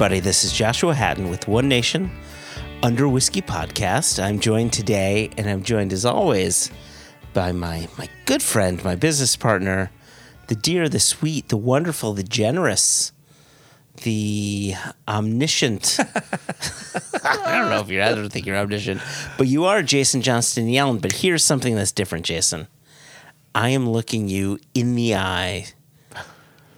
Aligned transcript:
Everybody. 0.00 0.20
This 0.20 0.44
is 0.44 0.54
Joshua 0.54 0.94
Hatton 0.94 1.28
with 1.28 1.46
One 1.46 1.68
Nation 1.68 2.10
Under 2.82 3.06
Whiskey 3.06 3.42
Podcast. 3.42 4.18
I'm 4.18 4.40
joined 4.40 4.72
today, 4.72 5.28
and 5.36 5.46
I'm 5.46 5.62
joined 5.62 5.92
as 5.92 6.06
always 6.06 6.70
by 7.34 7.52
my 7.52 7.86
my 7.98 8.08
good 8.24 8.42
friend, 8.42 8.82
my 8.82 8.94
business 8.94 9.36
partner, 9.36 9.90
the 10.46 10.54
dear, 10.54 10.88
the 10.88 11.00
sweet, 11.00 11.50
the 11.50 11.58
wonderful, 11.58 12.14
the 12.14 12.22
generous, 12.22 13.12
the 14.04 14.72
omniscient. 15.06 15.98
I 17.22 17.58
don't 17.58 17.68
know 17.68 17.80
if 17.80 17.90
you're. 17.90 18.02
I 18.02 18.14
don't 18.14 18.30
think 18.30 18.46
you're 18.46 18.56
omniscient, 18.56 19.02
but 19.36 19.48
you 19.48 19.66
are 19.66 19.82
Jason 19.82 20.22
Johnstone-Yellin. 20.22 21.02
But 21.02 21.12
here's 21.12 21.44
something 21.44 21.74
that's 21.74 21.92
different, 21.92 22.24
Jason. 22.24 22.68
I 23.54 23.68
am 23.68 23.86
looking 23.86 24.30
you 24.30 24.60
in 24.72 24.94
the 24.94 25.16
eye, 25.16 25.66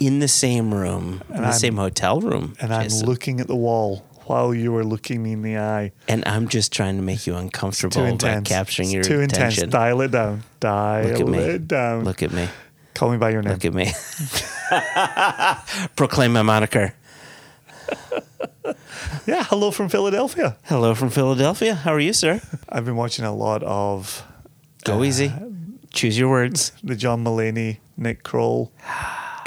in 0.06 0.18
the 0.18 0.28
same 0.28 0.72
room, 0.74 1.22
in 1.30 1.36
the 1.36 1.42
I'm- 1.48 1.52
same 1.52 1.76
hotel 1.76 2.20
room, 2.20 2.54
and 2.60 2.72
I'm 2.74 2.88
looking 2.88 3.40
at 3.40 3.46
the 3.46 3.56
wall 3.56 4.04
while 4.26 4.54
you 4.54 4.70
were 4.72 4.84
looking 4.84 5.22
me 5.22 5.32
in 5.32 5.42
the 5.42 5.58
eye. 5.58 5.92
and 6.08 6.22
I'm 6.26 6.46
just 6.48 6.72
trying 6.72 6.96
to 6.96 7.02
make 7.02 7.26
you 7.26 7.34
uncomfortable 7.36 8.16
by 8.16 8.40
capturing 8.42 8.88
It's 8.88 8.94
your 8.94 9.04
too 9.04 9.20
attention. 9.20 9.64
intense. 9.64 9.72
Dial 9.72 10.00
it 10.00 10.10
down. 10.12 10.42
Dial 10.60 11.08
Look 11.08 11.20
at 11.20 11.26
me. 11.28 11.38
it 11.38 11.68
down. 11.68 12.04
Look 12.04 12.22
at 12.22 12.32
me. 12.32 12.48
Call 12.94 13.10
me 13.10 13.16
by 13.18 13.30
your 13.30 13.42
name. 13.42 13.52
Look 13.54 13.64
at 13.64 13.74
me. 13.74 13.92
Proclaim 15.96 16.32
my 16.32 16.42
moniker. 16.42 16.94
Yeah, 19.26 19.44
hello 19.44 19.70
from 19.70 19.88
Philadelphia. 19.88 20.56
Hello 20.64 20.94
from 20.96 21.10
Philadelphia. 21.10 21.74
How 21.76 21.92
are 21.92 22.00
you, 22.00 22.12
sir? 22.12 22.40
I've 22.68 22.84
been 22.84 22.96
watching 22.96 23.24
a 23.24 23.32
lot 23.32 23.62
of 23.62 24.24
Go 24.84 25.04
easy. 25.04 25.28
Uh, 25.28 25.46
Choose 25.92 26.18
your 26.18 26.28
words. 26.28 26.72
the 26.82 26.96
John 26.96 27.22
Mulaney, 27.22 27.78
Nick 27.96 28.24
Kroll 28.24 28.72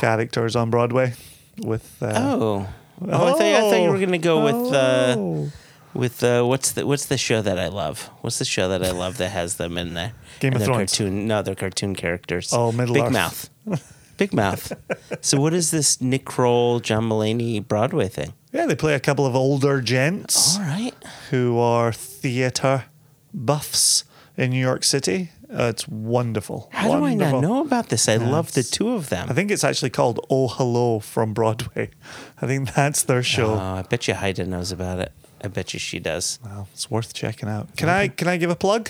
characters 0.09 0.55
on 0.55 0.69
Broadway 0.69 1.13
with. 1.57 1.97
Uh, 2.01 2.13
Oh. 2.15 2.67
Oh, 3.01 3.27
I, 3.27 3.31
thought, 3.31 3.41
I 3.41 3.59
thought 3.69 3.81
you 3.81 3.89
were 3.89 3.97
going 3.97 4.11
to 4.13 4.17
go 4.17 4.43
with 4.45 4.73
uh, 4.73 5.15
Oh. 5.17 5.51
with 5.93 6.23
uh, 6.23 6.43
what's 6.43 6.71
the 6.71 6.85
what's 6.87 7.07
the 7.07 7.17
show 7.17 7.41
that 7.41 7.59
I 7.59 7.67
love? 7.67 8.09
What's 8.21 8.39
the 8.39 8.45
show 8.45 8.69
that 8.69 8.81
I 8.85 8.91
love 8.91 9.17
that 9.17 9.29
has 9.31 9.55
them 9.57 9.77
in 9.77 9.93
there? 9.95 10.13
Game 10.39 10.53
and 10.53 10.61
of 10.61 10.65
Thrones. 10.67 10.91
Cartoon, 10.97 11.27
no, 11.27 11.41
they're 11.41 11.55
cartoon 11.55 11.93
characters. 11.95 12.53
Oh, 12.53 12.71
Middle 12.71 12.93
Big 12.95 13.03
Earth. 13.05 13.11
Mouth. 13.11 13.49
Big 14.17 14.31
Mouth. 14.33 14.71
so 15.19 15.41
what 15.41 15.53
is 15.53 15.71
this 15.71 15.99
Nick 15.99 16.23
Kroll, 16.23 16.79
John 16.79 17.09
Mulaney 17.09 17.59
Broadway 17.67 18.07
thing? 18.07 18.31
Yeah, 18.53 18.65
they 18.65 18.75
play 18.75 18.93
a 18.93 18.99
couple 19.01 19.25
of 19.25 19.35
older 19.35 19.81
gents 19.81 20.55
All 20.57 20.63
right. 20.63 20.93
who 21.31 21.59
are 21.59 21.91
theater 21.91 22.85
buffs 23.33 24.05
in 24.37 24.51
New 24.51 24.59
York 24.61 24.85
City. 24.85 25.31
Uh, 25.55 25.69
it's 25.69 25.87
wonderful. 25.87 26.69
How 26.71 26.99
do 26.99 27.05
I 27.05 27.13
not 27.13 27.41
know 27.41 27.61
about 27.61 27.89
this? 27.89 28.09
I 28.09 28.17
love 28.17 28.51
the 28.53 28.63
two 28.63 28.91
of 28.91 29.09
them. 29.09 29.27
I 29.29 29.33
think 29.33 29.51
it's 29.51 29.63
actually 29.63 29.89
called 29.89 30.19
Oh 30.29 30.47
Hello 30.47 30.99
from 30.99 31.33
Broadway. 31.33 31.91
I 32.41 32.47
think 32.47 32.73
that's 32.73 33.03
their 33.03 33.23
show. 33.23 33.53
Oh, 33.53 33.75
I 33.77 33.83
bet 33.83 34.07
you 34.07 34.15
Haida 34.15 34.45
knows 34.45 34.71
about 34.71 34.99
it. 34.99 35.13
I 35.41 35.47
bet 35.47 35.73
you 35.73 35.79
she 35.79 35.99
does. 35.99 36.39
Well, 36.43 36.67
it's 36.73 36.91
worth 36.91 37.13
checking 37.13 37.47
out. 37.47 37.75
Can 37.77 37.87
I 37.87 38.09
can 38.09 38.27
I 38.27 38.37
give 38.37 38.49
a 38.49 38.55
plug? 38.55 38.89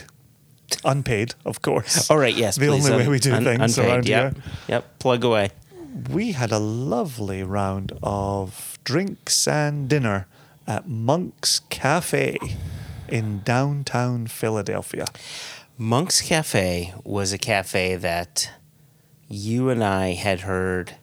Unpaid, 0.84 1.36
of 1.46 1.62
course. 1.62 2.10
All 2.10 2.18
right, 2.18 2.36
yes. 2.36 2.58
The 2.60 2.68
please, 2.68 2.90
only 2.90 3.04
way 3.04 3.10
we 3.10 3.20
do 3.20 3.40
things 3.42 3.78
around 3.78 4.08
yep. 4.08 4.34
here. 4.34 4.44
Yep. 4.68 5.00
Plug 5.00 5.24
away. 5.24 5.50
We 6.10 6.32
had 6.32 6.52
a 6.52 6.60
lovely 6.60 7.44
round 7.44 7.98
of 8.02 8.80
drinks 8.84 9.48
and 9.48 9.88
dinner 9.88 10.28
at 10.68 10.88
Monk's 10.88 11.60
Cafe 11.70 12.38
in 13.08 13.42
downtown 13.44 14.28
Philadelphia. 14.28 15.06
Monk's 15.78 16.22
Cafe 16.22 16.94
was 17.04 17.34
a 17.34 17.38
cafe 17.38 17.96
that 17.96 18.50
you 19.28 19.70
and 19.70 19.84
I 19.84 20.14
had 20.14 20.42
heard 20.42 20.96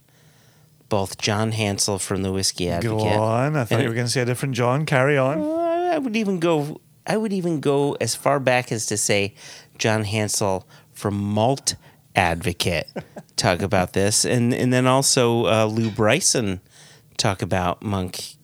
both 0.89 1.19
John 1.19 1.53
Hansell 1.53 2.01
from 2.01 2.23
the 2.23 2.33
Whiskey 2.33 2.71
Advocate. 2.71 2.99
Go 2.99 3.23
on. 3.23 3.57
I 3.57 3.65
thought 3.65 3.83
you 3.83 3.89
were 3.89 3.95
going 3.95 4.07
to 4.07 4.13
say 4.13 4.23
a 4.23 4.27
different 4.27 4.55
John. 4.55 4.87
Carry 4.87 5.19
on. 5.19 5.43
I 5.43 5.99
would 5.99 6.17
even 6.17 6.39
go. 6.39 6.81
I 7.07 7.17
would 7.17 7.33
even 7.33 7.61
go 7.61 7.97
as 8.01 8.15
far 8.15 8.39
back 8.41 8.71
as 8.73 8.87
to 8.87 8.97
say 8.97 9.35
John 9.77 10.05
Hansell 10.05 10.65
from 10.93 11.15
Malt 11.19 11.75
Advocate 12.15 12.87
talk 13.37 13.61
about 13.61 13.93
this, 13.93 14.25
and 14.25 14.55
and 14.55 14.73
then 14.73 14.87
also 14.87 15.47
uh, 15.47 15.67
Lew 15.67 15.91
Bryson 15.91 16.61
talk 17.19 17.43
about 17.43 17.83
Monk 17.83 18.37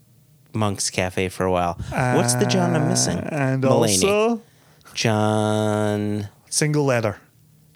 Monk's 0.53 0.91
Cafe 0.91 1.29
for 1.29 1.45
a 1.45 1.53
while. 1.53 1.75
What's 1.91 2.35
the 2.35 2.47
John 2.47 2.75
I'm 2.75 2.89
missing? 2.89 3.19
And 3.19 3.63
Mulaney. 3.63 4.03
also, 4.03 4.43
John 4.99 6.29
single 6.51 6.85
letter. 6.85 7.19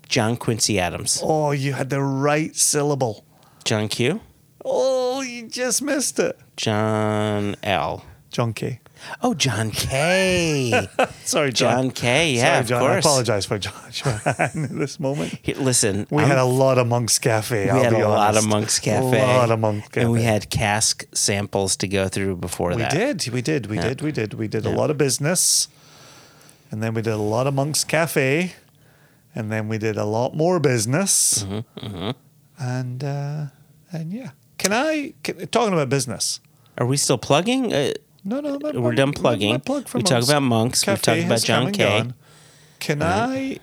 John 0.09 0.37
Quincy 0.37 0.81
Adams. 0.81 1.21
Oh, 1.22 1.53
you 1.53 1.72
had 1.72 1.88
the 1.88 2.00
right 2.03 2.55
syllable. 2.56 3.25
John 3.65 3.87
Q. 3.87 4.21
Oh, 4.65 5.21
you 5.22 5.47
just 5.47 5.83
missed 5.83 6.19
it. 6.19 6.37
John 6.56 7.55
L. 7.62 8.05
John 8.33 8.53
K. 8.53 8.81
Oh, 9.22 9.34
John 9.34 9.71
K. 9.71 10.88
Sorry, 11.25 11.53
John. 11.53 11.84
John 11.84 11.91
K. 11.93 12.33
Yeah, 12.34 12.43
Sorry, 12.43 12.59
of 12.60 12.66
John. 12.66 12.91
I 12.91 12.97
apologize 12.99 13.47
for 13.47 13.54
at 13.54 14.50
this 14.54 14.99
moment. 14.99 15.39
Hey, 15.43 15.54
Listen, 15.54 16.09
We 16.10 16.25
I'm 16.25 16.28
had 16.28 16.39
a 16.39 16.44
lot 16.44 16.78
of 16.78 16.89
Monk's 16.89 17.21
Cafe. 17.21 17.66
We 17.66 17.71
I'll 17.71 17.83
had 17.84 17.93
a 17.93 18.09
lot 18.09 18.37
of. 18.37 18.49
Monk's 18.49 18.81
Cafe. 18.81 19.21
A 19.22 19.27
lot 19.39 19.50
of 19.53 19.60
Monk's 19.60 19.87
Cafe. 19.89 20.00
And 20.03 20.10
we 20.10 20.22
had 20.22 20.50
cask 20.50 21.04
samples 21.15 21.77
to 21.77 21.87
go 21.89 22.09
through 22.09 22.37
before 22.37 22.71
We 22.71 22.77
that. 22.83 22.91
did. 22.91 23.28
We 23.33 23.43
did. 23.43 23.66
We 23.66 23.77
Yeah. 23.77 23.89
did. 23.91 24.00
We 24.03 24.10
did. 24.10 24.34
We 24.34 24.49
did 24.49 24.66
a 24.66 24.71
Yeah. 24.71 24.77
lot 24.77 24.91
of 24.91 24.99
business, 24.99 25.69
and 26.72 26.83
then 26.83 26.94
we 26.94 27.03
did 27.03 27.12
a 27.12 27.16
lot 27.19 27.47
of 27.47 27.55
Monk's 27.55 27.84
Cafe, 27.84 28.55
and 29.34 29.53
then 29.53 29.69
we 29.69 29.78
did 29.78 29.97
a 29.97 30.05
lot 30.05 30.34
more 30.34 30.59
business, 30.59 31.44
Mm-hmm, 31.44 32.10
and 32.59 33.05
uh, 33.05 33.47
and 33.93 34.12
yeah. 34.12 34.31
Can 34.59 34.72
I 34.72 35.15
can, 35.22 35.47
talking 35.49 35.72
about 35.75 35.88
business? 35.88 36.41
Are 36.78 36.87
we 36.87 36.97
still 36.97 37.19
plugging? 37.19 37.72
Uh, 37.72 37.93
No, 38.25 38.41
no. 38.41 38.59
We're 38.81 38.94
done 38.94 39.12
plugging. 39.12 39.60
plug 39.60 39.88
We 39.94 40.03
talk 40.03 40.12
Monk's 40.12 40.28
about 40.31 40.43
Monks. 40.43 40.83
We 40.87 40.93
Cafe 40.93 41.03
talk 41.03 41.27
about 41.27 41.43
John 41.43 41.59
come 41.59 41.66
and 41.69 41.77
K. 41.77 41.84
gone. 41.84 42.15
Can 42.81 43.03
I? 43.03 43.59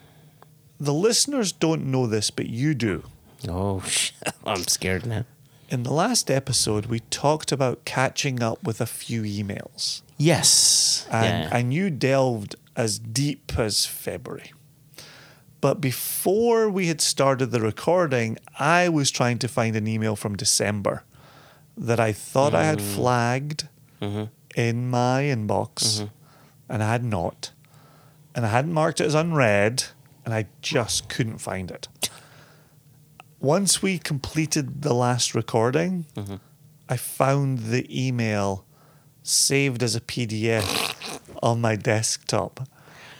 The 0.80 0.94
listeners 0.94 1.52
don't 1.52 1.86
know 1.92 2.08
this, 2.08 2.30
but 2.32 2.48
you 2.48 2.74
do. 2.74 3.04
oh. 3.50 3.84
I'm 4.46 4.64
scared 4.68 5.06
now. 5.06 5.26
In 5.70 5.84
the 5.84 5.94
last 5.94 6.30
episode, 6.32 6.88
we 6.88 7.00
talked 7.10 7.52
about 7.52 7.86
catching 7.86 8.42
up 8.44 8.64
with 8.64 8.82
a 8.82 8.86
few 8.86 9.22
emails. 9.24 10.02
Yes. 10.20 11.08
and, 11.10 11.26
yeah. 11.46 11.58
and 11.58 11.74
you 11.74 11.90
delved 11.90 12.56
as 12.76 13.00
deep 13.00 13.58
as 13.58 13.86
February. 13.86 14.52
But 15.62 15.82
before 15.82 16.70
we 16.70 16.88
had 16.88 17.02
started 17.02 17.48
the 17.52 17.60
recording, 17.62 18.38
I 18.60 18.90
was 18.90 19.12
trying 19.12 19.40
to 19.40 19.48
find 19.48 19.76
an 19.76 19.88
email 19.88 20.16
from 20.16 20.36
December 20.36 21.04
that 21.78 22.00
I 22.00 22.12
thought 22.14 22.54
I 22.54 22.64
Mm. 22.64 22.70
had 22.70 22.82
flagged 22.82 23.68
Mm-hmm. 24.02 24.24
in 24.56 24.90
my 24.90 25.24
inbox, 25.24 26.08
and 26.70 26.82
I 26.84 26.92
had 26.92 27.04
not. 27.04 27.52
And 28.36 28.46
I 28.46 28.50
hadn't 28.50 28.74
marked 28.74 29.02
it 29.02 29.06
as 29.08 29.14
unread, 29.16 29.84
and 30.26 30.34
I 30.34 30.48
just 30.62 31.10
couldn't 31.10 31.40
find 31.40 31.70
it. 31.72 31.88
Once 33.42 33.82
we 33.82 33.98
completed 34.00 34.82
the 34.82 34.94
last 34.94 35.34
recording, 35.36 36.06
Mm-hmm. 36.16 36.36
I 36.92 36.98
found 36.98 37.60
the 37.70 37.86
email 38.08 38.66
saved 39.24 39.84
as 39.84 39.96
a 39.96 40.02
PDF 40.02 40.96
on 41.42 41.62
my 41.62 41.76
desktop. 41.76 42.68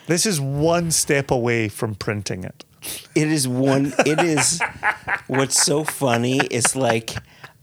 This 0.08 0.26
is 0.26 0.42
one 0.42 0.92
step 0.92 1.30
away 1.30 1.70
from 1.70 1.96
printing 1.96 2.44
it. 2.44 2.66
It 3.16 3.28
is 3.28 3.48
one. 3.48 3.94
It 4.06 4.20
is. 4.20 4.62
what's 5.28 5.62
so 5.62 5.84
funny 5.84 6.40
is 6.50 6.76
like, 6.76 7.12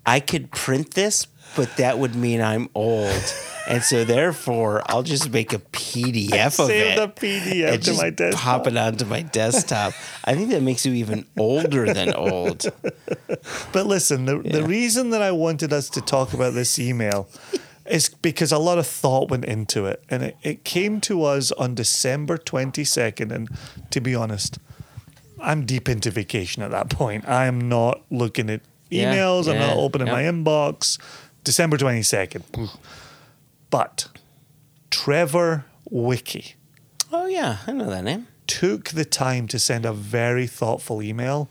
I 0.04 0.20
could 0.20 0.50
print 0.52 0.92
this, 0.94 1.26
but 1.56 1.76
that 1.78 1.98
would 1.98 2.14
mean 2.14 2.41
I'm 2.41 2.69
old, 2.75 3.34
and 3.66 3.82
so 3.82 4.05
therefore 4.05 4.82
I'll 4.87 5.02
just 5.02 5.31
make 5.31 5.52
a 5.52 5.58
PDF 5.58 6.61
of 6.61 6.70
it. 6.70 6.96
Save 6.96 6.96
the 6.96 7.08
PDF 7.08 7.72
and 7.72 7.82
to 7.82 7.94
my 7.94 8.11
desktop. 8.11 8.40
pop 8.40 8.66
it 8.66 8.76
onto 8.76 9.05
my 9.06 9.22
desktop. 9.22 9.94
I 10.25 10.34
think 10.34 10.50
that 10.50 10.62
makes 10.62 10.84
you 10.87 10.93
even 10.93 11.26
older 11.37 11.93
than 11.93 12.14
old. 12.14 12.66
But 13.72 13.87
listen, 13.87 14.26
the, 14.26 14.38
the 14.38 14.64
reason 14.64 15.11
that 15.11 15.22
I 15.22 15.32
wanted 15.32 15.72
us 15.72 15.88
to 15.90 16.00
talk 16.00 16.32
about 16.32 16.55
this 16.55 16.78
email 16.78 17.28
is 17.91 18.09
because 18.09 18.53
a 18.53 18.59
lot 18.59 18.79
of 18.79 18.87
thought 18.87 19.31
went 19.31 19.44
into 19.44 19.87
it. 19.87 20.03
And 20.09 20.23
it, 20.23 20.37
it 20.43 20.65
came 20.65 21.00
to 21.03 21.25
us 21.25 21.53
on 21.53 21.75
December 21.75 22.37
22nd. 22.38 23.33
And 23.33 23.49
to 23.91 24.00
be 24.00 24.15
honest, 24.15 24.59
I'm 25.41 25.65
deep 25.67 25.88
into 25.88 26.11
vacation 26.11 26.62
at 26.62 26.71
that 26.71 26.91
point. 26.91 27.29
I 27.29 27.47
am 27.47 27.69
not 27.69 28.03
looking 28.11 28.49
at 28.50 28.61
Yeah, 28.91 29.15
emails, 29.15 29.49
I'm 29.50 29.59
not 29.59 29.77
opening 29.77 30.06
yeah. 30.09 30.12
my 30.12 30.23
inbox. 30.23 30.99
December 31.44 31.77
22nd. 31.77 32.43
But 33.71 34.09
Trevor 34.91 35.65
Wiki 35.91 36.55
Oh 37.12 37.27
yeah, 37.27 37.59
I 37.67 37.73
know 37.73 37.88
that 37.88 38.03
name. 38.05 38.27
took 38.49 38.88
the 38.91 39.05
time 39.05 39.47
to 39.49 39.59
send 39.59 39.85
a 39.87 39.93
very 39.93 40.47
thoughtful 40.49 41.00
email. 41.03 41.49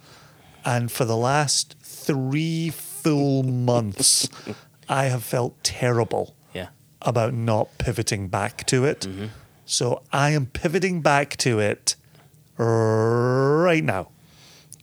And 0.66 0.92
for 0.92 1.06
the 1.06 1.16
last 1.16 1.76
three 1.82 2.70
full 2.70 3.44
months, 3.44 4.28
I 4.90 5.06
have 5.06 5.24
felt 5.24 5.62
terrible 5.64 6.36
Yeah. 6.54 6.68
about 7.02 7.34
not 7.34 7.78
pivoting 7.78 8.28
back 8.28 8.66
to 8.68 8.86
it. 8.86 9.08
So 9.66 10.04
I 10.14 10.30
am 10.32 10.46
pivoting 10.46 11.02
back 11.02 11.36
to 11.38 11.60
it 11.60 11.96
right 12.58 13.84
now. 13.84 14.10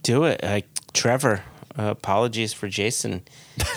Do 0.03 0.25
it. 0.25 0.43
Like 0.43 0.67
Trevor, 0.93 1.43
Uh, 1.79 1.85
apologies 1.85 2.53
for 2.53 2.69
Jason. 2.69 3.23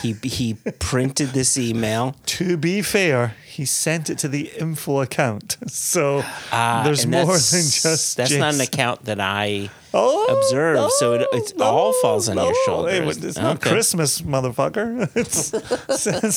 He 0.02 0.14
he 0.22 0.54
printed 0.78 1.28
this 1.30 1.56
email. 1.58 2.14
To 2.38 2.56
be 2.56 2.82
fair, 2.82 3.34
he 3.46 3.64
sent 3.66 4.08
it 4.10 4.18
to 4.18 4.28
the 4.28 4.50
info 4.58 5.00
account. 5.00 5.56
So 5.68 6.22
Uh, 6.52 6.82
there's 6.84 7.06
more 7.06 7.26
than 7.26 7.64
just 7.82 8.16
That's 8.16 8.32
not 8.34 8.54
an 8.54 8.60
account 8.60 9.04
that 9.04 9.20
I 9.20 9.70
Oh, 9.98 10.26
observe, 10.36 10.90
so 10.98 11.14
it, 11.14 11.52
no, 11.56 11.64
all 11.64 11.92
falls 12.02 12.28
on 12.28 12.36
no. 12.36 12.44
your 12.44 12.54
shoulders. 12.66 13.16
it's 13.24 13.38
not 13.38 13.56
Okay. 13.56 13.70
Christmas, 13.70 14.20
motherfucker. 14.22 15.08
It's 15.16 15.50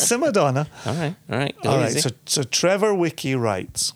Simadonna. 0.10 0.68
All 0.86 0.94
right, 0.96 1.16
all 1.30 1.38
right, 1.40 1.56
All 1.66 1.78
right. 1.78 1.90
easy. 1.90 2.00
So, 2.02 2.10
so 2.26 2.44
Trevor 2.44 2.94
Wiki 2.94 3.36
writes, 3.36 3.94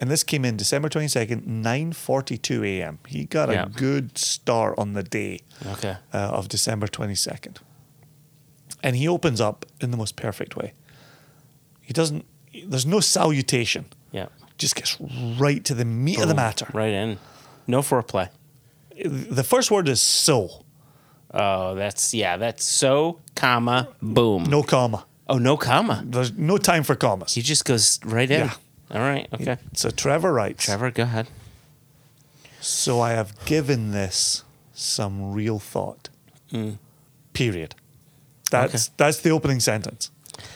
and 0.00 0.10
this 0.10 0.24
came 0.24 0.44
in 0.44 0.56
December 0.56 0.88
22nd, 0.88 1.46
9.42 1.46 2.66
a.m. 2.78 2.98
He 3.06 3.24
got 3.24 3.50
Yeah. 3.50 3.64
a 3.64 3.68
good 3.68 4.18
start 4.18 4.74
on 4.78 4.94
the 4.94 5.02
day 5.02 5.40
okay. 5.66 5.96
uh, 6.12 6.18
of 6.38 6.48
December 6.48 6.86
22nd. 6.88 7.58
And 8.82 8.96
he 8.96 9.08
opens 9.08 9.40
up 9.40 9.66
in 9.80 9.90
the 9.90 9.96
most 9.96 10.16
perfect 10.16 10.56
way. 10.56 10.72
He 11.82 11.92
doesn't, 11.92 12.24
there's 12.64 12.86
no 12.86 13.00
salutation. 13.00 13.86
Yeah. 14.12 14.26
Just 14.56 14.76
gets 14.76 14.96
right 15.00 15.64
to 15.64 15.74
the 15.74 15.84
meat 15.84 16.20
of 16.20 16.28
the 16.28 16.34
oh, 16.34 16.36
matter. 16.36 16.66
Right 16.72 16.92
in. 16.92 17.18
No 17.66 17.80
foreplay. 17.80 18.30
The 19.04 19.44
first 19.44 19.70
word 19.70 19.88
is 19.88 20.00
so, 20.00 20.64
Oh, 21.32 21.74
that's 21.74 22.14
yeah. 22.14 22.36
That's 22.36 22.64
so, 22.64 23.20
comma, 23.34 23.88
boom. 24.00 24.44
no 24.44 24.62
comma. 24.62 25.04
Oh, 25.28 25.36
no 25.38 25.56
comma. 25.58 26.02
There's 26.06 26.32
no 26.32 26.56
time 26.56 26.84
for 26.84 26.94
commas. 26.94 27.34
He 27.34 27.42
just 27.42 27.66
goes 27.66 28.00
right 28.04 28.30
in. 28.30 28.46
Yeah. 28.46 28.54
All 28.90 29.00
right. 29.00 29.28
Okay. 29.34 29.58
So 29.74 29.90
Trevor 29.90 30.32
writes, 30.32 30.64
Trevor, 30.64 30.90
go 30.90 31.02
ahead. 31.02 31.28
So 32.60 33.00
I 33.00 33.10
have 33.10 33.44
given 33.44 33.90
this 33.90 34.42
some 34.72 35.32
real 35.34 35.58
thought. 35.58 36.08
Mm. 36.50 36.78
Period. 37.34 37.74
That's. 38.50 38.86
Okay. 38.88 38.94
that's 38.96 39.18
the 39.20 39.30
opening 39.30 39.60
sentence. 39.60 40.10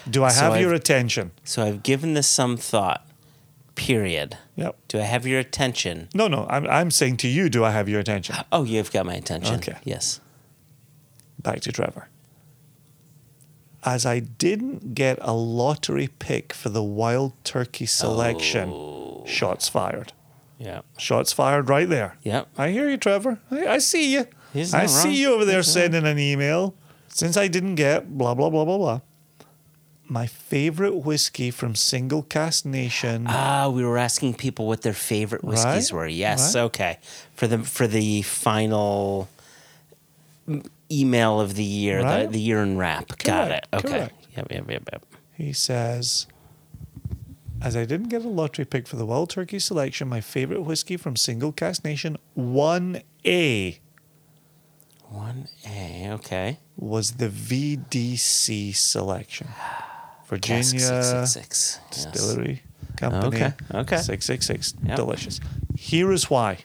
Do 0.09 0.23
I 0.25 0.29
So 0.31 0.41
have 0.43 0.53
I've- 0.55 0.63
your 0.63 0.73
attention? 0.75 1.33
So 1.45 1.63
I've 1.65 1.83
given 1.83 2.15
this 2.15 2.29
some 2.29 2.57
thought. 2.57 3.07
Period. 3.75 4.37
Yep. 4.57 4.77
Do 4.89 4.99
I 5.01 5.03
have 5.05 5.27
your 5.27 5.41
attention? 5.41 6.09
No, 6.15 6.29
no. 6.29 6.47
I'm 6.51 6.67
I'm 6.69 6.91
saying 6.91 7.17
to 7.19 7.29
you, 7.29 7.49
do 7.49 7.65
I 7.65 7.71
have 7.71 7.89
your 7.89 8.01
attention? 8.01 8.37
Oh, 8.53 8.65
you've 8.65 8.93
got 8.93 9.07
my 9.07 9.15
attention. 9.15 9.55
Okay. 9.57 9.77
Yes. 9.85 10.21
Back 11.39 11.61
to 11.63 11.73
Trevor. 11.73 12.09
As 13.85 14.07
I 14.07 14.21
didn't 14.21 14.95
get 14.95 15.19
a 15.23 15.33
lottery 15.33 16.09
pick 16.19 16.53
for 16.53 16.69
the 16.69 16.83
wild 16.83 17.33
turkey 17.45 17.87
selection, 17.87 18.69
Oh. 18.71 19.25
shots 19.27 19.69
fired. 19.69 20.13
Yeah. 20.59 20.83
Shots 20.99 21.33
fired 21.33 21.69
right 21.69 21.89
there. 21.89 22.17
Yep. 22.23 22.49
I 22.57 22.71
hear 22.71 22.89
you, 22.89 22.97
Trevor. 22.97 23.41
I, 23.51 23.67
I 23.67 23.79
see 23.79 24.13
you. 24.13 24.27
He's 24.53 24.73
I 24.73 24.83
not 24.83 24.91
see 24.91 25.17
you 25.21 25.33
over 25.33 25.45
there 25.45 25.57
He's 25.63 25.73
sending 25.73 26.07
an 26.07 26.19
email. 26.19 26.75
Since 27.13 27.37
I 27.37 27.49
didn't 27.49 27.75
get 27.77 28.17
blah 28.17 28.35
blah 28.35 28.51
blah 28.51 28.65
blah 28.65 28.79
blah. 28.79 29.01
My 30.09 30.27
favorite 30.27 30.97
whiskey 31.07 31.51
from 31.51 31.75
Single 31.75 32.23
Cask 32.23 32.65
Nation. 32.67 33.25
Ah, 33.29 33.69
we 33.71 33.83
were 33.85 33.97
asking 33.97 34.35
people 34.35 34.67
what 34.67 34.83
their 34.83 34.93
favorite 34.93 35.43
whiskeys 35.45 35.91
Right, 35.93 35.97
were. 35.99 36.07
Yes. 36.07 36.55
right. 36.55 36.63
Okay. 36.63 36.99
For 37.35 37.47
the 37.47 37.59
for 37.61 37.87
the 37.87 38.23
final 38.23 39.29
email 40.91 41.41
of 41.41 41.55
the 41.55 41.65
year, 41.65 41.99
the, 41.99 42.05
Right. 42.05 42.31
the 42.33 42.41
year 42.41 42.63
in 42.63 42.77
wrap. 42.77 43.17
Got 43.19 43.53
it. 43.53 43.67
Okay. 43.73 43.89
correct. 43.89 44.27
Yep. 44.37 44.51
Yep. 44.51 44.71
Yep. 44.71 44.89
Yep. 44.93 45.07
He 45.35 45.53
says, 45.53 46.27
as 47.63 47.77
I 47.77 47.85
didn't 47.85 48.09
get 48.09 48.25
a 48.25 48.29
lottery 48.29 48.65
pick 48.67 48.87
for 48.87 48.97
the 48.97 49.07
Wild 49.07 49.31
Turkey 49.31 49.59
selection, 49.59 50.09
my 50.09 50.21
favorite 50.21 50.63
whiskey 50.63 50.97
from 50.97 51.17
Single 51.17 51.53
Cask 51.53 51.85
Nation 51.85 52.17
1A 52.37 53.79
One 55.13 55.49
A. 55.67 56.09
Okay. 56.13 56.59
was 56.77 57.13
the 57.13 57.29
VDC 57.29 58.75
selection. 58.75 59.49
Virginia 60.27 60.63
six 60.63 60.87
six 60.87 61.31
six. 61.33 61.81
Yes. 61.91 62.07
Distillery 62.07 62.63
Company. 62.97 63.27
Okay, 63.27 63.53
okay. 63.75 63.97
666. 63.97 64.75
Yep. 64.87 64.97
Delicious. 64.97 65.41
Here 65.77 66.13
is 66.13 66.31
why 66.31 66.59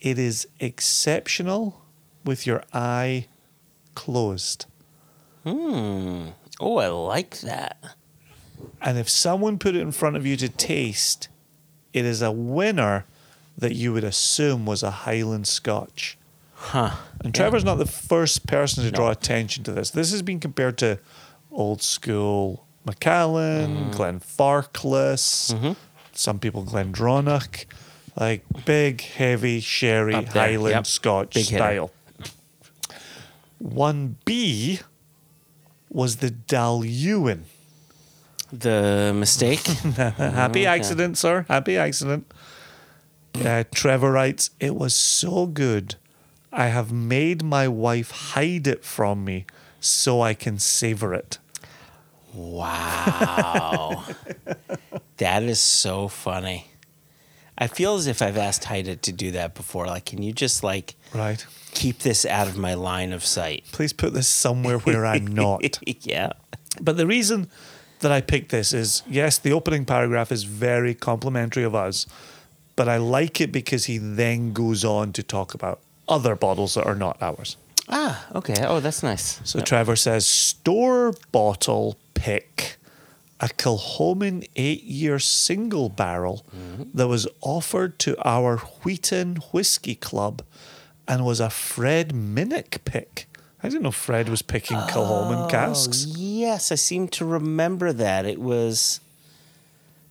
it 0.00 0.18
is 0.18 0.48
exceptional 0.60 1.82
with 2.24 2.46
your 2.46 2.62
eye 2.72 3.26
closed. 3.94 4.66
Hmm. 5.44 6.28
Oh, 6.58 6.78
I 6.78 6.88
like 6.88 7.40
that. 7.40 7.78
And 8.80 8.98
if 8.98 9.08
someone 9.08 9.58
put 9.58 9.74
it 9.74 9.80
in 9.80 9.92
front 9.92 10.16
of 10.16 10.26
you 10.26 10.36
to 10.38 10.48
taste, 10.48 11.28
it 11.92 12.04
is 12.04 12.22
a 12.22 12.32
winner 12.32 13.04
that 13.56 13.74
you 13.74 13.92
would 13.92 14.04
assume 14.04 14.66
was 14.66 14.82
a 14.82 14.90
Highland 14.90 15.46
Scotch. 15.46 16.18
Huh. 16.64 16.90
And 17.22 17.34
Trevor's 17.34 17.64
not 17.64 17.76
the 17.78 17.86
first 17.86 18.46
person 18.46 18.84
to 18.84 18.90
draw 18.90 19.10
attention 19.10 19.64
to 19.64 19.72
this. 19.72 19.90
This 19.90 20.10
has 20.12 20.22
been 20.22 20.40
compared 20.40 20.78
to 20.78 20.98
old 21.52 21.82
school 21.82 22.66
Macallan, 22.86 23.76
Mm-hmm. 23.76 23.90
Glenfarclas, 23.92 25.76
some 26.12 26.38
people 26.38 26.64
Glendronach, 26.64 27.66
like 28.18 28.44
big, 28.64 29.00
heavy, 29.02 29.60
sherry, 29.60 30.14
Highland 30.24 30.74
yep. 30.74 30.86
Scotch 30.86 31.34
Big 31.34 31.46
hitter. 31.46 31.58
style. 31.58 31.90
1B 33.62 34.82
was 35.90 36.16
the 36.16 36.30
Dailuaine. 36.30 37.42
The 38.52 39.12
mistake. 39.14 39.60
Happy 39.96 40.66
accident, 40.66 41.18
sir. 41.18 41.44
Happy 41.48 41.76
accident. 41.76 42.30
Uh, 43.44 43.64
Trevor 43.74 44.12
writes, 44.12 44.50
It 44.60 44.74
was 44.76 44.94
so 44.94 45.46
good. 45.46 45.96
I 46.56 46.68
have 46.68 46.92
made 46.92 47.42
my 47.42 47.66
wife 47.66 48.10
hide 48.10 48.66
it 48.68 48.84
from 48.84 49.24
me 49.24 49.44
so 49.80 50.20
I 50.22 50.34
can 50.34 50.58
savor 50.58 51.12
it. 51.12 51.38
Wow. 52.32 54.04
that 55.18 55.42
is 55.42 55.60
so 55.60 56.08
funny. 56.08 56.68
I 57.56 57.66
feel 57.68 57.94
as 57.96 58.06
if 58.06 58.20
I've 58.22 58.36
asked 58.36 58.64
Haida 58.64 58.96
to 58.96 59.12
do 59.12 59.30
that 59.32 59.54
before. 59.54 59.86
Like, 59.86 60.06
can 60.06 60.22
you 60.22 60.32
just 60.32 60.62
like 60.64 60.94
Right. 61.12 61.44
keep 61.72 62.00
this 62.00 62.24
out 62.24 62.48
of 62.48 62.56
my 62.56 62.74
line 62.74 63.12
of 63.12 63.24
sight? 63.24 63.64
Please 63.72 63.92
put 63.92 64.12
this 64.14 64.26
somewhere 64.28 64.78
where 64.78 65.04
I'm 65.06 65.26
not. 65.42 65.78
yeah. 66.04 66.30
But 66.80 66.96
the 66.96 67.06
reason 67.06 67.48
that 68.00 68.10
I 68.12 68.20
picked 68.20 68.50
this 68.50 68.72
is 68.72 69.02
yes, 69.08 69.38
the 69.38 69.52
opening 69.52 69.84
paragraph 69.84 70.32
is 70.32 70.42
very 70.44 70.94
complimentary 70.94 71.62
of 71.64 71.74
us, 71.74 72.06
but 72.76 72.88
I 72.88 72.96
like 72.96 73.40
it 73.40 73.52
because 73.52 73.84
he 73.86 73.98
then 73.98 74.52
goes 74.52 74.84
on 74.84 75.12
to 75.12 75.22
talk 75.22 75.54
about 75.54 75.80
other 76.08 76.34
bottles 76.34 76.74
that 76.74 76.84
are 76.86 76.94
not 76.94 77.20
ours. 77.22 77.56
Ah, 77.88 78.26
okay. 78.34 78.64
Oh, 78.66 78.80
that's 78.80 79.02
nice. 79.02 79.40
So 79.44 79.60
Trevor 79.60 79.96
says 79.96 80.26
store 80.26 81.12
bottle 81.32 81.98
pick 82.14 82.76
a 83.40 83.48
Kilchoman 83.48 84.48
eight 84.56 84.84
year 84.84 85.18
single 85.18 85.88
barrel 85.88 86.46
that 86.94 87.08
was 87.08 87.26
offered 87.42 87.98
to 88.00 88.16
our 88.26 88.56
Wheaton 88.84 89.36
Whiskey 89.52 89.94
Club 89.96 90.42
and 91.06 91.24
was 91.26 91.40
a 91.40 91.50
Fred 91.50 92.12
Minnick 92.14 92.84
pick. 92.84 93.26
I 93.62 93.68
didn't 93.68 93.82
know 93.82 93.90
Fred 93.90 94.28
was 94.28 94.42
picking 94.42 94.76
Kilchoman 94.76 95.50
casks. 95.50 96.06
Oh, 96.08 96.14
yes, 96.16 96.70
I 96.72 96.76
seem 96.76 97.08
to 97.08 97.24
remember 97.24 97.92
that. 97.92 98.24
It 98.24 98.40
was. 98.40 99.00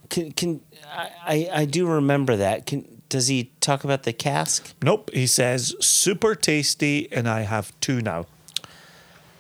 Can 0.10 0.32
can 0.32 0.62
I? 0.92 1.10
I, 1.26 1.50
I 1.62 1.66
do 1.66 1.88
remember 1.88 2.36
that. 2.36 2.66
Can 2.68 2.93
does 3.13 3.27
he 3.27 3.51
talk 3.62 3.84
about 3.84 4.03
the 4.03 4.12
cask? 4.12 4.74
Nope, 4.82 5.12
he 5.13 5.27
says 5.27 5.75
super 5.79 6.34
tasty, 6.34 7.08
and 7.12 7.29
I 7.29 7.41
have 7.41 7.72
two 7.79 8.01
now. 8.01 8.25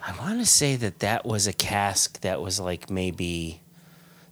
I 0.05 0.15
want 0.19 0.39
to 0.39 0.45
say 0.45 0.75
that 0.75 0.99
that 0.99 1.25
was 1.25 1.47
a 1.47 1.53
cask 1.53 2.21
that 2.21 2.39
was 2.39 2.59
like 2.59 2.91
maybe 2.91 3.61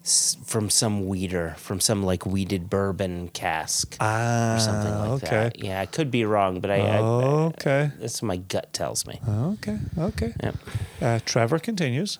s- 0.03 0.37
from 0.45 0.69
some 0.69 1.07
weeder, 1.07 1.55
from 1.57 1.79
some 1.79 2.03
like 2.03 2.23
weeded 2.23 2.69
bourbon 2.69 3.29
cask 3.29 3.95
Ah, 3.99 4.57
or 4.57 4.59
something 4.59 4.93
like 4.99 5.09
okay. 5.23 5.29
that. 5.29 5.63
Yeah, 5.63 5.81
I 5.81 5.87
could 5.87 6.11
be 6.11 6.23
wrong, 6.23 6.59
but 6.59 6.69
I, 6.69 6.81
I, 6.81 6.97
Okay. 6.99 7.89
that's 7.99 8.21
what 8.21 8.27
my 8.27 8.37
gut 8.37 8.71
tells 8.73 9.07
me. 9.07 9.19
Okay. 9.27 9.79
Okay. 9.97 10.33
Yep. 10.43 10.55
Uh, 11.01 11.19
Trevor 11.25 11.57
continues. 11.57 12.19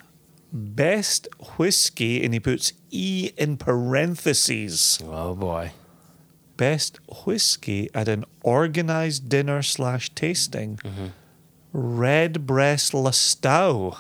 Best 0.51 1.27
whiskey, 1.59 2.23
and 2.25 2.33
he 2.33 2.39
puts 2.39 2.73
E 2.89 3.29
in 3.37 3.57
parentheses. 3.57 4.97
Oh 5.05 5.35
boy. 5.35 5.71
Best 6.61 6.99
whiskey 7.25 7.89
at 7.95 8.07
an 8.07 8.23
organized 8.43 9.29
dinner 9.29 9.63
slash 9.63 10.11
tasting. 10.11 10.77
Mm-hmm. 10.77 11.07
Red 11.73 12.45
Breast 12.45 12.93
Lastau. 12.93 13.97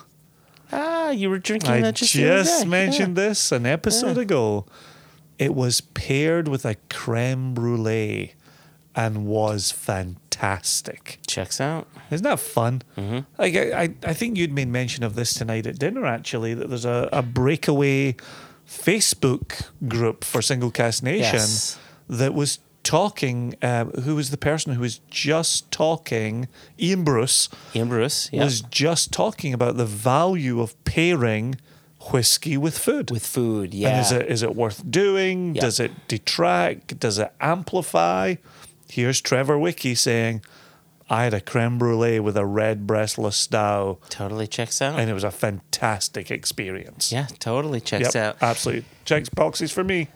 Ah, 0.71 1.09
you 1.09 1.31
were 1.31 1.39
drinking 1.39 1.71
I 1.71 1.81
that 1.81 1.95
just, 1.95 2.13
just, 2.13 2.49
the 2.49 2.53
other 2.53 2.63
day. 2.65 2.69
mentioned 2.69 3.15
this 3.15 3.51
an 3.51 3.65
episode 3.65 4.19
ago. 4.19 4.67
It 5.39 5.55
was 5.55 5.81
paired 5.81 6.47
with 6.47 6.63
a 6.63 6.75
creme 6.91 7.55
brulee 7.55 8.35
and 8.95 9.25
was 9.25 9.71
fantastic. 9.71 11.17
Yeah. 11.21 11.25
Checks 11.25 11.59
out. 11.59 11.87
Isn't 12.11 12.25
that 12.25 12.39
fun? 12.39 12.83
Mm-hmm. 12.95 13.19
Like 13.39 13.55
I, 13.55 13.81
I, 13.81 13.89
I 14.03 14.13
think 14.13 14.37
you'd 14.37 14.53
made 14.53 14.67
mention 14.67 15.03
of 15.03 15.15
this 15.15 15.33
tonight 15.33 15.65
at 15.65 15.79
dinner. 15.79 16.05
Actually, 16.05 16.53
that 16.53 16.69
there's 16.69 16.85
a, 16.85 17.09
a 17.11 17.23
breakaway 17.23 18.15
Facebook 18.67 19.67
group 19.87 20.23
for 20.23 20.43
Single 20.43 20.69
Cask 20.69 21.01
Nation 21.01 21.39
Yes. 21.39 21.79
That 22.11 22.33
was 22.33 22.59
talking. 22.83 23.55
Uh, 23.61 23.85
who 23.85 24.15
was 24.15 24.29
the 24.31 24.37
person 24.37 24.73
who 24.73 24.81
was 24.81 24.99
just 25.09 25.71
talking? 25.71 26.47
Ian 26.79 27.03
Bruce 27.03 27.47
Ian 27.75 27.87
Bruce, 27.89 28.29
yeah. 28.33 28.43
was 28.43 28.61
just 28.61 29.11
talking 29.13 29.53
about 29.53 29.77
the 29.77 29.85
value 29.85 30.59
of 30.61 30.81
pairing 30.83 31.55
whiskey 32.11 32.57
with 32.57 32.77
food. 32.77 33.09
with 33.11 33.25
food, 33.25 33.73
yeah. 33.73 33.89
And 33.89 33.99
is 34.01 34.11
it 34.11 34.25
is 34.27 34.43
it 34.43 34.55
worth 34.55 34.89
doing? 34.91 35.55
Yeah. 35.55 35.61
Does 35.61 35.79
it 35.79 35.91
detract? 36.07 36.99
Does 36.99 37.17
it 37.19 37.31
amplify? 37.39 38.35
Here's 38.89 39.21
Trevor 39.21 39.57
Wiki 39.57 39.95
saying, 39.95 40.41
I 41.09 41.23
had 41.23 41.33
a 41.33 41.39
creme 41.39 41.77
brulee 41.77 42.19
with 42.19 42.35
a 42.35 42.45
Redbreast 42.45 43.15
Lustau, 43.17 43.99
totally 44.09 44.47
checks 44.47 44.81
out. 44.81 44.99
and 44.99 45.09
it 45.09 45.13
was 45.13 45.23
a 45.23 45.31
fantastic 45.31 46.29
experience. 46.31 47.09
yeah, 47.11 47.27
totally 47.39 47.79
checks 47.79 48.13
Yep, 48.15 48.23
out. 48.25 48.37
absolutely. 48.41 48.83
Checks 49.05 49.29
boxes 49.29 49.71
for 49.71 49.83
me. 49.83 50.07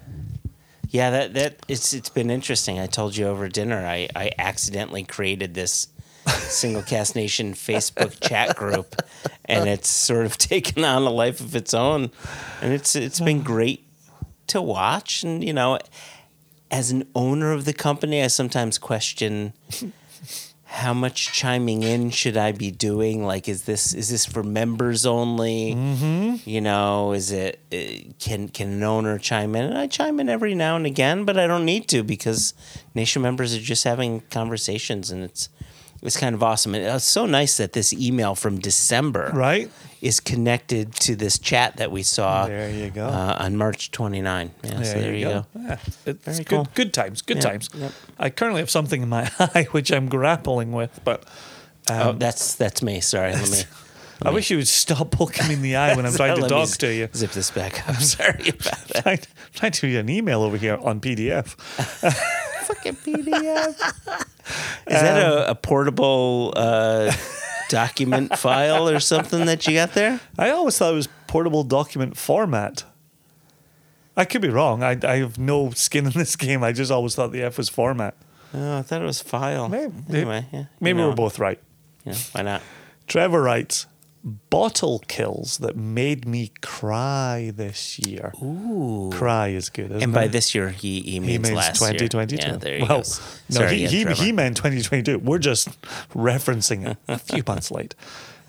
Yeah, 0.95 1.09
that 1.09 1.33
that 1.33 1.55
it's 1.67 1.91
it's 1.91 2.07
been 2.07 2.29
interesting. 2.29 2.79
I 2.79 2.87
told 2.87 3.17
you 3.17 3.27
over 3.27 3.49
dinner. 3.49 3.85
I 3.85 4.07
I 4.15 4.31
accidentally 4.39 5.03
created 5.03 5.53
this 5.53 5.89
Single 6.25 6.83
Cask 6.83 7.17
Nation 7.17 7.53
Facebook 7.53 8.17
chat 8.25 8.55
group, 8.55 8.95
and 9.43 9.67
it's 9.67 9.89
sort 9.89 10.25
of 10.25 10.37
taken 10.53 10.85
on 10.85 11.01
a 11.01 11.09
life 11.09 11.41
of 11.41 11.53
its 11.53 11.73
own, 11.73 12.11
and 12.61 12.71
it's 12.71 12.95
it's 12.95 13.19
been 13.19 13.43
great 13.43 13.85
to 14.47 14.61
watch. 14.61 15.21
And 15.21 15.43
you 15.43 15.51
know, 15.51 15.79
as 16.71 16.91
an 16.91 17.05
owner 17.13 17.51
of 17.51 17.65
the 17.65 17.73
company, 17.73 18.23
I 18.23 18.27
sometimes 18.27 18.77
question. 18.77 19.51
How 20.75 20.93
much 20.93 21.31
chiming 21.31 21.83
in 21.83 22.09
should 22.09 22.35
I 22.35 22.51
be 22.51 22.69
doing? 22.69 23.23
Like, 23.23 23.47
is 23.47 23.63
this 23.63 23.93
is 23.93 24.09
this 24.09 24.25
for 24.25 24.43
members 24.43 25.05
only? 25.05 25.73
Mm-hmm. 25.73 26.49
You 26.49 26.59
know, 26.59 27.13
is 27.13 27.31
it 27.31 27.59
uh, 27.71 28.11
can 28.19 28.49
can 28.49 28.73
an 28.73 28.83
owner 28.83 29.17
chime 29.17 29.55
in? 29.55 29.65
And 29.65 29.77
I 29.77 29.87
chime 29.87 30.19
in 30.19 30.27
every 30.27 30.53
now 30.53 30.75
and 30.75 30.85
again, 30.85 31.23
but 31.23 31.37
I 31.39 31.47
don't 31.47 31.63
need 31.63 31.87
to 31.89 32.03
because 32.03 32.53
nation 32.93 33.21
members 33.21 33.55
are 33.55 33.59
just 33.61 33.85
having 33.85 34.21
conversations, 34.29 35.11
and 35.11 35.23
it's 35.23 35.47
it's 36.05 36.17
kind 36.17 36.35
of 36.35 36.41
awesome. 36.43 36.75
And 36.75 36.85
uh, 36.87 36.95
it's 36.95 37.05
so 37.05 37.25
nice 37.25 37.57
that 37.57 37.73
this 37.73 37.91
email 37.93 38.35
from 38.35 38.59
December 38.59 39.31
Right? 39.33 39.69
is 40.01 40.19
connected 40.19 40.93
to 40.93 41.15
this 41.15 41.39
chat 41.39 41.77
that 41.77 41.91
we 41.91 42.03
saw. 42.03 42.45
There 42.47 42.69
you 42.69 42.91
go. 42.91 43.07
uh, 43.07 43.37
on 43.39 43.57
March 43.57 43.91
29. 43.91 44.51
Yeah, 44.63 44.69
so 44.83 44.99
there 44.99 45.15
you 45.15 45.25
go. 45.25 45.45
Yeah, 45.59 45.77
it's 46.05 46.23
Very 46.23 46.37
good, 46.37 46.47
cool. 46.47 46.67
good 46.75 46.93
times. 46.93 47.21
Good 47.21 47.37
Yeah, 47.37 47.43
times. 47.43 47.69
yep. 47.73 47.91
I 48.19 48.29
currently 48.29 48.61
have 48.61 48.69
something 48.69 49.01
in 49.01 49.09
my 49.09 49.31
eye 49.39 49.67
which 49.71 49.91
I'm 49.91 50.07
grappling 50.07 50.71
with, 50.73 50.99
but 51.03 51.23
oh, 51.89 52.09
um, 52.11 52.19
that's 52.19 52.55
that's 52.55 52.81
me. 52.83 53.01
Sorry, 53.01 53.31
let 53.33 53.49
me. 53.49 53.57
I 54.21 54.29
wish 54.31 54.49
you 54.49 54.55
would 54.57 54.67
stop 54.69 55.11
poking 55.11 55.45
me 55.49 55.55
in 55.55 55.61
the 55.61 55.75
eye 55.75 55.93
when 55.95 56.05
I'm 56.05 56.13
trying 56.15 56.41
to 56.41 56.47
talk 56.47 56.69
to 56.69 56.93
you. 56.93 57.09
Zip 57.13 57.31
this 57.31 57.51
back 57.51 57.81
up. 57.81 57.95
I'm 57.95 58.01
sorry 58.01 58.47
about 58.47 58.87
that. 58.87 59.03
trying, 59.03 59.19
trying 59.53 59.71
to 59.73 59.87
read 59.87 59.97
an 59.97 60.09
email 60.09 60.41
over 60.43 60.55
here 60.55 60.77
on 60.81 61.01
PDF. 61.01 61.55
Fucking 62.65 62.95
PDF. 62.95 63.69
Is 64.87 65.01
that 65.01 65.21
a, 65.23 65.51
a 65.51 65.55
portable 65.55 66.53
uh, 66.55 67.11
document 67.69 68.37
file 68.37 68.87
or 68.87 68.99
something 68.99 69.45
that 69.45 69.65
you 69.67 69.73
got 69.73 69.93
there? 69.93 70.19
I 70.37 70.49
always 70.51 70.77
thought 70.77 70.93
it 70.93 70.95
was 70.95 71.07
portable 71.27 71.63
document 71.63 72.17
format. 72.17 72.83
I 74.17 74.23
could 74.25 74.41
be 74.41 74.49
wrong. 74.49 74.83
I, 74.83 74.97
I 75.03 75.17
have 75.17 75.37
no 75.37 75.71
skin 75.71 76.05
in 76.05 76.11
this 76.13 76.35
game. 76.37 76.63
I 76.63 76.71
just 76.71 76.91
always 76.91 77.15
thought 77.15 77.31
the 77.31 77.41
F 77.43 77.57
was 77.57 77.69
format. 77.69 78.15
Oh, 78.53 78.77
I 78.77 78.81
thought 78.83 79.01
it 79.01 79.05
was 79.05 79.21
file. 79.21 79.67
Maybe- 79.67 79.91
Anyway, 80.09 80.45
yeah. 80.53 80.65
Maybe 80.79 80.97
you 80.99 81.03
know, 81.03 81.09
we're 81.09 81.15
both 81.15 81.39
right. 81.39 81.59
Yeah, 82.05 82.15
why 82.31 82.43
not? 82.43 82.61
Trevor 83.07 83.41
writes, 83.41 83.87
bottle 84.25 84.99
kills 85.07 85.59
that 85.59 85.75
made 85.75 86.27
me 86.27 86.51
cry 86.61 87.51
this 87.55 87.99
year. 87.99 88.33
Ooh. 88.41 89.11
Cry 89.13 89.49
is 89.49 89.69
good, 89.69 89.91
And 89.91 90.11
by 90.11 90.23
it? 90.25 90.31
this 90.31 90.55
year, 90.55 90.69
he, 90.69 91.01
he 91.01 91.19
means 91.19 91.31
he 91.31 91.37
means 91.37 91.51
last 91.55 91.79
year. 91.81 91.91
2022. 91.91 92.35
Yeah, 92.47 92.57
there 92.57 92.79
well, 92.79 92.87
go. 92.87 92.95
no, 92.97 93.03
Sorry 93.03 93.77
he, 93.77 93.85
he, 93.85 94.13
he 94.13 94.31
meant 94.31 94.57
2022. 94.57 95.19
We're 95.19 95.37
just 95.37 95.69
referencing 96.13 96.89
it 96.89 96.97
a 97.07 97.19
few 97.19 97.43
months 97.47 97.69
late. 97.69 97.93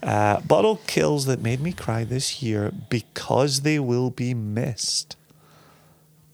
Uh, 0.03 0.41
bottle 0.41 0.81
kills 0.87 1.27
that 1.27 1.41
made 1.43 1.61
me 1.61 1.73
cry 1.73 2.05
this 2.05 2.43
year 2.43 2.73
because 2.89 3.61
they 3.61 3.79
will 3.79 4.11
be 4.11 4.33
missed. 4.35 5.17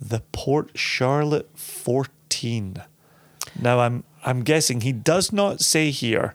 The 0.00 0.20
Port 0.32 0.70
Charlotte 0.76 1.48
14. 1.54 2.82
Now 3.60 3.80
I'm 3.80 4.04
I'm 4.24 4.42
guessing 4.42 4.82
he 4.82 4.92
does 4.92 5.32
not 5.32 5.60
say 5.60 5.90
here, 5.90 6.34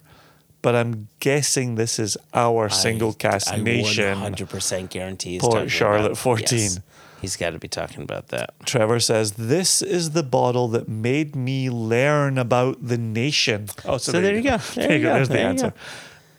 but 0.61 0.75
I'm 0.75 1.07
guessing 1.19 1.75
this 1.75 1.99
is 1.99 2.17
our 2.33 2.69
single 2.69 3.13
cask 3.13 3.51
I 3.53 3.57
nation. 3.57 4.17
100% 4.19 4.89
guarantee 4.89 5.39
Port 5.39 5.69
Charlotte 5.71 6.05
about- 6.07 6.17
14. 6.17 6.59
Yes, 6.59 6.79
he's 7.21 7.35
got 7.37 7.51
to 7.51 7.59
be 7.59 7.67
talking 7.67 8.01
about 8.01 8.29
that. 8.29 8.53
Trevor 8.65 8.99
says, 8.99 9.33
This 9.33 9.81
is 9.81 10.11
the 10.11 10.23
bottle 10.23 10.67
that 10.69 10.87
made 10.89 11.35
me 11.35 11.69
learn 11.69 12.37
about 12.37 12.85
the 12.87 12.97
nation. 12.97 13.67
Oh, 13.85 13.97
So 13.97 14.11
there 14.13 14.35
you 14.35 14.41
go. 14.43 14.57
There 14.75 14.91
you 14.97 15.03
go. 15.03 15.13
There's 15.13 15.27
the 15.29 15.33
There 15.35 15.43
you 15.43 15.49
answer. 15.49 15.69
go. 15.71 15.75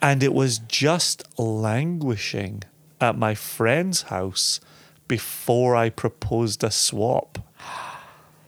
And 0.01 0.23
it 0.23 0.33
was 0.35 0.59
just 0.59 1.25
languishing 1.39 2.63
at 3.01 3.17
my 3.17 3.35
friend's 3.35 4.03
house 4.03 4.61
before 5.07 5.75
I 5.75 5.91
proposed 5.91 6.63
a 6.65 6.71
swap. 6.71 7.39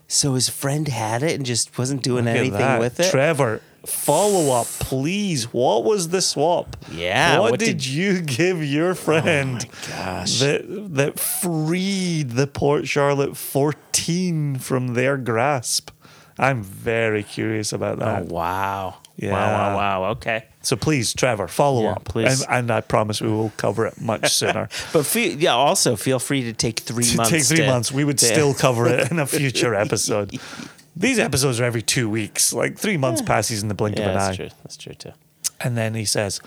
So 0.08 0.34
his 0.34 0.48
friend 0.48 0.88
had 0.88 1.22
it 1.22 1.36
and 1.36 1.46
just 1.46 1.78
wasn't 1.78 2.02
doing 2.02 2.24
Look 2.24 2.34
anything 2.36 2.78
with 2.80 2.98
it? 2.98 3.10
Trevor, 3.10 3.62
follow 3.86 4.52
up, 4.52 4.66
please. 4.66 5.52
What 5.52 5.84
was 5.84 6.08
the 6.08 6.20
swap? 6.20 6.76
Yeah, 6.90 7.38
What, 7.38 7.52
what 7.52 7.60
did, 7.60 7.78
did- 7.78 7.86
you 7.86 8.20
give 8.38 8.62
your 8.64 8.90
oh 8.90 8.94
friend 8.94 9.66
gosh. 9.88 10.38
that 10.40 10.64
that 10.94 11.18
freed 11.20 12.30
the 12.30 12.46
Port 12.46 12.86
Charlotte 12.88 13.36
14 13.36 14.56
from 14.58 14.94
their 14.94 15.16
grasp? 15.16 15.90
I'm 16.38 16.62
very 16.62 17.22
curious 17.22 17.72
about 17.72 17.98
that. 17.98 18.22
oh, 18.22 18.24
that. 18.24 18.32
wow. 18.32 18.94
Yeah. 19.16 19.32
Wow, 19.32 19.76
wow, 19.76 20.00
wow. 20.02 20.10
Okay. 20.12 20.46
So 20.62 20.76
please, 20.76 21.12
Trevor, 21.12 21.46
follow 21.48 21.82
Yeah, 21.82 21.92
up. 21.92 22.04
please. 22.04 22.40
And, 22.42 22.50
and 22.50 22.70
I 22.70 22.80
promise 22.80 23.20
we 23.20 23.28
will 23.28 23.52
cover 23.58 23.84
it 23.86 24.00
much 24.00 24.30
sooner. 24.32 24.70
But 24.94 25.04
feel, 25.04 25.38
yeah, 25.38 25.52
also 25.52 25.96
feel 25.96 26.18
free 26.18 26.44
to 26.44 26.54
take 26.54 26.80
three 26.80 27.04
to 27.04 27.16
months. 27.18 27.30
take 27.30 27.44
three 27.44 27.58
to- 27.58 27.66
months, 27.66 27.92
we 27.92 28.04
would 28.04 28.16
to- 28.18 28.24
still 28.26 28.54
cover 28.54 28.86
it 28.88 29.10
in 29.10 29.18
a 29.18 29.26
future 29.26 29.74
episode. 29.74 30.38
These 30.96 31.18
episodes 31.18 31.60
are 31.60 31.64
every 31.64 31.82
two 31.82 32.08
weeks. 32.10 32.52
Like 32.52 32.78
three 32.78 32.96
months 32.96 33.22
passes 33.22 33.62
in 33.62 33.68
the 33.68 33.74
blink 33.74 33.98
of 33.98 34.04
an 34.04 34.10
eye. 34.10 34.14
that's 34.14 34.28
eye. 34.32 34.36
true. 34.36 34.48
That's 34.62 34.76
true 34.76 34.94
too. 34.94 35.12
And 35.60 35.76
then 35.76 35.94
he 35.94 36.04
says, 36.04 36.40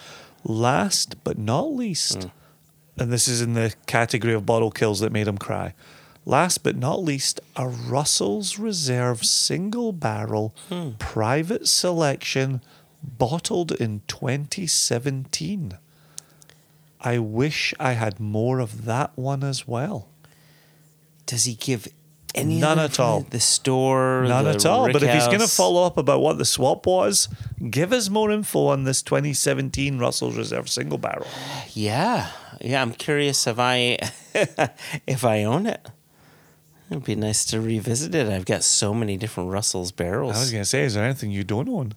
last 0.44 1.24
but 1.24 1.38
not 1.38 1.74
least, 1.74 2.20
Mm. 2.20 2.32
and 3.00 3.14
this 3.14 3.28
is 3.28 3.42
in 3.42 3.54
the 3.54 3.74
category 3.88 4.34
of 4.34 4.46
bottle 4.46 4.72
kills 4.72 5.00
that 5.00 5.12
made 5.12 5.28
him 5.28 5.38
cry. 5.38 5.74
Last 6.26 6.60
but 6.64 6.76
not 6.78 7.04
least, 7.04 7.40
a 7.56 7.68
Russell's 7.68 8.58
Reserve 8.60 9.26
single 9.26 9.92
barrel 9.92 10.54
Hmm. 10.70 10.92
private 11.00 11.68
selection 11.68 12.62
bottled 13.04 13.72
in 13.74 14.02
2017. 14.08 15.78
I 17.02 17.20
wish 17.20 17.74
I 17.80 17.94
had 17.94 18.20
more 18.20 18.60
of 18.60 18.86
that 18.86 19.12
one 19.16 19.44
as 19.44 19.68
well. 19.68 20.08
Does 21.26 21.44
he 21.44 21.54
give 21.56 21.88
any 22.36 22.60
None 22.60 22.80
at 22.80 23.00
all. 23.00 23.22
The 23.22 23.40
store, 23.40 24.24
None 24.28 24.46
the 24.46 24.52
at 24.52 24.66
all. 24.66 24.92
But 24.92 25.04
if 25.04 25.14
he's 25.14 25.28
going 25.28 25.40
to 25.40 25.48
follow 25.48 25.86
up 25.86 25.98
about 25.98 26.22
what 26.22 26.38
the 26.38 26.46
swap 26.46 26.86
was, 26.86 27.28
give 27.70 27.94
us 27.94 28.10
more 28.10 28.32
info 28.32 28.68
on 28.68 28.84
this 28.86 29.02
2017 29.02 30.00
Russell's 30.00 30.36
Reserve 30.38 30.70
single 30.70 30.98
barrel. 30.98 31.28
yeah, 31.74 32.32
yeah. 32.62 32.82
I'm 32.82 32.92
curious 32.94 33.46
if 33.48 33.60
I 33.60 33.98
if 35.08 35.24
I 35.24 35.44
own 35.44 35.68
it. 35.68 35.88
It'd 36.90 37.06
be 37.06 37.16
nice 37.16 37.46
to 37.46 37.60
revisit 37.62 38.14
it. 38.14 38.28
I've 38.28 38.46
got 38.46 38.64
so 38.64 38.94
many 38.94 39.18
different 39.18 39.50
Russell's 39.50 39.92
barrels. 39.92 40.36
I 40.36 40.40
was 40.40 40.52
going 40.52 40.64
to 40.64 40.70
say, 40.70 40.84
is 40.84 40.94
there 40.94 41.04
anything 41.04 41.32
you 41.32 41.44
don't 41.44 41.68
own? 41.70 41.94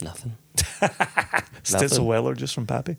Nothing. 0.00 0.36
Stitzel 1.64 2.06
Weller 2.06 2.34
just 2.34 2.54
from 2.54 2.66
Pappy. 2.66 2.96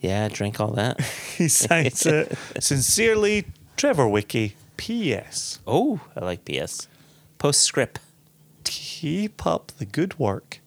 Yeah, 0.00 0.24
I 0.26 0.28
drank 0.28 0.60
all 0.60 0.70
that. 0.72 1.00
He 1.36 1.48
signs 1.48 2.06
it. 2.06 2.32
Sincerely, 2.60 3.44
Trevor 3.76 4.08
Wiki. 4.08 4.56
P.S. 4.76 5.60
oh, 5.66 6.00
I 6.16 6.24
like 6.24 6.44
PS. 6.44 6.88
Postscript. 7.38 8.00
Keep 8.64 9.46
up 9.46 9.72
the 9.78 9.84
good 9.86 10.18
work, 10.18 10.60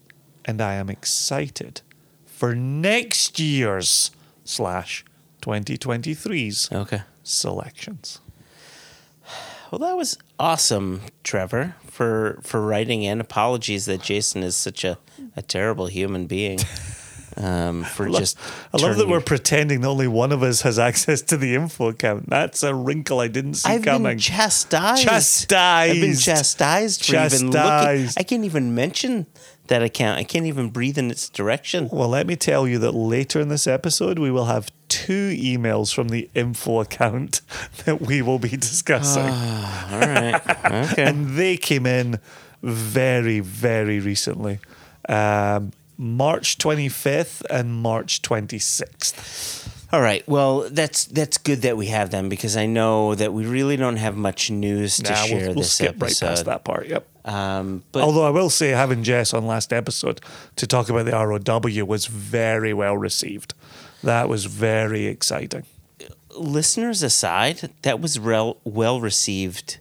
and 0.46 0.62
I 0.62 0.76
am 0.76 0.90
excited 0.90 1.82
for 2.26 2.56
next 2.56 3.40
year's 3.40 4.12
slash 4.46 5.04
2023's 5.42 6.70
Okay. 6.72 7.02
selections. 7.24 8.20
Well, 9.72 9.80
that 9.80 9.96
was 9.98 10.18
awesome, 10.40 11.02
Trevor, 11.24 11.76
for 11.86 12.40
for 12.42 12.62
writing 12.62 13.04
in. 13.04 13.20
Apologies 13.22 13.86
that 13.86 14.02
Jason 14.02 14.42
is 14.42 14.56
such 14.56 14.84
a, 14.84 14.98
a 15.36 15.42
terrible 15.44 15.88
human 15.88 16.26
being. 16.26 16.60
Um, 17.40 17.86
for 17.86 18.10
just 18.10 18.38
I 18.74 18.78
love 18.78 18.98
that 18.98 19.08
we're 19.08 19.22
pretending 19.22 19.82
that 19.82 19.88
only 19.88 20.08
one 20.08 20.34
of 20.34 20.44
us 20.44 20.62
has 20.64 20.78
access 20.78 21.22
to 21.24 21.38
the 21.38 21.56
info 21.56 21.88
account. 21.90 22.30
That's 22.30 22.64
a 22.64 22.76
wrinkle 22.76 23.22
I 23.22 23.30
didn't 23.30 23.54
see 23.54 23.68
coming. 23.70 23.80
I've 23.80 23.86
coming. 23.86 24.04
been 24.12 24.20
chastised. 24.20 25.04
Chastised. 25.04 25.54
I've 25.96 26.02
been 26.02 26.16
chastised 26.18 27.06
for 27.06 27.16
even 27.16 27.52
looking. 27.52 28.10
I 28.18 28.24
can't 28.24 28.44
even 28.44 28.76
mention 28.76 29.26
that 29.68 29.82
account. 29.82 30.20
I 30.20 30.24
can't 30.26 30.46
even 30.48 30.70
breathe 30.70 30.98
in 30.98 31.10
its 31.10 31.30
direction. 31.30 31.90
well, 31.92 32.10
let 32.10 32.28
me 32.28 32.36
tell 32.36 32.68
you 32.68 32.78
that 32.80 32.92
later 32.92 33.40
in 33.40 33.48
this 33.50 33.68
episode, 33.68 34.20
we 34.20 34.32
will 34.32 34.46
have 34.46 34.70
two 34.90 35.30
emails 35.30 35.94
from 35.94 36.10
the 36.10 36.30
info 36.36 36.82
account 36.82 37.42
that 37.86 38.02
we 38.02 38.22
will 38.22 38.40
be 38.40 38.50
discussing. 38.50 39.24
All 39.24 40.00
right. 40.00 40.42
Okay. 40.70 41.04
and 41.04 41.30
they 41.36 41.58
came 41.58 41.86
in 41.86 42.20
very, 42.62 43.40
very 43.40 44.00
recently. 44.00 44.60
Um, 45.08 45.72
March 46.02 46.58
25th 46.58 47.42
and 47.50 47.74
March 47.74 48.22
26th. 48.22 49.68
All 49.92 50.00
right. 50.00 50.26
Well, 50.30 50.70
that's 50.70 51.06
that's 51.06 51.38
good 51.38 51.64
that 51.64 51.76
we 51.76 51.88
have 51.88 52.10
them 52.10 52.30
because 52.30 52.56
I 52.56 52.68
know 52.68 53.16
that 53.16 53.34
we 53.34 53.46
really 53.46 53.76
don't 53.76 53.98
have 53.98 54.16
much 54.16 54.50
news 54.50 54.98
to 54.98 55.12
Nah, 55.12 55.16
share 55.16 55.38
we'll, 55.38 55.46
we'll 55.48 55.56
this 55.56 55.74
skip 55.74 56.02
right 56.02 56.18
past 56.18 56.46
that 56.46 56.64
part. 56.64 56.88
Yep. 56.88 57.06
Um, 57.26 57.84
but 57.92 58.04
Although 58.04 58.24
I 58.24 58.30
will 58.30 58.50
say, 58.50 58.70
having 58.70 59.04
Jess 59.04 59.34
on 59.34 59.46
last 59.46 59.74
episode 59.74 60.22
to 60.56 60.66
talk 60.66 60.90
about 60.90 61.06
the 61.06 61.12
ROW 61.12 61.86
was 61.86 62.06
very 62.06 62.74
well 62.74 62.96
received. 62.98 63.54
That 64.04 64.30
was 64.30 64.46
very 64.46 65.06
exciting. 65.08 65.66
listeners 66.38 67.04
aside, 67.04 67.72
that 67.82 68.00
was 68.00 68.18
rel- 68.20 68.58
well 68.64 69.02
received 69.02 69.80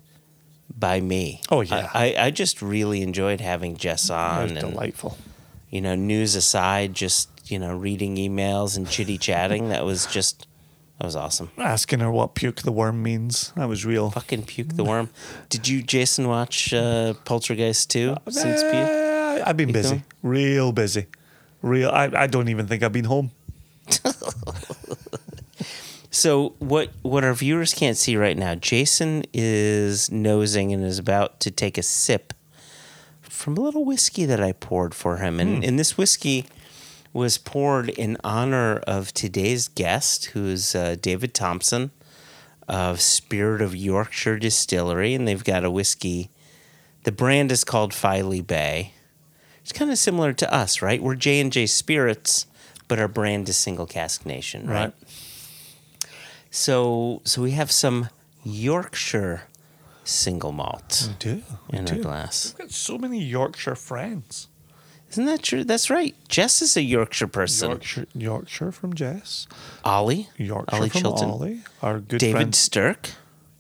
by 0.77 1.01
me. 1.01 1.43
Oh, 1.51 1.61
yeah. 1.61 1.91
I, 1.95 2.15
I, 2.17 2.25
I 2.27 2.31
just 2.31 2.61
really 2.61 3.03
enjoyed 3.03 3.41
having 3.41 3.77
Jess 3.77 4.07
It 4.11 4.13
on, 4.15 4.55
was 4.55 4.63
delightful. 4.65 5.17
You 5.71 5.81
know, 5.81 5.95
news 5.95 6.35
aside, 6.35 6.95
just 6.95 7.31
you 7.51 7.59
know, 7.59 7.77
reading 7.77 8.17
emails 8.17 8.77
and 8.77 8.89
chitty 8.89 9.19
chatting. 9.19 9.69
that 9.71 9.85
was 9.85 10.07
just 10.07 10.47
that 10.99 11.05
was 11.05 11.17
awesome. 11.17 11.51
Asking 11.57 12.01
her 12.01 12.11
what 12.11 12.35
puke 12.35 12.63
the 12.63 12.73
worm 12.73 13.03
means. 13.03 13.53
That 13.57 13.69
was 13.69 13.85
real. 13.87 14.11
Fucking 14.11 14.45
puke 14.45 14.75
the 14.77 14.85
worm. 14.85 15.11
Did 15.49 15.69
you, 15.69 15.83
Jason, 15.83 16.27
watch 16.29 16.75
uh, 16.75 17.15
Poltergeist 17.25 17.91
too? 17.91 18.17
Since 18.29 18.63
puke? 18.63 18.75
Uh, 18.75 19.43
I've 19.47 19.57
been 19.57 19.73
busy, 19.73 20.03
real 20.23 20.73
busy, 20.73 21.07
real. 21.63 21.91
I, 21.91 22.11
I 22.15 22.27
don't 22.27 22.49
even 22.49 22.67
think 22.67 22.83
I've 22.83 22.93
been 22.93 23.05
home. 23.05 23.31
So 26.19 26.55
what 26.59 26.91
what 27.03 27.23
our 27.23 27.33
viewers 27.33 27.73
can't 27.73 27.97
see 27.97 28.17
right 28.17 28.37
now, 28.37 28.57
Jason 28.57 29.23
is 29.33 30.11
nosing 30.11 30.73
and 30.73 30.83
is 30.85 30.99
about 30.99 31.39
to 31.41 31.51
take 31.53 31.79
a 31.79 31.83
sip 31.83 32.35
from 33.39 33.57
a 33.57 33.61
little 33.61 33.85
whiskey 33.85 34.25
that 34.25 34.43
I 34.43 34.51
poured 34.53 34.95
for 34.95 35.19
him. 35.19 35.39
And, 35.39 35.65
and 35.65 35.79
this 35.79 35.97
whiskey 35.97 36.47
was 37.13 37.39
poured 37.39 37.89
in 37.89 38.17
honor 38.25 38.79
of 38.79 39.15
today's 39.15 39.69
guest, 39.69 40.27
who's 40.27 40.75
uh, 40.75 40.97
David 41.01 41.35
Thompson 41.35 41.93
of 42.67 43.01
Spirit 43.01 43.63
of 43.63 43.77
Yorkshire 43.77 44.39
Distillery. 44.41 45.15
And 45.15 45.27
they've 45.27 45.45
got 45.45 45.65
a 45.65 45.71
whiskey. 45.71 46.31
The 47.05 47.13
brand 47.13 47.53
is 47.53 47.63
called 47.63 47.95
Filey 47.95 48.43
Bay. 48.43 48.93
It's 49.63 49.73
kind 49.73 49.91
of 49.91 49.99
similar 49.99 50.33
to 50.33 50.53
us, 50.53 50.83
right? 50.83 51.01
We're 51.01 51.15
J 51.15 51.41
and 51.41 51.53
J 51.53 51.67
Spirits, 51.67 52.47
but 52.89 52.99
our 52.99 53.09
brand 53.09 53.49
is 53.49 53.57
Single 53.57 53.87
Cask 53.87 54.27
Nation, 54.27 54.67
right? 54.67 54.75
Right. 54.75 54.95
So, 56.51 57.23
so 57.25 57.43
we 57.43 57.53
have 57.53 57.71
some 57.71 58.09
Yorkshire 58.43 59.43
single 60.09 60.53
malt 60.53 61.11
do. 61.19 61.43
We 61.71 61.79
in 61.79 61.85
do. 61.85 61.97
our 61.97 62.01
glass. 62.01 62.53
I've 62.53 62.59
got 62.59 62.71
so 62.71 62.99
many 62.99 63.23
Yorkshire 63.23 63.75
friends. 63.75 64.49
Isn't 65.11 65.27
that 65.27 65.43
true? 65.43 65.65
That's 65.65 65.89
right. 65.89 66.15
Jess 66.29 66.61
is 66.61 66.77
a 66.77 66.83
Yorkshire 66.83 67.29
person. 67.29 67.71
Yorkshire, 67.71 68.07
Yorkshire 68.15 68.73
from 68.73 68.95
Jess. 68.95 69.47
Ollie, 69.85 70.29
Yorkshire 70.37 70.77
Ollie 70.77 70.89
from 70.91 71.01
Chilton, 71.01 71.31
Ollie. 71.31 71.61
Our 71.83 72.01
good 72.01 72.19
David 72.21 72.33
friend 72.37 72.55
Stirk. 72.55 73.11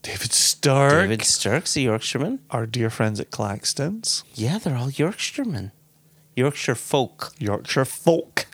David 0.02 0.32
Stirk. 0.32 1.02
David 1.02 1.24
Stirk's 1.24 1.76
a 1.76 1.80
Yorkshireman. 1.80 2.40
Our 2.50 2.66
dear 2.66 2.90
friends 2.90 3.18
at 3.18 3.30
Claxton's. 3.30 4.24
Yeah, 4.34 4.58
they're 4.58 4.76
all 4.76 4.90
Yorkshiremen. 4.90 5.72
Yorkshire 6.36 6.74
folk. 6.74 7.32
Yorkshire 7.38 7.86
folk. 7.86 8.46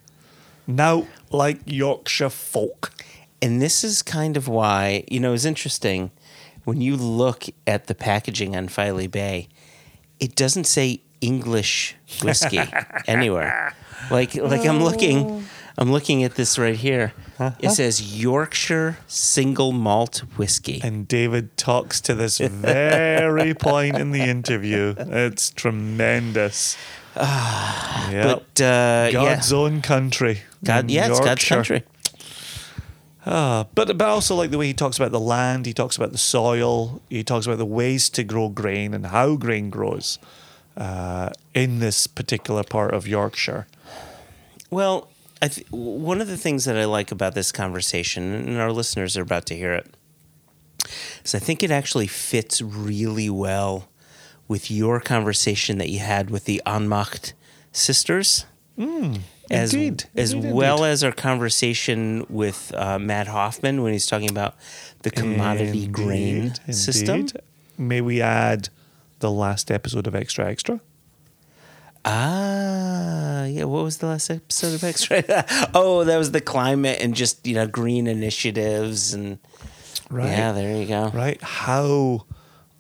Now, 0.67 1.07
like 1.31 1.61
Yorkshire 1.67 2.31
folk. 2.31 2.93
And 3.43 3.61
this 3.61 3.85
is 3.85 4.03
kind 4.03 4.37
of 4.37 4.49
why, 4.49 5.05
you 5.11 5.21
know, 5.21 5.35
it's 5.35 5.45
interesting 5.45 6.13
when 6.65 6.81
you 6.81 6.97
look 6.97 7.45
at 7.67 7.87
the 7.87 7.95
packaging 7.95 8.57
on 8.57 8.69
Filey 8.69 9.07
Bay, 9.07 9.49
it 10.21 10.35
doesn't 10.35 10.65
say 10.65 11.03
English 11.21 11.97
whiskey 12.23 12.61
anywhere. 13.07 13.75
Like 14.11 14.35
like 14.35 14.67
I'm 14.67 14.83
looking 14.83 15.47
I'm 15.77 15.91
looking 15.91 16.23
at 16.23 16.35
this 16.37 16.59
right 16.59 16.77
here. 16.77 17.13
It 17.59 17.71
says 17.71 18.21
Yorkshire 18.21 18.99
single 19.07 19.73
malt 19.73 20.19
whiskey. 20.37 20.81
And 20.85 21.09
David 21.09 21.57
talks 21.57 22.01
to 22.03 22.15
this 22.15 22.39
very 22.39 23.55
point 23.69 23.99
in 23.99 24.13
the 24.13 24.23
interview. 24.23 24.95
It's 24.97 25.51
tremendous. 25.51 26.77
yep. 27.17 28.45
But 28.55 28.61
uh, 28.61 29.09
yeah, 29.09 29.13
God's 29.13 29.53
own 29.53 29.83
country. 29.83 30.43
God, 30.63 30.91
yeah, 30.91 31.09
it's 31.09 31.21
God's 31.21 31.45
country. 31.45 31.83
Ah, 33.27 33.67
but 33.75 33.97
but 33.97 34.07
I 34.07 34.11
also 34.11 34.35
like 34.35 34.51
the 34.51 34.59
way 34.59 34.67
he 34.67 34.75
talks 34.75 34.99
about 34.99 35.13
the 35.13 35.21
land. 35.21 35.67
He 35.67 35.73
talks 35.73 35.97
about 35.97 36.13
the 36.13 36.19
soil. 36.19 37.01
He 37.09 37.25
talks 37.25 37.47
about 37.47 37.59
the 37.59 37.65
ways 37.65 38.11
to 38.11 38.25
grow 38.25 38.49
grain 38.49 38.93
and 38.93 39.07
how 39.07 39.37
grain 39.37 39.71
grows 39.71 40.19
uh, 40.77 41.31
in 41.55 41.79
this 41.79 42.07
particular 42.07 42.63
part 42.63 42.93
of 42.93 43.09
Yorkshire. 43.09 43.67
Well, 44.71 45.09
I 45.41 45.49
th- 45.49 45.67
one 45.71 46.21
of 46.21 46.27
the 46.27 46.37
things 46.37 46.65
that 46.67 46.77
I 46.77 46.85
like 46.85 47.11
about 47.11 47.35
this 47.35 47.51
conversation, 47.53 48.35
and 48.35 48.59
our 48.59 48.73
listeners 48.73 49.17
are 49.17 49.23
about 49.23 49.47
to 49.47 49.57
hear 49.57 49.73
it, 49.73 49.95
is 51.25 51.35
I 51.35 51.39
think 51.39 51.63
it 51.63 51.71
actually 51.71 52.07
fits 52.07 52.61
really 52.61 53.31
well 53.31 53.89
with 54.49 54.71
your 54.71 55.01
conversation 55.01 55.79
that 55.79 55.89
you 55.89 56.01
had 56.01 56.29
with 56.29 56.45
the 56.45 56.61
Anmacht 56.67 57.33
sisters. 57.73 58.45
As, 59.51 59.75
indeed, 59.75 60.05
as 60.17 60.33
indeed, 60.33 60.53
well 60.55 60.79
indeed. 60.79 60.91
as 60.91 61.05
our 61.05 61.13
conversation 61.13 62.27
with 62.29 62.73
uh, 62.75 62.99
Matt 62.99 63.27
Hofmann 63.27 63.83
when 63.83 63.93
he's 63.93 64.07
talking 64.07 64.31
about 64.31 64.55
the 65.03 65.11
commodity 65.11 65.87
grain 65.87 66.55
system. 66.73 67.27
May 67.77 68.01
we 68.01 68.23
add 68.23 68.69
the 69.21 69.31
last 69.31 69.71
episode 69.71 70.07
of 70.07 70.15
Extra 70.15 70.47
Extra? 70.47 70.81
Ah, 72.05 73.45
yeah. 73.47 73.65
What 73.65 73.85
was 73.85 73.99
the 73.99 74.07
last 74.07 74.31
episode 74.31 74.75
of 74.75 74.85
X-Ray? 74.85 75.25
oh, 75.75 76.05
that 76.05 76.19
was 76.19 76.33
the 76.33 76.41
climate 76.41 76.99
and 77.01 77.15
just 77.15 77.47
you 77.47 77.55
know 77.55 77.67
green 77.67 78.07
initiatives 78.07 79.15
and 79.15 79.39
Right. 80.11 80.29
yeah. 80.29 80.53
There 80.53 80.77
you 80.77 80.87
go. 80.87 81.09
Right? 81.15 81.41
How 81.43 82.27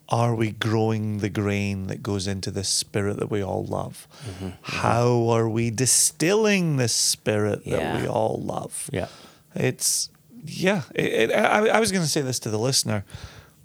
are 0.09 0.35
we 0.35 0.51
growing 0.53 1.19
the 1.19 1.29
grain 1.31 1.87
that 1.87 2.03
goes 2.03 2.27
into 2.27 2.51
this 2.51 2.69
spirit 2.69 3.17
that 3.19 3.31
we 3.31 3.43
all 3.43 3.64
love? 3.64 4.07
Mm-hmm, 4.29 4.49
How 4.62 5.29
are 5.31 5.49
we 5.49 5.71
distilling 5.71 6.77
this 6.77 6.93
spirit 6.95 7.64
that 7.64 8.01
we 8.01 8.07
all 8.07 8.40
love? 8.43 8.88
Yeah. 8.93 9.09
It's 9.55 10.11
yeah. 10.45 10.83
It, 10.95 11.31
it, 11.31 11.33
I, 11.33 11.69
I 11.69 11.81
was 11.81 11.90
going 11.90 12.03
to 12.05 12.09
say 12.11 12.21
this 12.21 12.38
to 12.40 12.51
the 12.51 12.59
listener. 12.59 13.05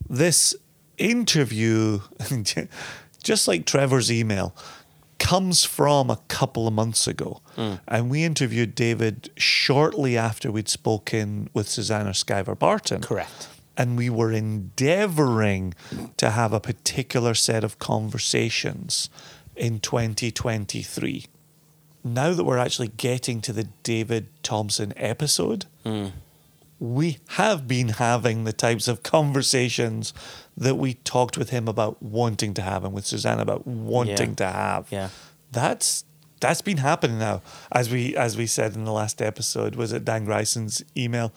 This 0.09 0.55
interview, 0.97 1.99
just 3.23 3.47
like 3.47 3.65
Trevor's 3.65 4.11
email, 4.11 4.55
comes 5.17 5.65
from 5.65 6.09
a 6.09 6.17
couple 6.29 6.67
of 6.67 6.73
months 6.73 7.05
ago, 7.07 7.41
and 7.87 8.09
we 8.09 8.23
interviewed 8.23 8.73
David 8.73 9.29
shortly 9.35 10.15
after 10.17 10.49
we'd 10.51 10.69
spoken 10.69 11.49
with 11.53 11.67
Susannah 11.67 12.11
Skiver 12.11 12.57
Barton. 12.57 13.01
Correct. 13.01 13.49
And 13.79 13.97
we 13.97 14.09
were 14.09 14.31
endeavoring 14.31 15.73
to 16.17 16.29
have 16.29 16.53
a 16.53 16.59
particular 16.59 17.33
set 17.33 17.63
of 17.63 17.79
conversations 17.79 19.09
in 19.55 19.79
2023 19.79 21.25
now 22.03 22.33
that 22.33 22.43
we're 22.43 22.57
actually 22.57 22.89
getting 22.89 23.41
to 23.41 23.53
the 23.53 23.65
David 23.83 24.27
Thompson 24.43 24.93
episode, 24.95 25.65
hmm. 25.83 26.07
we 26.79 27.17
have 27.29 27.67
been 27.67 27.89
having 27.89 28.43
the 28.43 28.53
types 28.53 28.87
of 28.87 29.03
conversations 29.03 30.13
that 30.55 30.75
we 30.75 30.95
talked 30.95 31.37
with 31.37 31.49
him 31.49 31.67
about 31.67 32.01
wanting 32.01 32.53
to 32.55 32.61
have 32.61 32.83
and 32.83 32.93
with 32.93 33.05
Suzanne 33.05 33.39
about 33.39 33.67
wanting 33.67 34.29
Yeah. 34.29 34.35
to 34.35 34.47
have. 34.47 34.87
Yeah. 34.89 35.09
That's 35.51 36.05
that's 36.41 36.61
been 36.61 36.77
happening 36.77 37.19
now. 37.19 37.41
As 37.69 37.89
we 37.89 38.15
as 38.15 38.37
we 38.37 38.47
said 38.47 38.75
in 38.75 38.85
the 38.85 38.93
last 38.93 39.21
episode, 39.21 39.75
was 39.75 39.91
it 39.91 40.05
Dan 40.05 40.25
Greison's 40.25 40.83
email? 40.95 41.33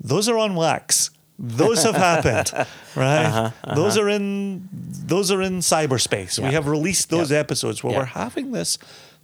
Those 0.00 0.28
are 0.28 0.36
on 0.36 0.56
wax. 0.56 1.10
Those 1.44 1.82
have 1.82 1.96
happened, 1.96 2.52
right? 2.96 3.24
Uh-huh, 3.26 3.40
uh-huh. 3.64 3.74
Those 3.74 3.98
are 3.98 4.08
in 4.08 4.68
those 4.72 5.30
are 5.32 5.42
in 5.42 5.58
cyberspace. 5.58 6.38
We 6.38 6.54
have 6.54 6.68
released 6.68 7.10
those 7.10 7.30
Yeah. 7.32 7.38
episodes 7.40 7.82
where 7.82 7.92
Yeah. 7.92 7.98
we're 8.00 8.04
having 8.26 8.52
this 8.52 8.78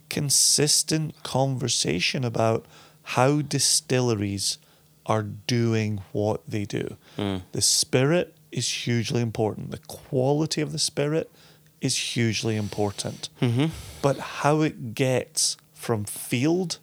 consistent 0.09 1.15
conversation 1.23 2.25
about 2.25 2.65
how 3.15 3.41
distilleries 3.41 4.57
are 5.05 5.23
doing 5.23 6.01
what 6.11 6.41
they 6.47 6.65
do. 6.65 6.97
Hmm. 7.15 7.37
The 7.53 7.61
spirit 7.61 8.35
is 8.51 8.69
hugely 8.85 9.21
important. 9.21 9.71
The 9.71 9.77
quality 9.87 10.59
of 10.61 10.71
the 10.71 10.79
spirit 10.79 11.31
is 11.81 11.95
hugely 12.15 12.55
important. 12.57 13.29
Mm-hmm. 13.41 13.67
But 14.01 14.17
how 14.41 14.61
it 14.61 14.93
gets 14.93 15.55
from 15.73 16.03
field 16.03 16.79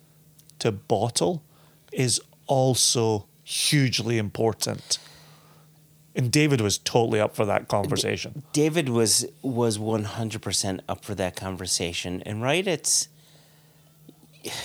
to 0.61 0.73
bottle 0.73 1.43
is 1.93 2.21
also 2.47 3.27
hugely 3.45 4.17
important. 4.19 4.99
And 6.17 6.33
David 6.33 6.61
was 6.63 6.79
totally 6.79 7.21
up 7.21 7.37
for 7.37 7.45
that 7.45 7.69
conversation. 7.69 8.43
David 8.55 8.89
was 8.89 9.27
was 9.43 9.79
one 9.79 10.05
hundred 10.05 10.41
percent 10.43 10.81
up 10.89 11.05
for 11.05 11.15
that 11.15 11.37
conversation, 11.37 12.23
and 12.25 12.43
right, 12.43 12.67
it's 12.67 13.09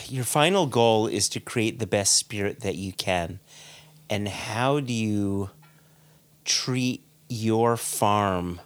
your 0.07 0.23
final 0.23 0.65
goal 0.65 1.07
is 1.07 1.27
to 1.29 1.39
create 1.41 1.79
the 1.79 1.87
best 1.87 2.15
spirit 2.15 2.61
that 2.61 2.75
you 2.75 2.93
can, 2.93 3.39
and 4.09 4.29
how 4.29 4.79
do 4.79 4.93
you 4.93 5.49
treat 6.45 7.03
your 7.27 7.75
farm, 7.75 8.61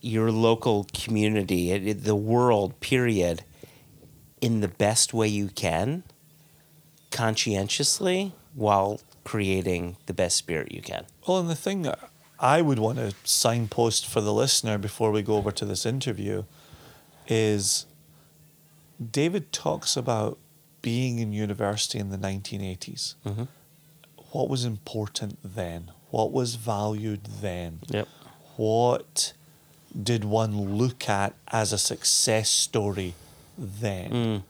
your 0.00 0.30
local 0.32 0.86
community, 0.94 1.70
it- 1.70 1.86
it- 1.86 2.04
the 2.04 2.16
world, 2.16 2.78
period, 2.80 3.42
in 4.40 4.60
the 4.60 4.68
best 4.68 5.12
way 5.12 5.28
you 5.28 5.48
can, 5.48 6.02
conscientiously, 7.10 8.32
while 8.54 9.00
creating 9.24 9.96
the 10.06 10.14
best 10.14 10.36
spirit 10.36 10.72
you 10.72 10.80
can. 10.80 11.04
Well, 11.28 11.38
and 11.38 11.50
the 11.50 11.54
thing 11.54 11.82
that 11.82 11.98
I 12.40 12.62
would 12.62 12.78
want 12.78 12.96
to 12.96 13.12
signpost 13.22 14.06
for 14.06 14.22
the 14.22 14.32
listener 14.32 14.78
before 14.78 15.10
we 15.10 15.20
go 15.20 15.36
over 15.36 15.52
to 15.52 15.66
this 15.66 15.84
interview 15.84 16.44
is 17.26 17.84
David 19.12 19.52
talks 19.52 19.94
about 19.94 20.38
being 20.80 21.18
in 21.18 21.32
university 21.34 21.98
in 21.98 22.08
the 22.08 22.16
1980s. 22.16 23.16
Mhm. 23.26 23.48
What 24.32 24.48
was 24.48 24.64
important 24.64 25.38
then? 25.44 25.90
What 26.10 26.32
was 26.32 26.54
valued 26.54 27.24
then? 27.24 27.80
Yep. 27.88 28.08
What 28.56 29.34
did 30.02 30.24
one 30.24 30.76
look 30.78 31.10
at 31.10 31.34
as 31.48 31.74
a 31.74 31.78
success 31.78 32.48
story 32.48 33.14
then? 33.58 34.10
Mm. 34.10 34.42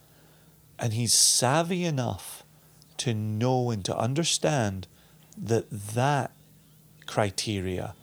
And 0.78 0.92
he's 0.92 1.12
savvy 1.12 1.84
enough 1.84 2.44
to 2.98 3.14
know 3.14 3.70
and 3.70 3.84
to 3.84 3.96
understand 3.96 4.86
that 5.36 5.68
that 5.70 6.30
criteria 7.08 7.94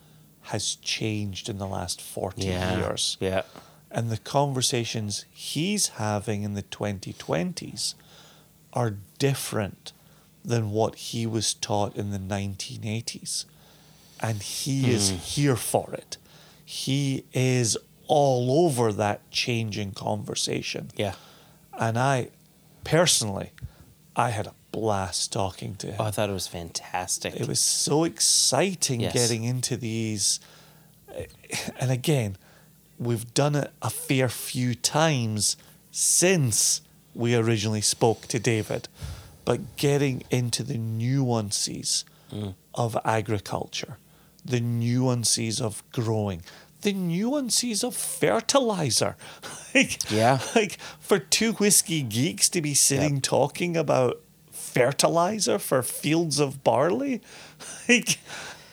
has 0.41 0.75
changed 0.75 1.47
in 1.47 1.57
the 1.57 1.67
last 1.67 2.01
40 2.01 2.45
Yeah. 2.45 2.77
years. 2.77 3.17
Yeah. 3.21 3.43
And 3.89 4.11
the 4.11 4.17
conversations 4.17 5.25
he's 5.31 5.87
having 5.89 6.43
in 6.43 6.53
the 6.53 6.63
2020s 6.63 7.95
are 8.73 8.97
different 9.17 9.93
than 10.43 10.71
what 10.71 10.95
he 10.95 11.25
was 11.25 11.53
taught 11.53 11.95
in 11.95 12.11
the 12.11 12.19
1980s. 12.19 13.45
And 14.19 14.41
he 14.41 14.91
is 14.91 15.09
hmm. 15.09 15.17
here 15.17 15.55
for 15.55 15.93
it. 15.93 16.17
He 16.63 17.25
is 17.33 17.77
all 18.07 18.65
over 18.65 18.91
that 18.93 19.29
changing 19.31 19.93
conversation. 19.93 20.89
Yeah. 20.95 21.15
And 21.73 21.97
I 21.97 22.29
personally, 22.83 23.51
I 24.15 24.29
had 24.29 24.47
a 24.47 24.53
blast 24.75 25.31
talking 25.31 25.75
to 25.77 25.87
him. 25.87 25.95
Oh, 25.99 26.03
I 26.03 26.11
thought 26.11 26.29
it 26.29 26.33
was 26.33 26.47
fantastic. 26.47 27.33
It 27.35 27.47
was 27.47 27.61
so 27.61 28.03
exciting 28.03 28.99
Yes. 28.99 29.13
getting 29.13 29.43
into 29.45 29.77
these. 29.77 30.39
And 31.79 31.91
again, 31.91 32.35
we've 32.99 33.33
done 33.33 33.55
it 33.55 33.71
a 33.81 33.89
fair 33.89 34.27
few 34.27 34.75
times 34.75 35.55
since 35.91 36.81
we 37.13 37.35
originally 37.35 37.79
spoke 37.81 38.27
to 38.27 38.37
David, 38.39 38.89
but 39.45 39.77
getting 39.77 40.23
into 40.29 40.61
the 40.63 40.77
nuances 40.77 42.03
Mm. 42.33 42.55
of 42.73 42.97
agriculture, 43.05 43.97
the 44.43 44.59
nuances 44.59 45.61
of 45.61 45.83
growing, 45.93 46.41
the 46.81 46.91
nuances 46.91 47.83
of 47.83 47.95
fertilizer. 47.95 49.15
like, 49.75 50.11
Yeah. 50.11 50.39
Like 50.55 50.77
for 50.99 51.17
two 51.19 51.53
whiskey 51.53 52.01
geeks 52.01 52.49
to 52.49 52.61
be 52.61 52.73
sitting 52.73 53.21
talking 53.21 53.77
about 53.77 54.21
fertilizer 54.75 55.57
for 55.57 55.81
fields 55.81 56.39
of 56.39 56.63
barley, 56.63 57.21
like 57.89 58.19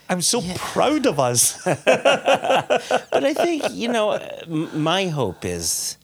I'm 0.08 0.20
so 0.20 0.42
proud 0.56 1.06
of 1.06 1.18
us. 1.20 1.62
but 1.64 3.24
I 3.24 3.34
think 3.34 3.64
you 3.70 3.88
know, 3.88 4.18
my 4.74 5.06
hope 5.06 5.44
is 5.44 5.96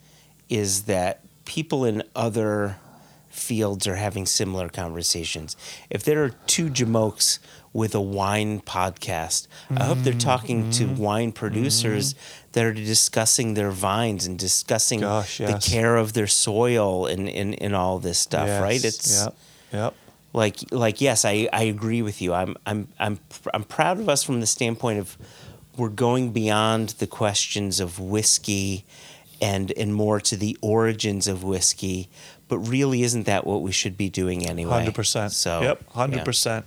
is 0.48 0.84
that 0.84 1.20
people 1.44 1.84
in 1.84 2.02
other 2.14 2.76
fields 3.28 3.86
are 3.86 3.96
having 3.96 4.26
similar 4.26 4.68
conversations. 4.68 5.56
If 5.90 6.04
there 6.04 6.24
are 6.24 6.30
two 6.46 6.68
jamokes 6.70 7.38
with 7.72 7.94
a 7.94 8.00
wine 8.00 8.60
podcast, 8.60 9.46
I 9.76 9.84
hope 9.84 9.98
they're 9.98 10.14
talking 10.14 10.70
to 10.70 10.84
Mm-hmm. 10.86 11.02
wine 11.02 11.32
producers 11.32 12.14
that 12.52 12.64
are 12.64 12.72
discussing 12.72 13.54
their 13.54 13.70
vines 13.70 14.26
and 14.26 14.38
discussing 14.38 15.00
Gosh, 15.00 15.38
the 15.38 15.58
care 15.62 15.96
of 15.96 16.14
their 16.14 16.26
soil 16.26 17.06
and, 17.06 17.28
and, 17.28 17.60
and 17.62 17.76
all 17.76 17.98
this 17.98 18.18
stuff, 18.18 18.48
right? 18.60 18.82
It's 18.82 19.22
yep, 19.24 19.36
yep. 19.72 19.94
like 20.32 20.56
like 20.70 21.00
yes 21.00 21.24
I, 21.24 21.48
I 21.52 21.64
agree 21.64 22.02
with 22.02 22.20
you 22.22 22.34
i'm 22.34 22.56
i'm 22.66 22.88
i'm 22.98 23.18
i'm 23.52 23.64
proud 23.64 23.98
of 23.98 24.08
us 24.08 24.22
from 24.22 24.40
the 24.40 24.46
standpoint 24.46 24.98
of 24.98 25.16
we're 25.76 25.88
going 25.88 26.32
beyond 26.32 26.90
the 26.98 27.06
questions 27.06 27.80
of 27.80 27.98
whiskey 27.98 28.84
and 29.40 29.72
and 29.72 29.94
more 29.94 30.20
to 30.20 30.36
the 30.36 30.58
origins 30.60 31.28
of 31.28 31.44
whiskey 31.44 32.08
but 32.48 32.58
really 32.58 33.02
isn't 33.02 33.24
that 33.26 33.46
what 33.46 33.62
we 33.62 33.70
should 33.70 33.96
be 33.96 34.08
doing 34.08 34.46
anyway 34.46 34.72
Hundred 34.72 34.94
percent. 34.94 35.32
so 35.32 35.60
yep, 35.60 35.88
hundred 35.92 36.18
yeah. 36.18 36.24
percent. 36.24 36.66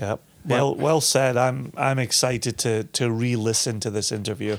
Yep. 0.00 0.20
Well, 0.44 0.74
well 0.74 1.00
said. 1.00 1.36
I'm 1.36 1.72
I'm 1.76 1.98
excited 1.98 2.58
to 2.58 2.84
to 2.84 3.10
re-listen 3.10 3.80
to 3.80 3.90
this 3.90 4.10
interview, 4.10 4.56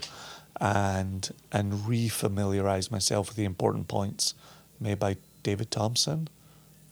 and 0.61 1.29
and 1.51 1.87
re-familiarize 1.87 2.91
myself 2.91 3.29
with 3.29 3.37
the 3.37 3.43
important 3.45 3.87
points 3.87 4.33
made 4.79 4.99
by 4.99 5.17
David 5.43 5.71
Thompson 5.71 6.27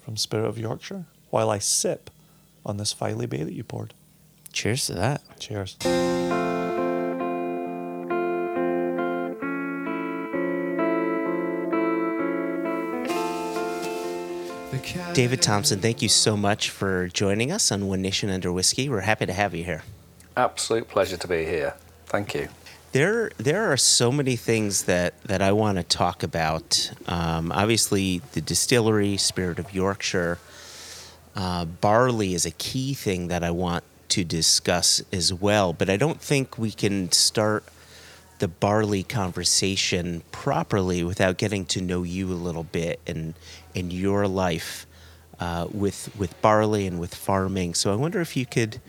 from 0.03 0.17
Spirit 0.17 0.47
of 0.47 0.57
Yorkshire 0.57 1.05
while 1.29 1.49
I 1.49 1.59
sip 1.59 2.09
on 2.65 2.77
this 2.77 2.93
Filey 2.93 3.25
Bay 3.25 3.43
that 3.43 3.53
you 3.53 3.63
poured. 3.63 3.93
cheers 4.51 4.85
to 4.87 4.93
that 4.93 5.21
Cheers. 5.39 5.77
david 15.13 15.41
thompson 15.41 15.79
thank 15.79 16.01
you 16.01 16.09
so 16.09 16.35
much 16.37 16.69
for 16.69 17.07
joining 17.09 17.51
us 17.51 17.71
on 17.71 17.87
one 17.87 18.01
nation 18.01 18.29
under 18.29 18.51
whiskey 18.51 18.87
we're 18.89 19.01
happy 19.01 19.25
to 19.25 19.33
have 19.33 19.53
you 19.53 19.63
here 19.63 19.83
Absolute 20.37 20.87
pleasure 20.87 21.17
to 21.17 21.27
be 21.27 21.43
here. 21.45 21.75
Thank 22.05 22.33
you. 22.33 22.47
There, 22.91 23.32
there 23.38 23.71
are 23.71 23.77
so 23.77 24.12
many 24.12 24.36
things 24.36 24.84
that, 24.84 25.21
that 25.23 25.41
I 25.41 25.54
want 25.54 25.77
to 25.77 25.84
talk 25.84 26.23
about. 26.23 26.91
Um, 27.08 27.49
obviously, 27.54 28.21
the 28.34 28.41
distillery, 28.41 29.15
Spirit 29.15 29.60
of 29.60 29.73
Yorkshire, 29.73 30.39
uh, 31.34 31.63
barley 31.63 32.34
is 32.34 32.45
a 32.45 32.51
key 32.51 32.93
thing 32.93 33.30
that 33.30 33.45
I 33.45 33.51
want 33.51 33.86
to 34.10 34.25
discuss 34.25 35.01
as 35.13 35.34
well. 35.34 35.71
But 35.71 35.89
I 35.89 35.95
don't 35.95 36.19
think 36.19 36.58
we 36.58 36.69
can 36.71 37.13
start 37.13 37.63
the 38.39 38.49
barley 38.49 39.04
conversation 39.04 40.23
properly 40.34 41.01
without 41.01 41.38
getting 41.38 41.63
to 41.67 41.80
know 41.80 42.04
you 42.04 42.27
a 42.27 42.36
little 42.36 42.65
bit 42.65 42.99
and 43.08 43.36
in 43.73 43.89
your 43.89 44.27
life 44.27 44.86
uh, 45.39 45.67
with 45.71 46.13
with 46.17 46.39
barley 46.41 46.88
and 46.88 46.99
with 46.99 47.15
farming. 47.15 47.73
So 47.73 47.93
I 47.93 47.95
wonder 47.95 48.19
if 48.19 48.36
you 48.36 48.45
could 48.45 48.82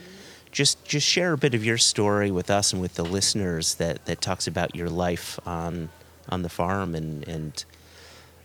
just 0.52 0.84
just 0.84 1.06
share 1.06 1.32
a 1.32 1.38
bit 1.38 1.54
of 1.54 1.64
your 1.64 1.78
story 1.78 2.30
with 2.30 2.50
us 2.50 2.72
and 2.72 2.80
with 2.80 2.94
the 2.94 3.04
listeners 3.04 3.74
that, 3.76 4.04
that 4.04 4.20
talks 4.20 4.46
about 4.46 4.76
your 4.76 4.88
life 4.88 5.40
on 5.46 5.88
on 6.28 6.42
the 6.42 6.48
farm 6.48 6.94
and 6.94 7.26
and 7.26 7.64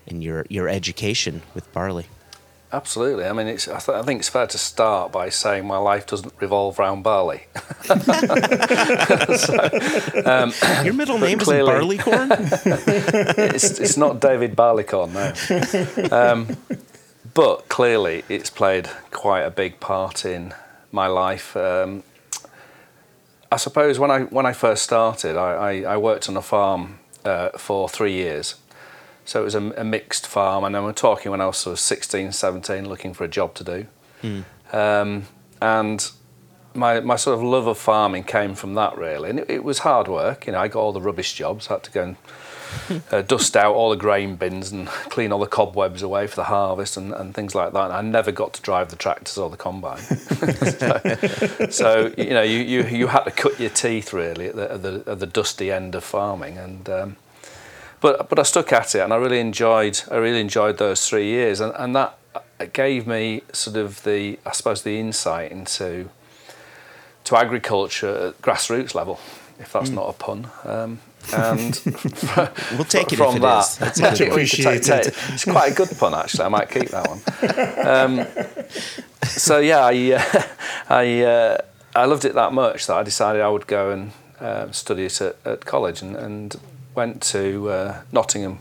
and 0.07 0.23
your 0.23 0.45
your 0.49 0.67
education 0.67 1.43
with 1.53 1.71
barley. 1.73 2.07
Absolutely. 2.73 3.23
I 3.23 3.31
mean, 3.31 3.47
it's, 3.47 3.65
I, 3.69 3.79
th- 3.79 3.97
I 3.97 4.01
think 4.01 4.19
it's 4.19 4.27
fair 4.27 4.45
to 4.45 4.57
start 4.57 5.13
by 5.13 5.29
saying 5.29 5.65
my 5.65 5.77
life 5.77 6.05
doesn't 6.05 6.33
revolve 6.41 6.77
around 6.77 7.01
barley. 7.01 7.43
Your 10.83 10.93
middle 10.93 11.17
name 11.17 11.39
is 11.39 11.47
Barleycorn. 11.47 12.29
it's, 13.37 13.79
it's 13.79 13.95
not 13.95 14.19
David 14.19 14.57
Barleycorn, 14.57 15.13
no. 15.13 15.31
Um, 16.11 16.57
but 17.33 17.69
clearly, 17.69 18.25
it's 18.27 18.49
played 18.49 18.89
quite 19.11 19.43
a 19.43 19.51
big 19.51 19.79
part 19.79 20.25
in 20.25 20.53
my 20.91 21.07
life. 21.07 21.55
Um, 21.55 22.03
I 23.51 23.57
suppose 23.57 23.97
when 23.97 24.11
I 24.11 24.21
when 24.23 24.45
I 24.45 24.53
first 24.53 24.83
started, 24.83 25.37
I, 25.37 25.53
I, 25.53 25.93
I 25.93 25.97
worked 25.97 26.27
on 26.29 26.37
a 26.37 26.41
farm 26.41 26.99
uh, 27.23 27.49
for 27.57 27.87
three 27.87 28.13
years. 28.13 28.55
So 29.25 29.41
it 29.41 29.43
was 29.43 29.55
a, 29.55 29.71
a 29.71 29.83
mixed 29.83 30.25
farm, 30.25 30.63
and 30.63 30.73
then 30.73 30.83
we're 30.83 30.93
talking 30.93 31.31
when 31.31 31.41
I 31.41 31.47
was 31.47 31.57
sort 31.57 31.73
of 31.73 31.79
16, 31.81 32.31
17, 32.31 32.87
looking 32.87 33.13
for 33.13 33.25
a 33.25 33.27
job 33.27 33.53
to 33.55 33.63
do. 33.63 33.87
Um, 34.71 35.25
and 35.61 36.09
my, 36.73 37.01
my 37.01 37.17
sort 37.17 37.37
of 37.37 37.43
love 37.43 37.67
of 37.67 37.77
farming 37.77 38.23
came 38.23 38.55
from 38.55 38.75
that 38.75 38.97
really, 38.97 39.29
and 39.29 39.39
it, 39.39 39.49
it 39.49 39.63
was 39.65 39.79
hard 39.79 40.07
work. 40.07 40.47
You 40.47 40.53
know, 40.53 40.59
I 40.59 40.69
got 40.69 40.79
all 40.79 40.93
the 40.93 41.01
rubbish 41.01 41.33
jobs. 41.33 41.67
I 41.69 41.73
had 41.73 41.83
to 41.83 41.91
go 41.91 42.03
and 42.03 42.15
uh, 43.11 43.21
dust 43.21 43.55
out 43.55 43.75
all 43.75 43.89
the 43.89 43.95
grain 43.95 44.35
bins 44.35 44.71
and 44.71 44.87
clean 45.09 45.31
all 45.31 45.39
the 45.39 45.47
cobwebs 45.47 46.01
away 46.01 46.27
for 46.27 46.35
the 46.35 46.45
harvest 46.45 46.97
and, 46.97 47.13
and 47.13 47.33
things 47.33 47.55
like 47.55 47.73
that. 47.73 47.85
And 47.85 47.93
I 47.93 48.01
never 48.01 48.31
got 48.31 48.53
to 48.53 48.61
drive 48.61 48.89
the 48.89 48.95
tractors 48.95 49.37
or 49.37 49.49
the 49.49 49.57
combine. 49.57 49.97
so, 50.01 51.69
so, 51.69 52.13
you 52.17 52.31
know, 52.31 52.43
you, 52.43 52.59
you, 52.59 52.83
you 52.83 53.07
had 53.07 53.23
to 53.23 53.31
cut 53.31 53.59
your 53.59 53.69
teeth 53.69 54.13
really 54.13 54.47
at 54.47 54.55
the, 54.55 54.71
at 54.71 54.81
the, 54.81 55.03
at 55.07 55.19
the 55.19 55.27
dusty 55.27 55.71
end 55.71 55.95
of 55.95 56.03
farming. 56.03 56.57
And 56.57 56.89
um, 56.89 57.17
but 57.99 58.29
but 58.29 58.39
I 58.39 58.43
stuck 58.43 58.71
at 58.73 58.93
it 58.95 58.99
and 58.99 59.11
I 59.11 59.15
really 59.17 59.39
enjoyed 59.39 59.99
I 60.11 60.17
really 60.17 60.39
enjoyed 60.39 60.77
those 60.77 61.07
three 61.07 61.25
years 61.25 61.59
and, 61.59 61.73
and 61.75 61.95
that 61.95 62.17
gave 62.73 63.07
me 63.07 63.41
sort 63.53 63.75
of 63.77 64.03
the 64.03 64.39
I 64.45 64.51
suppose 64.51 64.83
the 64.83 64.99
insight 64.99 65.51
into 65.51 66.09
to 67.25 67.35
agriculture 67.35 68.27
at 68.27 68.41
grassroots 68.41 68.95
level, 68.95 69.19
if 69.59 69.73
that's 69.73 69.89
not 69.89 70.09
a 70.09 70.13
pun. 70.13 70.49
Um, 70.63 70.99
and 71.33 71.81
we'll 72.73 72.85
take 72.85 73.11
it 73.13 73.17
from 73.17 73.29
if 73.29 73.35
it 73.37 73.41
that, 73.41 73.59
is. 73.59 73.77
That's 73.77 73.99
Much 73.99 74.13
a 74.13 74.17
good 74.17 74.29
one. 74.29 74.31
appreciated. 74.31 75.13
It's 75.29 75.45
quite 75.45 75.71
a 75.71 75.75
good 75.75 75.89
pun, 75.97 76.13
actually. 76.13 76.45
I 76.45 76.49
might 76.49 76.69
keep 76.69 76.89
that 76.89 77.07
one. 77.07 77.21
Um, 77.87 78.27
so 79.23 79.59
yeah, 79.59 79.85
I 79.85 80.13
uh, 80.13 80.43
I 80.89 81.21
uh, 81.21 81.57
I 81.95 82.05
loved 82.05 82.25
it 82.25 82.33
that 82.35 82.53
much 82.53 82.87
that 82.87 82.95
I 82.95 83.03
decided 83.03 83.41
I 83.41 83.49
would 83.49 83.67
go 83.67 83.91
and 83.91 84.11
uh, 84.39 84.71
study 84.71 85.05
it 85.05 85.21
at, 85.21 85.35
at 85.45 85.65
college, 85.65 86.01
and, 86.01 86.15
and 86.15 86.55
went 86.95 87.21
to 87.23 87.69
uh, 87.69 88.01
Nottingham 88.11 88.59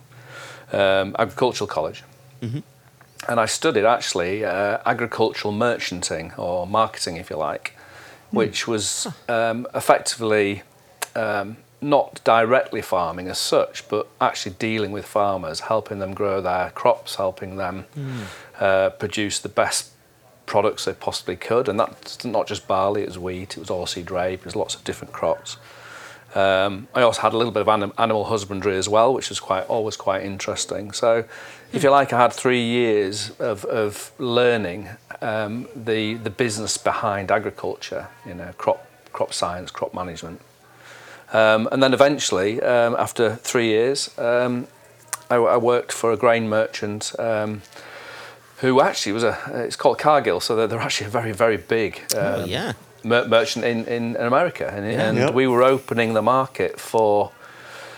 um, 0.72 1.16
Agricultural 1.18 1.68
College. 1.68 2.02
And 3.28 3.40
I 3.40 3.46
studied 3.46 3.84
actually 3.84 4.44
uh, 4.44 4.78
agricultural 4.86 5.52
merchanting 5.52 6.32
or 6.38 6.66
marketing, 6.66 7.16
if 7.16 7.28
you 7.28 7.36
like, 7.36 7.76
which 8.30 8.68
was 8.68 9.08
um, 9.28 9.66
effectively 9.74 10.62
um, 11.16 11.56
not 11.80 12.20
directly 12.24 12.82
farming 12.82 13.28
as 13.28 13.38
such, 13.38 13.88
but 13.88 14.08
actually 14.20 14.54
dealing 14.58 14.92
with 14.92 15.04
farmers, 15.04 15.60
helping 15.60 15.98
them 15.98 16.14
grow 16.14 16.40
their 16.40 16.70
crops, 16.70 17.16
helping 17.16 17.56
them 17.56 17.84
uh, 18.58 18.90
produce 18.90 19.38
the 19.38 19.48
best 19.48 19.90
products 20.46 20.84
they 20.84 20.94
possibly 20.94 21.36
could. 21.36 21.68
And 21.68 21.78
that's 21.78 22.24
not 22.24 22.46
just 22.46 22.66
barley, 22.66 23.02
it 23.02 23.08
was 23.08 23.18
wheat, 23.18 23.56
it 23.56 23.60
was 23.60 23.68
oilseed 23.68 24.10
rape, 24.10 24.40
it 24.40 24.44
was 24.44 24.56
lots 24.56 24.74
of 24.74 24.84
different 24.84 25.12
crops. 25.12 25.58
Um, 26.34 26.88
I 26.94 27.02
also 27.02 27.22
had 27.22 27.32
a 27.32 27.36
little 27.36 27.52
bit 27.52 27.62
of 27.62 27.68
anim- 27.68 27.94
animal 27.96 28.24
husbandry 28.24 28.76
as 28.76 28.88
well, 28.88 29.14
which 29.14 29.30
was 29.30 29.40
quite 29.40 29.64
always 29.68 29.96
quite 29.96 30.22
interesting. 30.22 30.92
So, 30.92 31.24
if 31.72 31.82
you 31.82 31.90
like, 31.90 32.12
I 32.12 32.20
had 32.20 32.32
three 32.32 32.62
years 32.62 33.30
of, 33.38 33.64
of 33.64 34.12
learning 34.18 34.90
um, 35.22 35.66
the 35.74 36.14
the 36.14 36.30
business 36.30 36.76
behind 36.76 37.30
agriculture, 37.30 38.08
you 38.26 38.34
know, 38.34 38.52
crop 38.58 38.86
crop 39.12 39.32
science, 39.32 39.70
crop 39.70 39.94
management, 39.94 40.42
um, 41.32 41.68
and 41.72 41.82
then 41.82 41.92
eventually, 41.94 42.60
um, 42.62 42.94
after 42.98 43.36
three 43.36 43.66
years, 43.68 44.16
um, 44.18 44.66
I, 45.30 45.36
I 45.36 45.56
worked 45.56 45.92
for 45.92 46.12
a 46.12 46.16
grain 46.16 46.48
merchant. 46.48 47.12
Um, 47.18 47.62
who 48.60 48.80
actually 48.80 49.12
was 49.12 49.22
a, 49.22 49.38
it's 49.66 49.76
called 49.76 49.98
Cargill, 49.98 50.40
so 50.40 50.56
they're, 50.56 50.66
they're 50.66 50.80
actually 50.80 51.08
a 51.08 51.10
very, 51.10 51.32
very 51.32 51.58
big 51.58 52.00
Oh, 52.14 52.42
um, 52.44 52.48
yeah. 52.48 52.72
mer- 53.04 53.28
merchant 53.28 53.66
in, 53.66 53.84
in 53.84 54.16
America, 54.16 54.72
and, 54.74 54.86
and 54.86 55.18
Yep. 55.18 55.34
we 55.34 55.46
were 55.46 55.62
opening 55.62 56.14
the 56.14 56.22
market 56.22 56.80
for 56.80 57.32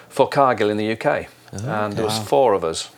for 0.09 0.27
Cargill 0.29 0.69
in 0.71 0.77
the 0.79 0.93
UK, 0.93 1.27
and 1.53 1.93
there 1.93 2.05
was 2.05 2.19
four 2.19 2.55
of 2.55 2.64
us. 2.64 2.91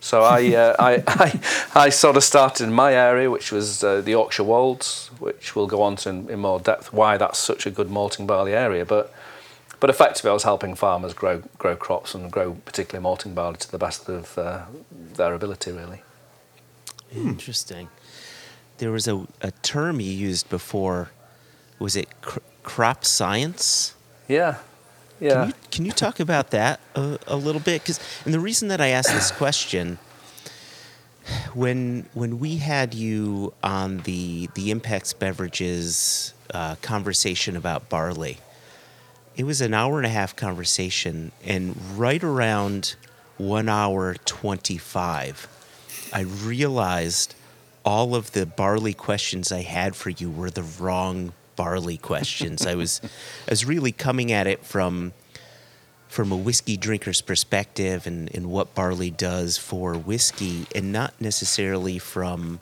So 0.00 0.22
I, 0.22 0.54
uh, 0.54 0.76
I, 0.78 1.02
I, 1.06 1.40
I 1.86 1.88
sort 1.88 2.16
of 2.18 2.24
started 2.24 2.64
in 2.64 2.72
my 2.74 2.92
area, 2.92 3.30
which 3.30 3.52
was 3.52 3.82
uh, 3.82 4.02
the 4.02 4.10
Yorkshire 4.10 4.42
Wolds, 4.44 5.10
which 5.18 5.56
we'll 5.56 5.68
go 5.68 5.80
on 5.80 5.96
to 5.96 6.10
in, 6.10 6.28
in 6.28 6.40
more 6.40 6.60
depth 6.60 6.92
why 6.92 7.16
that's 7.16 7.38
such 7.38 7.64
a 7.64 7.70
good 7.70 7.88
malting 7.88 8.26
barley 8.26 8.52
area. 8.52 8.84
But 8.84 9.14
but 9.82 9.90
effectively, 9.90 10.30
I 10.30 10.32
was 10.32 10.44
helping 10.44 10.76
farmers 10.76 11.12
grow 11.12 11.42
grow 11.58 11.74
crops 11.74 12.14
and 12.14 12.30
grow 12.30 12.54
particularly 12.64 13.02
malting 13.02 13.34
barley 13.34 13.56
to 13.56 13.68
the 13.68 13.78
best 13.78 14.08
of 14.08 14.38
uh, 14.38 14.66
their 15.14 15.34
ability, 15.34 15.72
really. 15.72 16.02
Interesting. 17.12 17.88
There 18.78 18.92
was 18.92 19.08
a, 19.08 19.26
a 19.40 19.50
term 19.62 19.98
you 19.98 20.12
used 20.12 20.48
before. 20.48 21.10
Was 21.80 21.96
it 21.96 22.08
cr- 22.20 22.38
crop 22.62 23.04
science? 23.04 23.96
Yeah, 24.28 24.58
yeah. 25.18 25.32
Can 25.32 25.46
you, 25.48 25.54
can 25.72 25.84
you 25.86 25.90
talk 25.90 26.20
about 26.20 26.52
that 26.52 26.78
a, 26.94 27.18
a 27.26 27.34
little 27.34 27.60
bit? 27.60 27.82
Because 27.82 27.98
and 28.24 28.32
the 28.32 28.38
reason 28.38 28.68
that 28.68 28.80
I 28.80 28.86
asked 28.86 29.12
this 29.12 29.32
question, 29.32 29.98
when 31.54 32.06
when 32.14 32.38
we 32.38 32.58
had 32.58 32.94
you 32.94 33.52
on 33.64 33.98
the 33.98 34.48
the 34.54 34.72
Impex 34.72 35.18
Beverages 35.18 36.34
uh, 36.54 36.76
conversation 36.82 37.56
about 37.56 37.88
barley, 37.88 38.38
it 39.36 39.44
was 39.44 39.60
an 39.60 39.74
hour 39.74 39.96
and 39.98 40.06
a 40.06 40.10
half 40.10 40.36
conversation, 40.36 41.32
and 41.44 41.76
right 41.96 42.22
around 42.22 42.96
one 43.38 43.68
hour 43.68 44.14
twenty 44.24 44.78
five, 44.78 45.48
I 46.12 46.20
realized 46.20 47.34
all 47.84 48.14
of 48.14 48.32
the 48.32 48.46
barley 48.46 48.94
questions 48.94 49.50
I 49.50 49.62
had 49.62 49.96
for 49.96 50.10
you 50.10 50.30
were 50.30 50.50
the 50.50 50.62
wrong 50.62 51.32
barley 51.56 51.96
questions. 51.96 52.66
I 52.66 52.74
was 52.74 53.00
I 53.48 53.50
was 53.50 53.64
really 53.64 53.92
coming 53.92 54.32
at 54.32 54.46
it 54.46 54.64
from 54.64 55.12
from 56.08 56.30
a 56.30 56.36
whiskey 56.36 56.76
drinker's 56.76 57.22
perspective 57.22 58.06
and, 58.06 58.34
and 58.34 58.46
what 58.46 58.74
barley 58.74 59.10
does 59.10 59.56
for 59.56 59.94
whiskey 59.94 60.66
and 60.74 60.92
not 60.92 61.18
necessarily 61.20 61.98
from 61.98 62.60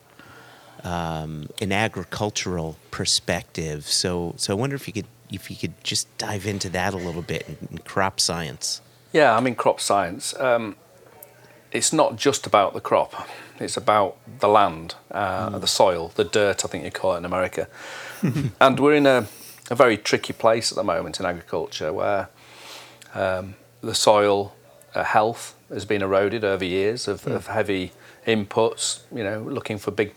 um, 0.85 1.49
an 1.61 1.73
agricultural 1.73 2.77
perspective. 2.91 3.87
So 3.87 4.35
so 4.37 4.55
I 4.55 4.57
wonder 4.57 4.77
if 4.77 4.87
you 4.87 4.93
could 4.93 5.09
if 5.31 5.51
you 5.51 5.57
could 5.57 5.83
just 5.83 6.17
dive 6.19 6.47
into 6.47 6.69
that 6.71 6.95
a 6.95 6.97
little 6.97 7.23
bit 7.23 7.47
in, 7.49 7.79
crop 7.79 8.21
science. 8.21 8.81
Yeah, 9.13 9.37
I 9.37 9.41
mean, 9.41 9.55
crop 9.55 9.81
science. 9.81 10.39
Um, 10.39 10.77
it's 11.73 11.93
not 11.93 12.17
just 12.17 12.47
about 12.47 12.75
the 12.75 12.81
crop. 12.81 13.29
It's 13.59 13.77
about 13.77 14.17
the 14.41 14.49
land, 14.49 14.95
uh, 15.11 15.59
the 15.59 15.67
soil, 15.67 16.13
the 16.15 16.25
dirt. 16.25 16.65
I 16.65 16.69
think 16.69 16.85
you 16.85 16.91
call 16.91 17.15
it 17.15 17.19
in 17.19 17.25
America. 17.25 17.69
and 18.61 18.81
we're 18.81 18.95
in 18.95 19.07
a, 19.07 19.27
a 19.71 19.75
very 19.75 19.97
tricky 19.97 20.33
place 20.33 20.73
at 20.73 20.77
the 20.77 20.85
moment 20.85 21.21
in 21.21 21.27
agriculture, 21.27 21.93
where 21.93 22.29
um, 23.15 23.55
the 23.83 23.95
soil 23.95 24.55
uh, 24.95 25.05
health 25.05 25.55
has 25.69 25.85
been 25.85 26.03
eroded 26.03 26.45
over 26.45 26.65
years 26.65 27.07
of, 27.07 27.27
of 27.27 27.49
heavy 27.49 27.93
inputs. 28.27 29.01
You 29.15 29.25
know, 29.25 29.41
looking 29.41 29.79
for 29.79 29.91
big 29.91 30.15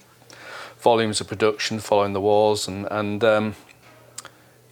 volumes 0.79 1.21
of 1.21 1.27
production 1.27 1.79
following 1.79 2.13
the 2.13 2.21
wars, 2.21 2.67
and 2.67 2.87
and 2.89 3.23
um, 3.23 3.55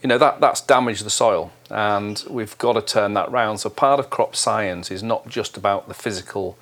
you 0.02 0.08
know 0.08 0.18
that 0.18 0.40
that's 0.40 0.62
damaged 0.62 1.06
the 1.06 1.10
soil 1.10 1.52
and 1.70 2.24
we've 2.30 2.58
got 2.58 2.74
to 2.74 2.82
turn 2.82 3.14
that 3.14 3.32
round. 3.32 3.60
So 3.60 3.70
part 3.70 4.00
of 4.00 4.10
crop 4.10 4.36
science 4.36 4.92
is 4.92 5.04
not 5.04 5.28
just 5.28 5.58
about 5.58 5.88
the 5.88 5.94
physical 5.94 6.58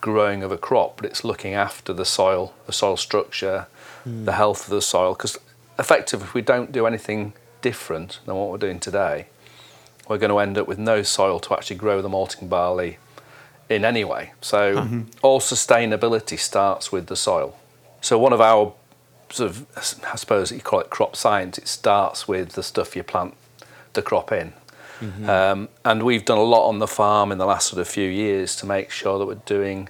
growing 0.00 0.42
of 0.42 0.50
a 0.50 0.56
crop 0.56 0.96
but 0.96 1.04
it's 1.04 1.24
looking 1.24 1.52
after 1.52 1.92
the 1.92 2.06
soil 2.06 2.54
the 2.64 2.72
soil 2.72 2.96
structure 2.96 3.66
hmm. 4.04 4.24
the 4.24 4.32
health 4.32 4.64
of 4.64 4.70
the 4.70 4.80
soil 4.80 5.12
because 5.12 5.36
effectively 5.78 6.24
if 6.24 6.32
we 6.32 6.40
don't 6.40 6.72
do 6.72 6.86
anything 6.86 7.34
different 7.60 8.18
than 8.24 8.34
what 8.34 8.48
we're 8.50 8.56
doing 8.56 8.80
today 8.80 9.26
we're 10.08 10.16
going 10.16 10.30
to 10.30 10.38
end 10.38 10.56
up 10.56 10.66
with 10.66 10.78
no 10.78 11.02
soil 11.02 11.38
to 11.38 11.52
actually 11.52 11.76
grow 11.76 12.00
the 12.00 12.08
malting 12.08 12.48
barley 12.48 12.96
in 13.68 13.84
any 13.84 14.02
way 14.02 14.32
so 14.40 14.76
mm-hmm. 14.76 15.02
all 15.22 15.38
sustainability 15.40 16.38
starts 16.38 16.90
with 16.90 17.06
the 17.06 17.16
soil. 17.16 17.56
So 18.00 18.18
one 18.18 18.32
of 18.32 18.40
our 18.40 18.74
sort 19.30 19.50
of, 19.50 19.66
I 20.12 20.16
suppose 20.16 20.52
you 20.52 20.60
call 20.60 20.80
it 20.80 20.90
crop 20.90 21.16
science. 21.16 21.56
It 21.58 21.68
starts 21.68 22.26
with 22.28 22.50
the 22.52 22.62
stuff 22.62 22.94
you 22.96 23.02
plant 23.02 23.34
the 23.94 24.02
crop 24.02 24.32
in. 24.32 24.52
Um, 25.26 25.70
and 25.82 26.02
we've 26.02 26.26
done 26.26 26.36
a 26.36 26.42
lot 26.42 26.68
on 26.68 26.78
the 26.78 26.86
farm 26.86 27.32
in 27.32 27.38
the 27.38 27.46
last 27.46 27.68
sort 27.68 27.80
of 27.80 27.88
few 27.88 28.06
years 28.06 28.54
to 28.56 28.66
make 28.66 28.90
sure 28.90 29.18
that 29.18 29.24
we're 29.24 29.36
doing 29.46 29.88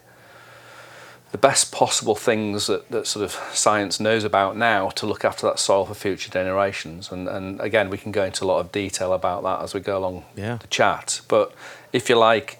the 1.32 1.38
best 1.38 1.72
possible 1.72 2.14
things 2.14 2.68
that, 2.68 2.88
that 2.92 3.08
sort 3.08 3.24
of 3.24 3.32
science 3.52 3.98
knows 3.98 4.22
about 4.22 4.56
now 4.56 4.88
to 4.90 5.06
look 5.06 5.24
after 5.24 5.48
that 5.48 5.58
soil 5.58 5.84
for 5.84 5.94
future 5.94 6.30
generations. 6.30 7.10
And, 7.10 7.26
and 7.28 7.60
again, 7.60 7.90
we 7.90 7.98
can 7.98 8.12
go 8.12 8.24
into 8.24 8.44
a 8.44 8.46
lot 8.46 8.60
of 8.60 8.70
detail 8.70 9.12
about 9.12 9.42
that 9.42 9.62
as 9.62 9.74
we 9.74 9.80
go 9.80 9.98
along 9.98 10.24
Yeah. 10.36 10.58
the 10.58 10.68
chat. 10.68 11.22
But 11.26 11.52
if 11.92 12.08
you 12.08 12.16
like, 12.16 12.59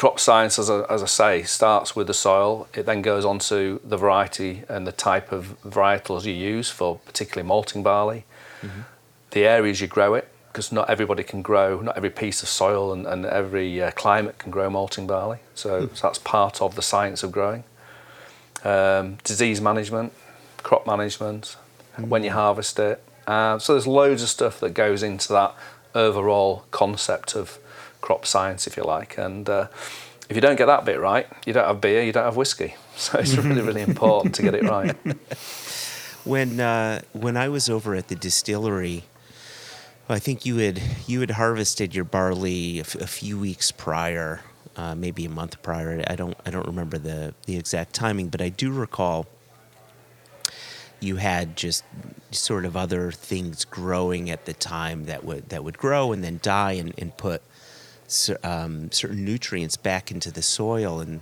crop 0.00 0.18
science, 0.18 0.58
as 0.58 0.70
I, 0.70 0.80
as 0.84 1.02
I 1.02 1.06
say, 1.06 1.42
starts 1.42 1.94
with 1.94 2.06
the 2.06 2.14
soil. 2.14 2.66
It 2.72 2.86
then 2.86 3.02
goes 3.02 3.26
on 3.26 3.38
to 3.50 3.82
the 3.84 3.98
variety 3.98 4.62
and 4.66 4.86
the 4.86 4.92
type 4.92 5.30
of 5.30 5.54
varietals 5.62 6.24
you 6.24 6.32
use 6.32 6.70
for 6.70 7.00
particularly 7.04 7.46
malting 7.46 7.82
barley, 7.82 8.24
the 9.32 9.44
areas 9.44 9.82
you 9.82 9.88
grow 9.88 10.14
it, 10.14 10.26
because 10.48 10.72
not 10.72 10.88
everybody 10.88 11.22
can 11.22 11.42
grow, 11.42 11.82
not 11.82 11.98
every 11.98 12.08
piece 12.08 12.42
of 12.42 12.48
soil 12.48 12.94
and, 12.94 13.06
and 13.06 13.26
every 13.26 13.82
uh, 13.82 13.90
climate 13.90 14.38
can 14.38 14.50
grow 14.50 14.70
malting 14.70 15.06
barley. 15.06 15.40
So, 15.54 15.90
so 15.92 16.06
that's 16.06 16.18
part 16.18 16.62
of 16.62 16.76
the 16.76 16.82
science 16.82 17.22
of 17.22 17.30
growing. 17.30 17.64
Um, 18.64 19.18
disease 19.22 19.60
management, 19.60 20.14
crop 20.62 20.86
management, 20.86 21.56
when 21.98 22.24
you 22.24 22.30
harvest 22.30 22.78
it. 22.78 23.04
Uh, 23.26 23.58
so 23.58 23.74
there's 23.74 23.86
loads 23.86 24.22
of 24.22 24.30
stuff 24.30 24.60
that 24.60 24.72
goes 24.72 25.02
into 25.02 25.30
that 25.34 25.54
overall 25.94 26.64
concept 26.70 27.36
of 27.36 27.58
crop 28.00 28.26
science, 28.26 28.66
if 28.66 28.76
you 28.76 28.84
like. 28.84 29.18
And 29.18 29.48
uh, 29.48 29.68
if 30.28 30.36
you 30.36 30.40
don't 30.40 30.56
get 30.56 30.66
that 30.66 30.84
bit 30.84 31.00
right, 31.00 31.26
you 31.46 31.52
don't 31.52 31.66
have 31.66 31.80
beer, 31.80 32.02
you 32.02 32.12
don't 32.12 32.24
have 32.24 32.36
whiskey. 32.36 32.74
So 32.96 33.18
it's 33.18 33.34
really, 33.34 33.62
really 33.62 33.80
important 33.80 34.34
to 34.34 34.42
get 34.42 34.54
it 34.54 34.64
right. 34.64 34.94
When 36.24 36.60
uh, 36.60 37.00
when 37.12 37.38
I 37.38 37.48
was 37.48 37.70
over 37.70 37.94
at 37.94 38.08
the 38.08 38.14
distillery, 38.14 39.04
I 40.06 40.18
think 40.18 40.44
you 40.44 40.58
had 40.58 40.82
you 41.06 41.20
had 41.20 41.30
harvested 41.30 41.94
your 41.94 42.04
barley 42.04 42.76
a, 42.76 42.82
f- 42.82 42.94
a 42.96 43.06
few 43.06 43.38
weeks 43.38 43.72
prior, 43.72 44.40
uh, 44.76 44.94
maybe 44.94 45.24
a 45.24 45.30
month 45.30 45.62
prior. 45.62 46.04
I 46.06 46.14
don't 46.14 46.36
I 46.44 46.50
don't 46.50 46.66
remember 46.66 46.98
the 46.98 47.32
the 47.46 47.56
exact 47.56 47.94
timing, 47.94 48.28
but 48.28 48.42
I 48.42 48.50
do 48.50 48.70
recall 48.70 49.26
you 51.00 51.16
had 51.16 51.56
just 51.56 51.84
sort 52.30 52.64
of 52.64 52.76
other 52.76 53.10
things 53.10 53.64
growing 53.64 54.28
at 54.30 54.44
the 54.44 54.52
time 54.52 55.06
that 55.06 55.24
would 55.24 55.48
that 55.48 55.64
would 55.64 55.78
grow 55.78 56.12
and 56.12 56.22
then 56.22 56.38
die 56.42 56.72
and, 56.72 56.94
and 56.98 57.16
put 57.16 57.42
um, 58.42 58.90
certain 58.92 59.24
nutrients 59.24 59.76
back 59.76 60.10
into 60.10 60.30
the 60.30 60.42
soil 60.42 61.00
and 61.00 61.20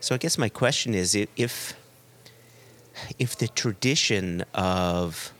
so 0.00 0.14
I 0.14 0.18
guess 0.18 0.38
my 0.38 0.48
question 0.48 0.94
is 0.94 1.14
if 1.14 1.74
if 3.18 3.36
the 3.36 3.48
tradition 3.48 4.44
of 4.54 5.32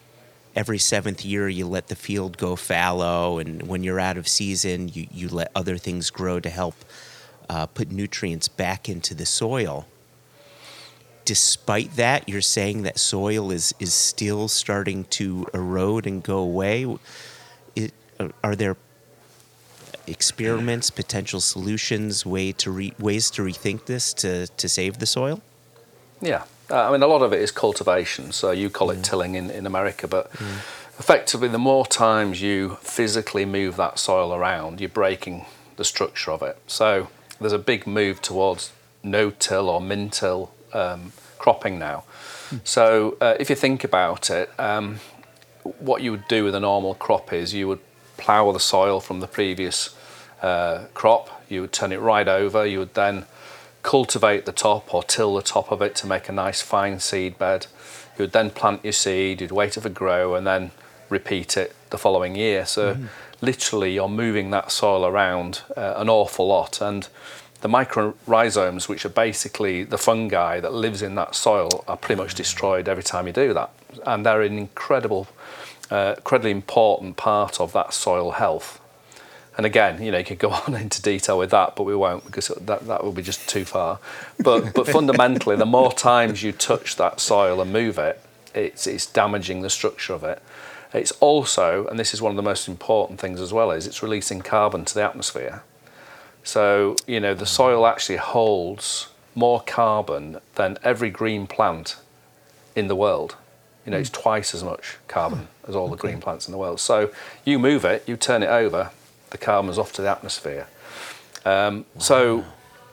every 0.54 0.78
seventh 0.78 1.24
year 1.24 1.48
you 1.48 1.66
let 1.66 1.88
the 1.88 1.94
field 1.94 2.38
go 2.38 2.56
fallow, 2.56 3.38
and 3.38 3.62
when 3.68 3.84
you're 3.84 4.00
out 4.00 4.16
of 4.16 4.26
season, 4.26 4.88
you, 4.88 5.06
you 5.12 5.28
let 5.28 5.50
other 5.54 5.76
things 5.76 6.10
grow 6.10 6.40
to 6.40 6.50
help 6.50 6.74
uh, 7.48 7.66
put 7.66 7.92
nutrients 7.92 8.48
back 8.48 8.88
into 8.88 9.14
the 9.14 9.26
soil. 9.26 9.86
Despite 11.24 11.96
that, 11.96 12.28
you're 12.28 12.40
saying 12.40 12.82
that 12.82 12.98
soil 12.98 13.50
is, 13.50 13.74
is 13.78 13.92
still 13.92 14.48
starting 14.48 15.04
to 15.04 15.46
erode 15.52 16.06
and 16.06 16.22
go 16.22 16.38
away. 16.38 16.86
It, 17.74 17.92
are 18.42 18.56
there 18.56 18.76
experiments, 20.06 20.90
potential 20.90 21.40
solutions, 21.40 22.24
way 22.24 22.52
to 22.52 22.70
re, 22.70 22.92
ways 22.98 23.30
to 23.30 23.42
rethink 23.42 23.86
this 23.86 24.12
to, 24.14 24.46
to 24.46 24.68
save 24.68 24.98
the 24.98 25.06
soil? 25.06 25.40
Yeah, 26.20 26.44
uh, 26.70 26.88
I 26.88 26.92
mean, 26.92 27.02
a 27.02 27.06
lot 27.06 27.22
of 27.22 27.32
it 27.32 27.40
is 27.40 27.50
cultivation. 27.50 28.32
So 28.32 28.50
you 28.50 28.70
call 28.70 28.90
it 28.90 29.02
tilling 29.02 29.34
in, 29.34 29.50
in 29.50 29.66
America, 29.66 30.08
but 30.08 30.32
mm. 30.32 30.56
effectively, 30.98 31.48
the 31.48 31.58
more 31.58 31.86
times 31.86 32.40
you 32.40 32.76
physically 32.80 33.44
move 33.44 33.76
that 33.76 33.98
soil 33.98 34.32
around, 34.32 34.80
you're 34.80 34.88
breaking 34.88 35.46
the 35.76 35.84
structure 35.84 36.30
of 36.30 36.42
it. 36.42 36.58
So 36.66 37.08
there's 37.40 37.52
a 37.52 37.58
big 37.58 37.86
move 37.86 38.22
towards 38.22 38.72
no-till 39.02 39.68
or 39.68 39.80
min-till 39.80 40.52
um, 40.72 41.12
cropping 41.38 41.78
now. 41.78 42.04
Mm. 42.50 42.60
So 42.64 43.16
uh, 43.20 43.34
if 43.38 43.50
you 43.50 43.56
think 43.56 43.84
about 43.84 44.30
it, 44.30 44.50
um, 44.58 45.00
what 45.78 46.02
you 46.02 46.10
would 46.12 46.28
do 46.28 46.44
with 46.44 46.54
a 46.54 46.60
normal 46.60 46.94
crop 46.94 47.32
is 47.32 47.52
you 47.52 47.68
would 47.68 47.80
plough 48.16 48.52
the 48.52 48.60
soil 48.60 49.00
from 49.00 49.20
the 49.20 49.26
previous 49.26 49.95
uh, 50.42 50.84
crop, 50.94 51.42
you 51.48 51.60
would 51.62 51.72
turn 51.72 51.92
it 51.92 52.00
right 52.00 52.28
over, 52.28 52.66
you 52.66 52.78
would 52.78 52.94
then 52.94 53.26
cultivate 53.82 54.46
the 54.46 54.52
top 54.52 54.92
or 54.92 55.02
till 55.02 55.34
the 55.36 55.42
top 55.42 55.70
of 55.70 55.80
it 55.80 55.94
to 55.94 56.06
make 56.06 56.28
a 56.28 56.32
nice 56.32 56.60
fine 56.60 56.98
seed 56.98 57.38
bed. 57.38 57.66
You 58.18 58.24
would 58.24 58.32
then 58.32 58.50
plant 58.50 58.82
your 58.82 58.92
seed, 58.92 59.40
you'd 59.40 59.52
wait 59.52 59.74
for 59.74 59.80
it 59.80 59.82
to 59.84 59.90
grow, 59.90 60.34
and 60.34 60.46
then 60.46 60.72
repeat 61.08 61.56
it 61.56 61.74
the 61.90 61.98
following 61.98 62.34
year. 62.34 62.66
So 62.66 62.94
mm. 62.94 63.08
literally, 63.40 63.94
you're 63.94 64.08
moving 64.08 64.50
that 64.50 64.72
soil 64.72 65.06
around 65.06 65.62
uh, 65.76 65.94
an 65.96 66.08
awful 66.08 66.48
lot, 66.48 66.80
and 66.80 67.08
the 67.60 67.68
mycorrhizomes, 67.68 68.88
which 68.88 69.04
are 69.04 69.10
basically 69.10 69.84
the 69.84 69.98
fungi 69.98 70.60
that 70.60 70.72
lives 70.72 71.02
in 71.02 71.14
that 71.14 71.34
soil, 71.34 71.84
are 71.86 71.96
pretty 71.96 72.20
much 72.20 72.34
destroyed 72.34 72.88
every 72.88 73.02
time 73.02 73.26
you 73.26 73.32
do 73.32 73.54
that, 73.54 73.70
and 74.04 74.26
they're 74.26 74.42
an 74.42 74.58
incredible, 74.58 75.28
uh, 75.90 76.14
incredibly 76.16 76.50
important 76.50 77.16
part 77.16 77.60
of 77.60 77.72
that 77.72 77.94
soil 77.94 78.32
health. 78.32 78.80
And 79.56 79.64
again, 79.64 80.02
you 80.02 80.12
know, 80.12 80.18
you 80.18 80.24
could 80.24 80.38
go 80.38 80.50
on 80.66 80.74
into 80.74 81.00
detail 81.00 81.38
with 81.38 81.50
that, 81.50 81.76
but 81.76 81.84
we 81.84 81.94
won't 81.94 82.24
because 82.24 82.48
that, 82.48 82.86
that 82.86 83.04
would 83.04 83.14
be 83.14 83.22
just 83.22 83.48
too 83.48 83.64
far. 83.64 83.98
But 84.38 84.74
but 84.74 84.86
fundamentally, 84.98 85.56
the 85.56 85.66
more 85.66 85.92
times 85.92 86.42
you 86.42 86.52
touch 86.52 86.96
that 86.96 87.20
soil 87.20 87.60
and 87.60 87.72
move 87.72 87.98
it, 87.98 88.20
it's 88.54 88.86
it's 88.86 89.06
damaging 89.06 89.62
the 89.62 89.70
structure 89.70 90.12
of 90.12 90.24
it. 90.24 90.42
It's 90.92 91.12
also, 91.12 91.86
and 91.88 91.98
this 91.98 92.14
is 92.14 92.22
one 92.22 92.30
of 92.30 92.36
the 92.36 92.42
most 92.42 92.68
important 92.68 93.20
things 93.20 93.40
as 93.40 93.52
well, 93.52 93.70
is 93.70 93.86
it's 93.86 94.02
releasing 94.02 94.40
carbon 94.40 94.84
to 94.86 94.94
the 94.94 95.02
atmosphere. 95.02 95.62
So 96.44 96.96
you 97.06 97.20
know, 97.20 97.34
the 97.34 97.46
soil 97.46 97.86
actually 97.86 98.16
holds 98.16 99.08
more 99.34 99.62
carbon 99.66 100.38
than 100.54 100.78
every 100.82 101.10
green 101.10 101.46
plant 101.46 101.96
in 102.74 102.88
the 102.88 102.96
world. 102.96 103.36
You 103.84 103.92
know, 103.92 103.98
it's 103.98 104.10
hmm. 104.10 104.22
twice 104.22 104.54
as 104.54 104.64
much 104.64 104.96
carbon 105.08 105.48
as 105.68 105.76
all 105.76 105.88
the 105.88 105.96
green 105.96 106.20
plants 106.20 106.48
in 106.48 106.52
the 106.52 106.58
world. 106.58 106.80
So 106.80 107.10
you 107.44 107.58
move 107.58 107.84
it, 107.84 108.02
you 108.06 108.16
turn 108.16 108.42
it 108.42 108.48
over, 108.48 108.90
the 109.30 109.38
carbon's 109.38 109.78
off 109.78 109.92
to 109.94 110.02
the 110.02 110.10
atmosphere. 110.10 110.66
Um, 111.44 111.78
wow. 111.94 112.00
So, 112.00 112.44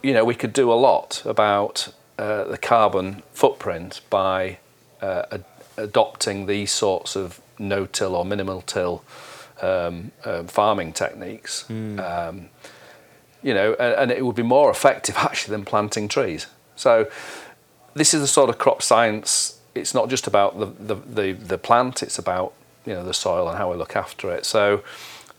you 0.02 0.13
know, 0.13 0.26
we 0.26 0.36
could 0.36 0.54
do 0.54 0.72
a 0.72 0.76
lot 0.76 1.24
about 1.26 1.93
uh, 2.17 2.46
the 2.46 2.58
carbon 2.58 3.24
footprint 3.32 4.02
by 4.10 4.60
uh, 5.02 5.24
ad- 5.32 5.46
adopting 5.78 6.46
these 6.46 6.72
sorts 6.72 7.15
of 7.15 7.41
no-till 7.58 8.15
or 8.15 8.26
minimal-till 8.26 9.04
um, 9.62 10.12
uh, 10.24 10.43
farming 10.43 10.93
techniques. 10.93 11.65
Mm. 11.69 12.00
Um, 12.00 12.50
you 13.41 13.54
know, 13.54 13.74
and, 13.74 13.93
and, 13.96 14.12
it 14.12 14.26
would 14.26 14.36
be 14.36 14.43
more 14.43 14.69
effective 14.69 15.15
actually 15.17 15.52
than 15.54 15.65
planting 15.65 16.08
trees. 16.08 16.48
So, 16.76 17.10
this 17.93 18.13
is 18.13 18.22
the 18.22 18.28
sort 18.28 18.50
of 18.50 18.58
crop 18.58 18.82
science. 18.82 19.60
It's 19.76 19.93
not 19.93 20.10
just 20.10 20.28
about 20.28 20.60
the, 20.60 20.65
the, 20.65 20.96
the, 20.96 21.32
the 21.34 21.58
plant; 21.58 22.04
it's 22.04 22.17
about 22.17 22.54
you 22.86 22.93
know 22.93 23.04
the 23.04 23.13
soil 23.13 23.48
and 23.48 23.58
how 23.58 23.72
we 23.72 23.78
look 23.78 23.96
after 23.96 24.32
it. 24.32 24.46
So, 24.46 24.84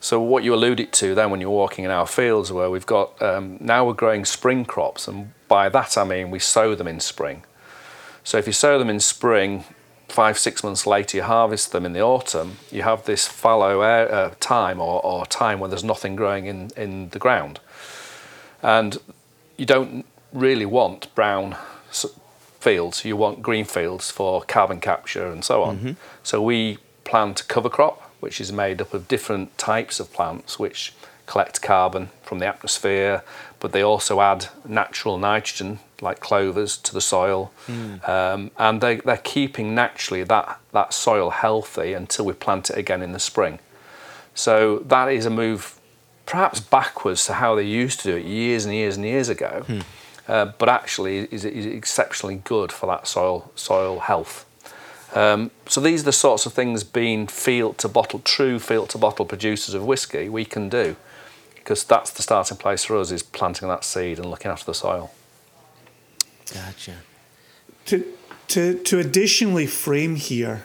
so 0.05 0.21
what 0.21 0.45
you 0.45 0.53
alluded 0.53 0.93
to 0.93 1.15
then 1.15 1.31
when 1.31 1.41
you're 1.41 1.49
walking 1.49 1.87
in 1.87 1.91
our 1.91 2.07
fields 2.07 2.53
where 2.53 2.69
we've 2.69 2.85
got, 2.85 3.23
um, 3.23 3.57
now 3.59 3.87
we're 3.87 3.95
growing 3.95 4.27
spring 4.27 4.67
crops 4.67 5.09
and 5.09 5.33
by 5.49 5.71
that 5.71 5.97
I 5.97 6.05
mean 6.05 6.31
we 6.31 6.39
sow 6.41 6.75
them 6.75 6.87
in 6.87 7.01
spring. 7.01 7.43
So 8.23 8.37
if 8.37 8.47
you 8.47 8.53
sow 8.53 8.79
them 8.79 8.91
in 8.91 9.01
spring, 9.01 9.65
five, 10.11 10.39
six 10.39 10.63
months 10.63 10.87
later 10.87 11.17
you 11.17 11.23
harvest 11.23 11.73
them 11.73 11.87
in 11.87 11.95
the 11.95 12.03
autumn, 12.03 12.59
you 12.71 12.83
have 12.83 13.07
this 13.07 13.27
fallow 13.27 13.81
air, 13.81 14.13
uh, 14.15 14.35
time 14.41 14.79
or, 14.79 15.03
or 15.03 15.25
time 15.25 15.59
when 15.59 15.71
there's 15.71 15.83
nothing 15.83 16.17
growing 16.17 16.45
in, 16.45 16.71
in 16.77 17.09
the 17.09 17.19
ground. 17.19 17.61
And 18.63 18.99
you 19.57 19.65
don't 19.65 20.05
really 20.35 20.67
want 20.67 21.15
brown 21.15 21.57
fields, 22.61 23.07
you 23.07 23.17
want 23.17 23.41
green 23.41 23.65
fields 23.65 24.11
for 24.11 24.43
carbon 24.43 24.81
capture 24.81 25.29
and 25.29 25.43
so 25.43 25.63
on. 25.63 25.79
Mm-hmm. 25.79 25.93
So 26.23 26.43
we 26.43 26.77
plant 27.05 27.49
cover 27.49 27.71
crop 27.71 28.04
which 28.25 28.41
is 28.41 28.51
made 28.51 28.81
up 28.81 28.95
of 28.95 29.07
different 29.07 29.47
types 29.59 30.01
of 30.01 30.11
plants 30.11 30.59
which 30.59 30.95
collect 31.27 31.61
carbon 31.61 32.09
from 32.23 32.39
the 32.39 32.47
atmosphere, 32.47 33.23
but 33.61 33.73
they 33.73 33.83
also 33.83 34.23
add 34.23 34.47
natural 34.65 35.19
nitrogen, 35.19 35.79
like 36.01 36.21
clovers, 36.21 36.79
to 36.79 36.95
the 36.95 37.03
soil. 37.03 37.53
Mm. 37.67 38.09
Um, 38.09 38.51
and 38.59 38.81
they, 38.81 38.97
they're 38.97 39.19
keeping 39.19 39.75
naturally 39.75 40.25
that, 40.25 40.59
that 40.73 40.95
soil 40.95 41.29
healthy 41.31 41.93
until 41.93 42.25
we 42.25 42.33
plant 42.33 42.71
it 42.71 42.79
again 42.79 43.03
in 43.03 43.13
the 43.13 43.19
spring. 43.19 43.59
So 44.35 44.79
that 44.87 45.09
is 45.13 45.27
a 45.27 45.31
move 45.31 45.79
perhaps 46.25 46.61
backwards 46.61 47.27
to 47.27 47.35
how 47.35 47.55
they 47.55 47.65
used 47.85 48.01
to 48.01 48.13
do 48.13 48.17
it 48.17 48.25
years 48.25 48.65
and 48.65 48.75
years 48.75 48.97
and 48.97 49.05
years 49.05 49.29
ago, 49.29 49.65
mm. 49.69 49.83
uh, 50.29 50.47
but 50.59 50.71
actually 50.71 51.29
is, 51.31 51.45
is 51.45 51.67
exceptionally 51.67 52.41
good 52.43 52.73
for 52.73 52.87
that 52.87 53.07
soil, 53.07 53.53
soil 53.55 54.01
health. 54.01 54.47
Um, 55.15 55.53
so 55.67 55.81
these 55.81 56.03
are 56.03 56.07
the 56.07 56.13
sorts 56.13 56.45
of 56.45 56.53
things 56.53 56.83
being 56.83 57.29
field 57.29 57.79
to 57.79 57.89
bottle, 57.89 58.19
true 58.19 58.59
field 58.59 58.91
to 58.91 58.99
bottle 58.99 59.25
producers 59.25 59.73
of 59.73 59.85
whiskey 59.85 60.29
we 60.29 60.45
can 60.45 60.69
do, 60.69 60.97
because 61.55 61.85
that's 61.85 62.11
the 62.11 62.23
starting 62.23 62.57
place 62.57 62.85
for 62.85 62.97
us 62.97 63.13
is 63.13 63.23
planting 63.23 63.69
that 63.69 63.85
seed 63.85 64.19
and 64.19 64.29
looking 64.29 64.51
after 64.51 64.67
the 64.67 64.75
soil. 64.75 65.13
Gotcha. 66.53 66.97
To 67.87 68.05
to 68.49 68.75
to 68.83 68.99
additionally 68.99 69.67
frame 69.67 70.17
here, 70.17 70.65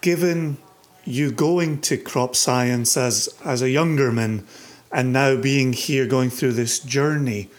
given 0.00 0.58
you 1.04 1.30
going 1.30 1.80
to 1.82 1.96
crop 1.96 2.34
science 2.34 2.96
as 2.96 3.28
as 3.44 3.62
a 3.62 3.70
younger 3.70 4.10
man, 4.10 4.46
and 4.90 5.12
now 5.12 5.36
being 5.36 5.74
here 5.74 6.06
going 6.06 6.30
through 6.30 6.52
this 6.52 6.80
journey, 6.80 7.50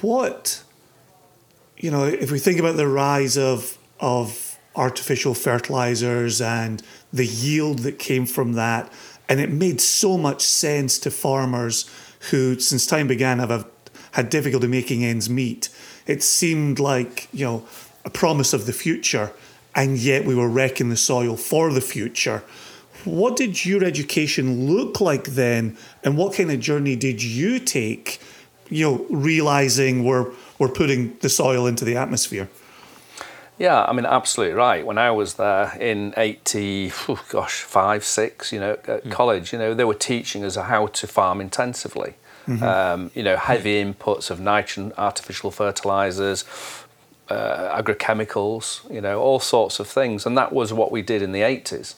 what 0.00 0.64
you 1.76 1.90
know, 1.90 2.04
if 2.04 2.32
we 2.32 2.40
think 2.40 2.58
about 2.58 2.76
the 2.76 2.88
rise 2.88 3.38
of 3.38 3.78
of 4.00 4.49
artificial 4.76 5.34
fertilizers 5.34 6.40
and 6.40 6.82
the 7.12 7.26
yield 7.26 7.80
that 7.80 7.98
came 7.98 8.26
from 8.26 8.52
that. 8.52 8.92
And 9.28 9.40
it 9.40 9.50
made 9.50 9.80
so 9.80 10.18
much 10.18 10.42
sense 10.42 10.98
to 11.00 11.10
farmers 11.10 11.88
who, 12.30 12.58
since 12.58 12.86
time 12.86 13.06
began, 13.06 13.38
have 13.38 13.66
had 14.12 14.28
difficulty 14.28 14.66
making 14.66 15.04
ends 15.04 15.30
meet. 15.30 15.68
It 16.06 16.22
seemed 16.22 16.78
like, 16.78 17.28
you 17.32 17.44
know, 17.44 17.66
a 18.04 18.10
promise 18.10 18.52
of 18.52 18.66
the 18.66 18.72
future, 18.72 19.32
and 19.74 19.98
yet 19.98 20.24
we 20.24 20.34
were 20.34 20.48
wrecking 20.48 20.88
the 20.88 20.96
soil 20.96 21.36
for 21.36 21.72
the 21.72 21.80
future. 21.80 22.42
What 23.04 23.36
did 23.36 23.64
your 23.64 23.84
education 23.84 24.66
look 24.66 25.00
like 25.00 25.24
then, 25.24 25.76
and 26.02 26.16
what 26.16 26.34
kind 26.34 26.50
of 26.50 26.60
journey 26.60 26.96
did 26.96 27.22
you 27.22 27.58
take, 27.60 28.20
you 28.68 28.84
know, 28.84 29.06
realizing 29.10 30.04
we're, 30.04 30.32
we're 30.58 30.68
putting 30.68 31.16
the 31.18 31.28
soil 31.28 31.66
into 31.66 31.84
the 31.84 31.96
atmosphere? 31.96 32.48
Yeah, 33.60 33.84
I 33.84 33.92
mean, 33.92 34.06
absolutely 34.06 34.54
right. 34.54 34.86
When 34.86 34.96
I 34.96 35.10
was 35.10 35.34
there 35.34 35.76
in 35.78 36.14
80, 36.16 36.92
oh 37.10 37.22
gosh, 37.28 37.60
five, 37.60 38.04
six, 38.04 38.54
you 38.54 38.58
know, 38.58 38.72
at 38.72 39.04
mm. 39.04 39.10
college, 39.10 39.52
you 39.52 39.58
know, 39.58 39.74
they 39.74 39.84
were 39.84 39.92
teaching 39.92 40.44
us 40.44 40.56
how 40.56 40.86
to 40.86 41.06
farm 41.06 41.42
intensively. 41.42 42.14
Mm-hmm. 42.46 42.64
Um, 42.64 43.10
you 43.14 43.22
know, 43.22 43.36
heavy 43.36 43.84
inputs 43.84 44.30
of 44.30 44.40
nitrogen, 44.40 44.94
artificial 44.96 45.50
fertilizers, 45.50 46.46
uh, 47.28 47.78
agrochemicals, 47.78 48.90
you 48.90 49.02
know, 49.02 49.20
all 49.20 49.40
sorts 49.40 49.78
of 49.78 49.86
things. 49.86 50.24
And 50.24 50.38
that 50.38 50.54
was 50.54 50.72
what 50.72 50.90
we 50.90 51.02
did 51.02 51.20
in 51.20 51.32
the 51.32 51.42
80s. 51.42 51.96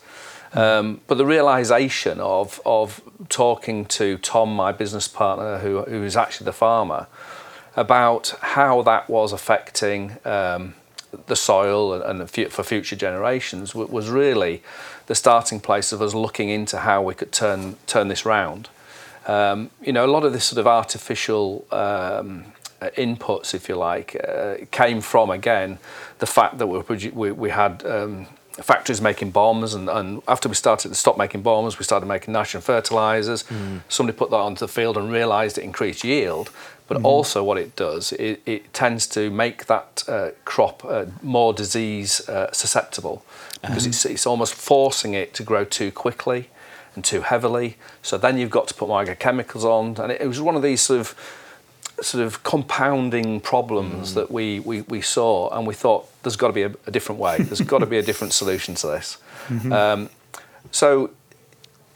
Um, 0.54 1.00
but 1.06 1.16
the 1.16 1.24
realization 1.24 2.18
of, 2.18 2.60
of 2.66 3.00
talking 3.28 3.86
to 3.86 4.18
Tom, 4.18 4.54
my 4.56 4.72
business 4.72 5.06
partner, 5.06 5.58
who, 5.58 5.82
who 5.84 6.02
is 6.02 6.16
actually 6.16 6.46
the 6.46 6.52
farmer, 6.52 7.06
about 7.76 8.34
how 8.40 8.82
that 8.82 9.08
was 9.08 9.32
affecting 9.32 10.18
um, 10.24 10.74
the 11.26 11.36
soil 11.36 11.92
and, 11.92 12.30
for 12.30 12.62
future 12.62 12.96
generations 12.96 13.74
was 13.74 14.08
really 14.08 14.62
the 15.06 15.14
starting 15.14 15.60
place 15.60 15.92
of 15.92 16.00
us 16.00 16.14
looking 16.14 16.48
into 16.48 16.78
how 16.78 17.02
we 17.02 17.14
could 17.14 17.32
turn 17.32 17.76
turn 17.86 18.08
this 18.08 18.24
round. 18.24 18.68
Um, 19.26 19.70
you 19.80 19.92
know, 19.92 20.04
a 20.04 20.12
lot 20.12 20.24
of 20.24 20.32
this 20.32 20.44
sort 20.44 20.58
of 20.58 20.66
artificial 20.66 21.64
um, 21.70 22.46
inputs, 22.80 23.54
if 23.54 23.68
you 23.68 23.76
like, 23.76 24.16
uh, 24.26 24.56
came 24.70 25.00
from 25.00 25.30
again 25.30 25.78
the 26.18 26.26
fact 26.26 26.58
that 26.58 26.66
we 26.66 27.10
we, 27.10 27.30
we 27.30 27.50
had 27.50 27.84
um, 27.86 28.26
factories 28.52 29.00
making 29.00 29.30
bombs, 29.30 29.74
and, 29.74 29.88
and 29.88 30.22
after 30.28 30.48
we 30.48 30.54
started 30.54 30.88
to 30.88 30.94
stop 30.94 31.16
making 31.16 31.42
bombs, 31.42 31.78
we 31.78 31.84
started 31.84 32.06
making 32.06 32.32
nitrogen 32.32 32.60
fertilizers. 32.60 33.44
Mm. 33.44 33.80
Somebody 33.88 34.16
put 34.16 34.30
that 34.30 34.36
onto 34.36 34.60
the 34.60 34.68
field 34.68 34.96
and 34.96 35.10
realized 35.10 35.58
it 35.58 35.64
increased 35.64 36.04
yield. 36.04 36.50
But 36.92 36.98
mm-hmm. 36.98 37.06
also, 37.06 37.42
what 37.42 37.56
it 37.56 37.74
does, 37.74 38.12
it, 38.12 38.42
it 38.44 38.74
tends 38.74 39.06
to 39.06 39.30
make 39.30 39.64
that 39.64 40.04
uh, 40.06 40.32
crop 40.44 40.84
uh, 40.84 41.06
more 41.22 41.54
disease 41.54 42.28
uh, 42.28 42.52
susceptible 42.52 43.24
because 43.62 43.86
it's, 43.86 44.04
it's 44.04 44.26
almost 44.26 44.52
forcing 44.52 45.14
it 45.14 45.32
to 45.32 45.42
grow 45.42 45.64
too 45.64 45.90
quickly 45.90 46.50
and 46.94 47.02
too 47.02 47.22
heavily. 47.22 47.78
So 48.02 48.18
then 48.18 48.36
you've 48.36 48.50
got 48.50 48.68
to 48.68 48.74
put 48.74 48.88
more 48.88 49.06
chemicals 49.06 49.64
on, 49.64 49.96
and 50.00 50.12
it, 50.12 50.20
it 50.20 50.26
was 50.26 50.42
one 50.42 50.54
of 50.54 50.60
these 50.60 50.82
sort 50.82 51.00
of 51.00 51.14
sort 52.02 52.22
of 52.26 52.42
compounding 52.42 53.40
problems 53.40 54.10
mm. 54.10 54.14
that 54.16 54.30
we, 54.30 54.60
we, 54.60 54.82
we 54.82 55.00
saw, 55.00 55.48
and 55.56 55.66
we 55.66 55.72
thought 55.72 56.06
there's 56.24 56.36
got 56.36 56.48
to 56.48 56.52
be 56.52 56.64
a, 56.64 56.74
a 56.86 56.90
different 56.90 57.18
way. 57.22 57.38
There's 57.38 57.60
got 57.74 57.78
to 57.78 57.86
be 57.86 57.96
a 57.96 58.02
different 58.02 58.34
solution 58.34 58.74
to 58.74 58.86
this. 58.88 59.16
Mm-hmm. 59.48 59.72
Um, 59.72 60.10
so 60.70 61.10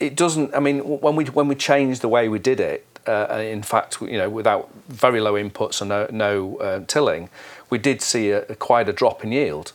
it 0.01 0.17
doesn't. 0.17 0.55
I 0.55 0.61
mean, 0.61 0.79
when 0.79 1.17
we 1.17 1.27
when 1.27 1.49
we 1.49 1.55
changed 1.55 2.01
the 2.01 2.09
way 2.09 2.31
we 2.31 2.39
did 2.39 2.61
it, 2.61 2.87
uh, 3.07 3.39
in 3.39 3.63
fact, 3.63 4.01
you 4.01 4.19
know, 4.19 4.29
without 4.29 4.71
very 4.89 5.21
low 5.21 5.35
inputs 5.35 5.81
and 5.81 5.89
no, 5.89 6.09
no 6.11 6.57
uh, 6.59 6.85
tilling, 6.87 7.29
we 7.71 7.79
did 7.79 8.01
see 8.03 8.31
a, 8.31 8.43
quite 8.57 8.89
a 8.89 8.93
drop 8.93 9.25
in 9.25 9.33
yield. 9.33 9.73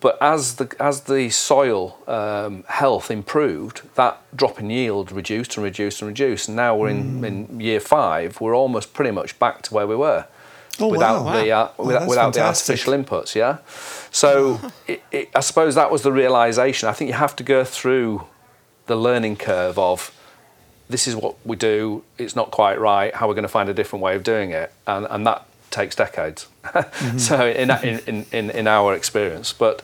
But 0.00 0.16
as 0.22 0.56
the 0.56 0.74
as 0.78 1.02
the 1.02 1.28
soil 1.30 1.98
um, 2.06 2.62
health 2.68 3.10
improved, 3.10 3.82
that 3.96 4.20
drop 4.36 4.60
in 4.60 4.70
yield 4.70 5.10
reduced 5.10 5.56
and 5.56 5.64
reduced 5.64 6.00
and 6.00 6.08
reduced. 6.08 6.48
And 6.48 6.56
now 6.56 6.76
we're 6.76 6.90
in, 6.90 7.20
mm. 7.20 7.26
in 7.26 7.60
year 7.60 7.80
five. 7.80 8.40
We're 8.40 8.54
almost 8.54 8.94
pretty 8.94 9.10
much 9.10 9.36
back 9.40 9.62
to 9.62 9.74
where 9.74 9.88
we 9.88 9.96
were, 9.96 10.26
oh, 10.78 10.88
without 10.88 11.24
wow. 11.24 11.32
the 11.32 11.50
uh, 11.50 11.68
oh, 11.78 11.86
without, 11.86 12.08
without 12.08 12.32
the 12.32 12.42
artificial 12.42 12.92
inputs. 12.92 13.34
Yeah. 13.34 13.58
So 14.12 14.60
it, 14.86 15.02
it, 15.10 15.30
I 15.34 15.40
suppose 15.40 15.74
that 15.74 15.90
was 15.90 16.02
the 16.02 16.12
realization. 16.12 16.88
I 16.88 16.92
think 16.92 17.08
you 17.08 17.16
have 17.16 17.34
to 17.34 17.42
go 17.42 17.64
through 17.64 18.24
the 18.86 18.96
learning 18.96 19.36
curve 19.36 19.80
of 19.80 20.12
this 20.88 21.06
is 21.06 21.14
what 21.14 21.34
we 21.44 21.56
do. 21.56 22.02
It's 22.16 22.34
not 22.34 22.50
quite 22.50 22.80
right. 22.80 23.14
How 23.14 23.28
we're 23.28 23.34
going 23.34 23.42
to 23.42 23.48
find 23.48 23.68
a 23.68 23.74
different 23.74 24.02
way 24.02 24.16
of 24.16 24.22
doing 24.22 24.50
it, 24.50 24.72
and 24.86 25.06
and 25.10 25.26
that 25.26 25.46
takes 25.70 25.94
decades. 25.94 26.46
mm-hmm. 26.64 27.18
so 27.18 27.46
in, 27.46 27.70
in, 27.70 28.26
in, 28.32 28.50
in 28.50 28.66
our 28.66 28.94
experience, 28.94 29.52
but 29.52 29.82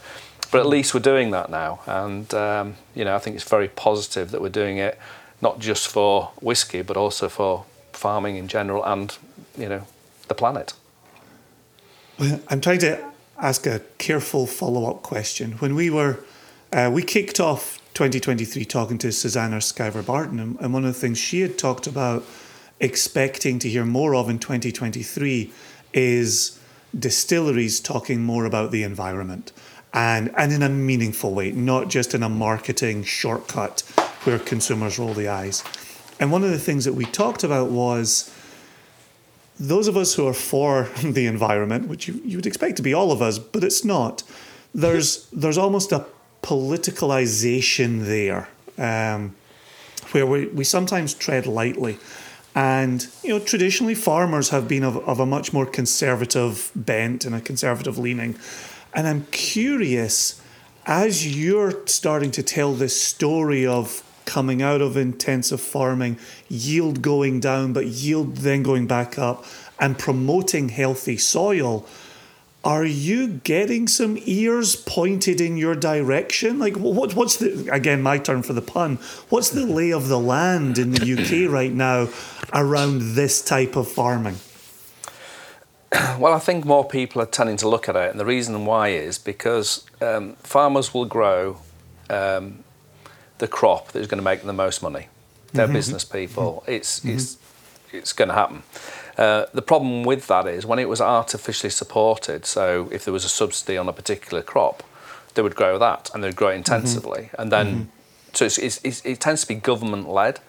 but 0.50 0.60
at 0.60 0.66
least 0.66 0.94
we're 0.94 1.00
doing 1.00 1.30
that 1.32 1.50
now, 1.50 1.80
and 1.86 2.32
um, 2.34 2.76
you 2.94 3.04
know 3.04 3.14
I 3.14 3.18
think 3.18 3.36
it's 3.36 3.48
very 3.48 3.68
positive 3.68 4.30
that 4.30 4.40
we're 4.40 4.48
doing 4.48 4.78
it, 4.78 4.98
not 5.40 5.58
just 5.58 5.88
for 5.88 6.30
whiskey, 6.40 6.82
but 6.82 6.96
also 6.96 7.28
for 7.28 7.64
farming 7.92 8.36
in 8.36 8.48
general, 8.48 8.84
and 8.84 9.16
you 9.58 9.68
know 9.68 9.86
the 10.28 10.34
planet. 10.34 10.74
I'm 12.48 12.60
trying 12.60 12.78
to 12.78 13.04
ask 13.38 13.66
a 13.66 13.80
careful 13.98 14.46
follow 14.46 14.88
up 14.88 15.02
question. 15.02 15.52
When 15.52 15.74
we 15.74 15.90
were 15.90 16.20
uh, 16.72 16.90
we 16.92 17.02
kicked 17.02 17.40
off 17.40 17.80
2023 17.94 18.64
talking 18.64 18.98
to 18.98 19.12
Susannah 19.12 19.58
Skiver 19.58 20.04
Barton, 20.04 20.58
and 20.60 20.72
one 20.74 20.84
of 20.84 20.92
the 20.92 20.98
things 20.98 21.16
she 21.16 21.42
had 21.42 21.56
talked 21.56 21.86
about 21.86 22.24
expecting 22.80 23.60
to 23.60 23.68
hear 23.68 23.84
more 23.84 24.16
of 24.16 24.28
in 24.28 24.40
2023 24.40 25.52
is 25.92 26.58
distilleries 26.98 27.78
talking 27.78 28.20
more 28.20 28.46
about 28.46 28.72
the 28.72 28.82
environment 28.82 29.52
and, 29.92 30.34
and 30.36 30.52
in 30.52 30.62
a 30.64 30.68
meaningful 30.68 31.34
way, 31.34 31.52
not 31.52 31.88
just 31.88 32.14
in 32.14 32.24
a 32.24 32.28
marketing 32.28 33.04
shortcut 33.04 33.82
where 34.24 34.40
consumers 34.40 34.98
roll 34.98 35.14
the 35.14 35.28
eyes. 35.28 35.62
And 36.18 36.32
one 36.32 36.42
of 36.42 36.50
the 36.50 36.58
things 36.58 36.84
that 36.86 36.94
we 36.94 37.04
talked 37.04 37.44
about 37.44 37.70
was 37.70 38.34
those 39.60 39.86
of 39.86 39.96
us 39.96 40.14
who 40.14 40.26
are 40.26 40.34
for 40.34 40.88
the 41.04 41.26
environment, 41.26 41.86
which 41.86 42.08
you, 42.08 42.20
you 42.24 42.38
would 42.38 42.46
expect 42.46 42.74
to 42.76 42.82
be 42.82 42.92
all 42.92 43.12
of 43.12 43.22
us, 43.22 43.38
but 43.38 43.62
it's 43.62 43.84
not, 43.84 44.24
there's, 44.74 45.28
there's 45.30 45.58
almost 45.58 45.92
a 45.92 46.04
politicalization 46.44 48.04
there 48.04 48.48
um, 48.76 49.34
where 50.12 50.26
we, 50.26 50.46
we 50.48 50.62
sometimes 50.62 51.14
tread 51.14 51.46
lightly. 51.46 51.98
And 52.54 53.06
you 53.22 53.30
know, 53.30 53.38
traditionally 53.38 53.94
farmers 53.94 54.50
have 54.50 54.68
been 54.68 54.84
of, 54.84 54.96
of 55.08 55.18
a 55.18 55.26
much 55.26 55.54
more 55.54 55.64
conservative 55.64 56.70
bent 56.76 57.24
and 57.24 57.34
a 57.34 57.40
conservative 57.40 57.96
leaning. 57.96 58.36
And 58.92 59.08
I'm 59.08 59.26
curious, 59.32 60.40
as 60.86 61.34
you're 61.36 61.86
starting 61.86 62.30
to 62.32 62.42
tell 62.42 62.74
this 62.74 63.00
story 63.00 63.66
of 63.66 64.02
coming 64.26 64.60
out 64.60 64.82
of 64.82 64.98
intensive 64.98 65.62
farming, 65.62 66.18
yield 66.48 67.00
going 67.00 67.40
down, 67.40 67.72
but 67.72 67.86
yield 67.86 68.36
then 68.36 68.62
going 68.62 68.86
back 68.86 69.18
up, 69.18 69.44
and 69.80 69.98
promoting 69.98 70.68
healthy 70.68 71.16
soil, 71.16 71.86
are 72.64 72.84
you 72.84 73.28
getting 73.28 73.86
some 73.86 74.18
ears 74.24 74.74
pointed 74.74 75.40
in 75.40 75.56
your 75.56 75.74
direction? 75.74 76.58
Like, 76.58 76.76
what, 76.76 77.14
what's 77.14 77.36
the, 77.36 77.68
again, 77.70 78.02
my 78.02 78.18
turn 78.18 78.42
for 78.42 78.54
the 78.54 78.62
pun, 78.62 78.96
what's 79.28 79.50
the 79.50 79.66
lay 79.66 79.92
of 79.92 80.08
the 80.08 80.18
land 80.18 80.78
in 80.78 80.92
the 80.92 81.12
UK 81.12 81.50
right 81.52 81.72
now 81.72 82.08
around 82.52 83.14
this 83.14 83.42
type 83.42 83.76
of 83.76 83.88
farming? 83.88 84.36
Well, 86.18 86.32
I 86.32 86.40
think 86.40 86.64
more 86.64 86.84
people 86.84 87.22
are 87.22 87.26
tending 87.26 87.56
to 87.58 87.68
look 87.68 87.88
at 87.88 87.94
it, 87.94 88.10
and 88.10 88.18
the 88.18 88.24
reason 88.24 88.66
why 88.66 88.88
is 88.88 89.16
because 89.18 89.84
um, 90.00 90.34
farmers 90.36 90.92
will 90.92 91.04
grow 91.04 91.58
um, 92.10 92.64
the 93.38 93.46
crop 93.46 93.92
that 93.92 94.00
is 94.00 94.08
going 94.08 94.18
to 94.18 94.24
make 94.24 94.40
them 94.40 94.48
the 94.48 94.52
most 94.52 94.82
money. 94.82 95.08
They're 95.52 95.66
mm-hmm. 95.66 95.74
business 95.74 96.04
people. 96.04 96.62
Mm-hmm. 96.62 96.72
It's 96.72 97.04
it's 97.04 97.38
it's 97.92 98.12
going 98.12 98.28
to 98.28 98.34
happen. 98.34 98.62
Uh, 99.16 99.46
the 99.52 99.62
problem 99.62 100.02
with 100.02 100.26
that 100.26 100.46
is 100.46 100.66
when 100.66 100.78
it 100.78 100.88
was 100.88 101.00
artificially 101.00 101.70
supported. 101.70 102.44
So 102.44 102.88
if 102.90 103.04
there 103.04 103.12
was 103.12 103.24
a 103.24 103.28
subsidy 103.28 103.76
on 103.76 103.88
a 103.88 103.92
particular 103.92 104.42
crop, 104.42 104.82
they 105.34 105.42
would 105.42 105.54
grow 105.54 105.78
that 105.78 106.10
and 106.14 106.22
they'd 106.22 106.36
grow 106.36 106.48
it 106.48 106.54
intensively, 106.54 107.22
mm-hmm. 107.22 107.42
and 107.42 107.52
then 107.52 107.66
mm-hmm. 107.66 107.82
so 108.32 108.44
it's, 108.44 108.58
it's, 108.58 108.80
it's, 108.84 109.04
it 109.04 109.20
tends 109.20 109.42
to 109.42 109.48
be 109.48 109.54
government 109.54 110.08
led. 110.08 110.40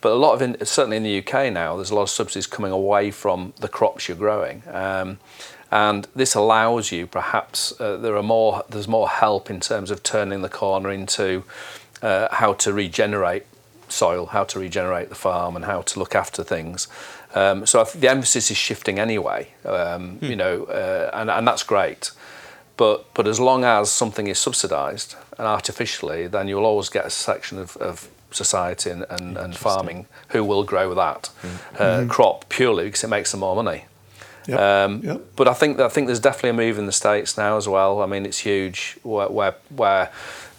But 0.00 0.12
a 0.12 0.14
lot 0.14 0.32
of, 0.32 0.40
in, 0.40 0.64
certainly 0.64 0.96
in 0.96 1.02
the 1.02 1.18
UK 1.18 1.52
now, 1.52 1.76
there's 1.76 1.90
a 1.90 1.94
lot 1.94 2.02
of 2.02 2.10
subsidies 2.10 2.46
coming 2.46 2.72
away 2.72 3.10
from 3.10 3.52
the 3.60 3.68
crops 3.68 4.08
you're 4.08 4.16
growing. 4.16 4.62
Um, 4.72 5.18
and 5.70 6.08
this 6.16 6.34
allows 6.34 6.90
you 6.90 7.06
perhaps 7.06 7.78
uh, 7.80 7.96
there 7.96 8.16
are 8.16 8.22
more 8.22 8.64
there's 8.68 8.88
more 8.88 9.08
help 9.08 9.50
in 9.50 9.60
terms 9.60 9.90
of 9.90 10.02
turning 10.02 10.42
the 10.42 10.48
corner 10.48 10.90
into 10.90 11.44
uh, 12.02 12.28
how 12.32 12.54
to 12.54 12.72
regenerate 12.72 13.46
soil, 13.88 14.26
how 14.26 14.44
to 14.44 14.58
regenerate 14.58 15.08
the 15.08 15.14
farm, 15.14 15.56
and 15.56 15.64
how 15.64 15.82
to 15.82 15.98
look 15.98 16.14
after 16.14 16.42
things. 16.42 16.88
Um, 17.34 17.66
so 17.66 17.84
the 17.84 18.08
emphasis 18.08 18.50
is 18.50 18.56
shifting 18.56 18.98
anyway, 18.98 19.48
um, 19.64 20.16
hmm. 20.16 20.24
you 20.24 20.36
know, 20.36 20.64
uh, 20.64 21.10
and, 21.14 21.30
and 21.30 21.46
that's 21.46 21.62
great. 21.62 22.10
But, 22.76 23.12
but 23.14 23.28
as 23.28 23.38
long 23.38 23.64
as 23.64 23.92
something 23.92 24.26
is 24.26 24.38
subsidised 24.38 25.14
and 25.38 25.46
artificially, 25.46 26.26
then 26.26 26.48
you'll 26.48 26.64
always 26.64 26.88
get 26.88 27.04
a 27.04 27.10
section 27.10 27.58
of, 27.58 27.76
of 27.76 28.08
society 28.30 28.90
and, 28.90 29.04
and, 29.10 29.36
and 29.36 29.56
farming 29.56 30.06
who 30.28 30.42
will 30.42 30.64
grow 30.64 30.94
that 30.94 31.30
mm-hmm. 31.42 31.76
uh, 31.76 31.86
mm-hmm. 31.86 32.08
crop 32.08 32.48
purely 32.48 32.84
because 32.84 33.04
it 33.04 33.08
makes 33.08 33.30
them 33.32 33.40
more 33.40 33.54
money. 33.54 33.84
Yep. 34.46 34.58
Um, 34.58 35.00
yep. 35.04 35.20
But 35.36 35.48
I 35.48 35.54
think 35.54 35.78
I 35.78 35.88
think 35.88 36.06
there's 36.06 36.20
definitely 36.20 36.50
a 36.50 36.54
move 36.54 36.78
in 36.78 36.86
the 36.86 36.92
states 36.92 37.36
now 37.36 37.56
as 37.56 37.68
well. 37.68 38.02
I 38.02 38.06
mean, 38.06 38.24
it's 38.24 38.38
huge 38.38 38.96
where, 39.02 39.28
where, 39.28 39.54
where 39.68 40.10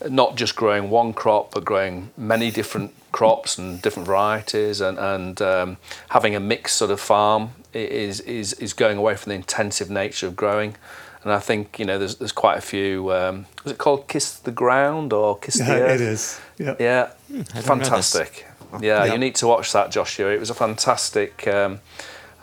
not 0.09 0.35
just 0.35 0.55
growing 0.55 0.89
one 0.89 1.13
crop, 1.13 1.51
but 1.53 1.65
growing 1.65 2.11
many 2.17 2.51
different 2.51 2.93
crops 3.11 3.57
and 3.57 3.81
different 3.81 4.07
varieties, 4.07 4.81
and 4.81 4.97
and 4.97 5.41
um, 5.41 5.77
having 6.09 6.35
a 6.35 6.39
mixed 6.39 6.77
sort 6.77 6.91
of 6.91 6.99
farm 6.99 7.51
is 7.73 8.19
is 8.21 8.53
is 8.53 8.73
going 8.73 8.97
away 8.97 9.15
from 9.15 9.29
the 9.31 9.35
intensive 9.35 9.89
nature 9.89 10.27
of 10.27 10.35
growing. 10.35 10.75
And 11.23 11.31
I 11.31 11.39
think 11.39 11.77
you 11.77 11.85
know 11.85 11.99
there's 11.99 12.15
there's 12.15 12.31
quite 12.31 12.57
a 12.57 12.61
few. 12.61 13.13
Um, 13.13 13.45
was 13.63 13.73
it 13.73 13.77
called 13.77 14.07
Kiss 14.07 14.39
the 14.39 14.51
Ground 14.51 15.13
or 15.13 15.37
Kiss 15.37 15.59
yeah, 15.59 15.65
the 15.65 15.81
Earth? 15.81 16.01
It 16.01 16.01
is. 16.01 16.41
Yeah. 16.57 16.75
Yeah. 16.79 17.07
Hmm, 17.27 17.41
fantastic. 17.41 18.45
Yeah, 18.79 19.03
yeah, 19.03 19.11
you 19.13 19.17
need 19.17 19.35
to 19.35 19.47
watch 19.47 19.73
that, 19.73 19.91
Joshua. 19.91 20.31
It 20.31 20.39
was 20.39 20.49
a 20.49 20.53
fantastic 20.53 21.45
um, 21.45 21.81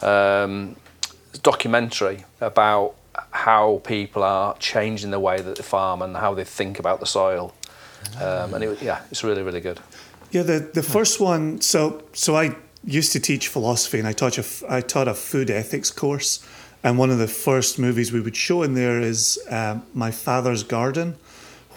um, 0.02 0.76
documentary 1.42 2.24
about 2.40 2.94
how 3.30 3.80
people 3.84 4.22
are 4.22 4.56
changing 4.58 5.10
the 5.10 5.20
way 5.20 5.40
that 5.40 5.56
they 5.56 5.62
farm 5.62 6.02
and 6.02 6.16
how 6.16 6.34
they 6.34 6.44
think 6.44 6.78
about 6.78 7.00
the 7.00 7.06
soil. 7.06 7.54
Um, 8.20 8.54
and 8.54 8.64
it, 8.64 8.82
yeah, 8.82 9.00
it's 9.10 9.24
really, 9.24 9.42
really 9.42 9.60
good. 9.60 9.80
Yeah, 10.30 10.42
the, 10.42 10.70
the 10.74 10.82
first 10.82 11.20
one. 11.20 11.60
So 11.60 12.02
so 12.12 12.36
I 12.36 12.56
used 12.84 13.12
to 13.12 13.20
teach 13.20 13.48
philosophy, 13.48 13.98
and 13.98 14.06
I 14.06 14.12
taught 14.12 14.38
a 14.38 14.44
I 14.68 14.80
taught 14.80 15.08
a 15.08 15.14
food 15.14 15.50
ethics 15.50 15.90
course. 15.90 16.46
And 16.84 16.96
one 16.96 17.10
of 17.10 17.18
the 17.18 17.28
first 17.28 17.78
movies 17.78 18.12
we 18.12 18.20
would 18.20 18.36
show 18.36 18.62
in 18.62 18.74
there 18.74 19.00
is 19.00 19.38
uh, 19.50 19.80
My 19.94 20.12
Father's 20.12 20.62
Garden, 20.62 21.16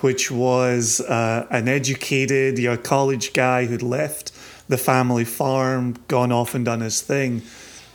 which 0.02 0.30
was 0.30 1.02
uh, 1.02 1.48
an 1.50 1.68
educated 1.68 2.60
you 2.60 2.70
know, 2.70 2.78
college 2.78 3.34
guy 3.34 3.66
who'd 3.66 3.82
left 3.82 4.32
the 4.68 4.78
family 4.78 5.26
farm, 5.26 5.96
gone 6.08 6.32
off 6.32 6.54
and 6.54 6.66
done 6.66 6.82
his 6.82 7.02
thing, 7.02 7.42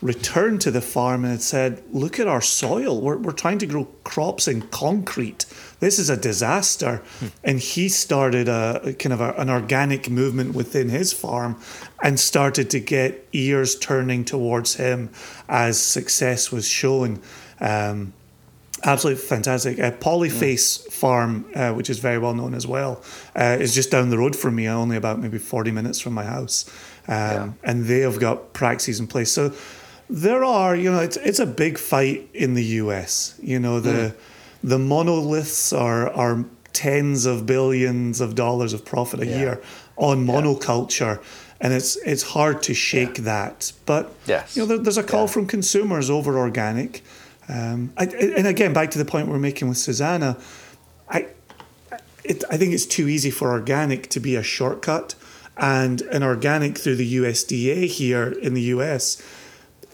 returned 0.03 0.61
to 0.63 0.71
the 0.71 0.81
farm 0.81 1.25
and 1.25 1.33
had 1.33 1.43
said, 1.43 1.83
Look 1.93 2.19
at 2.19 2.27
our 2.27 2.41
soil. 2.41 3.01
We're, 3.01 3.17
we're 3.17 3.33
trying 3.33 3.59
to 3.59 3.67
grow 3.67 3.85
crops 4.05 4.49
in 4.49 4.63
concrete 4.63 5.47
this 5.81 5.99
is 5.99 6.09
a 6.09 6.17
disaster. 6.17 7.03
Hmm. 7.19 7.27
And 7.45 7.59
he 7.59 7.89
started 7.89 8.49
a 8.49 8.95
kind 8.99 9.13
of 9.13 9.21
a, 9.21 9.33
an 9.35 9.51
organic 9.51 10.09
movement 10.11 10.55
within 10.55 10.89
his 10.89 11.13
farm 11.13 11.61
and 12.03 12.19
started 12.19 12.71
to 12.71 12.81
get 12.81 13.27
ears 13.33 13.79
turning 13.79 14.25
towards 14.25 14.75
him 14.75 15.11
as 15.49 15.81
success 15.81 16.51
was 16.51 16.67
shown. 16.67 17.21
Um, 17.61 18.15
absolutely 18.85 19.23
fantastic. 19.23 19.79
Uh, 19.79 19.91
Polyface 19.93 20.91
farm, 20.91 21.47
uh, 21.55 21.73
which 21.73 21.91
is 21.91 21.99
very 21.99 22.19
well 22.19 22.35
known 22.35 22.55
as 22.55 22.67
well, 22.67 23.03
uh, 23.35 23.57
is 23.61 23.75
just 23.75 23.91
down 23.91 24.09
the 24.11 24.19
road 24.19 24.35
from 24.35 24.55
me, 24.55 24.69
only 24.69 24.97
about 24.97 25.19
maybe 25.19 25.39
40 25.39 25.71
minutes 25.73 26.01
from 26.01 26.15
my 26.15 26.25
house. 26.25 26.69
Um, 27.09 27.15
yeah. 27.15 27.53
And 27.65 27.85
they 27.85 28.01
have 28.01 28.19
got 28.19 28.53
praxis 28.53 28.99
in 28.99 29.07
place. 29.07 29.31
So 29.31 29.53
there 30.09 30.45
are, 30.45 30.77
you 30.77 30.91
know, 30.91 31.01
it's, 31.01 31.17
it's 31.19 31.39
a 31.39 31.47
big 31.47 31.79
fight 31.79 32.29
in 32.33 32.55
the 32.55 32.65
US. 32.65 33.35
You 33.43 33.59
know, 33.59 33.81
the, 33.81 33.91
mm. 33.91 34.15
the 34.63 34.79
monoliths 34.79 35.73
are, 35.73 36.11
are 36.11 36.45
tens 36.73 37.27
of 37.27 37.47
billions 37.47 38.21
of 38.21 38.35
dollars 38.35 38.73
of 38.73 38.85
profit 38.85 39.21
a 39.21 39.27
yeah. 39.27 39.39
year 39.39 39.63
on 39.97 40.27
monoculture. 40.27 41.17
Yeah. 41.17 41.29
And 41.59 41.73
it's 41.73 41.97
it's 41.97 42.23
hard 42.23 42.63
to 42.65 42.75
shake 42.75 43.15
that, 43.15 43.73
but 43.87 44.13
yes. 44.27 44.55
you 44.55 44.63
know 44.63 44.67
there, 44.67 44.77
there's 44.77 44.99
a 44.99 45.03
call 45.03 45.27
from 45.27 45.47
consumers 45.47 46.11
over 46.11 46.37
organic, 46.37 47.03
um, 47.49 47.93
I, 47.97 48.05
and 48.05 48.47
again, 48.47 48.73
back 48.73 48.91
to 48.93 48.99
the 48.99 49.05
point 49.05 49.29
we're 49.29 49.39
making 49.39 49.69
with 49.69 49.79
Susannah, 49.79 50.37
I, 51.09 51.29
it, 52.25 52.43
I 52.51 52.57
think 52.57 52.75
it's 52.75 52.87
too 52.87 53.09
easy 53.09 53.31
for 53.31 53.53
organic 53.53 54.09
to 54.11 54.21
be 54.21 54.35
a 54.35 54.43
shortcut, 54.43 55.15
and 55.57 56.03
an 56.03 56.23
organic 56.23 56.77
through 56.77 56.97
the 56.97 57.17
USDA 57.17 57.87
here 57.87 58.33
in 58.33 58.55
the 58.55 58.63
US 58.63 59.23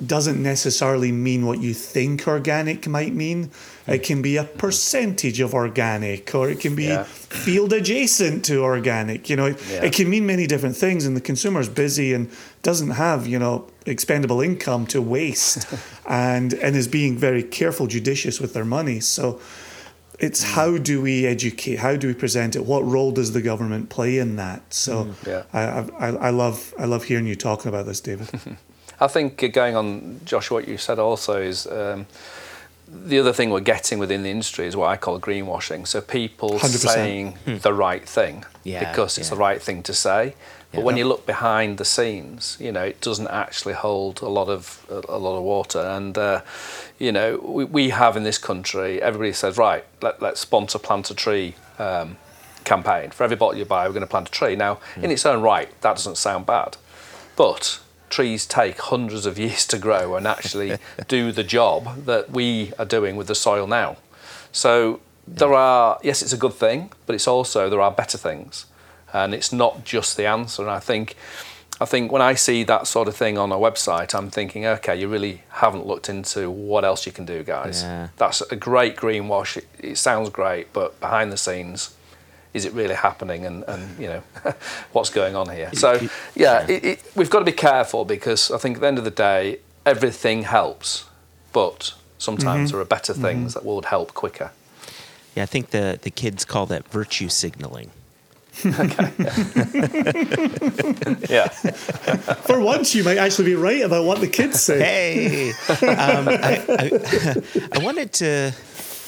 doesn't 0.04 0.42
necessarily 0.42 1.12
mean 1.12 1.46
what 1.46 1.60
you 1.60 1.74
think 1.74 2.26
organic 2.26 2.88
might 2.88 3.14
mean. 3.14 3.50
It 3.86 4.02
can 4.02 4.22
be 4.22 4.36
a 4.36 4.44
percentage 4.44 5.40
of 5.40 5.54
organic, 5.54 6.34
or 6.34 6.48
it 6.48 6.60
can 6.60 6.74
be 6.74 6.84
yeah. 6.84 7.02
field 7.04 7.72
adjacent 7.72 8.44
to 8.46 8.62
organic. 8.62 9.28
You 9.28 9.36
know, 9.36 9.46
it, 9.46 9.62
yeah. 9.68 9.84
it 9.84 9.92
can 9.92 10.08
mean 10.08 10.24
many 10.26 10.46
different 10.46 10.76
things, 10.76 11.04
and 11.04 11.16
the 11.16 11.20
consumer 11.20 11.60
is 11.60 11.68
busy 11.68 12.12
and 12.12 12.30
doesn't 12.62 12.90
have 12.90 13.26
you 13.26 13.38
know 13.38 13.68
expendable 13.86 14.40
income 14.40 14.86
to 14.88 15.02
waste, 15.02 15.66
and 16.08 16.54
and 16.54 16.76
is 16.76 16.88
being 16.88 17.16
very 17.16 17.42
careful, 17.42 17.86
judicious 17.86 18.40
with 18.40 18.54
their 18.54 18.64
money. 18.64 19.00
So. 19.00 19.40
It's 20.18 20.44
mm. 20.44 20.50
how 20.52 20.78
do 20.78 21.02
we 21.02 21.26
educate? 21.26 21.80
How 21.80 21.96
do 21.96 22.06
we 22.06 22.14
present 22.14 22.54
it? 22.54 22.64
What 22.64 22.84
role 22.84 23.10
does 23.10 23.32
the 23.32 23.42
government 23.42 23.88
play 23.88 24.18
in 24.18 24.36
that? 24.36 24.72
So, 24.72 25.06
mm, 25.06 25.26
yeah. 25.26 25.42
I, 25.52 26.06
I, 26.06 26.28
I 26.28 26.30
love 26.30 26.72
I 26.78 26.84
love 26.84 27.04
hearing 27.04 27.26
you 27.26 27.34
talking 27.34 27.70
about 27.70 27.86
this, 27.86 28.00
David. 28.00 28.28
I 29.02 29.08
think 29.08 29.52
going 29.52 29.74
on, 29.74 30.20
Josh, 30.24 30.50
what 30.50 30.68
you 30.68 30.78
said 30.78 31.00
also 31.00 31.42
is 31.42 31.66
um, 31.66 32.06
the 32.86 33.18
other 33.18 33.32
thing 33.32 33.50
we're 33.50 33.60
getting 33.60 33.98
within 33.98 34.22
the 34.22 34.30
industry 34.30 34.66
is 34.66 34.76
what 34.76 34.90
I 34.90 34.96
call 34.96 35.18
greenwashing. 35.18 35.88
So 35.88 36.00
people 36.00 36.50
100%. 36.50 36.66
saying 36.68 37.32
hmm. 37.44 37.56
the 37.56 37.74
right 37.74 38.08
thing 38.08 38.44
yeah, 38.62 38.88
because 38.88 39.18
it's 39.18 39.28
yeah. 39.28 39.34
the 39.34 39.40
right 39.40 39.60
thing 39.60 39.82
to 39.84 39.92
say. 39.92 40.36
But 40.70 40.78
yeah. 40.78 40.84
when 40.84 40.96
you 40.96 41.04
look 41.06 41.26
behind 41.26 41.78
the 41.78 41.84
scenes, 41.84 42.56
you 42.60 42.70
know, 42.70 42.84
it 42.84 43.00
doesn't 43.00 43.26
actually 43.26 43.74
hold 43.74 44.22
a 44.22 44.28
lot 44.28 44.48
of 44.48 44.86
a, 44.88 45.16
a 45.16 45.18
lot 45.18 45.36
of 45.36 45.42
water. 45.42 45.80
And 45.80 46.16
uh, 46.16 46.42
you 46.98 47.10
know, 47.10 47.38
we, 47.38 47.64
we 47.64 47.90
have 47.90 48.16
in 48.16 48.22
this 48.22 48.38
country, 48.38 49.02
everybody 49.02 49.32
says, 49.32 49.58
right, 49.58 49.84
let, 50.00 50.22
let's 50.22 50.40
sponsor 50.40 50.78
plant 50.78 51.10
a 51.10 51.14
tree 51.14 51.56
um, 51.80 52.18
campaign. 52.62 53.10
For 53.10 53.24
every 53.24 53.36
bottle 53.36 53.58
you 53.58 53.64
buy, 53.64 53.86
we're 53.88 53.94
going 53.94 54.02
to 54.02 54.06
plant 54.06 54.28
a 54.28 54.32
tree. 54.32 54.54
Now, 54.54 54.78
in 54.96 55.10
its 55.10 55.26
own 55.26 55.42
right, 55.42 55.68
that 55.80 55.96
doesn't 55.96 56.18
sound 56.18 56.46
bad, 56.46 56.76
but 57.36 57.80
trees 58.12 58.46
take 58.46 58.78
hundreds 58.78 59.26
of 59.26 59.38
years 59.38 59.66
to 59.66 59.78
grow 59.78 60.14
and 60.14 60.26
actually 60.26 60.78
do 61.08 61.32
the 61.32 61.42
job 61.42 62.04
that 62.04 62.30
we 62.30 62.72
are 62.78 62.84
doing 62.84 63.16
with 63.16 63.26
the 63.26 63.34
soil 63.34 63.66
now. 63.66 63.96
So 64.52 65.00
there 65.26 65.54
are, 65.54 65.98
yes, 66.02 66.22
it's 66.22 66.32
a 66.32 66.36
good 66.36 66.54
thing, 66.54 66.92
but 67.06 67.14
it's 67.14 67.26
also, 67.26 67.68
there 67.68 67.80
are 67.80 67.90
better 67.90 68.18
things. 68.18 68.66
And 69.12 69.34
it's 69.34 69.52
not 69.52 69.84
just 69.84 70.16
the 70.16 70.26
answer. 70.26 70.62
And 70.62 70.70
I 70.70 70.78
think, 70.78 71.16
I 71.80 71.84
think 71.84 72.12
when 72.12 72.22
I 72.22 72.34
see 72.34 72.64
that 72.64 72.86
sort 72.86 73.08
of 73.08 73.16
thing 73.16 73.38
on 73.38 73.50
a 73.50 73.56
website, 73.56 74.14
I'm 74.14 74.30
thinking, 74.30 74.64
okay, 74.66 74.98
you 74.98 75.08
really 75.08 75.42
haven't 75.50 75.86
looked 75.86 76.08
into 76.08 76.50
what 76.50 76.84
else 76.84 77.06
you 77.06 77.12
can 77.12 77.24
do, 77.24 77.42
guys. 77.42 77.82
Yeah. 77.82 78.08
That's 78.16 78.40
a 78.42 78.56
great 78.56 78.96
greenwash. 78.96 79.56
It, 79.56 79.66
it 79.78 79.98
sounds 79.98 80.30
great, 80.30 80.72
but 80.72 80.98
behind 81.00 81.32
the 81.32 81.36
scenes, 81.36 81.94
is 82.54 82.64
it 82.64 82.72
really 82.72 82.94
happening 82.94 83.46
and, 83.46 83.64
and 83.64 83.98
you 83.98 84.06
know 84.06 84.22
what's 84.92 85.10
going 85.10 85.34
on 85.34 85.48
here 85.48 85.70
so 85.72 85.98
yeah 86.34 86.66
it, 86.68 86.84
it, 86.84 87.02
we've 87.14 87.30
got 87.30 87.40
to 87.40 87.44
be 87.44 87.52
careful 87.52 88.04
because 88.04 88.50
i 88.50 88.58
think 88.58 88.76
at 88.76 88.80
the 88.80 88.86
end 88.86 88.98
of 88.98 89.04
the 89.04 89.10
day 89.10 89.58
everything 89.86 90.42
helps 90.42 91.04
but 91.52 91.94
sometimes 92.18 92.70
mm-hmm. 92.70 92.76
there 92.76 92.82
are 92.82 92.86
better 92.86 93.12
things 93.12 93.54
mm-hmm. 93.54 93.64
that 93.64 93.64
would 93.64 93.86
help 93.86 94.14
quicker 94.14 94.50
yeah 95.34 95.42
i 95.42 95.46
think 95.46 95.70
the, 95.70 95.98
the 96.02 96.10
kids 96.10 96.44
call 96.44 96.66
that 96.66 96.86
virtue 96.88 97.28
signaling 97.28 97.90
okay. 98.66 98.74
yeah. 101.28 101.48
For 102.46 102.60
once, 102.60 102.94
you 102.94 103.02
might 103.04 103.18
actually 103.18 103.46
be 103.46 103.54
right 103.54 103.82
about 103.82 104.04
what 104.04 104.20
the 104.20 104.28
kids 104.28 104.60
say. 104.60 104.78
Hey, 104.78 105.50
um, 105.86 106.28
I, 106.28 106.62
I, 106.68 106.90
I, 107.72 107.78
wanted 107.82 108.12
to, 108.14 108.52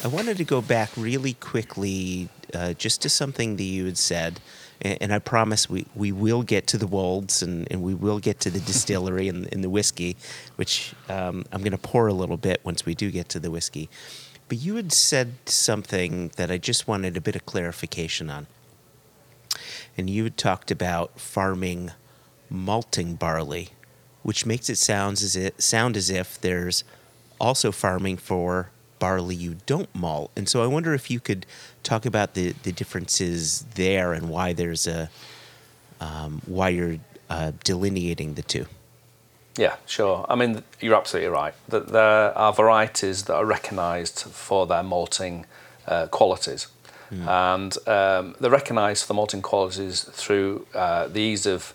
I 0.02 0.08
wanted 0.08 0.38
to 0.38 0.44
go 0.44 0.62
back 0.62 0.90
really 0.96 1.34
quickly 1.34 2.30
uh, 2.54 2.74
just 2.74 3.02
to 3.02 3.08
something 3.08 3.56
that 3.56 3.62
you 3.62 3.86
had 3.86 3.98
said, 3.98 4.40
and, 4.80 4.98
and, 5.00 5.12
I 5.12 5.18
promise 5.18 5.68
we, 5.70 5.86
we 5.94 6.12
will 6.12 6.42
get 6.42 6.66
to 6.68 6.78
the 6.78 6.86
wolds 6.86 7.42
and, 7.42 7.66
and 7.70 7.82
we 7.82 7.94
will 7.94 8.18
get 8.18 8.40
to 8.40 8.50
the 8.50 8.60
distillery 8.72 9.28
and, 9.28 9.52
and 9.52 9.62
the 9.62 9.70
whiskey, 9.70 10.16
which 10.56 10.94
um, 11.08 11.44
I'm 11.52 11.60
going 11.60 11.72
to 11.72 11.78
pour 11.78 12.06
a 12.06 12.12
little 12.14 12.36
bit 12.36 12.60
once 12.64 12.84
we 12.84 12.94
do 12.94 13.10
get 13.10 13.28
to 13.30 13.40
the 13.40 13.50
whiskey. 13.50 13.88
But 14.48 14.58
you 14.58 14.76
had 14.76 14.92
said 14.92 15.34
something 15.46 16.30
that 16.36 16.50
I 16.50 16.58
just 16.58 16.86
wanted 16.86 17.16
a 17.16 17.20
bit 17.20 17.36
of 17.36 17.46
clarification 17.46 18.28
on. 18.28 18.46
And 19.96 20.10
you 20.10 20.24
had 20.24 20.36
talked 20.36 20.70
about 20.70 21.18
farming 21.18 21.92
malting 22.50 23.14
barley, 23.14 23.70
which 24.22 24.44
makes 24.44 24.68
it 24.68 24.76
sounds 24.76 25.22
as 25.22 25.36
it 25.36 25.62
sound 25.62 25.96
as 25.96 26.10
if 26.10 26.40
there's 26.40 26.84
also 27.40 27.72
farming 27.72 28.16
for 28.16 28.70
barley 29.04 29.34
you 29.34 29.56
don't 29.66 29.94
malt. 29.94 30.30
And 30.34 30.48
so 30.48 30.62
I 30.62 30.66
wonder 30.66 30.94
if 30.94 31.10
you 31.10 31.20
could 31.20 31.44
talk 31.82 32.06
about 32.06 32.32
the, 32.32 32.54
the 32.62 32.72
differences 32.72 33.66
there 33.74 34.14
and 34.14 34.30
why 34.30 34.54
there's 34.54 34.86
a 34.86 35.10
um, 36.00 36.40
why 36.46 36.70
you're 36.70 36.96
uh, 37.28 37.52
delineating 37.64 38.32
the 38.40 38.42
two. 38.54 38.64
Yeah, 39.58 39.76
sure. 39.84 40.24
I 40.32 40.34
mean, 40.36 40.62
you're 40.80 40.98
absolutely 41.02 41.32
right. 41.42 41.54
That 41.68 41.88
there 41.88 42.36
are 42.44 42.52
varieties 42.54 43.24
that 43.24 43.34
are 43.34 43.44
recognised 43.44 44.20
for 44.44 44.66
their 44.66 44.82
malting 44.82 45.44
uh, 45.86 46.06
qualities, 46.06 46.62
mm. 47.12 47.26
and 47.28 47.72
um, 47.86 48.34
they're 48.40 48.58
recognised 48.62 49.02
for 49.02 49.08
the 49.08 49.18
malting 49.20 49.42
qualities 49.42 49.96
through 50.20 50.66
uh, 50.74 51.08
the 51.08 51.20
ease 51.20 51.44
of 51.44 51.74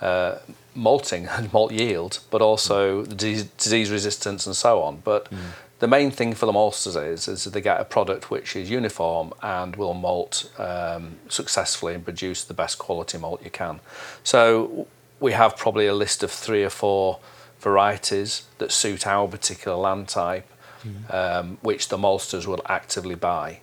uh, 0.00 0.38
malting 0.74 1.26
and 1.36 1.52
malt 1.52 1.72
yield, 1.72 2.18
but 2.32 2.42
also 2.42 3.04
the 3.04 3.46
disease 3.64 3.90
resistance 3.92 4.44
and 4.48 4.56
so 4.56 4.82
on. 4.82 4.96
But 5.04 5.30
mm 5.30 5.38
the 5.80 5.88
main 5.88 6.10
thing 6.10 6.34
for 6.34 6.46
the 6.46 6.52
maltsters 6.52 7.12
is, 7.12 7.28
is 7.28 7.44
they 7.44 7.60
get 7.60 7.80
a 7.80 7.84
product 7.84 8.30
which 8.30 8.56
is 8.56 8.70
uniform 8.70 9.32
and 9.42 9.76
will 9.76 9.94
malt 9.94 10.50
um, 10.58 11.16
successfully 11.28 11.94
and 11.94 12.04
produce 12.04 12.44
the 12.44 12.54
best 12.54 12.78
quality 12.78 13.18
malt 13.18 13.42
you 13.42 13.50
can. 13.50 13.80
So 14.22 14.86
we 15.20 15.32
have 15.32 15.56
probably 15.56 15.86
a 15.86 15.94
list 15.94 16.22
of 16.22 16.30
three 16.30 16.64
or 16.64 16.70
four 16.70 17.18
varieties 17.58 18.46
that 18.58 18.70
suit 18.70 19.06
our 19.06 19.26
particular 19.26 19.76
land 19.76 20.08
type, 20.08 20.46
mm. 20.84 21.12
um, 21.12 21.58
which 21.62 21.88
the 21.88 21.96
maltsters 21.96 22.46
will 22.46 22.62
actively 22.66 23.14
buy. 23.14 23.60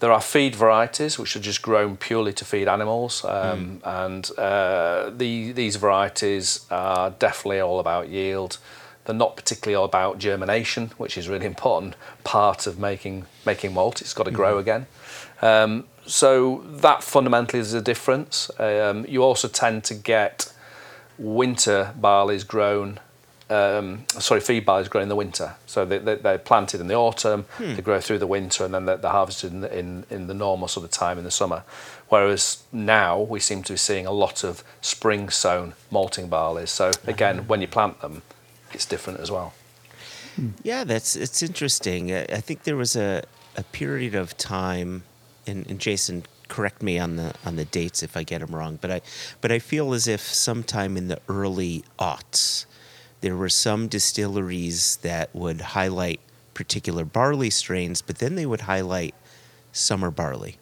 There 0.00 0.12
are 0.12 0.20
feed 0.20 0.56
varieties 0.56 1.18
which 1.18 1.36
are 1.36 1.40
just 1.40 1.62
grown 1.62 1.96
purely 1.96 2.32
to 2.32 2.44
feed 2.44 2.68
animals, 2.68 3.24
um, 3.24 3.80
mm. 3.82 4.04
and 4.04 4.30
uh, 4.38 5.10
the, 5.16 5.52
these 5.52 5.76
varieties 5.76 6.66
are 6.70 7.10
definitely 7.10 7.60
all 7.60 7.80
about 7.80 8.08
yield. 8.08 8.58
They're 9.04 9.14
not 9.14 9.36
particularly 9.36 9.84
about 9.84 10.18
germination, 10.18 10.92
which 10.96 11.18
is 11.18 11.28
a 11.28 11.32
really 11.32 11.46
important 11.46 11.94
part 12.24 12.66
of 12.66 12.78
making 12.78 13.26
making 13.44 13.74
malt. 13.74 14.00
It's 14.00 14.14
got 14.14 14.24
to 14.24 14.30
grow 14.30 14.52
mm-hmm. 14.52 14.60
again. 14.60 14.86
Um, 15.40 15.84
so 16.06 16.64
that 16.66 17.02
fundamentally 17.02 17.60
is 17.60 17.74
a 17.74 17.82
difference. 17.82 18.50
Um, 18.58 19.04
you 19.08 19.22
also 19.22 19.48
tend 19.48 19.84
to 19.84 19.94
get 19.94 20.52
winter 21.18 21.92
barley's 21.96 22.44
grown. 22.44 23.00
Um, 23.50 24.06
sorry, 24.08 24.40
feed 24.40 24.64
barley's 24.64 24.88
grown 24.88 25.02
in 25.02 25.08
the 25.08 25.16
winter. 25.16 25.56
So 25.66 25.84
they, 25.84 25.98
they, 25.98 26.14
they're 26.14 26.38
planted 26.38 26.80
in 26.80 26.86
the 26.86 26.94
autumn, 26.94 27.44
hmm. 27.58 27.74
they 27.74 27.82
grow 27.82 28.00
through 28.00 28.18
the 28.18 28.26
winter, 28.26 28.64
and 28.64 28.72
then 28.72 28.86
they're, 28.86 28.96
they're 28.96 29.10
harvested 29.10 29.52
in 29.52 29.60
the, 29.60 29.78
in, 29.78 30.04
in 30.08 30.26
the 30.26 30.34
normal 30.34 30.68
sort 30.68 30.84
of 30.84 30.90
time 30.90 31.18
in 31.18 31.24
the 31.24 31.30
summer. 31.30 31.62
Whereas 32.08 32.62
now 32.72 33.20
we 33.20 33.40
seem 33.40 33.62
to 33.64 33.74
be 33.74 33.76
seeing 33.76 34.06
a 34.06 34.12
lot 34.12 34.42
of 34.42 34.64
spring 34.80 35.28
sown 35.28 35.74
malting 35.90 36.28
barley. 36.28 36.66
So 36.66 36.92
again, 37.06 37.46
when 37.46 37.60
you 37.60 37.68
plant 37.68 38.00
them, 38.00 38.22
it's 38.74 38.86
different 38.86 39.20
as 39.20 39.30
well. 39.30 39.54
Yeah, 40.62 40.84
that's 40.84 41.14
it's 41.14 41.42
interesting. 41.42 42.14
I 42.14 42.40
think 42.40 42.62
there 42.62 42.76
was 42.76 42.96
a, 42.96 43.22
a 43.56 43.62
period 43.64 44.14
of 44.14 44.36
time, 44.38 45.04
and, 45.46 45.66
and 45.68 45.78
Jason, 45.78 46.24
correct 46.48 46.82
me 46.82 46.98
on 46.98 47.16
the 47.16 47.34
on 47.44 47.56
the 47.56 47.64
dates 47.66 48.02
if 48.02 48.16
I 48.16 48.22
get 48.22 48.40
them 48.40 48.54
wrong, 48.54 48.78
but 48.80 48.90
I 48.90 49.00
but 49.40 49.52
I 49.52 49.58
feel 49.58 49.92
as 49.92 50.08
if 50.08 50.20
sometime 50.20 50.96
in 50.96 51.08
the 51.08 51.20
early 51.28 51.84
aughts, 51.98 52.64
there 53.20 53.36
were 53.36 53.50
some 53.50 53.88
distilleries 53.88 54.96
that 54.98 55.34
would 55.34 55.60
highlight 55.60 56.20
particular 56.54 57.04
barley 57.04 57.50
strains, 57.50 58.00
but 58.02 58.18
then 58.18 58.34
they 58.34 58.46
would 58.46 58.62
highlight 58.62 59.14
summer 59.72 60.10
barley, 60.10 60.58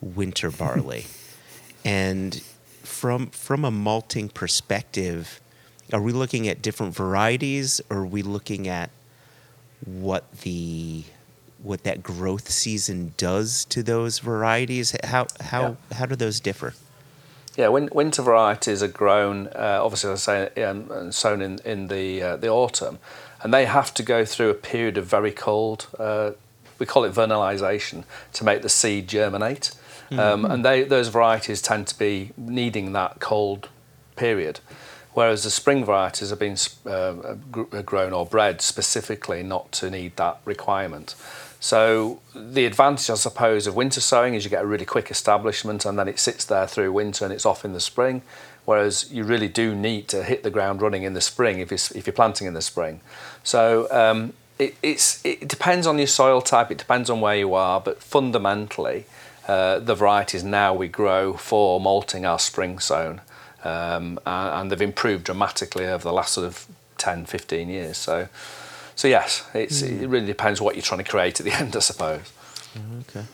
winter 0.00 0.50
barley, 0.50 1.06
and 1.84 2.42
from 2.82 3.28
from 3.28 3.64
a 3.64 3.70
malting 3.70 4.28
perspective 4.28 5.40
are 5.92 6.00
we 6.00 6.12
looking 6.12 6.48
at 6.48 6.62
different 6.62 6.94
varieties 6.94 7.80
or 7.90 7.98
are 7.98 8.06
we 8.06 8.22
looking 8.22 8.68
at 8.68 8.90
what 9.84 10.30
the 10.42 11.04
what 11.62 11.84
that 11.84 12.02
growth 12.02 12.50
season 12.50 13.14
does 13.16 13.64
to 13.66 13.82
those 13.82 14.18
varieties? 14.18 14.96
How 15.04 15.26
how 15.40 15.62
Yeah. 15.90 15.96
how 15.98 16.06
do 16.06 16.16
those 16.16 16.40
differ? 16.40 16.74
Yeah, 17.56 17.68
win, 17.68 17.90
winter 17.92 18.22
varieties 18.22 18.82
are 18.82 18.88
grown, 18.88 19.48
uh, 19.48 19.80
obviously, 19.82 20.10
as 20.10 20.26
I 20.26 20.48
say, 20.54 20.64
um, 20.64 20.90
and 20.90 21.14
sown 21.14 21.42
in, 21.42 21.58
in 21.66 21.88
the, 21.88 22.22
uh, 22.22 22.36
the 22.36 22.48
autumn, 22.48 22.98
and 23.42 23.52
they 23.52 23.66
have 23.66 23.92
to 23.92 24.02
go 24.02 24.24
through 24.24 24.48
a 24.48 24.54
period 24.54 24.96
of 24.96 25.04
very 25.04 25.30
cold, 25.32 25.86
uh, 25.98 26.30
we 26.78 26.86
call 26.86 27.04
it 27.04 27.12
vernalization, 27.12 28.04
to 28.32 28.44
make 28.44 28.62
the 28.62 28.70
seed 28.70 29.06
germinate. 29.06 29.72
Um, 30.10 30.44
and 30.44 30.62
they, 30.62 30.82
those 30.82 31.08
varieties 31.08 31.62
tend 31.62 31.86
to 31.88 31.98
be 31.98 32.32
needing 32.38 32.92
that 32.92 33.18
cold 33.20 33.68
period, 34.16 34.60
whereas 35.14 35.44
the 35.44 35.50
spring 35.50 35.84
varieties 35.84 36.30
have 36.30 36.38
been 36.38 36.56
uh, 36.86 37.34
grown 37.82 38.12
or 38.12 38.26
bred 38.26 38.60
specifically 38.60 39.42
not 39.42 39.70
to 39.72 39.90
need 39.90 40.16
that 40.16 40.38
requirement. 40.44 41.14
So 41.60 42.20
the 42.34 42.66
advantage, 42.66 43.08
I 43.08 43.14
suppose, 43.14 43.68
of 43.68 43.76
winter 43.76 44.00
sowing 44.00 44.34
is 44.34 44.42
you 44.42 44.50
get 44.50 44.64
a 44.64 44.66
really 44.66 44.84
quick 44.84 45.10
establishment, 45.10 45.84
and 45.84 45.96
then 45.96 46.08
it 46.08 46.18
sits 46.18 46.44
there 46.44 46.66
through 46.66 46.90
winter 46.92 47.24
and 47.24 47.32
it's 47.32 47.46
off 47.46 47.64
in 47.64 47.72
the 47.72 47.80
spring. 47.80 48.22
Whereas 48.64 49.12
you 49.12 49.24
really 49.24 49.48
do 49.48 49.74
need 49.74 50.08
to 50.08 50.22
hit 50.22 50.42
the 50.42 50.50
ground 50.50 50.82
running 50.82 51.02
in 51.02 51.14
the 51.14 51.20
spring 51.20 51.58
if 51.58 51.70
you're, 51.70 51.98
if 51.98 52.06
you're 52.06 52.14
planting 52.14 52.46
in 52.46 52.54
the 52.54 52.62
spring. 52.62 53.00
So 53.44 53.88
um, 53.90 54.32
it, 54.58 54.76
it 54.82 55.48
depends 55.48 55.86
on 55.86 55.98
your 55.98 56.06
soil 56.06 56.40
type, 56.40 56.70
it 56.70 56.78
depends 56.78 57.10
on 57.10 57.20
where 57.20 57.36
you 57.36 57.54
are, 57.54 57.80
but 57.80 58.02
fundamentally, 58.02 59.06
uh, 59.48 59.80
the 59.80 59.94
varieties 59.94 60.44
now 60.44 60.72
we 60.74 60.86
grow 60.88 61.34
for 61.34 61.80
malting 61.80 62.24
are 62.24 62.38
spring 62.38 62.78
sown, 62.78 63.20
um, 63.64 64.18
and, 64.26 64.54
and 64.54 64.70
they've 64.70 64.82
improved 64.82 65.24
dramatically 65.24 65.86
over 65.86 66.04
the 66.04 66.12
last 66.12 66.32
sort 66.32 66.46
of 66.46 66.66
10, 66.98 67.26
15 67.26 67.68
years. 67.68 67.96
So. 67.96 68.28
So 68.94 69.08
yes, 69.08 69.48
it's, 69.54 69.80
it 69.80 70.06
really 70.06 70.26
depends 70.26 70.60
what 70.60 70.74
you're 70.74 70.82
trying 70.82 71.02
to 71.02 71.10
create 71.10 71.40
at 71.40 71.46
the 71.46 71.52
end, 71.58 71.74
I 71.74 71.80
suppose. 71.80 72.30
Okay. 73.00 73.24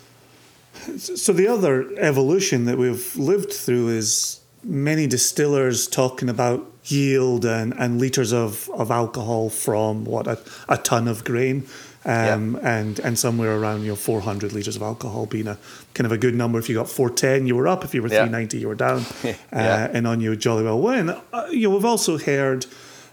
So 0.96 1.32
the 1.32 1.48
other 1.48 1.90
evolution 1.98 2.64
that 2.66 2.78
we've 2.78 3.16
lived 3.16 3.52
through 3.52 3.88
is 3.88 4.40
many 4.62 5.06
distillers 5.06 5.86
talking 5.86 6.28
about 6.28 6.64
yield 6.84 7.44
and, 7.44 7.74
and 7.74 7.98
liters 7.98 8.32
of, 8.32 8.70
of 8.70 8.90
alcohol 8.90 9.50
from 9.50 10.04
what 10.04 10.26
a, 10.26 10.38
a 10.68 10.78
ton 10.78 11.08
of 11.08 11.24
grain. 11.24 11.66
Um, 12.08 12.58
and 12.62 12.98
and 13.00 13.18
somewhere 13.18 13.54
around 13.60 13.82
you 13.82 13.88
know 13.88 13.94
400 13.96 14.52
liters 14.54 14.76
of 14.76 14.82
alcohol 14.82 15.26
being 15.26 15.46
a 15.46 15.58
kind 15.92 16.06
of 16.06 16.12
a 16.12 16.16
good 16.16 16.34
number. 16.34 16.58
If 16.58 16.68
you 16.70 16.74
got 16.74 16.88
410, 16.88 17.46
you 17.46 17.54
were 17.54 17.68
up. 17.68 17.84
If 17.84 17.92
you 17.94 18.00
were 18.00 18.08
Yeah. 18.08 18.24
390, 18.24 18.58
you 18.58 18.68
were 18.68 18.74
down. 18.74 19.04
Yeah. 19.24 19.34
uh, 19.52 19.88
and 19.92 20.06
on 20.06 20.20
you 20.22 20.34
jolly 20.34 20.64
well 20.64 20.80
win. 20.80 21.10
Uh, 21.10 21.46
you 21.50 21.68
know, 21.68 21.74
we've 21.74 21.84
also 21.84 22.16
heard, 22.16 22.64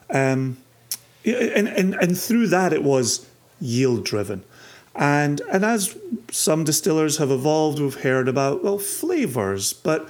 um, 0.10 0.58
and, 1.26 1.68
and 1.68 1.93
and 1.96 2.18
through 2.18 2.48
that 2.48 2.72
it 2.72 2.84
was 2.84 3.26
yield 3.60 4.06
driven, 4.06 4.43
and 4.96 5.41
and 5.52 5.66
as 5.66 5.98
some 6.32 6.64
distillers 6.64 7.18
have 7.18 7.32
evolved, 7.32 7.80
we've 7.80 8.02
heard 8.02 8.30
about 8.30 8.64
well 8.64 8.78
flavors, 8.80 9.74
but 9.74 10.08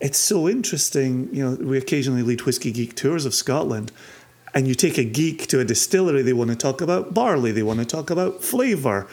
it's 0.00 0.18
so 0.18 0.48
interesting. 0.48 1.28
You 1.32 1.44
know, 1.50 1.54
we 1.56 1.76
occasionally 1.76 2.22
lead 2.22 2.42
whiskey 2.42 2.72
geek 2.72 2.94
tours 2.94 3.26
of 3.26 3.34
Scotland, 3.34 3.92
and 4.54 4.68
you 4.68 4.74
take 4.74 4.98
a 4.98 5.04
geek 5.04 5.46
to 5.48 5.60
a 5.60 5.64
distillery, 5.64 6.22
they 6.22 6.32
want 6.32 6.50
to 6.50 6.56
talk 6.56 6.80
about 6.80 7.14
barley, 7.14 7.52
they 7.52 7.62
want 7.62 7.78
to 7.80 7.86
talk 7.86 8.10
about 8.10 8.42
flavor, 8.44 9.06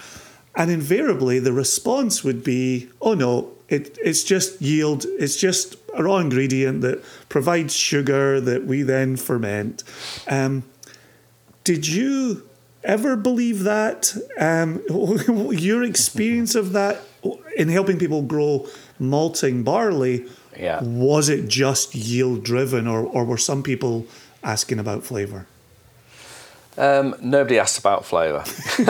and 0.56 0.70
invariably 0.72 1.40
the 1.40 1.54
response 1.54 2.24
would 2.24 2.44
be, 2.44 2.90
"Oh 3.02 3.14
no, 3.14 3.52
it, 3.70 3.98
it's 4.04 4.24
just 4.24 4.62
yield. 4.62 5.06
It's 5.20 5.38
just 5.38 5.76
a 5.96 6.04
raw 6.04 6.18
ingredient 6.18 6.82
that 6.82 7.04
provides 7.30 7.74
sugar 7.76 8.42
that 8.42 8.66
we 8.66 8.82
then 8.84 9.16
ferment." 9.16 9.84
Um, 10.28 10.64
did 11.64 11.88
you 11.88 12.48
ever 12.84 13.16
believe 13.16 13.64
that? 13.64 14.16
Um, 14.40 14.82
your 15.52 15.84
experience 15.84 16.56
of 16.56 16.72
that 16.74 17.02
in 17.56 17.68
helping 17.70 17.98
people 18.00 18.22
grow 18.22 18.68
malting 19.00 19.64
barley, 19.64 20.26
Yeah. 20.58 20.82
was 20.84 21.30
it 21.30 21.48
just 21.48 21.94
yield 21.96 22.44
driven, 22.44 22.88
or, 22.88 23.02
or 23.06 23.24
were 23.26 23.38
some 23.38 23.62
people 23.64 24.06
asking 24.44 24.80
about 24.80 25.04
flavour? 25.04 25.46
Um, 26.78 27.16
nobody 27.22 27.60
asked 27.60 27.80
about 27.80 28.06
flavour. 28.06 28.44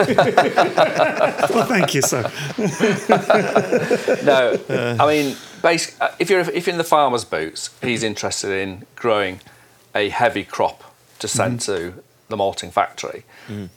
Well, 1.50 1.66
thank 1.66 1.94
you, 1.94 2.02
sir. 2.02 2.22
no, 4.24 4.56
I 5.00 5.06
mean, 5.06 5.36
uh, 5.64 5.78
if 6.18 6.30
you're 6.30 6.40
if 6.40 6.66
you're 6.66 6.74
in 6.74 6.78
the 6.78 6.84
farmer's 6.84 7.24
boots, 7.24 7.70
he's 7.82 8.02
interested 8.04 8.52
in 8.52 8.86
growing 8.94 9.40
a 9.94 10.10
heavy 10.10 10.44
crop 10.44 10.94
to 11.18 11.26
send 11.26 11.60
to 11.62 11.94
the 12.30 12.36
malting 12.36 12.70
factory. 12.70 13.24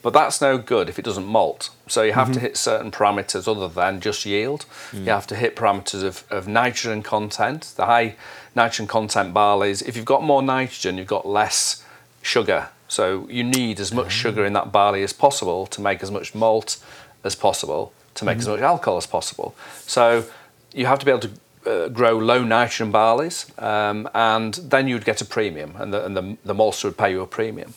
But 0.02 0.14
that's 0.14 0.40
no 0.40 0.58
good 0.58 0.88
if 0.90 0.98
it 0.98 1.06
doesn't 1.06 1.26
malt. 1.26 1.70
So 1.88 2.04
you 2.04 2.14
have 2.14 2.32
to 2.34 2.40
hit 2.40 2.56
certain 2.58 2.92
parameters 2.92 3.48
other 3.48 3.68
than 3.68 4.00
just 4.00 4.26
yield. 4.26 4.66
You 4.94 5.12
have 5.12 5.28
to 5.28 5.36
hit 5.36 5.56
parameters 5.56 6.04
of, 6.04 6.24
of 6.30 6.48
nitrogen 6.48 7.04
content. 7.04 7.74
The 7.76 7.86
high 7.86 8.16
nitrogen 8.56 8.88
content 8.88 9.34
barleys, 9.34 9.82
if 9.88 9.96
you've 9.98 10.06
got 10.06 10.24
more 10.24 10.42
nitrogen, 10.42 10.98
you've 10.98 11.08
got 11.08 11.28
less 11.28 11.84
sugar. 12.22 12.70
So 12.88 13.28
you 13.30 13.44
need 13.44 13.80
as 13.80 13.92
much 13.92 14.12
sugar 14.12 14.46
in 14.46 14.54
that 14.54 14.72
barley 14.72 15.04
as 15.04 15.14
possible 15.14 15.66
to 15.68 15.82
make 15.82 16.04
as 16.04 16.12
much 16.12 16.36
malt 16.36 16.78
as 17.24 17.36
possible, 17.36 17.92
to 18.16 18.26
make 18.26 18.38
as 18.38 18.48
much 18.48 18.60
alcohol 18.60 18.98
as 18.98 19.08
possible. 19.08 19.56
So 19.88 20.26
you 20.74 20.86
have 20.86 21.00
to 21.00 21.06
be 21.06 21.12
able 21.12 21.22
to 21.22 21.32
uh, 21.66 21.88
grow 21.88 22.18
low 22.18 22.44
nitrogen 22.44 22.92
barleys, 22.92 23.50
um, 23.62 24.10
and 24.14 24.54
then 24.56 24.88
you'd 24.88 25.06
get 25.06 25.22
a 25.22 25.26
premium, 25.26 25.76
and 25.78 25.94
the, 25.94 26.06
and 26.06 26.16
the, 26.16 26.38
the 26.46 26.54
maltster 26.54 26.86
would 26.86 26.98
pay 26.98 27.12
you 27.12 27.22
a 27.22 27.28
premium. 27.28 27.74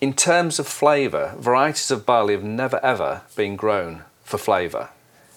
In 0.00 0.14
terms 0.14 0.58
of 0.58 0.66
flavour, 0.66 1.34
varieties 1.36 1.90
of 1.90 2.06
barley 2.06 2.32
have 2.32 2.42
never 2.42 2.82
ever 2.82 3.20
been 3.36 3.54
grown 3.54 4.04
for 4.24 4.38
flavour. 4.38 4.88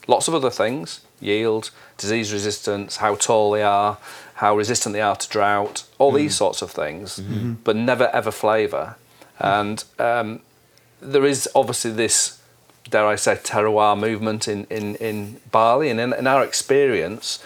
Lots 0.08 0.30
of 0.30 0.34
other 0.34 0.50
things, 0.50 1.02
yield, 1.20 1.70
disease 1.98 2.32
resistance, 2.32 2.98
how 2.98 3.16
tall 3.16 3.52
they 3.52 3.62
are, 3.62 3.98
how 4.36 4.56
resistant 4.56 4.94
they 4.94 5.02
are 5.02 5.18
to 5.18 5.30
drought, 5.30 5.84
all 5.98 6.14
these 6.14 6.36
sorts 6.36 6.62
of 6.62 6.72
things, 6.72 7.20
but 7.64 7.76
never 7.76 8.08
ever 8.14 8.32
flavour. 8.32 8.96
And 9.38 9.84
um, 10.00 10.40
there 11.02 11.26
is 11.26 11.50
obviously 11.54 11.92
this, 11.92 12.40
dare 12.90 13.06
I 13.06 13.16
say, 13.16 13.36
terroir 13.36 14.00
movement 14.00 14.48
in, 14.48 14.66
in, 14.70 14.96
in 14.96 15.42
barley, 15.52 15.90
and 15.90 16.00
in, 16.00 16.14
in 16.14 16.26
our 16.26 16.44
experience, 16.44 17.44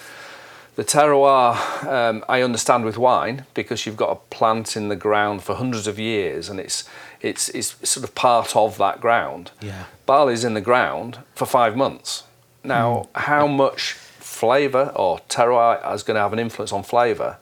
the 0.77 0.83
terroir, 0.83 1.83
um, 1.85 2.23
I 2.29 2.43
understand 2.43 2.85
with 2.85 2.99
wine 2.99 3.45
because 3.55 3.87
you've 3.87 3.97
got 3.97 4.11
a 4.11 4.35
plant 4.35 4.77
in 4.77 4.89
the 4.89 4.95
ground 4.95 5.41
for 5.41 5.55
hundreds 5.55 5.87
of 5.87 5.97
years 5.97 6.49
and 6.49 6.59
it's, 6.59 6.87
it's, 7.21 7.49
it's 7.49 7.75
sort 7.87 8.03
of 8.03 8.15
part 8.15 8.55
of 8.55 8.77
that 8.77 9.01
ground. 9.01 9.51
Yeah. 9.61 9.85
Barley's 10.05 10.43
in 10.43 10.53
the 10.53 10.61
ground 10.61 11.19
for 11.35 11.45
five 11.45 11.75
months. 11.75 12.23
Now, 12.63 13.07
how 13.15 13.47
much 13.47 13.93
flavour 13.93 14.91
or 14.95 15.19
terroir 15.29 15.93
is 15.93 16.03
going 16.03 16.15
to 16.15 16.21
have 16.21 16.33
an 16.33 16.39
influence 16.39 16.71
on 16.71 16.83
flavour? 16.83 17.37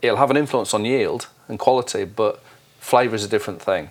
It'll 0.00 0.18
have 0.18 0.30
an 0.30 0.36
influence 0.36 0.72
on 0.74 0.84
yield 0.84 1.28
and 1.48 1.58
quality, 1.58 2.04
but 2.04 2.42
flavour 2.78 3.14
is 3.14 3.24
a 3.24 3.28
different 3.28 3.60
thing. 3.60 3.90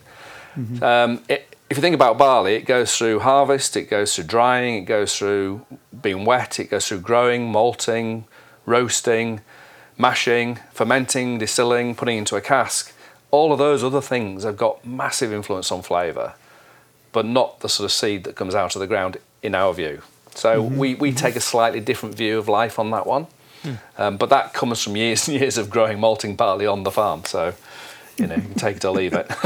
Um, 0.83 1.23
it, 1.27 1.55
if 1.69 1.77
you 1.77 1.81
think 1.81 1.95
about 1.95 2.17
barley, 2.19 2.53
it 2.53 2.65
goes 2.65 2.95
through 2.95 3.21
harvest, 3.21 3.75
it 3.75 3.89
goes 3.89 4.15
through 4.15 4.25
drying, 4.25 4.75
it 4.75 4.85
goes 4.85 5.17
through 5.17 5.65
being 6.01 6.23
wet, 6.25 6.59
it 6.59 6.69
goes 6.69 6.87
through 6.87 6.99
growing, 6.99 7.51
malting, 7.51 8.25
roasting, 8.65 9.41
mashing, 9.97 10.59
fermenting, 10.71 11.39
distilling, 11.39 11.95
putting 11.95 12.19
into 12.19 12.35
a 12.35 12.41
cask. 12.41 12.92
All 13.33 13.51
of 13.51 13.57
those 13.57 13.83
other 13.83 13.99
things 13.99 14.43
have 14.43 14.57
got 14.57 14.85
massive 14.85 15.33
influence 15.33 15.71
on 15.71 15.81
flavour, 15.81 16.35
but 17.11 17.25
not 17.25 17.61
the 17.61 17.67
sort 17.67 17.85
of 17.85 17.91
seed 17.91 18.25
that 18.25 18.35
comes 18.35 18.53
out 18.53 18.75
of 18.75 18.79
the 18.79 18.85
ground, 18.85 19.17
in 19.41 19.55
our 19.55 19.73
view. 19.73 20.03
So 20.35 20.61
mm-hmm. 20.61 20.77
we, 20.77 20.93
we 20.93 21.11
take 21.11 21.35
a 21.35 21.39
slightly 21.39 21.79
different 21.79 22.13
view 22.13 22.37
of 22.37 22.47
life 22.47 22.77
on 22.77 22.91
that 22.91 23.07
one. 23.07 23.25
Hmm. 23.63 23.73
Um, 23.97 24.17
but 24.17 24.29
that 24.29 24.53
comes 24.53 24.83
from 24.83 24.95
years 24.95 25.27
and 25.27 25.39
years 25.39 25.57
of 25.57 25.71
growing 25.71 25.99
malting 25.99 26.35
barley 26.35 26.67
on 26.67 26.83
the 26.83 26.91
farm. 26.91 27.25
So, 27.25 27.55
you 28.17 28.27
know, 28.27 28.35
you 28.35 28.41
can 28.41 28.53
take 28.53 28.77
it 28.77 28.85
or 28.85 28.93
leave 28.93 29.13
it. 29.13 29.27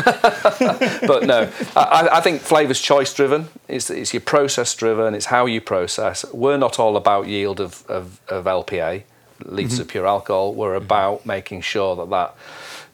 but 1.07 1.23
no, 1.25 1.49
I, 1.77 2.09
I 2.11 2.19
think 2.21 2.41
flavour's 2.41 2.81
choice 2.81 3.13
driven. 3.13 3.47
It's, 3.69 3.89
it's 3.89 4.13
your 4.13 4.21
process 4.21 4.75
driven. 4.75 5.15
It's 5.15 5.27
how 5.27 5.45
you 5.45 5.61
process. 5.61 6.25
We're 6.33 6.57
not 6.57 6.77
all 6.77 6.97
about 6.97 7.27
yield 7.27 7.61
of, 7.61 7.85
of, 7.87 8.19
of 8.27 8.43
LPA, 8.43 9.03
litres 9.45 9.75
mm-hmm. 9.75 9.81
of 9.83 9.87
pure 9.87 10.07
alcohol. 10.07 10.53
We're 10.53 10.75
mm-hmm. 10.75 10.85
about 10.85 11.25
making 11.25 11.61
sure 11.61 11.95
that 11.95 12.09
that, 12.09 12.35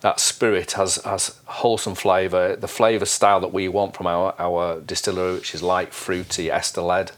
that 0.04 0.20
spirit 0.20 0.74
has, 0.74 0.96
has 1.06 1.40
wholesome 1.46 1.96
flavour, 1.96 2.56
the 2.58 2.68
flavour 2.68 3.06
style 3.06 3.40
that 3.40 3.54
we 3.54 3.68
want 3.70 3.96
from 3.96 4.06
our, 4.06 4.36
our 4.38 4.82
distillery, 4.82 5.36
which 5.36 5.56
is 5.56 5.64
light, 5.64 5.94
fruity, 5.94 6.52
ester 6.52 6.82
led. 6.82 7.12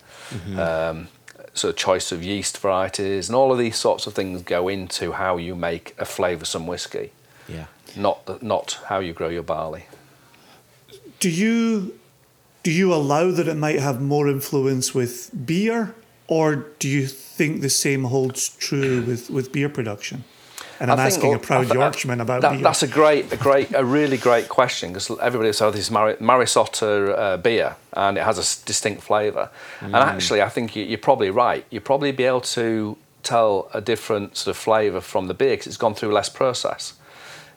Um, 0.58 1.08
sort 1.54 1.70
of 1.74 1.78
choice 1.78 2.12
of 2.12 2.22
yeast 2.24 2.58
varieties 2.58 3.30
and 3.30 3.36
all 3.36 3.52
of 3.52 3.58
these 3.58 3.78
sorts 3.78 4.08
of 4.08 4.14
things 4.14 4.42
go 4.42 4.68
into 4.68 5.14
how 5.14 5.38
you 5.38 5.56
make 5.56 5.96
a 5.98 6.04
flavoursome 6.04 6.66
whiskey, 6.68 7.12
Yeah. 7.48 7.68
not 7.96 8.26
the, 8.26 8.38
not 8.42 8.80
how 8.90 9.00
you 9.00 9.14
grow 9.14 9.30
your 9.30 9.44
barley. 9.44 9.86
Do 11.22 11.30
you 11.30 11.98
do 12.64 12.72
you 12.72 12.94
allow 12.94 13.32
that 13.32 13.48
it 13.48 13.56
might 13.56 13.80
have 13.80 14.02
more 14.02 14.28
influence 14.28 14.94
with 14.94 15.30
beer, 15.46 15.96
or 16.28 16.56
do 16.80 16.90
you 16.90 17.08
think 17.08 17.62
the 17.62 17.70
same 17.70 18.06
holds 18.06 18.50
true 18.50 19.02
with, 19.04 19.30
with 19.30 19.52
beer 19.54 19.70
production? 19.70 20.24
And 20.80 20.92
I'm 20.92 21.00
asking 21.00 21.34
a 21.34 21.40
proud 21.40 21.72
I 21.72 21.74
Yorkshireman 21.74 22.22
about 22.22 22.42
that, 22.42 22.54
beer. 22.54 22.62
That's 22.62 22.84
a 22.84 22.88
great, 22.88 23.32
a 23.32 23.38
great, 23.38 23.74
a 23.74 23.86
really 23.86 24.18
great 24.18 24.50
question 24.50 24.92
because 24.92 25.10
everybody 25.20 25.52
says 25.54 25.62
oh, 25.62 25.72
this 25.72 25.82
is 25.82 25.92
Mar- 25.92 26.18
Maris 26.20 26.58
Otter 26.58 27.16
uh, 27.16 27.38
beer 27.38 27.76
and 27.94 28.18
it 28.18 28.24
has 28.24 28.38
a 28.38 28.42
s- 28.42 28.62
distinct 28.64 29.02
flavour. 29.04 29.50
Mm. 29.80 29.86
And 29.86 29.96
actually, 29.96 30.42
I 30.42 30.50
think 30.50 30.76
you, 30.76 30.84
you're 30.84 30.98
probably 30.98 31.30
right. 31.30 31.66
You'll 31.70 31.84
probably 31.84 32.12
be 32.12 32.24
able 32.24 32.42
to 32.42 32.98
tell 33.24 33.70
a 33.74 33.82
different 33.82 34.38
sort 34.38 34.56
of 34.56 34.62
flavour 34.62 35.02
from 35.02 35.28
the 35.28 35.34
beer 35.34 35.52
because 35.52 35.68
it's 35.68 35.78
gone 35.78 35.96
through 35.96 36.12
less 36.14 36.30
process. 36.30 36.94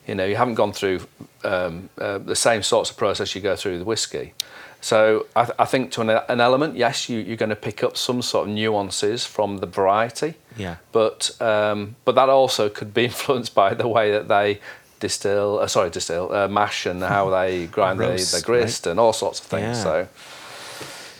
You 0.07 0.15
know, 0.15 0.25
you 0.25 0.37
haven't 0.37 0.55
gone 0.55 0.73
through 0.73 1.01
um, 1.45 1.91
uh, 1.99 2.19
the 2.19 2.37
same 2.37 2.63
sorts 2.63 2.91
of 2.91 2.97
process 2.97 3.35
you 3.35 3.43
go 3.43 3.57
through 3.57 3.79
with 3.79 3.87
whiskey. 3.87 4.33
So 4.81 5.27
I, 5.35 5.45
th- 5.45 5.57
I 5.59 5.65
think 5.65 5.91
to 5.93 6.03
an, 6.03 6.11
an 6.29 6.41
element, 6.41 6.77
yes, 6.77 7.09
you, 7.09 7.19
you're 7.19 7.37
going 7.37 7.51
to 7.51 7.57
pick 7.57 7.83
up 7.83 7.97
some 7.97 8.23
sort 8.23 8.49
of 8.49 8.55
nuances 8.55 9.27
from 9.27 9.59
the 9.59 9.67
variety. 9.67 10.35
Yeah. 10.57 10.77
But 10.93 11.31
um, 11.41 11.97
but 12.05 12.15
that 12.15 12.29
also 12.29 12.69
could 12.69 12.95
be 12.95 13.05
influenced 13.11 13.55
by 13.55 13.75
the 13.75 13.89
way 13.89 14.13
that 14.13 14.29
they 14.29 14.61
distill, 15.01 15.59
uh, 15.61 15.67
sorry, 15.67 15.91
distill, 15.91 16.33
uh, 16.33 16.49
mash, 16.49 16.87
and 16.87 17.03
how 17.03 17.29
they 17.39 17.67
grind 17.67 17.99
the, 17.99 18.09
Roast, 18.09 18.33
the 18.35 18.41
grist 18.43 18.87
and 18.87 19.01
all 19.01 19.13
sorts 19.13 19.41
of 19.41 19.47
things. 19.47 19.79
Yeah. 19.79 19.83
So. 19.83 20.09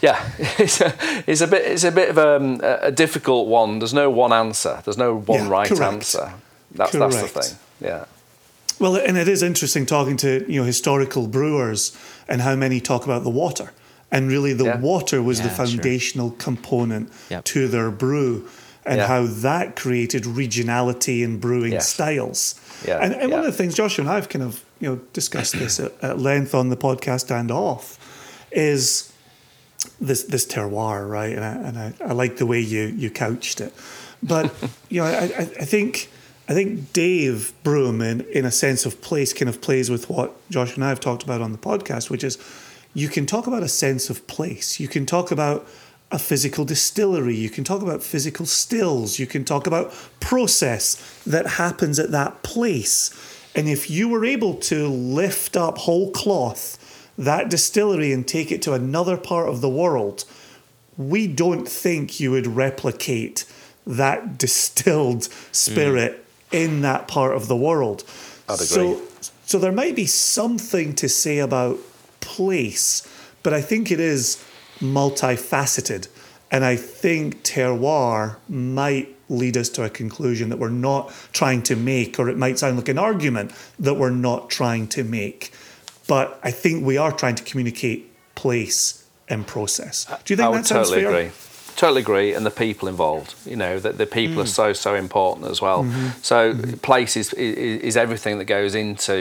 Yeah, 0.01 0.31
it's 0.39 0.81
a, 0.81 0.95
it's 1.27 1.41
a 1.41 1.49
bit 1.49 1.63
it's 1.67 1.83
a 1.83 1.91
bit 1.91 2.11
of 2.11 2.19
um, 2.19 2.61
a, 2.63 2.79
a 2.83 2.93
difficult 2.93 3.49
one. 3.49 3.81
There's 3.81 3.93
no 3.93 4.09
one 4.11 4.33
answer. 4.33 4.81
There's 4.85 4.97
no 4.97 5.17
one 5.19 5.41
Yeah, 5.41 5.49
right 5.49 5.67
correct. 5.69 5.83
answer. 5.93 6.35
That's 6.71 6.93
that's 6.93 7.21
the 7.21 7.27
thing. 7.27 7.59
Yeah. 7.81 8.05
Well, 8.79 8.97
and 8.97 9.17
it 9.17 9.29
is 9.29 9.43
interesting 9.43 9.87
talking 9.87 10.17
to 10.19 10.45
you 10.51 10.61
know 10.61 10.67
historical 10.67 11.27
brewers 11.27 11.97
and 12.29 12.41
how 12.43 12.55
many 12.55 12.81
talk 12.81 13.05
about 13.05 13.25
the 13.25 13.31
water, 13.31 13.73
and 14.11 14.29
really 14.29 14.53
the 14.53 14.65
Yeah. 14.65 14.79
water 14.81 15.23
was 15.23 15.39
the 15.41 15.49
Yeah, 15.49 15.55
sure. 15.57 15.67
foundational 15.67 16.31
component 16.33 17.11
Yep. 17.31 17.45
to 17.45 17.69
their 17.69 17.91
brew, 17.91 18.47
and 18.87 18.99
Yeah. 18.99 19.07
how 19.09 19.27
that 19.27 19.75
created 19.77 20.25
regionality 20.25 21.23
in 21.23 21.39
brewing 21.39 21.73
Yes. 21.73 21.89
styles. 21.89 22.55
Yeah, 22.87 22.99
And, 23.03 23.13
and 23.15 23.33
one 23.33 23.41
of 23.41 23.47
the 23.47 23.53
things 23.53 23.75
Joshua 23.75 24.03
and 24.05 24.11
I 24.11 24.15
have 24.15 24.29
kind 24.29 24.45
of 24.45 24.61
you 24.81 24.89
know 24.89 25.01
discussed 25.13 25.59
this 25.59 25.81
at, 25.81 25.93
at 26.01 26.19
length 26.21 26.55
on 26.55 26.69
the 26.69 26.77
podcast 26.77 27.31
and 27.35 27.51
off 27.51 27.99
is 28.53 29.11
this 30.01 30.23
this 30.25 30.47
terroir, 30.47 31.09
right? 31.09 31.35
And 31.35 31.45
I, 31.45 31.53
and 31.69 31.79
I, 31.79 31.93
I 32.11 32.13
like 32.13 32.37
the 32.37 32.47
way 32.47 32.61
you 32.61 32.83
you 32.97 33.11
couched 33.11 33.61
it, 33.61 33.73
but 34.23 34.55
you 34.89 35.01
know, 35.01 35.07
I, 35.07 35.25
I 35.61 35.65
think 35.65 36.11
I 36.49 36.55
think 36.55 36.95
Dave 36.95 37.53
Broom, 37.63 38.01
in 38.01 38.23
in 38.23 38.45
a 38.47 38.51
sense 38.51 38.87
of 38.87 39.03
place, 39.03 39.33
kind 39.35 39.49
of 39.49 39.61
plays 39.61 39.91
with 39.91 40.09
what 40.09 40.35
Josh 40.51 40.75
and 40.75 40.85
I 40.85 40.89
have 40.89 41.01
talked 41.01 41.23
about 41.23 41.43
on 41.43 41.53
the 41.53 41.59
podcast, 41.59 42.09
which 42.09 42.25
is 42.25 42.39
you 42.95 43.09
can 43.09 43.27
talk 43.27 43.47
about 43.47 43.63
a 43.63 43.69
sense 43.69 44.09
of 44.09 44.27
place. 44.27 44.81
You 44.81 44.89
can 44.89 45.05
talk 45.05 45.31
about 45.31 45.67
a 46.11 46.19
physical 46.19 46.65
distillery. 46.65 47.37
You 47.37 47.51
can 47.51 47.65
talk 47.65 47.83
about 47.83 48.03
physical 48.03 48.47
stills. 48.47 49.19
You 49.19 49.27
can 49.27 49.45
talk 49.45 49.67
about 49.67 49.93
process 50.21 51.21
that 51.27 51.47
happens 51.47 51.99
at 51.99 52.13
that 52.13 52.43
place. 52.43 53.11
And 53.55 53.69
if 53.69 53.91
you 53.91 54.09
were 54.09 54.25
able 54.25 54.55
to 54.55 54.89
lift 54.89 55.57
up 55.57 55.79
whole 55.79 56.11
cloth 56.13 56.79
that 57.19 57.51
distillery 57.51 58.13
and 58.13 58.27
take 58.27 58.53
it 58.53 58.63
to 58.63 58.73
another 58.73 59.17
part 59.17 59.49
of 59.49 59.61
the 59.61 59.69
world, 59.69 60.25
we 60.97 61.27
don't 61.27 61.69
think 61.69 62.21
you 62.21 62.31
would 62.31 62.47
replicate 62.47 63.45
that 63.87 64.39
distilled 64.39 65.23
mm. 65.23 65.55
spirit 65.55 66.25
in 66.51 66.83
that 66.83 67.09
part 67.09 67.35
of 67.35 67.49
the 67.49 67.57
world. 67.57 68.03
So, 68.57 69.03
so 69.45 69.59
there 69.59 69.73
might 69.73 69.95
be 69.95 70.07
something 70.07 70.95
to 70.97 71.09
say 71.09 71.39
about 71.39 71.79
place, 72.21 73.07
but 73.43 73.53
I 73.53 73.61
think 73.61 73.91
it 73.91 74.01
is 74.01 74.43
multifaceted. 74.79 76.09
And 76.51 76.65
I 76.65 76.77
think 76.77 77.43
terroir 77.43 78.37
might 78.49 79.15
lead 79.29 79.57
us 79.57 79.69
to 79.69 79.85
a 79.85 79.91
conclusion 79.91 80.49
that 80.49 80.59
we're 80.59 80.71
not 80.71 81.13
trying 81.33 81.63
to 81.65 81.77
make, 81.77 82.19
or 82.19 82.31
it 82.31 82.39
might 82.39 82.59
sound 82.59 82.77
like 82.77 82.89
an 82.89 82.99
argument 82.99 83.53
that 83.79 83.95
we're 83.95 84.11
not 84.11 84.49
trying 84.49 84.89
to 84.89 85.05
make. 85.05 85.53
But 86.07 86.41
I 86.43 86.51
think 86.51 86.87
we 86.87 86.97
are 86.97 87.13
trying 87.13 87.35
to 87.35 87.45
communicate 87.45 88.11
place 88.35 89.07
and 89.29 89.47
process. 89.47 90.07
Do 90.25 90.33
you 90.33 90.37
think 90.37 90.47
I 90.47 90.49
would 90.49 90.59
that 90.61 90.67
sounds 90.67 90.89
totally 90.89 91.05
fair? 91.05 91.11
agree. 91.11 91.33
Totally 91.79 92.03
agree, 92.03 92.35
and 92.37 92.45
the 92.45 92.57
people 92.67 92.89
involved. 92.89 93.31
You 93.47 93.57
know, 93.63 93.79
that 93.85 93.95
the 93.99 94.07
people 94.07 94.41
are 94.43 94.47
Mm. 94.47 94.61
so 94.61 94.73
so 94.73 94.95
important 95.07 95.47
as 95.55 95.61
well. 95.63 95.81
Mm-hmm. 95.85 96.09
So 96.23 96.39
place 96.83 97.15
is, 97.21 97.33
is 97.35 97.83
is 97.89 97.97
everything 97.97 98.39
that 98.39 98.47
goes 98.59 98.75
into 98.75 99.17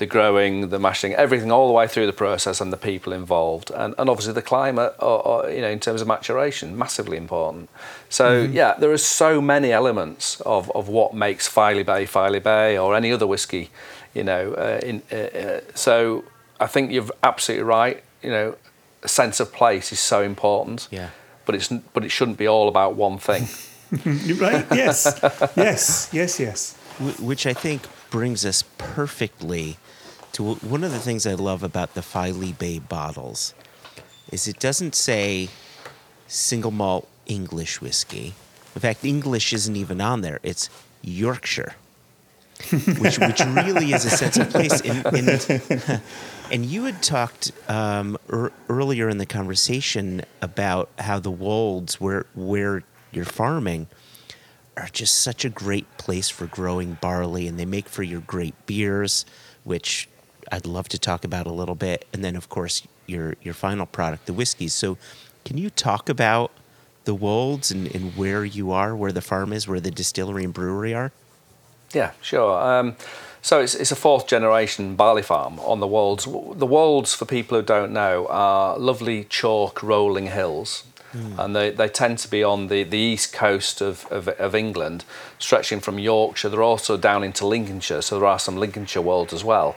the 0.00 0.06
growing, 0.06 0.68
the 0.70 0.78
mashing, 0.78 1.14
everything 1.14 1.50
all 1.52 1.66
the 1.66 1.72
way 1.80 1.86
through 1.88 2.06
the 2.12 2.18
process, 2.26 2.60
and 2.60 2.70
the 2.72 2.82
people 2.90 3.12
involved, 3.22 3.68
and 3.82 3.94
and 3.98 4.08
obviously 4.10 4.34
the 4.34 4.48
climate, 4.54 4.92
or, 5.00 5.18
or, 5.28 5.50
you 5.50 5.60
know, 5.64 5.72
in 5.76 5.80
terms 5.80 6.00
of 6.02 6.06
maturation, 6.06 6.68
massively 6.78 7.16
important. 7.16 7.68
So 8.08 8.24
Mm-hmm. 8.24 8.56
yeah, 8.60 8.72
there 8.80 8.92
are 8.92 9.04
so 9.22 9.40
many 9.40 9.70
elements 9.72 10.40
of 10.42 10.70
of 10.74 10.88
what 10.88 11.10
makes 11.12 11.48
Filey 11.48 11.84
Bay 11.84 12.06
Filey 12.06 12.40
Bay 12.40 12.78
or 12.78 12.94
any 12.96 13.12
other 13.14 13.26
whiskey. 13.26 13.68
You 14.14 14.24
know, 14.24 14.54
uh, 14.64 14.88
in 14.88 14.96
uh, 15.12 15.16
uh, 15.16 15.60
so 15.74 16.22
I 16.64 16.66
think 16.72 16.90
you're 16.92 17.10
absolutely 17.22 17.64
right. 17.80 17.96
You 18.22 18.30
know, 18.30 18.54
a 19.02 19.08
sense 19.08 19.42
of 19.42 19.48
place 19.52 19.92
is 19.94 20.00
so 20.00 20.22
important 20.22 20.88
Yeah. 20.90 21.08
But 21.46 21.54
it's 21.54 21.68
but 21.94 22.04
it 22.04 22.10
shouldn't 22.10 22.36
be 22.38 22.46
all 22.46 22.68
about 22.68 22.94
one 22.96 23.18
thing. 23.18 23.48
You- 24.04 24.34
Right? 24.40 24.66
Yes. 24.72 25.18
yes. 25.56 26.10
Yes. 26.12 26.40
Yes. 26.40 26.74
Which 27.20 27.46
I 27.46 27.52
think 27.54 27.82
brings 28.10 28.44
us 28.44 28.64
perfectly 28.78 29.76
to 30.32 30.54
one 30.56 30.82
of 30.84 30.92
the 30.92 30.98
things 30.98 31.26
I 31.26 31.34
love 31.34 31.62
about 31.62 31.94
the 31.94 32.02
Filey 32.02 32.52
Bay 32.52 32.78
bottles 32.78 33.54
is 34.32 34.48
it 34.48 34.58
doesn't 34.58 34.94
say 34.94 35.48
single 36.26 36.70
malt 36.72 37.08
English 37.26 37.80
whiskey. 37.80 38.34
In 38.74 38.80
fact, 38.80 39.04
English 39.04 39.52
isn't 39.52 39.76
even 39.76 40.00
on 40.00 40.20
there. 40.22 40.40
It's 40.42 40.68
Yorkshire, 41.02 41.74
which 42.98 43.18
which 43.18 43.40
really 43.40 43.92
is 43.92 44.04
a 44.04 44.10
sense 44.10 44.36
of 44.36 44.50
place. 44.50 44.80
And, 44.82 45.06
and, 45.06 46.02
and 46.50 46.64
you 46.64 46.84
had 46.84 47.02
talked 47.02 47.52
um, 47.68 48.16
er, 48.30 48.52
earlier 48.68 49.08
in 49.08 49.18
the 49.18 49.26
conversation 49.26 50.22
about 50.40 50.88
how 50.98 51.18
the 51.18 51.30
Wolds, 51.30 52.00
where 52.00 52.26
where 52.34 52.82
you're 53.12 53.24
farming, 53.24 53.88
are 54.76 54.88
just 54.92 55.20
such 55.20 55.44
a 55.44 55.48
great 55.48 55.98
place 55.98 56.28
for 56.28 56.46
growing 56.46 56.98
barley, 57.00 57.46
and 57.46 57.58
they 57.58 57.64
make 57.64 57.88
for 57.88 58.02
your 58.02 58.20
great 58.20 58.54
beers, 58.66 59.24
which 59.64 60.08
I'd 60.52 60.66
love 60.66 60.88
to 60.90 60.98
talk 60.98 61.24
about 61.24 61.46
a 61.46 61.52
little 61.52 61.74
bit, 61.74 62.06
and 62.12 62.24
then 62.24 62.36
of 62.36 62.48
course 62.48 62.82
your 63.06 63.34
your 63.42 63.54
final 63.54 63.86
product, 63.86 64.26
the 64.26 64.32
whiskeys. 64.32 64.74
So, 64.74 64.98
can 65.44 65.58
you 65.58 65.70
talk 65.70 66.08
about 66.08 66.52
the 67.04 67.14
Wolds 67.14 67.70
and, 67.70 67.92
and 67.94 68.16
where 68.16 68.44
you 68.44 68.72
are, 68.72 68.94
where 68.94 69.12
the 69.12 69.20
farm 69.20 69.52
is, 69.52 69.66
where 69.68 69.80
the 69.80 69.90
distillery 69.90 70.44
and 70.44 70.52
brewery 70.52 70.92
are? 70.92 71.12
Yeah, 71.92 72.12
sure. 72.20 72.60
Um, 72.60 72.96
so 73.46 73.60
it's, 73.60 73.76
it's 73.76 73.92
a 73.92 73.96
fourth 73.96 74.26
generation 74.26 74.96
barley 74.96 75.22
farm 75.22 75.60
on 75.60 75.78
the 75.78 75.86
Wolds. 75.86 76.24
The 76.24 76.66
Wolds, 76.66 77.14
for 77.14 77.26
people 77.26 77.56
who 77.56 77.64
don't 77.64 77.92
know, 77.92 78.26
are 78.28 78.76
lovely 78.76 79.22
chalk 79.22 79.84
rolling 79.84 80.26
hills. 80.26 80.82
And 81.38 81.54
they, 81.54 81.70
they 81.70 81.88
tend 81.88 82.18
to 82.18 82.28
be 82.28 82.42
on 82.42 82.66
the, 82.66 82.82
the 82.82 82.98
east 82.98 83.32
coast 83.32 83.80
of, 83.80 84.04
of, 84.10 84.26
of 84.26 84.56
England, 84.56 85.04
stretching 85.38 85.78
from 85.78 86.00
Yorkshire. 86.00 86.48
They're 86.48 86.60
also 86.60 86.96
down 86.96 87.22
into 87.22 87.46
Lincolnshire, 87.46 88.02
so 88.02 88.18
there 88.18 88.26
are 88.26 88.40
some 88.40 88.56
Lincolnshire 88.56 89.00
Wolds 89.00 89.32
as 89.32 89.44
well. 89.44 89.76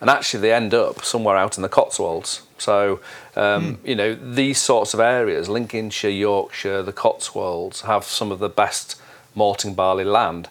And 0.00 0.08
actually, 0.08 0.40
they 0.42 0.52
end 0.52 0.72
up 0.72 1.04
somewhere 1.04 1.36
out 1.36 1.58
in 1.58 1.62
the 1.62 1.68
Cotswolds. 1.68 2.42
So, 2.56 3.00
um, 3.34 3.80
you 3.84 3.96
know, 3.96 4.14
these 4.14 4.58
sorts 4.58 4.94
of 4.94 5.00
areas, 5.00 5.48
Lincolnshire, 5.48 6.08
Yorkshire, 6.08 6.84
the 6.84 6.92
Cotswolds, 6.92 7.80
have 7.80 8.04
some 8.04 8.30
of 8.30 8.38
the 8.38 8.48
best 8.48 8.94
malting 9.34 9.74
barley 9.74 10.04
land 10.04 10.48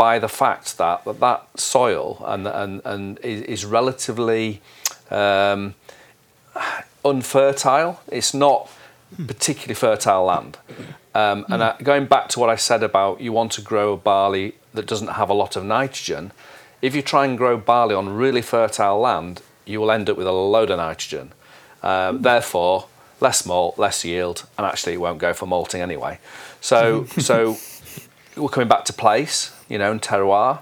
by 0.00 0.18
the 0.18 0.30
fact 0.30 0.78
that 0.78 1.04
that, 1.04 1.20
that 1.20 1.60
soil 1.60 2.24
and, 2.26 2.46
and, 2.46 2.80
and 2.86 3.18
is, 3.22 3.42
is 3.42 3.64
relatively 3.66 4.62
um, 5.10 5.74
unfertile. 7.04 8.00
It's 8.10 8.32
not 8.32 8.70
particularly 9.26 9.74
fertile 9.74 10.24
land. 10.24 10.56
Um, 11.14 11.44
and 11.50 11.62
uh, 11.62 11.76
going 11.82 12.06
back 12.06 12.30
to 12.30 12.40
what 12.40 12.48
I 12.48 12.56
said 12.56 12.82
about 12.82 13.20
you 13.20 13.30
want 13.34 13.52
to 13.52 13.60
grow 13.60 13.92
a 13.92 13.98
barley 13.98 14.54
that 14.72 14.86
doesn't 14.86 15.08
have 15.20 15.28
a 15.28 15.34
lot 15.34 15.54
of 15.54 15.66
nitrogen, 15.66 16.32
if 16.80 16.96
you 16.96 17.02
try 17.02 17.26
and 17.26 17.36
grow 17.36 17.58
barley 17.58 17.94
on 17.94 18.08
really 18.08 18.40
fertile 18.40 19.00
land, 19.00 19.42
you 19.66 19.80
will 19.80 19.90
end 19.90 20.08
up 20.08 20.16
with 20.16 20.26
a 20.26 20.32
load 20.32 20.70
of 20.70 20.78
nitrogen. 20.78 21.32
Um, 21.82 22.22
Therefore, 22.22 22.86
less 23.20 23.44
malt, 23.44 23.78
less 23.78 24.02
yield, 24.02 24.46
and 24.56 24.66
actually 24.66 24.94
it 24.94 25.00
won't 25.02 25.18
go 25.18 25.34
for 25.34 25.44
malting 25.44 25.82
anyway. 25.82 26.18
So, 26.62 27.04
so 27.18 27.58
we're 28.36 28.48
coming 28.48 28.68
back 28.68 28.84
to 28.86 28.92
place, 28.92 29.52
you 29.68 29.78
know, 29.78 29.90
and 29.90 30.00
terroir. 30.00 30.60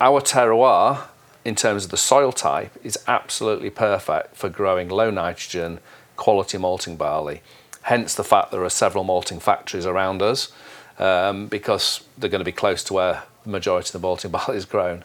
Our 0.00 0.20
terroir, 0.20 1.06
in 1.44 1.54
terms 1.54 1.84
of 1.84 1.90
the 1.90 1.96
soil 1.96 2.32
type, 2.32 2.72
is 2.84 2.98
absolutely 3.06 3.70
perfect 3.70 4.36
for 4.36 4.48
growing 4.48 4.88
low 4.88 5.10
nitrogen, 5.10 5.80
quality 6.16 6.58
malting 6.58 6.96
barley. 6.96 7.42
Hence 7.82 8.14
the 8.14 8.24
fact 8.24 8.50
there 8.50 8.64
are 8.64 8.70
several 8.70 9.04
malting 9.04 9.40
factories 9.40 9.86
around 9.86 10.22
us 10.22 10.52
um, 10.98 11.46
because 11.46 12.02
they're 12.18 12.30
going 12.30 12.40
to 12.40 12.44
be 12.44 12.52
close 12.52 12.82
to 12.84 12.94
where 12.94 13.22
the 13.44 13.50
majority 13.50 13.88
of 13.88 13.92
the 13.92 13.98
malting 14.00 14.30
barley 14.32 14.56
is 14.56 14.64
grown. 14.64 15.04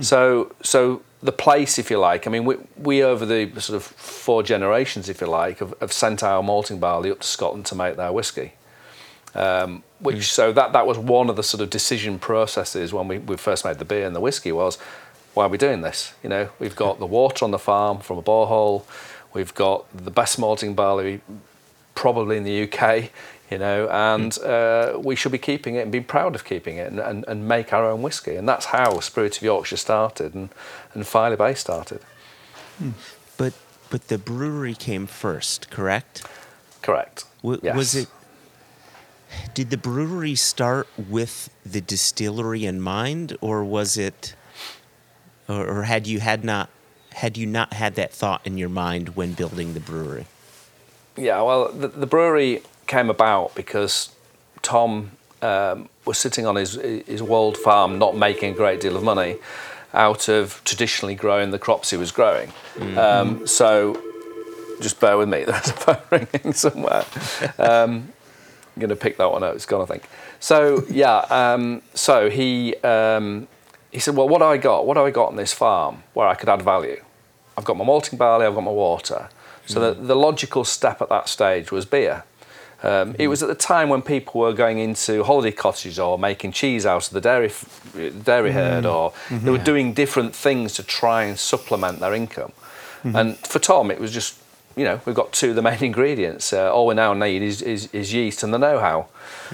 So, 0.00 0.54
so 0.62 1.02
the 1.22 1.32
place, 1.32 1.78
if 1.78 1.90
you 1.90 1.98
like, 1.98 2.26
I 2.26 2.30
mean, 2.30 2.46
we, 2.46 2.56
we 2.78 3.02
over 3.02 3.26
the 3.26 3.50
sort 3.60 3.76
of 3.76 3.82
four 3.82 4.42
generations, 4.42 5.10
if 5.10 5.20
you 5.20 5.26
like, 5.26 5.58
have, 5.58 5.74
have 5.80 5.92
sent 5.92 6.22
our 6.22 6.42
malting 6.42 6.78
barley 6.78 7.10
up 7.10 7.20
to 7.20 7.26
Scotland 7.26 7.66
to 7.66 7.74
make 7.74 7.96
their 7.96 8.10
whisky. 8.10 8.54
Um, 9.34 9.82
which 10.04 10.16
mm. 10.16 10.22
so 10.22 10.52
that 10.52 10.72
that 10.72 10.86
was 10.86 10.98
one 10.98 11.28
of 11.30 11.36
the 11.36 11.42
sort 11.42 11.62
of 11.62 11.70
decision 11.70 12.18
processes 12.18 12.92
when 12.92 13.08
we, 13.08 13.18
we 13.18 13.36
first 13.36 13.64
made 13.64 13.78
the 13.78 13.84
beer 13.84 14.06
and 14.06 14.14
the 14.14 14.20
whiskey 14.20 14.52
was 14.52 14.78
why 15.32 15.46
are 15.46 15.48
we 15.48 15.58
doing 15.58 15.80
this? 15.80 16.14
You 16.22 16.28
know, 16.28 16.48
we've 16.60 16.76
got 16.76 17.00
the 17.00 17.06
water 17.06 17.44
on 17.44 17.50
the 17.50 17.58
farm 17.58 17.98
from 17.98 18.18
a 18.18 18.22
borehole, 18.22 18.84
we've 19.32 19.54
got 19.54 19.84
the 19.92 20.10
best 20.10 20.38
malting 20.38 20.74
barley 20.74 21.20
probably 21.96 22.36
in 22.36 22.44
the 22.44 22.62
UK, 22.64 23.10
you 23.50 23.58
know, 23.58 23.88
and 23.88 24.32
mm. 24.32 24.94
uh, 24.96 24.98
we 24.98 25.16
should 25.16 25.32
be 25.32 25.38
keeping 25.38 25.74
it 25.74 25.80
and 25.80 25.92
be 25.92 26.00
proud 26.00 26.34
of 26.34 26.44
keeping 26.44 26.76
it 26.76 26.90
and, 26.90 27.00
and, 27.00 27.24
and 27.26 27.48
make 27.48 27.72
our 27.72 27.88
own 27.88 28.02
whiskey. 28.02 28.36
And 28.36 28.48
that's 28.48 28.66
how 28.66 29.00
Spirit 29.00 29.36
of 29.36 29.42
Yorkshire 29.42 29.76
started 29.76 30.34
and, 30.34 30.50
and 30.92 31.06
Filey 31.06 31.36
Bay 31.36 31.54
started. 31.54 32.00
Hmm. 32.78 32.90
But 33.36 33.54
but 33.90 34.08
the 34.08 34.18
brewery 34.18 34.74
came 34.74 35.06
first, 35.06 35.70
correct? 35.70 36.26
Correct. 36.82 37.24
W- 37.42 37.60
yes. 37.62 37.76
Was 37.76 37.94
it? 37.94 38.08
Did 39.54 39.70
the 39.70 39.76
brewery 39.76 40.34
start 40.34 40.88
with 40.96 41.50
the 41.64 41.80
distillery 41.80 42.64
in 42.64 42.80
mind, 42.80 43.36
or 43.40 43.64
was 43.64 43.96
it, 43.96 44.34
or, 45.48 45.66
or 45.66 45.82
had 45.84 46.06
you 46.06 46.20
had 46.20 46.44
not 46.44 46.70
had 47.14 47.36
you 47.36 47.46
not 47.46 47.72
had 47.72 47.94
that 47.94 48.12
thought 48.12 48.44
in 48.44 48.58
your 48.58 48.68
mind 48.68 49.10
when 49.10 49.32
building 49.32 49.74
the 49.74 49.80
brewery? 49.80 50.26
Yeah, 51.16 51.40
well, 51.42 51.70
the, 51.70 51.86
the 51.86 52.06
brewery 52.06 52.62
came 52.88 53.08
about 53.08 53.54
because 53.54 54.10
Tom 54.62 55.12
um, 55.40 55.88
was 56.04 56.18
sitting 56.18 56.46
on 56.46 56.56
his 56.56 56.74
his 56.74 57.22
Wold 57.22 57.56
farm, 57.56 57.98
not 57.98 58.16
making 58.16 58.52
a 58.52 58.56
great 58.56 58.80
deal 58.80 58.96
of 58.96 59.02
money 59.02 59.36
out 59.92 60.28
of 60.28 60.60
traditionally 60.64 61.14
growing 61.14 61.52
the 61.52 61.58
crops 61.58 61.90
he 61.90 61.96
was 61.96 62.10
growing. 62.10 62.52
Um, 62.96 63.46
so, 63.46 64.02
just 64.80 64.98
bear 64.98 65.16
with 65.16 65.28
me. 65.28 65.44
There's 65.46 65.68
a 65.68 65.72
phone 65.72 65.98
ringing 66.10 66.52
somewhere. 66.52 67.04
Um, 67.58 68.12
going 68.78 68.90
to 68.90 68.96
pick 68.96 69.16
that 69.18 69.30
one 69.30 69.42
up. 69.42 69.54
It's 69.54 69.66
gone, 69.66 69.82
I 69.82 69.86
think. 69.86 70.04
So 70.40 70.84
yeah. 70.90 71.18
Um, 71.30 71.82
so 71.94 72.30
he 72.30 72.74
um, 72.76 73.48
he 73.90 73.98
said, 74.00 74.16
"Well, 74.16 74.28
what 74.28 74.38
do 74.38 74.44
I 74.46 74.56
got? 74.56 74.86
What 74.86 74.94
do 74.94 75.04
I 75.04 75.10
got 75.10 75.28
on 75.28 75.36
this 75.36 75.52
farm 75.52 76.02
where 76.14 76.26
I 76.26 76.34
could 76.34 76.48
add 76.48 76.62
value? 76.62 77.02
I've 77.56 77.64
got 77.64 77.76
my 77.76 77.84
malting 77.84 78.18
barley. 78.18 78.46
I've 78.46 78.54
got 78.54 78.64
my 78.64 78.70
water. 78.72 79.28
So 79.66 79.80
the, 79.80 79.94
the 79.98 80.16
logical 80.16 80.64
step 80.64 81.00
at 81.00 81.08
that 81.08 81.26
stage 81.28 81.72
was 81.72 81.86
beer. 81.86 82.24
Um, 82.82 83.14
It 83.18 83.28
was 83.28 83.42
at 83.42 83.48
the 83.48 83.54
time 83.54 83.88
when 83.88 84.02
people 84.02 84.42
were 84.42 84.52
going 84.52 84.78
into 84.78 85.24
holiday 85.24 85.52
cottages 85.52 85.98
or 85.98 86.18
making 86.18 86.52
cheese 86.52 86.84
out 86.84 87.06
of 87.06 87.12
the 87.14 87.20
dairy 87.20 87.46
f- 87.46 87.96
dairy 88.24 88.52
herd, 88.52 88.84
or 88.84 89.12
they 89.30 89.50
were 89.50 89.56
doing 89.64 89.94
different 89.94 90.36
things 90.36 90.74
to 90.74 90.82
try 90.82 91.24
and 91.24 91.38
supplement 91.38 92.00
their 92.00 92.12
income. 92.12 92.52
And 93.04 93.38
for 93.38 93.58
Tom, 93.58 93.90
it 93.90 93.98
was 94.00 94.12
just 94.12 94.34
you 94.76 94.84
know 94.84 95.00
we've 95.04 95.14
got 95.14 95.32
two 95.32 95.50
of 95.50 95.56
the 95.56 95.62
main 95.62 95.82
ingredients. 95.90 96.52
Uh, 96.52 96.72
all 96.72 96.86
we 96.86 96.94
now 96.94 97.14
need 97.14 97.42
is, 97.42 97.62
is, 97.62 97.88
is 97.92 98.12
yeast 98.12 98.42
and 98.42 98.52
the 98.52 98.58
know-how. 98.58 99.08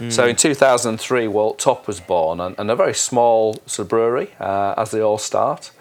So 0.08 0.26
in 0.26 0.36
2003, 0.36 1.28
Wold 1.28 1.58
Top 1.58 1.86
was 1.86 2.00
born, 2.00 2.40
and, 2.40 2.54
and 2.58 2.70
a 2.70 2.76
very 2.76 2.94
small 2.94 3.60
sort 3.66 3.84
of 3.84 3.88
brewery, 3.88 4.30
uh, 4.40 4.74
as 4.78 4.92
they 4.92 5.00
all 5.00 5.18
start, 5.18 5.72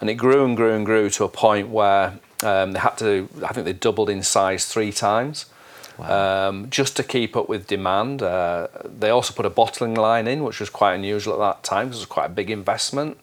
and 0.00 0.10
it 0.10 0.14
grew 0.14 0.44
and 0.44 0.54
grew 0.56 0.74
and 0.74 0.84
grew 0.84 1.08
to 1.10 1.24
a 1.24 1.28
point 1.28 1.68
where 1.68 2.18
um, 2.42 2.72
they 2.72 2.78
had 2.80 2.98
to. 2.98 3.28
I 3.42 3.54
think 3.54 3.64
they 3.64 3.72
doubled 3.72 4.10
in 4.10 4.22
size 4.22 4.66
three 4.66 4.92
times 4.92 5.46
um, 5.98 6.70
just 6.70 6.96
to 6.96 7.02
keep 7.02 7.36
up 7.36 7.48
with 7.48 7.66
demand. 7.66 8.22
Uh, 8.22 8.68
they 8.84 9.10
also 9.10 9.34
put 9.34 9.46
a 9.46 9.50
bottling 9.50 9.94
line 9.94 10.26
in, 10.26 10.44
which 10.44 10.60
was 10.60 10.70
quite 10.70 10.94
unusual 10.94 11.34
at 11.34 11.54
that 11.54 11.62
time 11.62 11.88
because 11.88 11.98
it 11.98 12.02
was 12.02 12.06
quite 12.06 12.26
a 12.26 12.34
big 12.34 12.50
investment. 12.50 13.18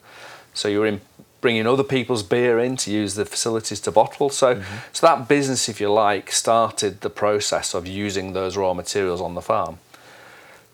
So 0.54 0.68
you 0.68 0.80
were 0.80 0.88
in, 0.88 1.02
bringing 1.42 1.66
other 1.68 1.84
people's 1.84 2.24
beer 2.24 2.60
in 2.60 2.76
to 2.78 2.92
use 2.92 3.16
the 3.16 3.26
facilities 3.26 3.80
to 3.82 3.92
bottle. 3.92 4.30
So, 4.30 4.56
mm-hmm. 4.56 4.78
so 4.92 5.08
that 5.08 5.28
business, 5.28 5.70
if 5.70 5.80
you 5.80 5.92
like, 5.92 6.32
started 6.32 7.02
the 7.02 7.10
process 7.10 7.74
of 7.74 7.88
using 7.88 8.34
those 8.34 8.58
raw 8.58 8.74
materials 8.74 9.22
on 9.22 9.36
the 9.36 9.42
farm. 9.42 9.80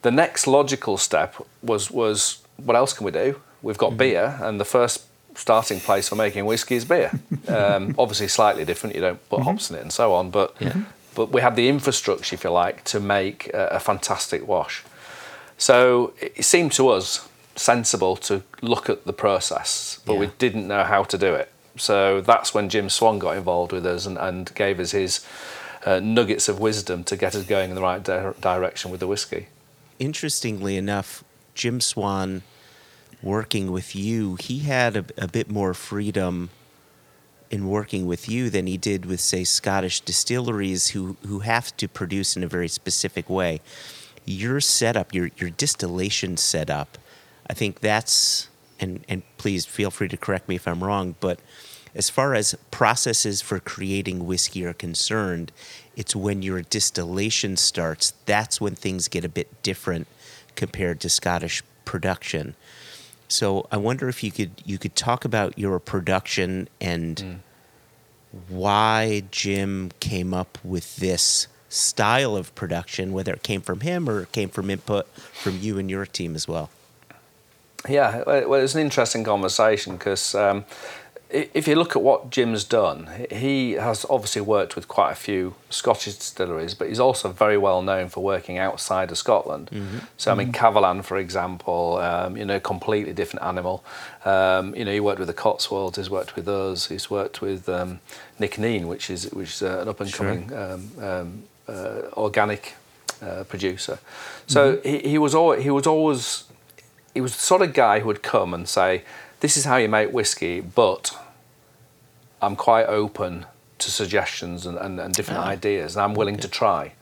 The 0.01 0.11
next 0.11 0.47
logical 0.47 0.97
step 0.97 1.35
was 1.63 1.89
was 1.89 2.41
what 2.57 2.75
else 2.75 2.93
can 2.93 3.05
we 3.05 3.11
do? 3.11 3.41
We've 3.61 3.77
got 3.77 3.89
mm-hmm. 3.89 3.97
beer, 3.97 4.39
and 4.41 4.59
the 4.59 4.65
first 4.65 5.03
starting 5.35 5.79
place 5.79 6.07
for 6.07 6.15
making 6.15 6.45
whiskey 6.45 6.75
is 6.75 6.85
beer. 6.85 7.11
Um, 7.47 7.93
obviously, 7.99 8.27
slightly 8.27 8.65
different. 8.65 8.95
You 8.95 9.01
don't 9.01 9.29
put 9.29 9.39
mm-hmm. 9.39 9.49
hops 9.49 9.69
in 9.69 9.75
it 9.75 9.83
and 9.83 9.93
so 9.93 10.13
on, 10.13 10.31
but 10.31 10.55
but 11.13 11.31
we 11.31 11.41
had 11.41 11.55
the 11.55 11.69
infrastructure, 11.69 12.33
if 12.33 12.43
you 12.43 12.49
like, 12.49 12.83
to 12.85 12.99
make 12.99 13.49
a, 13.53 13.67
a 13.67 13.79
fantastic 13.79 14.47
wash. 14.47 14.83
So 15.57 16.13
it 16.19 16.43
seemed 16.43 16.73
to 16.73 16.89
us 16.89 17.27
sensible 17.55 18.15
to 18.17 18.43
look 18.61 18.89
at 18.89 19.05
the 19.05 19.13
process, 19.13 19.99
but 20.05 20.15
we 20.15 20.27
didn't 20.37 20.67
know 20.67 20.83
how 20.83 21.03
to 21.03 21.17
do 21.17 21.33
it. 21.33 21.51
So 21.77 22.21
that's 22.21 22.53
when 22.53 22.69
Jim 22.69 22.89
Swan 22.89 23.19
got 23.19 23.37
involved 23.37 23.71
with 23.71 23.85
us 23.85 24.05
and, 24.05 24.17
and 24.17 24.53
gave 24.55 24.79
us 24.79 24.91
his 24.91 25.25
uh, 25.85 25.99
nuggets 25.99 26.47
of 26.47 26.59
wisdom 26.59 27.03
to 27.05 27.17
get 27.17 27.35
us 27.35 27.45
going 27.45 27.69
in 27.69 27.75
the 27.75 27.81
right 27.81 28.03
di- 28.03 28.33
direction 28.39 28.91
with 28.91 28.99
the 28.99 29.07
whiskey. 29.07 29.47
Interestingly 29.99 30.77
enough, 30.77 31.23
Jim 31.53 31.79
Swan 31.81 32.43
working 33.21 33.71
with 33.71 33.95
you, 33.95 34.35
he 34.35 34.59
had 34.59 34.95
a, 34.95 35.05
a 35.17 35.27
bit 35.27 35.49
more 35.49 35.73
freedom 35.73 36.49
in 37.51 37.67
working 37.67 38.05
with 38.05 38.27
you 38.27 38.49
than 38.49 38.67
he 38.67 38.77
did 38.77 39.05
with, 39.05 39.19
say, 39.19 39.43
Scottish 39.43 40.01
distilleries 40.01 40.89
who, 40.89 41.15
who 41.25 41.39
have 41.39 41.75
to 41.77 41.87
produce 41.87 42.35
in 42.35 42.43
a 42.43 42.47
very 42.47 42.67
specific 42.67 43.29
way. 43.29 43.61
Your 44.25 44.59
setup, 44.59 45.13
your, 45.13 45.29
your 45.37 45.51
distillation 45.51 46.37
setup, 46.37 46.97
I 47.47 47.53
think 47.53 47.79
that's, 47.79 48.49
and, 48.79 49.05
and 49.07 49.23
please 49.37 49.65
feel 49.65 49.91
free 49.91 50.07
to 50.07 50.17
correct 50.17 50.49
me 50.49 50.55
if 50.55 50.67
I'm 50.67 50.83
wrong, 50.83 51.15
but 51.19 51.39
as 51.95 52.09
far 52.09 52.35
as 52.35 52.55
processes 52.71 53.41
for 53.41 53.59
creating 53.59 54.25
whiskey 54.25 54.65
are 54.65 54.73
concerned, 54.73 55.51
it's 55.95 56.15
when 56.15 56.41
your 56.41 56.61
distillation 56.61 57.55
starts, 57.55 58.13
that's 58.25 58.59
when 58.59 58.75
things 58.75 59.07
get 59.07 59.23
a 59.23 59.29
bit 59.29 59.63
different 59.63 60.07
compared 60.55 60.99
to 61.01 61.09
Scottish 61.09 61.63
production. 61.85 62.55
So 63.27 63.67
I 63.71 63.77
wonder 63.77 64.09
if 64.09 64.23
you 64.23 64.31
could 64.31 64.51
you 64.65 64.77
could 64.77 64.95
talk 64.95 65.25
about 65.25 65.57
your 65.57 65.79
production 65.79 66.67
and 66.79 67.19
hmm. 67.19 67.33
why 68.49 69.23
Jim 69.31 69.91
came 69.99 70.33
up 70.33 70.57
with 70.63 70.97
this 70.97 71.47
style 71.69 72.35
of 72.35 72.53
production, 72.55 73.13
whether 73.13 73.33
it 73.33 73.41
came 73.41 73.61
from 73.61 73.79
him 73.79 74.09
or 74.09 74.23
it 74.23 74.31
came 74.31 74.49
from 74.49 74.69
input 74.69 75.07
from 75.33 75.59
you 75.59 75.79
and 75.79 75.89
your 75.89 76.05
team 76.05 76.35
as 76.35 76.47
well. 76.47 76.69
Yeah, 77.87 78.23
well, 78.25 78.35
it 78.35 78.49
was 78.49 78.75
an 78.75 78.81
interesting 78.81 79.23
conversation 79.23 79.97
because 79.97 80.33
um, 80.35 80.65
if 81.29 81.67
you 81.67 81.75
look 81.75 81.95
at 81.95 82.01
what 82.01 82.29
Jim's 82.29 82.63
done, 82.63 83.09
he 83.31 83.73
has 83.73 84.05
obviously 84.09 84.41
worked 84.41 84.75
with 84.75 84.87
quite 84.87 85.11
a 85.11 85.15
few 85.15 85.55
Scottish 85.69 86.15
distilleries, 86.15 86.73
but 86.75 86.87
he's 86.87 86.99
also 86.99 87.31
very 87.31 87.57
well 87.57 87.81
known 87.81 88.09
for 88.09 88.23
working 88.23 88.57
outside 88.57 89.11
of 89.11 89.17
Scotland. 89.17 89.69
So, 90.17 90.31
I 90.31 90.35
mean, 90.35 90.51
Kavalan, 90.53 91.03
for 91.03 91.17
example, 91.17 91.97
um, 91.97 92.37
you 92.37 92.45
know, 92.45 92.59
completely 92.59 93.11
different 93.13 93.45
animal. 93.45 93.83
Um, 94.23 94.75
you 94.75 94.85
know, 94.85 94.91
he 94.91 94.99
worked 94.99 95.19
with 95.19 95.27
the 95.27 95.33
Cotswolds, 95.33 95.97
he's 95.97 96.09
worked 96.09 96.35
with 96.35 96.47
us, 96.47 96.87
he's 96.87 97.09
worked 97.09 97.41
with 97.41 97.67
um, 97.67 97.99
Nc'nean, 98.39 98.85
which 98.85 99.09
is 99.09 99.31
which 99.31 99.49
is 99.49 99.61
uh, 99.63 99.79
an 99.81 99.89
up 99.89 99.99
and 99.99 100.13
coming 100.13 100.53
um, 100.53 100.91
um, 101.01 101.43
uh, 101.67 102.01
organic 102.13 102.75
uh, 103.21 103.43
producer. 103.45 103.99
So 104.47 104.79
he, 104.83 104.99
he 104.99 105.17
was 105.17 105.33
he 105.61 105.71
was 105.71 105.87
always 105.87 106.45
he 107.15 107.21
was 107.21 107.33
the 107.33 107.41
sort 107.41 107.63
of 107.63 107.73
guy 107.73 107.99
who 108.01 108.07
would 108.07 108.21
come 108.21 108.53
and 108.53 108.67
say, 108.69 109.03
"This 109.39 109.57
is 109.57 109.65
how 109.65 109.77
you 109.77 109.89
make 109.89 110.11
whiskey," 110.11 110.61
but 110.61 111.17
I'm 112.41 112.55
quite 112.55 112.85
open 112.85 113.45
to 113.79 113.89
suggestions 113.91 114.65
and, 114.67 114.77
and, 114.77 114.99
and 114.99 115.13
different 115.13 115.39
Ah, 115.41 115.47
ideas, 115.47 115.95
and 115.95 116.03
I'm 116.03 116.13
willing 116.13 116.37
to 116.37 116.47
try. 116.47 116.93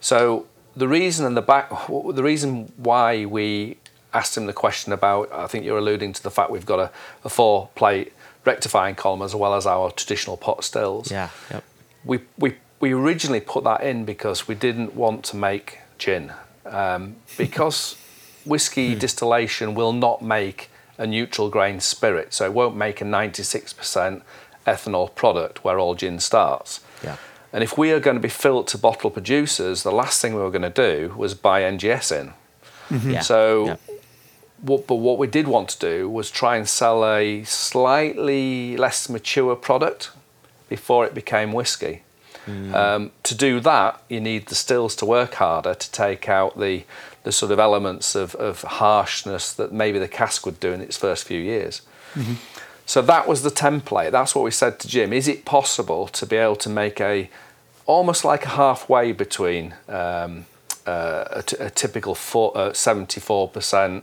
So 0.00 0.46
the 0.74 0.88
reason 0.88 1.24
and 1.26 1.36
the 1.36 1.42
back, 1.42 1.70
the 1.88 2.22
reason 2.22 2.72
why 2.76 3.24
we 3.26 3.76
asked 4.12 4.36
him 4.36 4.46
the 4.46 4.52
question 4.52 4.92
about, 4.92 5.32
I 5.32 5.46
think 5.46 5.64
you're 5.64 5.78
alluding 5.78 6.12
to 6.14 6.22
the 6.22 6.30
fact 6.30 6.50
we've 6.50 6.66
got 6.66 6.80
a, 6.80 6.90
a 7.24 7.28
four 7.28 7.68
plate 7.74 8.12
rectifying 8.44 8.94
column 8.94 9.22
as 9.22 9.34
well 9.34 9.54
as 9.54 9.66
our 9.66 9.90
traditional 9.92 10.36
pot 10.36 10.64
stills 10.64 11.10
Yeah. 11.12 11.28
Yep. 11.50 11.64
we, 12.04 12.18
we, 12.38 12.54
we 12.80 12.92
originally 12.92 13.40
put 13.40 13.64
that 13.64 13.82
in 13.82 14.04
because 14.06 14.48
we 14.48 14.54
didn't 14.54 14.94
want 14.94 15.24
to 15.26 15.36
make 15.36 15.78
gin. 15.98 16.32
Um, 16.64 17.16
because 17.36 17.96
whiskey 18.44 18.92
hmm. 18.92 18.98
distillation 18.98 19.74
will 19.74 19.92
not 19.92 20.22
make 20.22 20.70
a 20.98 21.06
neutral 21.06 21.48
grain 21.48 21.80
spirit, 21.80 22.34
so 22.34 22.44
it 22.44 22.52
won't 22.52 22.76
make 22.76 23.00
a 23.00 23.04
96% 23.04 24.22
ethanol 24.66 25.14
product 25.14 25.64
where 25.64 25.78
all 25.78 25.94
gin 25.94 26.20
starts. 26.20 26.80
Yeah. 27.02 27.16
And 27.52 27.64
if 27.64 27.76
we 27.76 27.90
are 27.92 28.00
going 28.00 28.16
to 28.16 28.20
be 28.20 28.28
field 28.28 28.68
to 28.68 28.78
bottle 28.78 29.10
producers, 29.10 29.82
the 29.82 29.90
last 29.90 30.20
thing 30.20 30.34
we 30.34 30.42
were 30.42 30.50
going 30.50 30.70
to 30.70 30.70
do 30.70 31.14
was 31.16 31.34
buy 31.34 31.62
NGS 31.62 32.20
in. 32.20 32.32
Mm-hmm. 32.90 33.10
Yeah. 33.10 33.20
So, 33.20 33.66
Yeah. 33.66 33.76
what, 34.60 34.86
but 34.86 34.96
what 34.96 35.18
we 35.18 35.26
did 35.26 35.48
want 35.48 35.70
to 35.70 35.78
do 35.78 36.08
was 36.08 36.30
try 36.30 36.56
and 36.56 36.68
sell 36.68 37.04
a 37.04 37.42
slightly 37.44 38.76
less 38.76 39.08
mature 39.08 39.56
product 39.56 40.10
before 40.68 41.04
it 41.06 41.14
became 41.14 41.52
whiskey. 41.52 42.02
Mm. 42.46 42.74
Um, 42.74 43.10
to 43.24 43.34
do 43.34 43.60
that, 43.60 44.02
you 44.08 44.20
need 44.20 44.46
the 44.46 44.54
stills 44.54 44.96
to 44.96 45.06
work 45.06 45.34
harder 45.34 45.74
to 45.74 45.92
take 45.92 46.28
out 46.28 46.58
the, 46.58 46.84
the 47.22 47.32
sort 47.32 47.52
of 47.52 47.58
elements 47.58 48.14
of, 48.14 48.34
of 48.36 48.62
harshness 48.62 49.52
that 49.52 49.72
maybe 49.72 49.98
the 49.98 50.08
cask 50.08 50.46
would 50.46 50.58
do 50.60 50.72
in 50.72 50.80
its 50.80 50.96
first 50.96 51.24
few 51.24 51.40
years. 51.40 51.82
So 52.86 53.02
that 53.02 53.28
was 53.28 53.42
the 53.42 53.50
template. 53.50 54.10
That's 54.10 54.34
what 54.34 54.42
we 54.44 54.50
said 54.50 54.80
to 54.80 54.88
Jim. 54.88 55.12
Is 55.12 55.28
it 55.28 55.44
possible 55.44 56.08
to 56.08 56.26
be 56.26 56.36
able 56.36 56.56
to 56.56 56.68
make 56.68 57.00
a 57.00 57.30
almost 57.86 58.24
like 58.24 58.44
a 58.46 58.50
halfway 58.50 59.12
between 59.12 59.74
um, 59.88 60.46
uh, 60.86 61.24
a, 61.30 61.42
t- 61.42 61.56
a 61.58 61.70
typical 61.70 62.14
four, 62.14 62.56
uh, 62.56 62.70
74% 62.70 64.02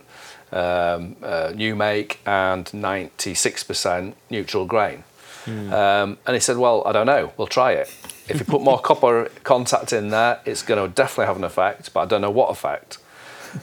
um, 0.52 1.16
uh, 1.24 1.52
new 1.56 1.76
make 1.76 2.20
and 2.26 2.66
96% 2.66 4.14
neutral 4.30 4.66
grain. 4.66 5.04
Um, 5.48 6.18
and 6.26 6.34
he 6.34 6.40
said, 6.42 6.58
Well, 6.58 6.84
I 6.86 6.92
don't 6.92 7.06
know, 7.06 7.32
we'll 7.38 7.48
try 7.48 7.72
it. 7.72 7.88
If 8.28 8.40
you 8.40 8.46
put 8.46 8.62
more 8.62 8.80
copper 8.90 9.30
contact 9.44 9.94
in 9.94 10.10
there, 10.10 10.42
it's 10.46 10.62
going 10.62 10.86
to 10.86 10.94
definitely 10.94 11.28
have 11.28 11.38
an 11.38 11.46
effect, 11.46 11.94
but 11.94 12.02
I 12.02 12.06
don't 12.06 12.22
know 12.22 12.32
what 12.32 12.50
effect. 12.50 12.98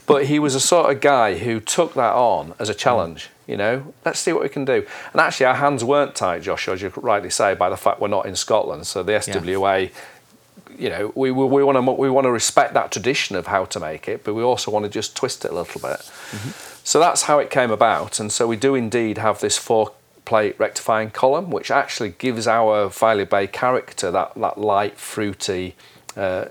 But 0.07 0.26
he 0.26 0.39
was 0.39 0.55
a 0.55 0.61
sort 0.61 0.91
of 0.91 1.01
guy 1.01 1.39
who 1.39 1.61
took 1.61 1.95
that 1.95 2.14
on 2.14 2.55
as 2.59 2.68
a 2.68 2.74
challenge. 2.74 3.30
You 3.47 3.59
know, 3.59 3.95
let's 4.05 4.20
see 4.20 4.32
what 4.32 4.43
we 4.43 4.49
can 4.49 4.64
do. 4.64 4.87
And 5.12 5.20
actually, 5.20 5.47
our 5.47 5.55
hands 5.55 5.85
weren't 5.85 6.14
tied, 6.14 6.43
Joshua, 6.43 6.74
as 6.74 6.82
you 6.82 6.93
rightly 6.97 7.28
say, 7.30 7.55
by 7.55 7.68
the 7.68 7.76
fact 7.76 8.01
we're 8.01 8.09
not 8.09 8.24
in 8.24 8.37
Scotland. 8.37 8.87
So 8.87 9.03
the 9.03 9.12
SWA, 9.12 9.91
you 10.78 10.89
know, 10.89 11.12
we, 11.14 11.30
we, 11.30 11.45
we 11.45 11.62
want 11.62 11.76
to 11.76 11.93
we 11.93 12.09
want 12.09 12.24
to 12.24 12.30
respect 12.30 12.72
that 12.74 12.91
tradition 12.91 13.37
of 13.37 13.49
how 13.49 13.66
to 13.66 13.80
make 13.80 14.09
it, 14.09 14.24
but 14.24 14.35
we 14.35 14.43
also 14.43 14.70
want 14.70 14.85
to 14.85 14.91
just 14.91 15.14
twist 15.14 15.45
it 15.45 15.51
a 15.51 15.55
little 15.55 15.80
bit. 15.80 15.99
Mm-hmm. 16.01 16.51
So 16.85 16.99
that's 16.99 17.22
how 17.22 17.39
it 17.39 17.51
came 17.51 17.70
about. 17.70 18.18
And 18.18 18.32
so 18.32 18.47
we 18.47 18.57
do 18.57 18.74
indeed 18.74 19.18
have 19.18 19.41
this 19.41 19.59
four 19.59 19.93
plate 20.24 20.59
rectifying 20.59 21.11
column, 21.11 21.51
which 21.51 21.70
actually 21.70 22.11
gives 22.11 22.47
our 22.47 22.89
Filey 22.89 23.24
Bay 23.24 23.47
character 23.47 24.11
that, 24.11 24.35
that 24.37 24.59
light, 24.59 24.97
fruity 24.97 25.74
uh, 26.17 26.47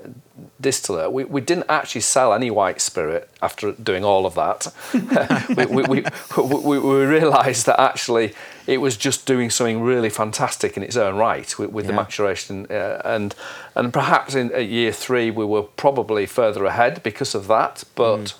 distillate. 0.60 1.12
We, 1.12 1.24
we 1.26 1.42
didn't 1.42 1.66
actually 1.70 2.02
sell 2.02 2.34
any 2.34 2.52
white 2.52 2.82
spirit 2.82 3.30
after 3.42 3.72
doing 3.74 4.04
all 4.04 4.26
of 4.26 4.36
that. 4.36 4.74
we, 5.58 5.66
we, 5.66 5.84
we, 5.84 6.04
we, 6.38 6.80
we 6.80 7.06
realised 7.06 7.66
that 7.66 7.80
actually 7.80 8.34
it 8.68 8.80
was 8.80 8.98
just 8.98 9.26
doing 9.26 9.50
something 9.50 9.82
really 9.82 10.10
fantastic 10.10 10.78
in 10.78 10.84
its 10.84 10.96
own 10.96 11.16
right 11.16 11.58
with, 11.58 11.72
with 11.72 11.88
the 11.88 11.94
maturation. 11.94 12.66
Uh, 12.70 13.02
and, 13.06 13.36
and 13.76 13.94
perhaps 13.94 14.36
in 14.36 14.52
at 14.54 14.68
year 14.68 14.92
three, 14.92 15.30
we 15.32 15.46
were 15.46 15.64
probably 15.64 16.26
further 16.26 16.66
ahead 16.66 17.04
because 17.04 17.36
of 17.36 17.48
that, 17.48 17.84
but 17.96 18.36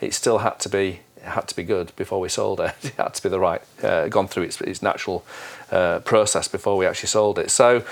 it 0.00 0.14
still 0.14 0.38
had 0.38 0.58
to 0.60 0.68
be 0.68 1.00
had 1.22 1.48
to 1.48 1.56
be 1.56 1.64
good 1.64 1.92
before 1.96 2.20
we 2.20 2.28
sold 2.28 2.60
it. 2.60 2.72
It 2.84 2.94
had 2.94 3.14
to 3.14 3.22
be 3.22 3.28
the 3.28 3.40
right, 3.40 3.62
uh, 3.82 4.06
gone 4.08 4.28
through 4.28 4.44
its, 4.44 4.60
its 4.60 4.80
natural 4.80 5.24
uh, 5.72 5.98
process 6.00 6.46
before 6.46 6.76
we 6.76 6.86
actually 6.86 7.08
sold 7.08 7.38
it. 7.38 7.50
So, 7.50 7.84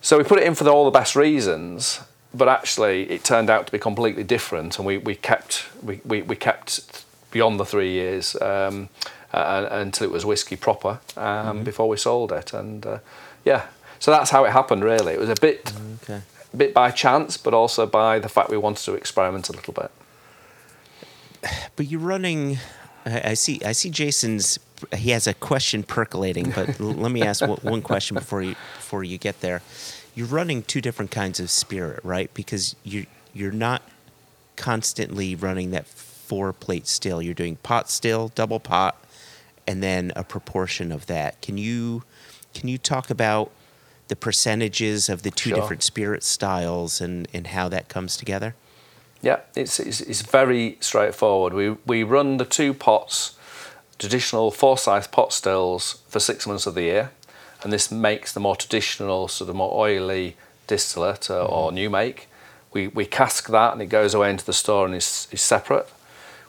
so 0.00 0.18
we 0.18 0.24
put 0.24 0.38
it 0.40 0.44
in 0.44 0.56
for 0.56 0.64
the, 0.64 0.70
all 0.70 0.84
the 0.84 0.90
best 0.90 1.14
reasons, 1.14 2.00
but 2.34 2.48
actually 2.48 3.10
it 3.10 3.24
turned 3.24 3.50
out 3.50 3.66
to 3.66 3.72
be 3.72 3.78
completely 3.78 4.24
different, 4.24 4.78
and 4.78 4.86
we, 4.86 4.98
we 4.98 5.14
kept 5.14 5.66
we, 5.82 6.00
we, 6.04 6.22
we 6.22 6.36
kept 6.36 7.04
beyond 7.30 7.58
the 7.58 7.64
three 7.64 7.90
years 7.90 8.36
um, 8.42 8.88
uh, 9.32 9.66
until 9.70 10.06
it 10.06 10.10
was 10.12 10.24
whiskey 10.24 10.56
proper 10.56 11.00
um, 11.16 11.64
before 11.64 11.88
we 11.88 11.96
sold 11.96 12.32
it, 12.32 12.52
and 12.52 12.86
uh, 12.86 12.98
yeah. 13.44 13.66
So 13.98 14.10
that's 14.10 14.30
how 14.30 14.44
it 14.44 14.50
happened. 14.52 14.82
Really, 14.84 15.12
it 15.14 15.20
was 15.20 15.28
a 15.30 15.36
bit 15.40 15.72
Okay. 16.02 16.22
a 16.52 16.56
bit 16.56 16.74
by 16.74 16.90
chance, 16.90 17.36
but 17.36 17.54
also 17.54 17.86
by 17.86 18.18
the 18.18 18.28
fact 18.28 18.50
we 18.50 18.56
wanted 18.58 18.84
to 18.84 18.94
experiment 18.94 19.48
a 19.48 19.52
little 19.52 19.72
bit. 19.72 19.90
But 21.76 21.86
you're 21.86 22.00
running. 22.00 22.58
I 23.04 23.34
see. 23.34 23.60
I 23.64 23.72
see. 23.72 23.90
Jason's. 23.90 24.58
He 24.96 25.10
has 25.10 25.26
a 25.26 25.34
question 25.34 25.82
percolating, 25.82 26.50
but 26.50 26.78
let 27.04 27.10
me 27.12 27.22
ask 27.22 27.40
one, 27.46 27.58
one 27.62 27.82
question 27.82 28.14
before 28.14 28.42
you 28.42 28.54
before 28.76 29.04
you 29.04 29.18
get 29.18 29.40
there. 29.40 29.62
You're 30.14 30.26
running 30.26 30.62
two 30.62 30.80
different 30.80 31.10
kinds 31.10 31.40
of 31.40 31.50
spirit, 31.50 32.00
right? 32.04 32.32
Because 32.34 32.76
you 32.84 33.06
you're 33.34 33.52
not 33.52 33.82
constantly 34.56 35.34
running 35.34 35.70
that 35.70 35.86
four 35.86 36.52
plate 36.52 36.86
still. 36.86 37.22
You're 37.22 37.34
doing 37.34 37.56
pot 37.56 37.90
still, 37.90 38.28
double 38.28 38.60
pot, 38.60 39.02
and 39.66 39.82
then 39.82 40.12
a 40.14 40.22
proportion 40.24 40.92
of 40.92 41.06
that. 41.06 41.40
Can 41.40 41.56
you 41.58 42.04
can 42.54 42.68
you 42.68 42.78
talk 42.78 43.10
about 43.10 43.50
the 44.08 44.16
percentages 44.16 45.08
of 45.08 45.22
the 45.22 45.30
two 45.30 45.50
Sure. 45.50 45.58
different 45.60 45.82
spirit 45.82 46.22
styles 46.22 47.00
and 47.00 47.26
and 47.32 47.48
how 47.48 47.68
that 47.68 47.88
comes 47.88 48.16
together? 48.16 48.54
Yeah, 49.22 49.40
it's, 49.54 49.78
it's, 49.78 50.00
it's 50.00 50.22
very 50.22 50.76
straightforward. 50.80 51.54
We, 51.54 51.76
we 51.86 52.02
run 52.02 52.38
the 52.38 52.44
two 52.44 52.74
pots, 52.74 53.38
traditional 53.96 54.50
Forsyths 54.50 55.06
pot 55.06 55.32
stills, 55.32 56.02
for 56.08 56.18
six 56.18 56.44
months 56.44 56.66
of 56.66 56.74
the 56.74 56.82
year. 56.82 57.10
And 57.62 57.72
this 57.72 57.90
makes 57.90 58.32
the 58.32 58.40
more 58.40 58.56
traditional, 58.56 59.28
sort 59.28 59.50
of 59.50 59.56
more 59.56 59.72
oily 59.78 60.36
distillate 60.66 61.30
uh, 61.30 61.44
or 61.44 61.72
new 61.72 61.90
make. 61.90 62.28
We, 62.72 62.88
we 62.88 63.04
cask 63.04 63.48
that 63.48 63.72
and 63.72 63.82
it 63.82 63.86
goes 63.86 64.14
away 64.14 64.30
into 64.30 64.44
the 64.44 64.52
store 64.52 64.86
and 64.86 64.94
is, 64.94 65.28
is 65.30 65.42
separate. 65.42 65.88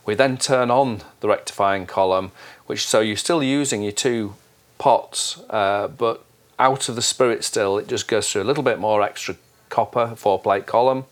We 0.06 0.16
then 0.16 0.38
turn 0.38 0.72
on 0.72 1.02
the 1.20 1.28
rectifying 1.28 1.86
column, 1.86 2.32
which 2.66 2.88
so 2.88 3.00
you're 3.00 3.18
still 3.18 3.44
using 3.44 3.84
your 3.84 3.92
two 3.92 4.36
pots, 4.78 5.40
uh, 5.50 5.88
but 5.88 6.24
out 6.60 6.90
of 6.90 6.96
the 6.96 7.02
spirit 7.02 7.44
still, 7.44 7.78
it 7.78 7.88
just 7.88 8.08
goes 8.08 8.32
through 8.32 8.44
a 8.44 8.46
little 8.46 8.64
bit 8.64 8.80
more 8.80 9.02
extra 9.02 9.36
copper, 9.70 10.14
four 10.16 10.40
plate 10.40 10.66
column, 10.66 11.06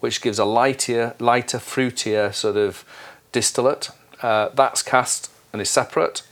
which 0.00 0.20
gives 0.20 0.38
a 0.38 0.44
lighter, 0.44 1.14
lighter, 1.18 1.58
fruitier 1.58 2.32
sort 2.32 2.56
of 2.56 2.84
distillate. 3.32 3.90
Uh, 4.22 4.48
that's 4.50 4.82
cast 4.82 5.30
and 5.52 5.60
is 5.60 5.70
separate. 5.70 6.22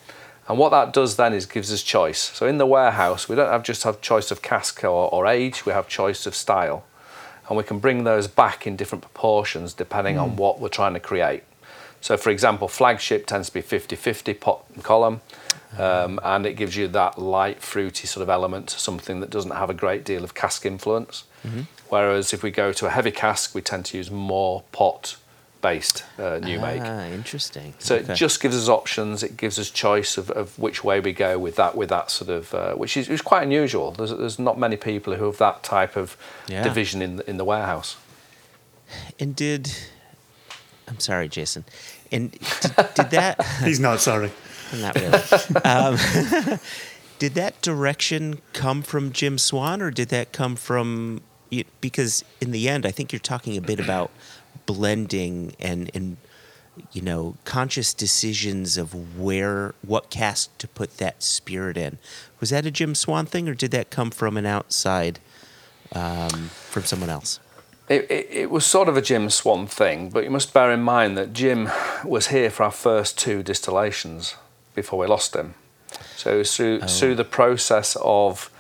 And 0.49 0.59
what 0.59 0.71
that 0.71 0.93
does 0.93 1.17
then 1.17 1.33
is 1.33 1.45
gives 1.47 1.73
us 1.73 1.83
choice. 1.83 2.19
So 2.19 2.47
in 2.47 2.59
the 2.59 2.67
warehouse, 2.67 3.29
we 3.29 3.35
don't 3.35 3.51
have 3.51 3.63
just 3.63 3.83
have 3.83 4.01
choice 4.01 4.31
of 4.31 4.43
cask 4.43 4.85
or, 4.85 5.13
or 5.13 5.27
age, 5.27 5.67
we 5.67 5.73
have 5.73 5.89
choice 5.89 6.27
of 6.27 6.35
style. 6.35 6.85
And 7.49 7.57
we 7.57 7.65
can 7.65 7.79
bring 7.79 8.05
those 8.05 8.27
back 8.29 8.67
in 8.67 8.77
different 8.77 9.03
proportions 9.03 9.73
depending 9.73 10.19
on 10.19 10.31
hmm. 10.31 10.37
what 10.37 10.61
we're 10.61 10.69
trying 10.69 10.95
to 10.95 11.01
create. 11.01 11.43
So, 12.01 12.17
for 12.17 12.31
example, 12.31 12.69
flagship 12.69 13.27
tends 13.27 13.49
to 13.49 13.55
be 13.55 13.61
50 13.61 13.97
50 13.97 14.35
pot 14.35 14.65
and 14.75 14.85
column, 14.85 15.21
um, 15.73 16.19
uh-huh. 16.19 16.37
and 16.37 16.47
it 16.47 16.55
gives 16.55 16.77
you 16.77 16.87
that 16.89 17.19
light, 17.19 17.61
fruity 17.63 18.07
sort 18.07 18.23
of 18.23 18.29
element, 18.29 18.71
something 18.71 19.21
that 19.21 19.31
doesn't 19.31 19.53
have 19.53 19.71
a 19.71 19.75
great 19.75 20.05
deal 20.05 20.23
of 20.23 20.35
cask 20.35 20.65
influence. 20.65 21.25
Mm-hmm. 21.45 21.63
Whereas 21.89 22.33
if 22.33 22.43
we 22.43 22.51
go 22.51 22.73
to 22.73 22.87
a 22.87 22.91
heavy 22.91 23.11
cask, 23.11 23.55
we 23.55 23.63
tend 23.63 23.87
to 23.87 23.97
use 23.97 24.11
more 24.11 24.63
pot 24.71 25.17
based 25.63 26.05
uh, 26.19 26.39
new 26.39 26.61
make. 26.61 26.81
Ah, 26.83 27.07
interesting. 27.07 27.75
So 27.79 27.97
Okay. 27.97 28.13
it 28.13 28.17
just 28.17 28.41
gives 28.41 28.57
us 28.57 28.69
options. 28.69 29.23
It 29.23 29.37
gives 29.37 29.59
us 29.59 29.71
choice 29.71 30.17
of, 30.19 30.31
of 30.31 30.59
which 30.59 30.85
way 30.85 31.01
we 31.01 31.13
go 31.13 31.39
with 31.39 31.57
that 31.57 31.77
with 31.77 31.89
that 31.89 32.11
sort 32.11 32.31
of 32.31 32.55
uh, 32.55 32.75
which 32.75 32.97
is, 32.97 33.09
is 33.09 33.23
quite 33.23 33.43
unusual. 33.43 33.91
There's, 33.93 34.11
there's 34.11 34.39
not 34.39 34.59
many 34.59 34.77
people 34.77 35.15
who 35.17 35.25
have 35.27 35.39
that 35.39 35.63
type 35.63 35.97
of 35.97 36.17
Yeah. 36.49 36.63
division 36.63 37.03
in 37.03 37.17
the, 37.17 37.31
in 37.31 37.37
the 37.37 37.45
warehouse. 37.45 37.97
And 39.19 39.35
did 39.35 39.73
I'm 40.89 41.01
sorry, 41.01 41.29
Jason. 41.29 41.65
And 42.13 42.31
did, 42.31 42.77
did 42.95 43.11
that 43.11 43.45
He's 43.65 43.81
not 43.81 44.01
sorry. 44.01 44.31
not 44.77 44.95
really? 44.95 45.19
Um, 45.65 45.97
did 47.19 47.35
that 47.35 47.61
direction 47.63 48.41
come 48.53 48.83
from 48.83 49.11
Jim 49.13 49.39
Swan, 49.39 49.81
or 49.83 49.91
did 49.91 50.11
that 50.11 50.33
come 50.33 50.55
from? 50.55 51.23
you- 51.51 51.65
Because 51.81 52.25
in 52.41 52.53
the 52.53 52.69
end, 52.69 52.87
I 52.87 52.91
think 52.93 53.13
you're 53.13 53.19
talking 53.21 53.57
a 53.57 53.61
bit 53.61 53.81
about 53.81 54.11
blending 54.67 55.55
and 55.59 55.91
and 55.95 56.17
you 56.93 57.01
know 57.01 57.37
conscious 57.45 57.95
decisions 57.95 58.77
of 58.77 59.19
where 59.19 59.75
what 59.83 60.11
cask 60.11 60.57
to 60.59 60.69
put 60.69 60.99
that 60.99 61.23
spirit 61.23 61.77
in. 61.77 61.99
Was 62.41 62.51
that 62.51 62.67
a 62.67 62.71
Jim 62.71 62.95
Swan 62.95 63.27
thing, 63.27 63.49
or 63.49 63.55
did 63.55 63.71
that 63.71 63.91
come 63.91 64.11
from 64.11 64.37
an 64.37 64.47
outside 64.47 65.19
um, 65.93 66.51
from 66.69 66.85
someone 66.85 67.11
else? 67.11 67.41
It, 67.89 68.11
it, 68.11 68.29
it 68.31 68.51
was 68.51 68.67
sort 68.67 68.89
of 68.89 68.97
a 68.97 69.03
Jim 69.03 69.31
Swan 69.31 69.67
thing, 69.67 70.11
but 70.11 70.25
you 70.25 70.31
must 70.31 70.53
bear 70.53 70.73
in 70.73 70.83
mind 70.83 71.17
that 71.17 71.33
Jim 71.33 71.71
was 72.05 72.29
here 72.29 72.51
for 72.51 72.65
our 72.65 72.73
first 72.73 73.17
two 73.17 73.45
distillations 73.45 74.35
before 74.75 74.99
we 74.99 75.07
lost 75.07 75.37
him. 75.37 75.55
So 76.17 76.35
it 76.35 76.39
was 76.39 76.57
through, 76.57 76.81
through 76.81 77.15
the 77.15 77.25
process 77.25 77.97
of 78.03 78.51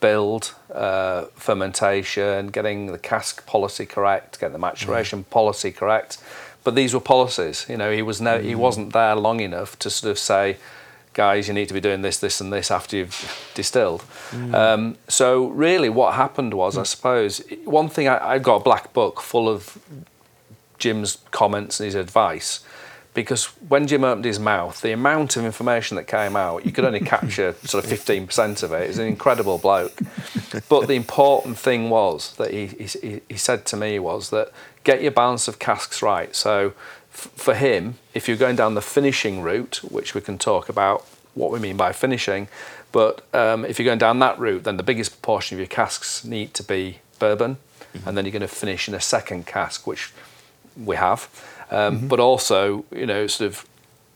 build, 0.00 0.54
uh, 0.76 1.26
fermentation, 1.34 2.48
getting 2.48 2.86
the 2.86 2.98
cask 2.98 3.46
policy 3.46 3.86
correct, 3.86 4.38
getting 4.38 4.52
the 4.52 4.58
maturation 4.58 5.24
policy 5.24 5.72
correct. 5.72 6.18
But 6.64 6.74
these 6.74 6.94
were 6.94 7.00
policies. 7.00 7.66
You 7.68 7.76
know, 7.76 7.92
he 7.92 8.02
was 8.02 8.20
no, 8.20 8.40
he 8.40 8.54
wasn't 8.54 8.92
there 8.92 9.14
long 9.14 9.40
enough 9.40 9.78
to 9.78 9.90
sort 9.90 10.10
of 10.10 10.18
say, 10.18 10.56
guys, 11.14 11.48
you 11.48 11.54
need 11.54 11.68
to 11.68 11.74
be 11.74 11.80
doing 11.80 12.02
this, 12.02 12.18
this, 12.18 12.40
and 12.40 12.52
this 12.52 12.70
after 12.70 12.96
you've 12.96 13.50
distilled. 13.54 14.04
Um, 14.54 14.98
so 15.08 15.46
really, 15.46 15.88
what 15.88 16.14
happened 16.14 16.54
was, 16.54 16.76
I 16.76 16.82
suppose, 16.82 17.42
one 17.64 17.88
thing 17.88 18.08
I, 18.08 18.32
I've 18.32 18.42
got 18.42 18.56
a 18.56 18.64
black 18.64 18.92
book 18.92 19.20
full 19.20 19.48
of 19.48 19.78
Jim's 20.78 21.18
comments 21.30 21.80
and 21.80 21.86
his 21.86 21.94
advice. 21.94 22.64
Because 23.16 23.46
when 23.66 23.86
Jim 23.86 24.04
opened 24.04 24.26
his 24.26 24.38
mouth, 24.38 24.82
the 24.82 24.92
amount 24.92 25.38
of 25.38 25.44
information 25.46 25.96
that 25.96 26.06
came 26.06 26.36
out, 26.36 26.66
you 26.66 26.70
could 26.70 26.84
only 26.84 27.00
capture 27.00 27.54
sort 27.64 27.82
of 27.82 27.90
15% 27.90 28.62
of 28.62 28.72
it. 28.74 28.88
He's 28.88 28.98
an 28.98 29.06
incredible 29.06 29.56
bloke. 29.56 29.98
But 30.68 30.86
the 30.86 30.92
important 30.92 31.56
thing 31.56 31.88
was 31.88 32.36
that 32.36 32.50
he, 32.50 32.66
he, 32.66 33.22
he 33.26 33.36
said 33.38 33.64
to 33.66 33.76
me 33.78 33.98
was 33.98 34.28
that 34.30 34.52
get 34.84 35.00
your 35.00 35.12
balance 35.12 35.48
of 35.48 35.58
casks 35.58 36.02
right. 36.02 36.36
So 36.36 36.74
f- 37.10 37.30
for 37.34 37.54
him, 37.54 37.94
if 38.12 38.28
you're 38.28 38.36
going 38.36 38.54
down 38.54 38.74
the 38.74 38.82
finishing 38.82 39.40
route, 39.40 39.80
which 39.82 40.14
we 40.14 40.20
can 40.20 40.36
talk 40.36 40.68
about 40.68 41.06
what 41.32 41.50
we 41.50 41.58
mean 41.58 41.78
by 41.78 41.92
finishing, 41.92 42.48
but 42.92 43.24
um, 43.32 43.64
if 43.64 43.78
you're 43.78 43.86
going 43.86 43.98
down 43.98 44.18
that 44.18 44.38
route, 44.38 44.64
then 44.64 44.76
the 44.76 44.82
biggest 44.82 45.12
proportion 45.12 45.54
of 45.54 45.58
your 45.58 45.68
casks 45.68 46.22
need 46.22 46.52
to 46.52 46.62
be 46.62 46.98
bourbon, 47.18 47.56
and 48.04 48.14
then 48.14 48.26
you're 48.26 48.32
going 48.32 48.42
to 48.42 48.46
finish 48.48 48.88
in 48.88 48.94
a 48.94 49.00
second 49.00 49.46
cask, 49.46 49.86
which 49.86 50.12
we 50.76 50.96
have. 50.96 51.30
Um, 51.70 52.08
But 52.08 52.20
also, 52.20 52.84
you 52.90 53.06
know, 53.06 53.26
sort 53.26 53.48
of 53.50 53.64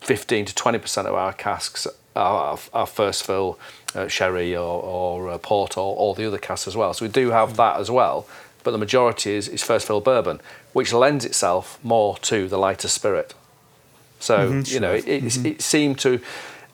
15 0.01 0.45
to 0.47 0.55
20% 0.55 1.07
of 1.07 1.15
our 1.15 1.33
casks 1.33 1.87
are 2.17 2.59
our 2.73 2.87
first 2.87 3.25
fill 3.25 3.59
uh, 3.95 4.09
sherry 4.09 4.55
or, 4.57 4.83
or 4.83 5.31
uh, 5.31 5.39
port 5.39 5.77
or 5.77 5.97
all 5.97 6.15
the 6.15 6.27
other 6.27 6.39
casks 6.39 6.69
as 6.69 6.77
well. 6.77 6.93
So 6.95 7.05
we 7.05 7.11
do 7.11 7.31
have 7.31 7.57
that 7.57 7.81
as 7.81 7.91
well. 7.91 8.27
but 8.63 8.73
the 8.73 8.79
majority 8.79 9.33
is, 9.35 9.49
is 9.49 9.63
first 9.63 9.87
fill 9.87 10.01
bourbon, 10.03 10.39
which 10.75 10.93
lends 10.93 11.25
itself 11.25 11.79
more 11.83 12.17
to 12.19 12.47
the 12.49 12.59
lighter 12.59 12.89
spirit. 12.89 13.35
So 14.19 14.35
Mm-hmm. 14.39 14.75
you 14.75 14.81
know, 14.81 14.93
it, 14.93 15.09
it, 15.09 15.47
it 15.47 15.63
seemed 15.63 15.99
to 16.01 16.21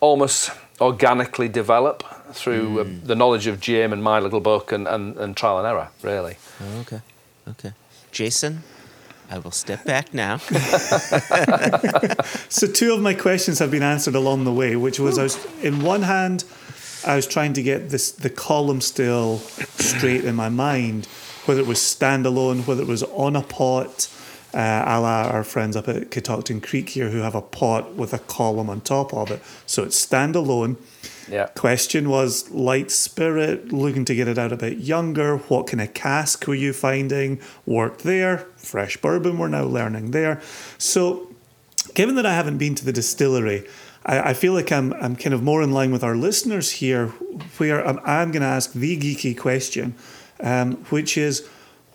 almost 0.01 0.51
organically 0.81 1.49
develop 1.49 2.03
through 2.35 2.81
uh, 2.81 2.85
Mm. 2.85 3.07
the 3.07 3.15
knowledge 3.15 3.47
of 3.47 3.61
Jim 3.61 3.93
and 3.93 4.03
my 4.03 4.19
little 4.21 4.41
book 4.41 4.73
and, 4.73 4.87
and, 4.89 5.17
and 5.17 5.37
trial 5.37 5.59
and 5.59 5.67
error, 5.67 5.89
really. 6.03 6.37
Oh, 6.61 6.81
okay. 6.81 7.01
Okay. 7.49 7.73
Jason, 8.13 8.63
I 9.31 9.39
will 9.39 9.51
step 9.51 9.85
back 9.85 10.15
now. 10.15 10.41
So 12.49 12.67
two 12.67 12.95
of 12.95 13.01
my 13.01 13.13
questions 13.13 13.59
have 13.59 13.71
been 13.71 13.83
answered 13.83 14.15
along 14.15 14.45
the 14.45 14.53
way, 14.53 14.77
which 14.77 14.99
was 14.99 15.19
I 15.19 15.25
was 15.25 15.45
in 15.63 15.83
one 15.83 16.03
hand, 16.03 16.45
I 17.07 17.15
was 17.17 17.27
trying 17.27 17.53
to 17.55 17.63
get 17.63 17.91
this 17.91 18.11
the 18.11 18.31
column 18.31 18.81
still 18.81 19.39
straight 19.77 20.25
in 20.25 20.35
my 20.35 20.49
mind, 20.49 21.07
whether 21.45 21.61
it 21.61 21.67
was 21.67 21.79
standalone, 21.79 22.67
whether 22.67 22.83
it 22.83 22.89
was 22.89 23.03
on 23.03 23.37
a 23.37 23.43
pot, 23.43 24.09
uh, 24.55 24.85
a 24.87 25.01
la 25.01 25.29
our 25.29 25.45
friends 25.45 25.77
up 25.77 25.87
at 25.89 26.11
Catoctin 26.11 26.61
Creek 26.61 26.89
here 26.89 27.11
who 27.11 27.19
have 27.19 27.35
a 27.35 27.43
pot 27.43 27.95
with 27.95 28.15
a 28.15 28.21
column 28.21 28.71
on 28.71 28.81
top 28.81 29.13
of 29.13 29.31
it. 29.31 29.43
So 29.67 29.83
it's 29.83 30.05
standalone. 30.05 30.77
Yeah. 31.29 31.47
Question 31.55 32.09
was 32.09 32.51
light 32.51 32.91
spirit, 32.91 33.73
looking 33.73 34.05
to 34.05 34.15
get 34.15 34.29
it 34.29 34.39
out 34.39 34.53
a 34.53 34.57
bit 34.57 34.79
younger. 34.79 35.39
What 35.39 35.67
kind 35.67 35.81
of 35.81 35.93
cask 35.95 36.47
were 36.47 36.55
you 36.55 36.73
finding? 36.73 37.41
Worked 37.65 38.03
there. 38.03 38.47
Fresh 38.57 38.99
bourbon, 38.99 39.39
we're 39.39 39.49
now 39.49 39.65
learning 39.65 40.13
there. 40.13 40.41
So, 40.79 41.33
given 41.95 42.15
that 42.17 42.27
I 42.27 42.35
haven't 42.35 42.59
been 42.59 42.75
to 42.77 42.85
the 42.85 42.93
distillery, 42.93 43.67
I, 44.05 44.31
I 44.31 44.35
feel 44.35 44.53
like 44.53 44.71
I'm, 44.71 44.93
I'm 44.95 45.17
kind 45.17 45.35
of 45.35 45.43
more 45.43 45.63
in 45.63 45.73
line 45.73 45.91
with 45.91 46.05
our 46.05 46.17
listeners 46.17 46.71
here, 46.71 47.09
where 47.59 47.87
I'm, 47.87 47.99
I'm 48.05 48.31
going 48.31 48.43
to 48.43 48.49
ask 48.49 48.73
the 48.73 48.97
geeky 48.97 49.37
question, 49.37 49.95
um, 50.41 50.77
which 50.91 51.19
is 51.19 51.47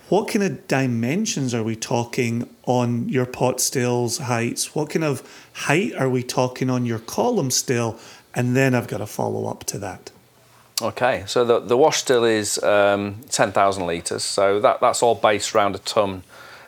what 0.09 0.27
kind 0.27 0.43
of 0.43 0.67
dimensions 0.67 1.53
are 1.53 1.63
we 1.63 1.73
talking 1.77 2.53
on 2.65 3.07
your 3.07 3.25
pot 3.25 3.61
stills 3.61 4.17
heights? 4.17 4.75
What 4.75 4.89
kind 4.89 5.05
of 5.05 5.23
height 5.53 5.95
are 5.95 6.09
we 6.09 6.21
talking 6.21 6.69
on 6.69 6.86
your 6.86 6.99
column 6.99 7.49
still? 7.49 7.97
And 8.34 8.55
then 8.55 8.73
I've 8.75 8.88
got 8.88 9.01
a 9.01 9.05
follow 9.05 9.49
up 9.49 9.63
to 9.65 9.77
that. 9.79 10.11
Okay, 10.82 11.23
so 11.27 11.45
the, 11.45 11.59
the 11.59 11.77
wash 11.77 11.97
still 11.97 12.23
is 12.23 12.61
um, 12.63 13.21
10,000 13.29 13.86
litres, 13.86 14.23
so 14.23 14.59
that, 14.61 14.82
that's 14.82 15.03
all 15.03 15.13
based 15.15 15.53
around 15.53 15.75
a 15.75 15.79
ton 15.79 16.23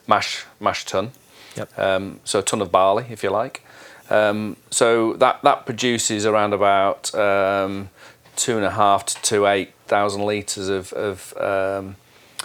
mash, 0.08 0.46
mash 0.60 0.86
tun. 0.86 1.12
Yep. 1.56 1.80
Um, 1.80 2.20
so 2.24 2.40
a 2.40 2.42
ton 2.44 2.62
of 2.62 2.72
barley, 2.72 3.06
if 3.10 3.24
you 3.24 3.32
like. 3.32 3.66
Um, 4.10 4.58
so 4.70 5.14
that, 5.14 5.42
that 5.44 5.66
produces 5.66 6.26
around 6.26 6.54
about 6.54 7.14
um, 7.16 7.90
two 8.36 8.58
and 8.58 8.66
a 8.66 8.72
half 8.72 9.06
to 9.08 9.22
two 9.22 9.48
eight 9.48 9.74
thousand 9.88 10.24
litres 10.26 10.70
of, 10.70 10.94
of 10.94 11.36
um, 11.38 11.96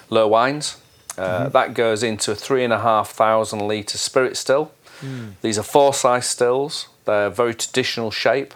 low 0.09 0.29
wines. 0.29 0.77
Uh, 1.19 1.49
That 1.49 1.75
goes 1.75 2.03
into 2.03 2.31
a 2.31 2.35
three 2.35 2.65
and 2.65 2.73
a 2.73 2.79
half 2.81 3.11
thousand 3.11 3.67
litre 3.67 3.99
spirit 3.99 4.37
still. 4.37 4.73
These 5.43 5.59
are 5.59 5.63
Forsyths 5.63 6.29
stills. 6.29 6.89
They're 7.05 7.31
very 7.31 7.55
traditional 7.55 8.11
shape. 8.11 8.55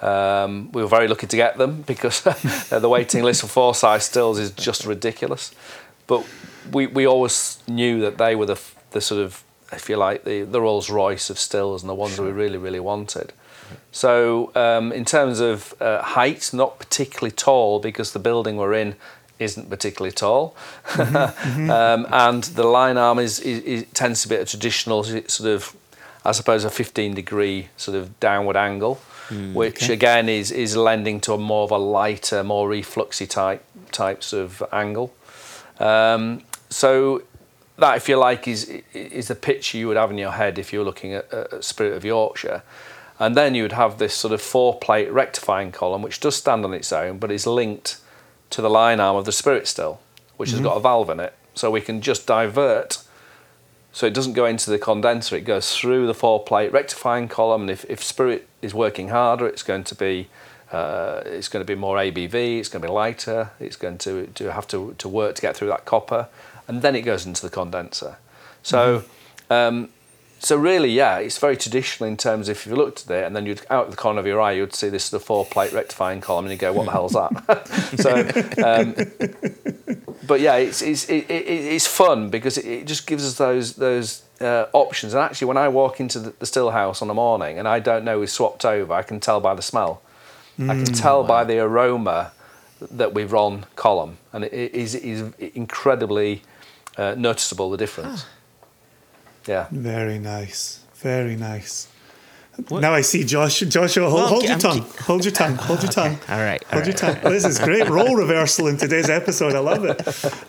Um, 0.00 0.70
we 0.72 0.82
were 0.82 0.88
very 0.88 1.08
lucky 1.08 1.26
to 1.26 1.36
get 1.36 1.58
them 1.58 1.82
because 1.82 2.20
the 2.70 2.88
waiting 2.88 3.24
list 3.24 3.40
for 3.40 3.48
Forsyths 3.48 4.06
stills 4.06 4.38
is 4.38 4.50
just 4.52 4.84
ridiculous. 4.84 5.52
But 6.06 6.26
we, 6.72 6.86
we 6.86 7.06
always 7.06 7.62
knew 7.66 8.00
that 8.00 8.18
they 8.18 8.34
were 8.34 8.46
the, 8.46 8.60
the 8.92 9.00
sort 9.00 9.20
of, 9.20 9.42
if 9.72 9.88
you 9.88 9.96
like, 9.96 10.24
the, 10.24 10.42
the 10.42 10.60
Rolls 10.60 10.88
Royce 10.88 11.30
of 11.30 11.38
stills 11.38 11.82
and 11.82 11.90
the 11.90 11.94
ones 11.94 12.16
that 12.16 12.22
we 12.22 12.30
really, 12.30 12.58
really 12.58 12.80
wanted. 12.80 13.32
So, 13.92 14.52
um, 14.54 14.92
in 14.92 15.04
terms 15.04 15.40
of 15.40 15.74
uh, 15.80 16.02
height, 16.02 16.50
not 16.52 16.78
particularly 16.78 17.32
tall 17.32 17.80
because 17.80 18.12
the 18.12 18.18
building 18.18 18.56
we're 18.56 18.74
in 18.74 18.94
isn't 19.38 19.68
particularly 19.70 20.12
tall. 20.12 20.56
um, 20.98 22.06
and 22.10 22.44
the 22.44 22.64
lyne 22.64 22.96
arm 22.96 23.18
is, 23.18 23.40
is, 23.40 23.62
is, 23.62 23.86
tends 23.94 24.22
to 24.22 24.28
be 24.28 24.36
a 24.36 24.44
traditional 24.44 25.04
sort 25.04 25.50
of, 25.50 25.76
I 26.24 26.32
suppose, 26.32 26.64
a 26.64 26.70
15 26.70 27.14
degree 27.14 27.68
sort 27.76 27.96
of 27.96 28.18
downward 28.20 28.56
angle, 28.56 29.00
which 29.54 29.88
again 29.88 30.28
is, 30.28 30.50
is 30.50 30.76
lending 30.76 31.20
to 31.20 31.32
a 31.34 31.38
more 31.38 31.64
of 31.64 31.70
a 31.70 31.78
lighter, 31.78 32.42
more 32.42 32.68
refluxy 32.68 33.28
type 33.28 33.64
types 33.92 34.32
of 34.32 34.62
angle. 34.72 35.14
Um, 35.78 36.42
so 36.70 37.22
that, 37.78 37.96
if 37.96 38.08
you 38.08 38.16
like, 38.16 38.48
is 38.48 38.82
is 38.92 39.28
the 39.28 39.34
picture 39.34 39.78
you 39.78 39.88
would 39.88 39.96
have 39.96 40.10
in 40.10 40.18
your 40.18 40.32
head 40.32 40.58
if 40.58 40.72
you're 40.72 40.84
looking 40.84 41.14
at, 41.14 41.32
at 41.32 41.64
Spirit 41.64 41.96
of 41.96 42.04
Yorkshire. 42.04 42.62
And 43.20 43.36
then 43.36 43.54
you 43.54 43.62
would 43.62 43.72
have 43.72 43.98
this 43.98 44.14
sort 44.14 44.32
of 44.32 44.40
four 44.40 44.78
plate 44.78 45.10
rectifying 45.10 45.72
column, 45.72 46.02
which 46.02 46.20
does 46.20 46.36
stand 46.36 46.64
on 46.64 46.72
its 46.72 46.92
own, 46.92 47.18
but 47.18 47.32
is 47.32 47.46
linked 47.46 47.98
to 48.50 48.62
the 48.62 48.70
lyne 48.70 49.00
arm 49.00 49.16
of 49.16 49.24
the 49.24 49.32
Spirit 49.32 49.66
still, 49.66 50.00
which 50.36 50.50
has 50.50 50.60
got 50.60 50.76
a 50.76 50.80
valve 50.80 51.10
in 51.10 51.20
it. 51.20 51.34
So 51.54 51.70
we 51.70 51.80
can 51.80 52.00
just 52.00 52.26
divert. 52.26 53.02
So 53.98 54.06
it 54.06 54.14
doesn't 54.14 54.34
go 54.34 54.44
into 54.44 54.70
the 54.70 54.78
condenser, 54.78 55.34
it 55.34 55.40
goes 55.40 55.74
through 55.74 56.06
the 56.06 56.14
four 56.14 56.44
plate 56.44 56.70
rectifying 56.70 57.26
column. 57.26 57.62
And 57.62 57.70
if, 57.72 57.84
if 57.90 58.00
Spirit 58.00 58.46
is 58.62 58.72
working 58.72 59.08
harder, 59.08 59.44
it's 59.44 59.64
going 59.64 59.82
to 59.82 59.94
be 59.96 60.28
uh, 60.70 61.22
it's 61.26 61.48
going 61.48 61.66
to 61.66 61.66
be 61.66 61.74
more 61.74 61.96
ABV, 61.96 62.60
it's 62.60 62.68
going 62.68 62.80
to 62.80 62.86
be 62.86 62.92
lighter, 62.92 63.50
it's 63.58 63.74
going 63.74 63.98
to, 63.98 64.28
to 64.28 64.52
have 64.52 64.68
to, 64.68 64.94
to 64.98 65.08
work 65.08 65.34
to 65.34 65.42
get 65.42 65.56
through 65.56 65.66
that 65.70 65.84
copper, 65.84 66.28
and 66.68 66.80
then 66.80 66.94
it 66.94 67.00
goes 67.00 67.26
into 67.26 67.42
the 67.42 67.50
condenser. 67.50 68.18
So, 68.62 69.02
um, 69.50 69.88
so 70.40 70.56
really, 70.56 70.90
yeah, 70.90 71.18
it's 71.18 71.38
very 71.38 71.56
traditional 71.56 72.08
in 72.08 72.16
terms 72.16 72.48
of 72.48 72.56
if 72.56 72.66
you 72.66 72.76
looked 72.76 73.10
at 73.10 73.10
it 73.10 73.26
and 73.26 73.34
then 73.34 73.44
you'd 73.44 73.62
out 73.70 73.86
of 73.86 73.90
the 73.90 73.96
corner 73.96 74.20
of 74.20 74.26
your 74.26 74.40
eye, 74.40 74.52
you'd 74.52 74.74
see 74.74 74.88
this 74.88 75.12
of 75.12 75.22
four 75.22 75.44
plate 75.44 75.72
rectifying 75.72 76.20
column, 76.20 76.44
and 76.44 76.52
you 76.52 76.58
go, 76.58 76.72
"What 76.72 76.86
the 76.86 76.92
hell's 76.92 77.12
that?" 77.12 77.66
so, 77.98 78.20
um, 78.64 78.94
but 80.26 80.40
yeah, 80.40 80.56
it's 80.56 80.80
it's 80.80 81.08
it, 81.08 81.28
it, 81.28 81.44
it's 81.46 81.86
fun 81.86 82.30
because 82.30 82.56
it, 82.56 82.66
it 82.66 82.86
just 82.86 83.06
gives 83.06 83.26
us 83.26 83.34
those 83.34 83.74
those 83.74 84.22
uh, 84.40 84.66
options. 84.72 85.12
And 85.12 85.22
actually, 85.22 85.48
when 85.48 85.56
I 85.56 85.68
walk 85.68 85.98
into 85.98 86.20
the, 86.20 86.34
the 86.38 86.46
still 86.46 86.70
house 86.70 87.02
on 87.02 87.08
the 87.08 87.14
morning 87.14 87.58
and 87.58 87.66
I 87.66 87.80
don't 87.80 88.04
know 88.04 88.20
we've 88.20 88.30
swapped 88.30 88.64
over, 88.64 88.92
I 88.92 89.02
can 89.02 89.18
tell 89.20 89.40
by 89.40 89.54
the 89.54 89.62
smell. 89.62 90.02
I 90.60 90.74
can 90.74 90.86
tell 90.86 91.22
by 91.22 91.44
the 91.44 91.60
aroma 91.60 92.32
that 92.80 93.14
we've 93.14 93.30
run 93.30 93.66
column, 93.76 94.18
and 94.32 94.44
it 94.44 94.52
it 94.52 94.74
is 94.74 94.94
is 94.94 95.32
incredibly 95.38 96.42
uh, 96.96 97.14
noticeable 97.16 97.70
the 97.70 97.76
difference. 97.76 98.24
Yeah. 99.48 99.66
Very 99.72 100.18
nice. 100.18 100.80
Very 100.96 101.34
nice. 101.36 101.88
What- 102.68 102.80
Now 102.82 102.92
I 102.92 103.00
see 103.02 103.24
Josh. 103.24 103.60
Joshua, 103.60 104.10
hold, 104.10 104.14
Well, 104.20 104.28
hold 104.28 104.42
your 104.44 104.52
I'm 104.52 104.58
tongue. 104.58 104.82
ke- 104.82 104.98
Hold 105.00 105.24
your 105.24 105.32
tongue. 105.32 105.54
Hold 105.56 105.82
your 105.82 105.92
tongue. 106.00 106.18
All 106.28 106.38
right. 106.40 106.62
all 106.72 106.80
Hold 106.82 106.86
your 106.86 106.94
right. 107.08 107.22
tongue. 107.22 107.32
This 107.32 107.44
is 107.44 107.58
great 107.58 107.88
role 107.98 108.14
reversal 108.16 108.66
in 108.66 108.76
today's 108.76 109.08
episode. 109.08 109.54
I 109.54 109.60
love 109.60 109.84
it. 109.84 109.98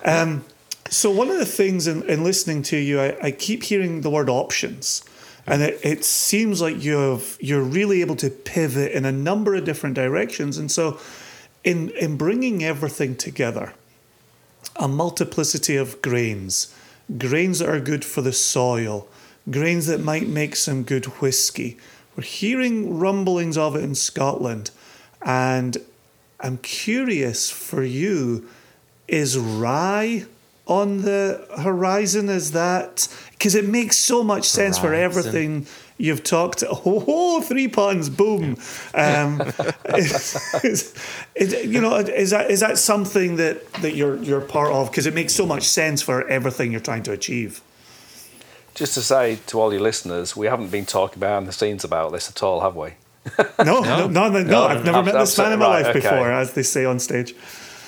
Um, 0.08 0.44
so 0.90 1.12
one 1.12 1.30
of 1.30 1.38
the 1.38 1.46
things 1.46 1.88
in, 1.88 2.02
in 2.10 2.24
listening 2.24 2.64
to 2.64 2.78
you, 2.78 3.00
I, 3.00 3.18
I 3.28 3.32
keep 3.32 3.62
hearing 3.64 4.02
the 4.02 4.10
word 4.10 4.28
options, 4.28 5.04
and 5.46 5.62
it, 5.62 5.80
it 5.84 6.04
seems 6.04 6.62
like 6.62 6.84
you've 6.84 7.38
you're 7.40 7.62
really 7.64 8.02
able 8.02 8.16
to 8.18 8.30
pivot 8.32 8.92
in 8.92 9.06
a 9.06 9.12
number 9.12 9.54
of 9.54 9.64
different 9.66 9.96
directions. 9.96 10.58
And 10.58 10.72
so, 10.72 11.00
in 11.64 11.90
in 11.92 12.18
bringing 12.18 12.64
everything 12.64 13.16
together, 13.16 13.74
a 14.78 14.88
multiplicity 14.88 15.76
of 15.78 16.02
grains, 16.02 16.74
grains 17.18 17.60
that 17.60 17.70
are 17.70 17.80
good 17.80 18.06
for 18.06 18.22
the 18.22 18.34
soil, 18.34 19.08
grains 19.50 19.88
that 19.88 20.00
might 20.00 20.28
make 20.28 20.56
some 20.56 20.84
good 20.84 21.06
whiskey. 21.22 21.78
We're 22.16 22.24
hearing 22.24 23.00
rumblings 23.00 23.58
of 23.58 23.76
it 23.76 23.84
in 23.84 23.96
Scotland, 23.96 24.72
and 25.22 25.78
I'm 26.40 26.58
curious 26.58 27.50
for 27.50 27.84
you 27.84 28.48
is 29.08 29.38
rye 29.38 30.26
on 30.70 31.02
the 31.02 31.46
horizon? 31.58 32.30
Is 32.30 32.52
that 32.52 33.08
because 33.32 33.56
it 33.56 33.68
makes 33.68 33.98
so 33.98 34.24
much 34.24 34.48
sense 34.48 34.78
for 34.78 34.94
everything 34.94 35.66
you've 36.00 36.24
talked? 36.24 36.64
Oh, 36.68 37.42
three 37.42 37.68
puns, 37.68 38.10
boom! 38.10 38.58
Um, 38.96 39.42
is, 39.96 40.36
is- 40.64 40.96
is- 41.36 41.66
you 41.66 41.80
know, 41.82 41.96
is 41.98 42.32
that 42.32 42.50
is 42.50 42.62
that 42.62 42.80
something 42.80 43.36
that 43.36 43.72
that 43.82 43.94
you're 43.96 44.18
you're 44.24 44.42
part 44.42 44.72
of? 44.72 44.90
Because 44.90 45.06
it 45.06 45.14
makes 45.14 45.34
so 45.34 45.46
much 45.46 45.64
sense 45.64 46.02
for 46.02 46.28
everything 46.28 46.72
you're 46.72 46.82
trying 46.82 47.04
to 47.04 47.12
achieve. 47.12 47.62
Just 48.74 48.94
to 48.94 49.02
say 49.02 49.40
to 49.48 49.60
all 49.60 49.74
your 49.74 49.82
listeners, 49.82 50.36
we 50.38 50.48
haven't 50.48 50.72
been 50.72 50.86
talking 50.86 51.20
behind 51.20 51.48
the 51.48 51.52
scenes 51.52 51.84
about 51.84 52.12
this 52.14 52.30
at 52.30 52.42
all, 52.42 52.62
have 52.62 52.76
we? 52.76 52.94
No, 53.66 53.82
no, 53.82 54.08
no, 54.08 54.30
no. 54.30 54.44
No, 54.44 54.64
I've 54.64 54.86
never 54.86 55.04
met 55.04 55.14
this 55.16 55.38
man 55.38 55.52
in 55.52 55.60
my 55.60 55.66
right, 55.66 55.84
life 55.84 55.96
okay. 55.96 56.00
before, 56.00 56.32
as 56.32 56.54
they 56.54 56.64
say 56.64 56.86
on 56.86 56.98
stage. 57.00 57.34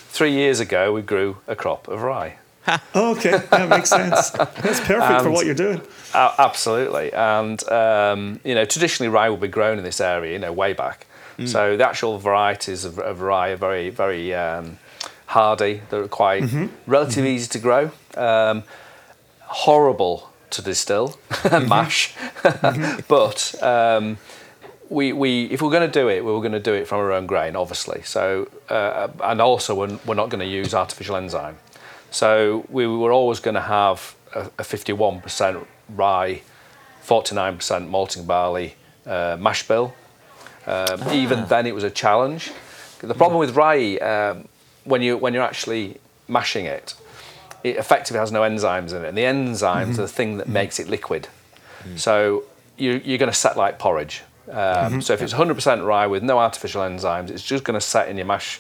Three 0.10 0.34
years 0.34 0.60
ago, 0.60 0.92
we 0.92 1.02
grew 1.02 1.38
a 1.48 1.56
crop 1.56 1.88
of 1.88 2.02
rye. 2.02 2.36
Okay, 2.96 3.38
that 3.50 3.70
makes 3.70 3.90
sense. 3.90 4.30
That's 4.32 4.80
perfect 4.80 5.24
for 5.24 5.32
what 5.32 5.46
you're 5.46 5.56
doing. 5.56 5.82
A- 6.14 6.34
absolutely, 6.38 7.12
and 7.14 7.62
um, 7.70 8.40
you 8.44 8.54
know, 8.56 8.66
traditionally 8.66 9.10
rye 9.10 9.30
will 9.30 9.38
be 9.38 9.48
grown 9.48 9.78
in 9.78 9.84
this 9.84 10.00
area, 10.00 10.34
you 10.34 10.40
know, 10.40 10.52
way 10.54 10.74
back. 10.74 11.08
So 11.46 11.76
the 11.76 11.88
actual 11.88 12.20
varieties 12.20 12.86
of, 12.86 13.00
of 13.00 13.22
rye 13.22 13.50
are 13.50 13.56
very, 13.56 13.90
very 13.90 14.32
um, 14.36 14.78
hardy. 15.26 15.82
They're 15.90 16.08
quite 16.08 16.44
relatively 16.86 17.34
easy 17.34 17.48
to 17.50 17.60
grow. 17.60 17.92
Um, 18.16 18.64
horrible 19.40 20.30
to 20.52 20.62
distill 20.62 21.18
and 21.52 21.68
mash, 21.68 22.14
but 23.08 23.56
um, 23.64 24.18
we, 24.90 25.14
we 25.14 25.46
if 25.46 25.62
we're 25.64 25.72
going 25.72 25.90
to 25.90 26.00
do 26.00 26.10
it, 26.10 26.24
we 26.24 26.32
are 26.32 26.40
going 26.42 26.52
to 26.52 26.60
do 26.60 26.74
it 26.74 26.88
from 26.88 27.00
our 27.00 27.12
own 27.12 27.26
grain, 27.26 27.56
obviously. 27.56 28.04
So 28.04 28.48
uh, 28.70 29.08
and 29.24 29.42
also 29.42 29.74
we're, 29.74 29.98
we're 30.06 30.14
not 30.16 30.30
going 30.30 30.42
to 30.42 30.46
use 30.46 30.76
artificial 30.76 31.16
enzyme. 31.16 31.58
So 32.12 32.66
we 32.70 32.86
were 32.86 33.12
always 33.12 33.40
going 33.40 33.56
to 33.56 33.62
have 33.62 34.16
a, 34.36 34.42
a 34.60 34.64
51% 34.64 35.66
rye, 35.90 36.42
49% 37.06 37.88
malting 37.88 38.26
barley 38.26 38.76
uh, 39.06 39.38
mash 39.40 39.68
bill. 39.68 39.94
Um, 40.68 41.02
Even 41.12 41.48
then, 41.48 41.66
it 41.66 41.74
was 41.74 41.84
a 41.84 41.90
challenge. 41.90 42.52
The 43.00 43.16
problem 43.16 43.40
with 43.40 43.56
rye, 43.56 43.96
um, 43.98 44.48
when 44.84 45.02
you 45.02 45.18
when 45.18 45.34
you're 45.34 45.42
actually 45.44 45.98
mashing 46.28 46.66
it, 46.66 46.94
it 47.64 47.78
effectively 47.78 48.20
has 48.20 48.32
no 48.32 48.42
enzymes 48.42 48.92
in 48.94 49.04
it, 49.04 49.08
and 49.10 49.18
the 49.18 49.24
enzymes 49.24 49.94
are 49.98 50.04
the 50.04 50.08
thing 50.08 50.38
that 50.38 50.48
makes 50.48 50.80
it 50.80 50.88
liquid. 50.88 51.28
So 51.96 52.44
you, 52.78 53.02
you're 53.04 53.18
going 53.18 53.32
to 53.32 53.38
set 53.38 53.58
like 53.58 53.80
porridge. 53.80 54.22
Um, 54.52 55.02
So 55.02 55.14
if 55.14 55.22
it's 55.24 55.34
100% 55.34 55.84
rye 55.86 56.06
with 56.06 56.22
no 56.22 56.38
artificial 56.38 56.84
enzymes, 56.84 57.32
it's 57.32 57.44
just 57.44 57.64
going 57.64 57.74
to 57.80 57.86
set 57.86 58.08
in 58.08 58.18
your 58.18 58.28
mash 58.28 58.60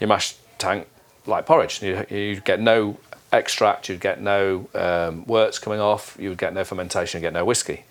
your 0.00 0.08
mash 0.08 0.34
tank 0.58 0.86
like 1.26 1.46
porridge. 1.46 1.82
You, 1.82 2.04
you 2.10 2.40
get 2.40 2.60
no 2.60 2.98
extract, 3.32 3.88
you'd 3.88 4.00
get 4.00 4.20
no 4.20 4.68
um, 4.74 5.26
worts 5.26 5.58
coming 5.58 5.80
off, 5.80 6.16
you 6.18 6.28
would 6.28 6.38
get 6.38 6.54
no 6.54 6.64
fermentation, 6.64 7.20
you'd 7.20 7.26
get 7.26 7.32
no 7.32 7.44
whiskey. 7.44 7.84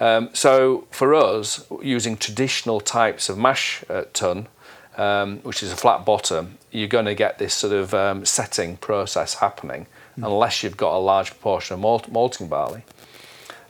Um, 0.00 0.30
so 0.32 0.86
for 0.90 1.14
us, 1.14 1.64
using 1.82 2.16
traditional 2.16 2.80
types 2.80 3.28
of 3.28 3.38
mash 3.38 3.84
uh, 3.88 4.04
tun, 4.12 4.48
um, 4.96 5.38
which 5.38 5.62
is 5.62 5.72
a 5.72 5.76
flat 5.76 6.04
bottom, 6.04 6.58
you're 6.70 6.88
going 6.88 7.04
to 7.04 7.14
get 7.14 7.38
this 7.38 7.54
sort 7.54 7.72
of 7.72 7.94
um, 7.94 8.24
setting 8.24 8.76
process 8.76 9.34
happening 9.34 9.86
unless 10.16 10.62
you've 10.62 10.76
got 10.76 10.94
a 10.94 10.98
large 10.98 11.30
proportion 11.30 11.74
of 11.74 11.80
malt, 11.80 12.08
malting 12.10 12.48
barley. 12.48 12.82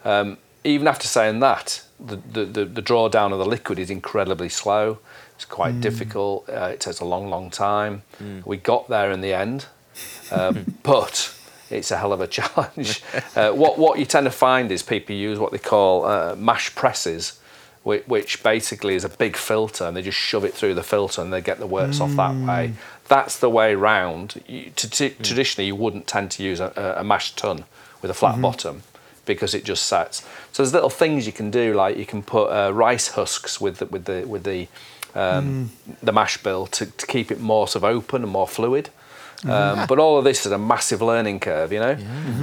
Um, 0.04 0.38
even 0.64 0.88
after 0.88 1.06
saying 1.06 1.40
that, 1.40 1.84
the, 2.00 2.16
the, 2.16 2.44
the, 2.44 2.64
the 2.64 2.82
drawdown 2.82 3.32
of 3.32 3.38
the 3.38 3.46
liquid 3.46 3.78
is 3.78 3.90
incredibly 3.90 4.48
slow. 4.48 4.98
It's 5.42 5.50
quite 5.50 5.80
difficult. 5.80 6.48
Uh, 6.48 6.70
it 6.72 6.78
takes 6.78 7.00
a 7.00 7.04
long, 7.04 7.28
long 7.28 7.50
time. 7.50 8.02
We 8.44 8.58
got 8.58 8.88
there 8.88 9.10
in 9.10 9.22
the 9.22 9.32
end, 9.32 9.66
um, 10.30 10.76
but 10.84 11.34
it's 11.68 11.90
a 11.90 11.96
hell 11.96 12.12
of 12.12 12.20
a 12.20 12.28
challenge. 12.28 13.02
uh, 13.36 13.50
what 13.50 13.76
what 13.76 13.98
you 13.98 14.04
tend 14.04 14.26
to 14.26 14.30
find 14.30 14.70
is 14.70 14.84
people 14.84 15.16
use 15.16 15.40
what 15.40 15.50
they 15.50 15.58
call 15.58 16.04
uh, 16.04 16.36
mash 16.36 16.72
presses, 16.76 17.40
which, 17.82 18.06
which 18.06 18.44
basically 18.44 18.94
is 18.94 19.04
a 19.04 19.08
big 19.08 19.36
filter, 19.36 19.84
and 19.84 19.96
they 19.96 20.02
just 20.02 20.16
shove 20.16 20.44
it 20.44 20.54
through 20.54 20.74
the 20.74 20.84
filter 20.84 21.20
and 21.20 21.32
they 21.32 21.40
get 21.40 21.58
the 21.58 21.66
worts 21.66 22.00
off 22.00 22.14
that 22.14 22.36
way. 22.36 22.74
That's 23.08 23.36
the 23.36 23.50
way 23.50 23.74
round. 23.74 24.44
You, 24.46 24.70
to, 24.76 24.88
to, 24.90 25.10
Traditionally, 25.10 25.66
you 25.66 25.74
wouldn't 25.74 26.06
tend 26.06 26.30
to 26.32 26.44
use 26.44 26.60
a, 26.60 26.94
a, 26.98 27.02
mashed 27.02 27.36
tun 27.36 27.64
with 28.00 28.12
a 28.12 28.14
flat 28.14 28.40
bottom 28.40 28.84
because 29.26 29.54
it 29.54 29.64
just 29.64 29.86
sets. 29.86 30.24
So 30.52 30.62
there's 30.62 30.72
little 30.72 30.88
things 30.88 31.26
you 31.26 31.32
can 31.32 31.50
do, 31.50 31.74
like 31.74 31.96
you 31.96 32.06
can 32.06 32.22
put 32.22 32.46
uh, 32.46 32.72
rice 32.72 33.08
husks 33.08 33.60
with 33.60 33.78
the, 33.78 33.86
with 33.86 34.04
the 34.04 34.24
with 34.24 34.44
the 34.44 34.68
um, 35.14 35.70
the 36.02 36.12
mash 36.12 36.42
bill 36.42 36.66
to, 36.68 36.86
to 36.86 37.06
keep 37.06 37.30
it 37.30 37.40
more 37.40 37.68
sort 37.68 37.84
of 37.84 37.96
open 37.96 38.22
and 38.22 38.32
more 38.32 38.48
fluid. 38.48 38.90
Um, 39.44 39.86
but 39.88 39.98
all 39.98 40.18
of 40.18 40.24
this 40.24 40.46
is 40.46 40.52
a 40.52 40.58
massive 40.58 41.02
learning 41.02 41.40
curve, 41.40 41.72
you 41.72 41.80
know. 41.80 41.96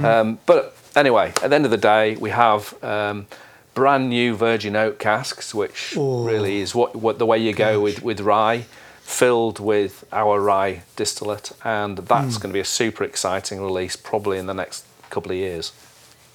Um, 0.04 0.38
but 0.46 0.76
anyway, 0.94 1.32
at 1.42 1.48
the 1.50 1.54
end 1.56 1.64
of 1.64 1.70
the 1.70 1.78
day, 1.78 2.16
we 2.16 2.30
have 2.30 2.74
um, 2.84 3.26
brand 3.74 4.10
new 4.10 4.34
virgin 4.34 4.76
oak 4.76 4.98
casks, 4.98 5.54
which 5.54 5.94
really 5.96 6.60
is 6.60 6.74
what, 6.74 6.94
what 6.96 7.18
the 7.18 7.24
way 7.26 7.38
you 7.38 7.52
go 7.54 7.80
with, 7.80 8.02
with 8.02 8.20
rye, 8.20 8.66
filled 9.00 9.58
with 9.58 10.04
our 10.12 10.40
rye 10.40 10.82
distillate, 10.96 11.52
and 11.64 11.98
that's 11.98 12.36
going 12.36 12.50
to 12.50 12.54
be 12.54 12.60
a 12.60 12.64
super 12.64 13.02
exciting 13.04 13.62
release 13.62 13.96
probably 13.96 14.36
in 14.38 14.46
the 14.46 14.54
next 14.54 14.84
couple 15.08 15.32
of 15.32 15.38
years. 15.38 15.72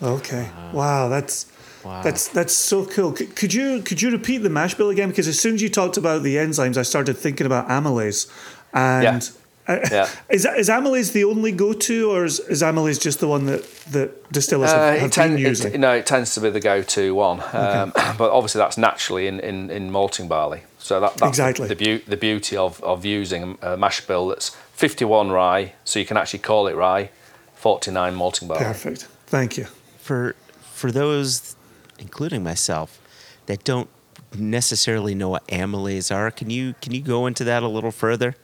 Okay. 0.01 0.49
Wow, 0.73 1.07
that's 1.09 1.45
Wow. 1.85 2.01
that's 2.01 2.27
that's 2.29 2.53
so 2.53 2.85
cool. 2.85 3.15
C- 3.15 3.27
could 3.27 3.53
you 3.53 3.81
could 3.83 4.01
you 4.01 4.09
repeat 4.11 4.39
the 4.39 4.49
mash 4.49 4.73
bill 4.73 4.89
again? 4.89 5.09
Because 5.09 5.27
as 5.27 5.39
soon 5.39 5.53
as 5.55 5.61
you 5.61 5.69
talked 5.69 5.97
about 5.97 6.23
the 6.23 6.35
enzymes, 6.37 6.77
I 6.77 6.81
started 6.83 7.15
thinking 7.17 7.45
about 7.45 7.67
amylase. 7.69 8.27
And 8.73 9.29
uh, 9.67 9.79
Yeah. 9.91 10.09
is 10.29 10.45
is 10.45 10.69
amylase 10.69 11.11
the 11.13 11.23
only 11.25 11.51
go 11.51 11.73
to, 11.73 12.11
or 12.11 12.25
is, 12.25 12.39
is 12.39 12.61
amylase 12.63 12.99
just 12.99 13.19
the 13.19 13.27
one 13.27 13.45
that 13.45 13.63
that 13.91 14.31
distillers 14.31 14.71
Uh, 14.71 14.77
have, 14.77 14.99
have 14.99 15.09
it, 15.09 15.13
tend, 15.13 15.35
been 15.37 15.73
it, 15.75 15.79
no, 15.79 15.91
it 15.93 16.05
tends 16.05 16.33
to 16.33 16.41
be 16.41 16.49
the 16.49 16.59
go-to 16.59 17.13
one, 17.13 17.41
um, 17.53 17.91
but 18.17 18.31
obviously 18.31 18.59
that's 18.59 18.77
naturally 18.77 19.27
in, 19.27 19.39
in, 19.39 19.69
in 19.69 19.91
malting 19.91 20.27
barley. 20.27 20.61
So 20.79 20.99
that, 20.99 21.15
that's 21.17 21.29
Exactly. 21.29 21.67
the, 21.67 21.75
beau- 21.75 22.03
the 22.07 22.17
beauty 22.17 22.55
of, 22.57 22.81
of 22.83 23.05
using 23.05 23.57
a 23.61 23.75
mash 23.75 24.01
bill 24.01 24.27
that's 24.27 24.49
51 24.73 25.31
rye, 25.31 25.73
so 25.83 25.99
you 25.99 26.05
can 26.05 26.17
actually 26.17 26.39
call 26.39 26.67
it 26.67 26.75
rye, 26.75 27.09
49 27.55 28.13
malting 28.15 28.47
barley. 28.47 28.63
Perfect. 28.65 29.07
Thank 29.27 29.57
you. 29.57 29.65
for 29.99 30.35
for 30.73 30.91
those, 30.91 31.54
including 31.99 32.43
myself, 32.43 32.99
that 33.45 33.63
don't 33.63 33.89
necessarily 34.37 35.15
know 35.15 35.29
what 35.29 35.47
amylase 35.47 36.13
are, 36.13 36.29
can 36.31 36.49
you 36.49 36.75
can 36.81 36.93
you 36.93 37.01
go 37.01 37.25
into 37.27 37.43
that 37.43 37.63
a 37.63 37.67
little 37.67 37.91
further? 37.91 38.35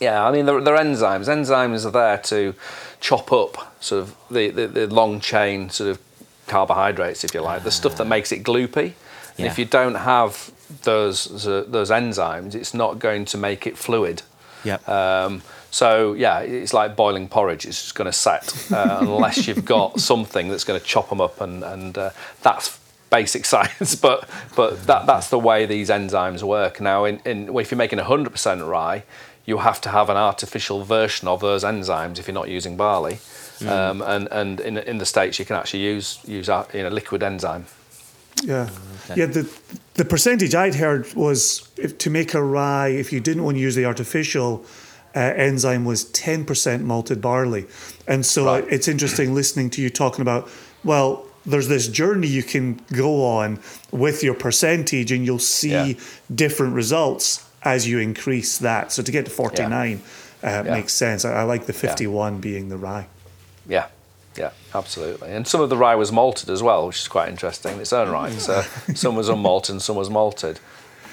Yeah, 0.00 0.26
I 0.26 0.30
mean, 0.30 0.44
they're, 0.44 0.60
they're 0.60 0.76
enzymes. 0.76 1.26
Enzymes 1.26 1.86
are 1.86 1.90
there 1.90 2.18
to 2.18 2.54
chop 3.00 3.32
up 3.32 3.74
sort 3.82 4.02
of 4.02 4.14
the, 4.30 4.50
the, 4.50 4.66
the 4.66 4.86
long 4.88 5.20
chain 5.20 5.70
sort 5.70 5.88
of 5.88 5.98
carbohydrates, 6.46 7.24
if 7.24 7.32
you 7.32 7.40
like, 7.40 7.64
the 7.64 7.70
stuff 7.70 7.96
that 7.96 8.04
makes 8.06 8.30
it 8.30 8.42
gloopy. 8.42 8.92
And 9.38 9.44
Yeah. 9.44 9.46
if 9.46 9.58
you 9.58 9.64
don't 9.64 9.94
have 9.94 10.50
those 10.82 11.24
those 11.44 11.90
enzymes, 11.90 12.54
it's 12.54 12.74
not 12.74 12.98
going 12.98 13.24
to 13.26 13.38
make 13.38 13.66
it 13.66 13.78
fluid. 13.78 14.22
Yep. 14.64 14.88
Um, 14.88 15.42
so 15.70 16.14
yeah, 16.14 16.40
it's 16.40 16.72
like 16.72 16.96
boiling 16.96 17.28
porridge. 17.28 17.66
It's 17.66 17.82
just 17.82 17.94
going 17.94 18.06
to 18.06 18.12
set 18.12 18.72
uh, 18.72 18.98
unless 19.00 19.46
you've 19.46 19.64
got 19.64 20.00
something 20.12 20.48
that's 20.48 20.64
going 20.64 20.80
to 20.80 20.86
chop 20.86 21.08
them 21.08 21.20
up, 21.20 21.40
and 21.40 21.62
and 21.62 21.96
uh, 21.96 22.10
that's 22.42 22.78
basic 23.10 23.44
science. 23.52 23.94
But 23.94 24.28
but 24.54 24.86
that 24.86 25.06
that's 25.06 25.30
the 25.30 25.38
way 25.38 25.66
these 25.66 25.90
enzymes 25.90 26.42
work. 26.42 26.80
Now, 26.80 27.04
in, 27.04 27.20
in 27.24 27.52
well, 27.52 27.62
if 27.62 27.70
you're 27.70 27.78
making 27.78 27.98
100% 27.98 28.68
rye, 28.68 29.04
you 29.44 29.58
have 29.58 29.80
to 29.82 29.90
have 29.90 30.10
an 30.10 30.16
artificial 30.16 30.84
version 30.84 31.28
of 31.28 31.40
those 31.40 31.64
enzymes 31.64 32.18
if 32.18 32.26
you're 32.26 32.34
not 32.34 32.48
using 32.48 32.76
barley. 32.76 33.18
Um, 33.66 34.02
and 34.02 34.28
and 34.30 34.60
in 34.60 34.76
in 34.76 34.98
the 34.98 35.06
states, 35.06 35.38
you 35.38 35.44
can 35.46 35.56
actually 35.56 35.82
use 35.82 36.18
use 36.26 36.48
uh, 36.48 36.66
you 36.74 36.82
know 36.82 36.90
liquid 36.90 37.22
enzyme. 37.22 37.64
Yeah. 38.42 38.68
Yeah. 39.14 39.26
The 39.26 39.48
the 39.94 40.04
percentage 40.04 40.54
I'd 40.54 40.74
heard 40.74 41.12
was 41.14 41.68
if, 41.76 41.96
to 41.98 42.10
make 42.10 42.34
a 42.34 42.42
rye, 42.42 42.88
if 42.88 43.12
you 43.12 43.20
didn't 43.20 43.44
want 43.44 43.56
to 43.56 43.60
use 43.60 43.74
the 43.74 43.86
artificial 43.86 44.64
uh, 45.16 45.18
enzyme, 45.18 45.84
was 45.84 46.04
ten 46.04 46.44
percent 46.44 46.84
malted 46.84 47.20
barley, 47.22 47.64
and 48.06 48.24
so 48.24 48.44
Right. 48.46 48.64
it's 48.70 48.86
interesting 48.88 49.34
listening 49.34 49.70
to 49.70 49.82
you 49.82 49.90
talking 49.90 50.22
about 50.22 50.48
well. 50.84 51.24
There's 51.48 51.68
this 51.68 51.86
journey 51.86 52.26
you 52.26 52.42
can 52.42 52.80
go 52.92 53.24
on 53.24 53.60
with 53.92 54.24
your 54.24 54.34
percentage, 54.34 55.12
and 55.12 55.24
you'll 55.24 55.38
see 55.38 55.70
Yeah. 55.70 55.92
different 56.34 56.74
results 56.74 57.44
as 57.62 57.86
you 57.86 58.00
increase 58.00 58.58
that. 58.58 58.90
So 58.90 59.00
to 59.02 59.12
get 59.12 59.24
to 59.26 59.30
49 59.30 60.00
uh, 60.42 60.64
makes 60.64 60.92
sense. 60.92 61.24
I, 61.24 61.32
I 61.34 61.42
like 61.44 61.66
the 61.66 61.72
51 61.72 62.40
being 62.40 62.68
the 62.68 62.76
rye. 62.76 63.06
Yeah, 63.68 63.86
yeah, 64.36 64.50
absolutely. 64.74 65.30
And 65.30 65.46
some 65.46 65.60
of 65.60 65.70
the 65.70 65.76
rye 65.76 65.94
was 65.94 66.10
malted 66.10 66.50
as 66.50 66.64
well, 66.64 66.88
which 66.88 66.98
is 67.02 67.06
quite 67.08 67.28
interesting 67.28 67.74
in 67.74 67.80
its 67.80 67.92
own 67.92 68.10
right. 68.10 68.32
So 68.32 68.62
some 68.94 69.14
was 69.14 69.28
unmalted, 69.28 69.70
and 69.70 69.80
some 69.82 69.94
was 69.96 70.10
malted. 70.10 70.58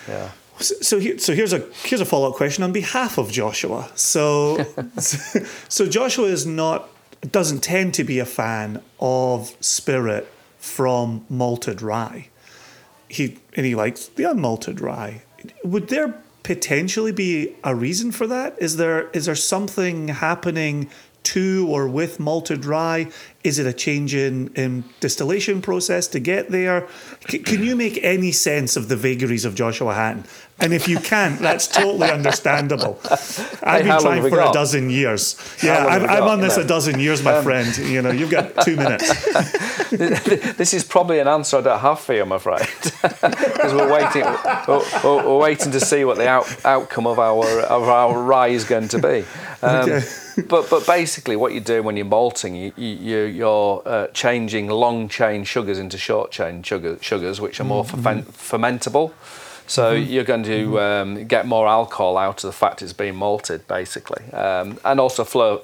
Yeah. 0.07 0.29
So, 0.59 0.75
so, 0.81 0.99
here, 0.99 1.17
so 1.17 1.33
here's 1.33 1.53
a 1.53 1.59
here's 1.83 2.01
a 2.01 2.05
follow 2.05 2.29
up 2.29 2.35
question 2.35 2.63
on 2.63 2.71
behalf 2.71 3.17
of 3.17 3.31
Joshua. 3.31 3.89
So, 3.95 4.63
so 4.97 5.87
Joshua 5.87 6.27
is 6.27 6.45
not 6.45 6.89
doesn't 7.31 7.61
tend 7.61 7.93
to 7.95 8.03
be 8.03 8.19
a 8.19 8.25
fan 8.25 8.81
of 8.99 9.55
spirit 9.59 10.27
from 10.57 11.25
malted 11.29 11.81
rye. 11.81 12.29
He 13.07 13.39
and 13.55 13.65
he 13.65 13.75
likes 13.75 14.07
the 14.07 14.23
unmalted 14.23 14.81
rye. 14.81 15.23
Would 15.63 15.89
there 15.89 16.21
potentially 16.43 17.11
be 17.11 17.55
a 17.63 17.75
reason 17.75 18.11
for 18.11 18.27
that? 18.27 18.55
Is 18.59 18.77
there 18.77 19.09
is 19.09 19.25
there 19.25 19.35
something 19.35 20.09
happening 20.09 20.89
to 21.23 21.67
or 21.69 21.87
with 21.87 22.19
malted 22.19 22.65
rye? 22.65 23.07
Is 23.43 23.59
it 23.59 23.65
a 23.65 23.73
change 23.73 24.15
in, 24.15 24.53
in 24.55 24.85
distillation 25.01 25.61
process 25.61 26.07
to 26.07 26.19
get 26.19 26.49
there? 26.49 26.87
C- 27.27 27.39
can 27.39 27.61
you 27.61 27.75
make 27.75 27.99
any 28.01 28.31
sense 28.31 28.77
of 28.77 28.87
the 28.87 28.95
vagaries 28.95 29.43
of 29.43 29.53
Joshua 29.53 29.93
Hatton? 29.93 30.23
And 30.59 30.73
if 30.73 30.87
you 30.87 30.97
can't, 30.97 31.39
that's 31.39 31.67
totally 31.67 32.09
understandable. 32.09 32.99
I've 33.63 33.85
how 33.85 33.97
been 33.97 34.01
trying 34.01 34.29
for 34.29 34.39
a 34.39 34.51
dozen 34.53 34.89
years. 34.89 35.35
Yeah, 35.61 35.85
I'm, 35.85 36.03
I'm 36.03 36.07
got? 36.19 36.29
on 36.29 36.39
this 36.41 36.55
No. 36.55 36.63
a 36.63 36.67
dozen 36.67 36.99
years, 37.01 37.21
my 37.21 37.41
friend. 37.41 37.75
You 37.77 38.01
know, 38.01 38.11
you've 38.11 38.29
got 38.31 38.63
two 38.63 38.77
minutes. 38.77 39.09
this 39.91 40.73
is 40.73 40.85
probably 40.85 41.19
an 41.19 41.27
answer 41.27 41.57
I 41.57 41.61
don't 41.61 41.79
have 41.79 41.99
for 41.99 42.13
you, 42.13 42.21
I'm 42.21 42.31
afraid, 42.31 42.67
because 43.01 43.73
we're 43.73 43.91
waiting. 43.91 44.23
We're, 44.67 44.83
we're, 45.03 45.27
we're 45.27 45.37
waiting 45.39 45.71
to 45.73 45.79
see 45.81 46.05
what 46.05 46.17
the 46.17 46.27
out, 46.29 46.65
outcome 46.65 47.07
of 47.07 47.19
our 47.19 47.45
of 47.61 47.83
our 47.89 48.21
rye 48.21 48.47
is 48.49 48.63
going 48.63 48.87
to 48.89 48.99
be. 48.99 49.25
Um, 49.61 49.83
Okay. 49.89 50.01
but 50.47 50.69
but 50.69 50.85
basically, 50.85 51.35
what 51.35 51.53
you're 51.53 51.63
doing 51.63 51.83
when 51.83 51.97
you're 51.97 52.05
malting, 52.05 52.55
you, 52.55 52.73
you 52.77 53.23
you're 53.23 53.81
uh, 53.85 54.07
changing 54.07 54.67
long 54.67 55.07
chain 55.09 55.43
sugars 55.43 55.79
into 55.79 55.97
short 55.97 56.31
chain 56.31 56.63
sugar, 56.63 56.97
sugars, 57.01 57.39
which 57.39 57.59
are 57.59 57.65
more 57.65 57.83
ferment, 57.85 58.31
fermentable. 58.31 59.11
So 59.65 59.93
you're 59.93 60.25
going 60.25 60.43
to 60.43 60.79
um, 60.81 61.25
get 61.25 61.45
more 61.45 61.67
alcohol 61.67 62.17
out 62.17 62.43
of 62.43 62.49
the 62.49 62.53
fact 62.53 62.81
it's 62.81 62.91
being 62.93 63.15
malted, 63.15 63.65
basically, 63.67 64.23
um, 64.33 64.77
and 64.83 64.99
also 64.99 65.23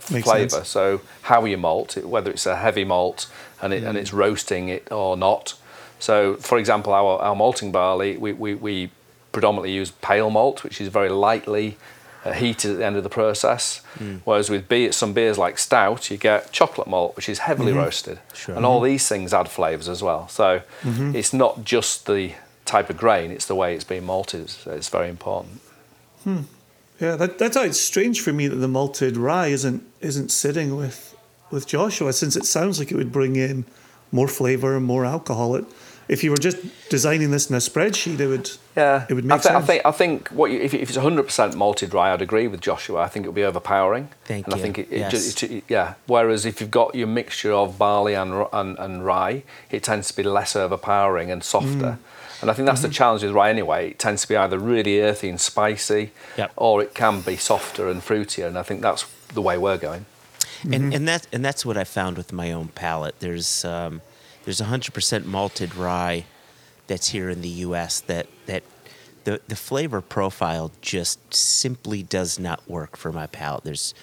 Makes 0.09 0.25
flavour. 0.25 0.49
sense. 0.49 0.69
So 0.69 1.01
how 1.23 1.43
you 1.45 1.57
malt 1.57 1.97
it, 1.97 2.07
whether 2.07 2.31
it's 2.31 2.45
a 2.45 2.55
heavy 2.55 2.85
malt 2.85 3.29
and 3.61 3.73
it, 3.73 3.83
and 3.83 3.97
it's 3.97 4.13
roasting 4.13 4.69
it 4.69 4.89
or 4.91 5.17
not. 5.17 5.55
So, 5.99 6.35
for 6.37 6.57
example, 6.57 6.93
our, 6.93 7.19
our 7.21 7.35
malting 7.35 7.73
barley, 7.73 8.15
we, 8.15 8.31
we, 8.31 8.55
we 8.55 8.89
predominantly 9.33 9.73
use 9.73 9.91
pale 9.91 10.29
malt, 10.29 10.63
which 10.63 10.79
is 10.79 10.87
very 10.87 11.09
lightly 11.09 11.77
uh, 12.25 12.33
heated 12.33 12.71
at 12.71 12.77
the 12.77 12.85
end 12.85 12.95
of 12.95 13.03
the 13.03 13.09
process. 13.09 13.77
Hmm. 13.97 14.17
Whereas 14.25 14.49
with 14.49 14.67
beer, 14.67 14.91
some 14.91 15.13
beers 15.13 15.37
like 15.37 15.57
stout, 15.57 16.11
you 16.11 16.17
get 16.17 16.51
chocolate 16.51 16.87
malt, 16.87 17.15
which 17.15 17.29
is 17.29 17.39
heavily 17.39 17.71
mm-hmm. 17.71 17.81
roasted, 17.81 18.19
Sure. 18.33 18.55
and 18.55 18.65
all 18.65 18.81
these 18.81 19.07
things 19.07 19.33
add 19.33 19.49
flavours 19.49 19.87
as 19.87 20.03
well. 20.03 20.27
So 20.27 20.61
mm-hmm. 20.81 21.15
it's 21.15 21.33
not 21.33 21.63
just 21.63 22.05
the 22.05 22.33
type 22.65 22.89
of 22.89 22.97
grain; 22.97 23.31
it's 23.31 23.45
the 23.45 23.55
way 23.55 23.75
it's 23.75 23.83
being 23.83 24.05
malted. 24.05 24.41
It's, 24.41 24.67
it's 24.67 24.89
very 24.89 25.09
important. 25.09 25.61
Hmm. 26.23 26.41
Yeah, 26.99 27.15
that, 27.15 27.39
that's 27.39 27.55
why 27.55 27.65
it's 27.65 27.79
strange 27.79 28.19
for 28.19 28.33
me 28.33 28.47
that 28.49 28.57
the 28.57 28.67
malted 28.67 29.15
rye 29.15 29.47
isn't 29.47 29.83
isn't 30.01 30.29
sitting 30.29 30.75
with 30.75 31.15
with 31.51 31.65
Joshua, 31.65 32.13
since 32.13 32.35
it 32.35 32.45
sounds 32.45 32.79
like 32.79 32.91
it 32.91 32.95
would 32.95 33.11
bring 33.11 33.35
in 33.35 33.65
more 34.11 34.27
flavour 34.27 34.75
and 34.75 34.85
more 34.85 35.05
alcohol. 35.05 35.55
It, 35.55 35.65
if 36.09 36.23
you 36.23 36.31
were 36.31 36.37
just 36.37 36.57
designing 36.89 37.29
this 37.31 37.49
in 37.49 37.55
a 37.55 37.59
spreadsheet, 37.59 38.19
it 38.19 38.27
would 38.27 38.49
Yeah, 38.75 39.05
it 39.09 39.13
would 39.13 39.25
I, 39.25 39.27
make 39.35 39.41
thi- 39.43 39.49
I 39.49 39.53
sense. 39.53 39.65
think 39.67 39.85
I 39.85 39.91
think 39.91 40.27
what 40.29 40.51
you, 40.51 40.59
if, 40.59 40.73
if 40.73 40.89
it's 40.89 40.97
100% 40.97 41.55
malted 41.55 41.93
rye, 41.93 42.11
I'd 42.11 42.21
agree 42.21 42.47
with 42.47 42.61
Joshua. 42.61 43.01
I 43.01 43.07
think 43.07 43.25
it 43.25 43.29
would 43.29 43.35
be 43.35 43.43
overpowering. 43.43 44.09
Thank 44.25 44.47
and 44.47 44.55
you. 44.55 44.59
I 44.59 44.63
think 44.63 44.79
it, 44.79 44.87
it 44.91 44.97
Yes. 44.99 45.11
just, 45.11 45.43
it, 45.43 45.63
yeah. 45.69 45.93
Whereas 46.07 46.45
if 46.45 46.59
you've 46.59 46.71
got 46.71 46.95
your 46.95 47.07
mixture 47.07 47.53
of 47.53 47.77
barley 47.77 48.15
and, 48.15 48.45
and 48.51 48.77
and 48.79 49.05
rye, 49.05 49.43
it 49.69 49.83
tends 49.83 50.07
to 50.09 50.15
be 50.17 50.23
less 50.23 50.55
overpowering 50.55 51.29
and 51.31 51.43
softer. 51.43 51.97
Mm. 51.97 51.99
And 52.41 52.49
I 52.49 52.53
think 52.53 52.65
that's 52.67 52.79
Mm-hmm. 52.81 52.87
the 52.89 52.93
challenge 52.93 53.23
with 53.23 53.33
rye 53.33 53.49
anyway. 53.49 53.89
It 53.91 53.99
tends 53.99 54.21
to 54.23 54.27
be 54.27 54.35
either 54.37 54.57
really 54.57 55.01
earthy 55.01 55.29
and 55.29 55.39
spicy, 55.39 56.11
Yep. 56.37 56.51
or 56.55 56.81
it 56.81 56.93
can 56.93 57.21
be 57.21 57.35
softer 57.35 57.89
and 57.89 58.01
fruitier. 58.01 58.47
And 58.47 58.57
I 58.57 58.63
think 58.63 58.81
that's 58.81 59.05
the 59.33 59.41
way 59.41 59.57
we're 59.57 59.77
going. 59.77 60.05
and 60.63 60.93
and 60.95 61.07
that 61.07 61.27
and 61.33 61.43
that's 61.45 61.63
what 61.65 61.77
I 61.77 61.83
found 61.83 62.17
with 62.17 62.31
my 62.33 62.51
own 62.51 62.69
palate. 62.69 63.15
There's 63.19 63.63
um, 63.65 64.01
there's 64.45 64.61
100% 64.61 65.25
malted 65.25 65.75
rye 65.75 66.25
that's 66.87 67.09
here 67.09 67.29
in 67.29 67.41
the 67.41 67.49
U.S. 67.67 67.99
that 68.01 68.27
that 68.47 68.63
the 69.25 69.41
the 69.47 69.55
flavor 69.55 70.01
profile 70.01 70.71
just 70.81 71.19
simply 71.33 72.01
does 72.03 72.39
not 72.39 72.67
work 72.69 72.97
for 72.97 73.11
my 73.11 73.27
palate. 73.27 73.63
There's 73.63 73.93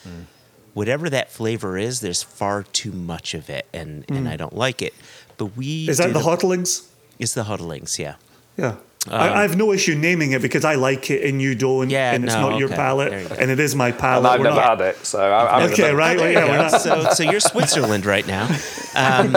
whatever 0.75 1.09
that 1.11 1.31
flavor 1.31 1.77
is, 1.79 2.01
there's 2.01 2.23
far 2.23 2.63
too 2.63 2.93
much 2.93 3.35
of 3.35 3.51
it, 3.51 3.67
and 3.73 4.05
and 4.09 4.29
I 4.29 4.37
don't 4.37 4.55
like 4.57 4.83
it. 4.83 4.95
But 5.37 5.57
we 5.57 5.89
is 5.89 5.99
that 5.99 6.13
the 6.13 6.21
a- 6.21 6.23
Hotalings? 6.23 6.89
It's 7.19 7.35
the 7.35 7.45
Hotalings, 7.45 7.99
yeah. 7.99 8.17
Yeah. 8.57 8.77
I, 9.09 9.29
I 9.39 9.43
have 9.43 9.57
no 9.57 9.73
issue 9.73 9.95
naming 9.95 10.33
it 10.33 10.43
because 10.43 10.65
I 10.65 10.75
like 10.75 11.11
it 11.13 11.23
and 11.29 11.41
you 11.41 11.55
don't, 11.55 11.85
Um, 11.85 11.91
Yeah, 11.91 12.13
and 12.13 12.25
it's 12.25 12.35
no, 12.35 12.51
not 12.51 12.59
your 12.59 12.67
okay. 12.69 12.77
palate, 12.77 13.13
you 13.13 13.37
and 13.37 13.51
it 13.53 13.61
is 13.61 13.75
my 13.77 13.93
palate. 13.93 14.19
And 14.19 14.27
I've 14.27 14.41
We're 14.41 14.45
never 14.45 14.57
not- 14.57 14.79
had 14.81 14.89
it, 14.89 15.07
so 15.07 15.21
I, 15.21 15.61
I'm 15.63 15.71
Okay, 15.71 15.93
right. 15.95 16.17
Well, 16.19 16.31
yeah, 16.31 16.45
we're 16.51 16.57
not. 16.59 16.81
so, 16.81 17.09
so 17.15 17.23
you're 17.23 17.41
Switzerland 17.41 18.05
right 18.07 18.27
now. 18.27 18.49
Um, 18.97 19.33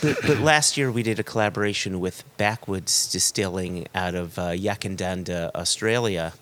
but, 0.00 0.18
but 0.26 0.38
last 0.38 0.76
year 0.76 0.90
we 0.90 1.02
did 1.02 1.18
a 1.18 1.22
collaboration 1.22 2.00
with 2.00 2.24
Backwoods 2.36 3.10
Distilling 3.10 3.86
out 3.94 4.14
of 4.14 4.38
uh, 4.38 4.50
Yackandandah, 4.50 5.50
Australia, 5.54 6.32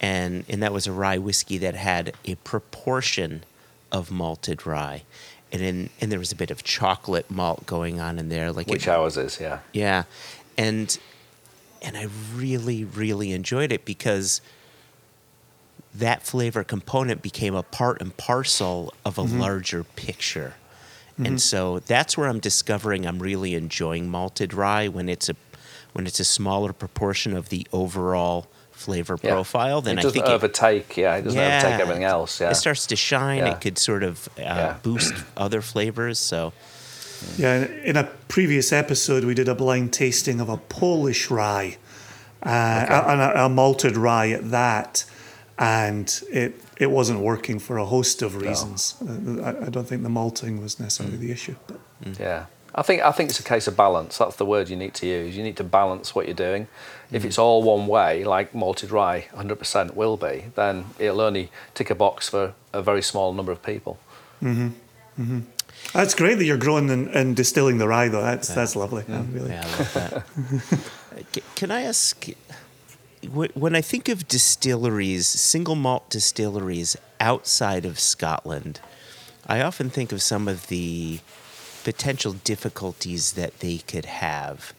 and 0.00 0.44
and 0.48 0.62
that 0.62 0.72
was 0.72 0.86
a 0.86 0.92
rye 0.92 1.18
whiskey 1.18 1.58
that 1.58 1.74
had 1.74 2.14
a 2.24 2.36
proportion 2.36 3.44
of 3.90 4.10
malted 4.10 4.66
rye, 4.66 5.02
and 5.52 5.62
in, 5.62 5.90
and 6.00 6.12
there 6.12 6.18
was 6.18 6.32
a 6.32 6.36
bit 6.36 6.50
of 6.50 6.62
chocolate 6.62 7.30
malt 7.30 7.66
going 7.66 8.00
on 8.00 8.18
in 8.18 8.28
there, 8.28 8.52
like 8.52 8.66
Which 8.68 8.86
it, 8.86 8.90
ours 8.90 9.16
is, 9.16 9.40
yeah. 9.40 9.60
yeah, 9.72 10.04
and 10.56 10.98
and 11.82 11.96
I 11.96 12.08
really 12.34 12.84
really 12.84 13.32
enjoyed 13.32 13.72
it 13.72 13.84
because 13.84 14.40
that 15.94 16.22
flavor 16.22 16.62
component 16.64 17.22
became 17.22 17.54
a 17.54 17.62
part 17.62 18.00
and 18.00 18.16
parcel 18.16 18.94
of 19.04 19.18
a 19.18 19.22
larger 19.22 19.84
picture. 19.84 20.54
And 21.18 21.40
so 21.42 21.80
that's 21.80 22.16
where 22.16 22.28
I'm 22.28 22.38
discovering 22.40 23.06
I'm 23.06 23.18
really 23.18 23.54
enjoying 23.54 24.08
malted 24.08 24.54
rye 24.54 24.86
when 24.88 25.08
it's 25.08 25.28
a 25.28 25.34
when 25.92 26.06
it's 26.06 26.20
a 26.20 26.24
smaller 26.24 26.72
proportion 26.72 27.36
of 27.36 27.48
the 27.48 27.66
overall 27.72 28.46
flavor 28.70 29.18
Yeah. 29.20 29.32
profile. 29.32 29.80
Then 29.80 29.96
it 29.98 30.00
I 30.00 30.02
doesn't 30.02 30.12
think 30.20 30.26
it, 30.26 30.32
overtake. 30.32 30.96
yeah, 30.96 31.16
it 31.16 31.22
doesn't 31.22 31.40
overtake 31.40 31.80
everything 31.80 32.04
else. 32.04 32.40
Yeah, 32.40 32.50
it 32.50 32.54
starts 32.54 32.86
to 32.86 32.96
shine. 32.96 33.38
Yeah. 33.38 33.52
It 33.52 33.60
could 33.60 33.78
sort 33.78 34.04
of 34.04 34.28
uh, 34.38 34.42
Yeah. 34.42 34.76
boost 34.82 35.14
other 35.36 35.60
flavors. 35.60 36.18
So 36.20 36.52
Yeah, 37.36 37.56
in- 37.64 37.80
in 37.84 37.96
a 37.96 38.04
previous 38.28 38.72
episode, 38.72 39.24
we 39.24 39.34
did 39.34 39.48
a 39.48 39.54
blind 39.56 39.92
tasting 39.92 40.40
of 40.40 40.48
a 40.48 40.56
Polish 40.56 41.30
rye, 41.32 41.78
uh, 42.46 42.48
and 42.48 43.20
a, 43.20 43.44
a 43.46 43.48
malted 43.48 43.96
rye 43.96 44.30
at 44.30 44.52
that, 44.52 45.04
and 45.58 46.22
it 46.30 46.60
it 46.78 46.90
wasn't 46.90 47.20
working 47.20 47.58
for 47.58 47.78
a 47.78 47.84
host 47.84 48.22
of 48.22 48.36
reasons. 48.42 48.94
Uh, 49.02 49.42
I, 49.42 49.66
I 49.66 49.68
don't 49.70 49.86
think 49.88 50.02
the 50.02 50.08
malting 50.08 50.60
was 50.62 50.78
necessarily 50.80 51.16
the 51.16 51.30
issue. 51.32 51.56
But 51.66 51.78
Yeah, 52.20 52.46
I 52.74 52.82
think 52.82 53.02
I 53.02 53.12
think 53.12 53.30
it's 53.30 53.40
a 53.40 53.44
case 53.54 53.66
of 53.66 53.76
balance. 53.76 54.18
That's 54.18 54.36
the 54.36 54.44
word 54.44 54.68
you 54.68 54.76
need 54.76 54.94
to 54.94 55.06
use. 55.06 55.36
You 55.36 55.42
need 55.42 55.56
to 55.56 55.64
balance 55.64 56.14
what 56.14 56.26
you're 56.26 56.34
doing. 56.48 56.68
If 57.10 57.24
it's 57.24 57.38
all 57.38 57.62
one 57.62 57.86
way, 57.86 58.22
like 58.24 58.54
malted 58.54 58.90
rye, 58.90 59.26
100% 59.34 59.94
will 59.94 60.16
be, 60.16 60.44
then 60.54 60.84
it'll 60.98 61.20
only 61.22 61.50
tick 61.74 61.90
a 61.90 61.94
box 61.94 62.28
for 62.28 62.52
a 62.72 62.82
very 62.82 63.02
small 63.02 63.32
number 63.32 63.50
of 63.52 63.62
people. 63.62 63.96
Mhm, 64.42 64.72
mhm. 65.18 65.42
that's 65.94 66.14
great 66.14 66.36
that 66.38 66.44
you're 66.44 66.58
growing 66.66 66.90
and, 66.90 67.08
and 67.08 67.34
distilling 67.34 67.78
the 67.78 67.88
rye, 67.88 68.08
though. 68.08 68.22
That's 68.22 68.48
that's 68.48 68.76
lovely. 68.76 69.04
Yeah, 69.08 69.24
really. 69.32 69.50
Yeah, 69.50 69.64
I 69.66 69.78
love 69.78 69.94
that. 69.94 71.44
Can 71.56 71.70
I 71.70 71.82
ask, 71.82 72.24
wh- 72.24 72.32
when 73.54 73.74
I 73.74 73.80
think 73.80 74.08
of 74.08 74.28
distilleries, 74.28 75.26
single 75.26 75.74
malt 75.74 76.08
distilleries 76.10 76.96
outside 77.20 77.84
of 77.84 77.98
Scotland, 77.98 78.80
I 79.46 79.60
often 79.60 79.90
think 79.90 80.12
of 80.12 80.22
some 80.22 80.46
of 80.46 80.68
the 80.68 81.20
potential 81.84 82.34
difficulties 82.34 83.32
that 83.32 83.60
they 83.60 83.78
could 83.78 84.04
have. 84.04 84.72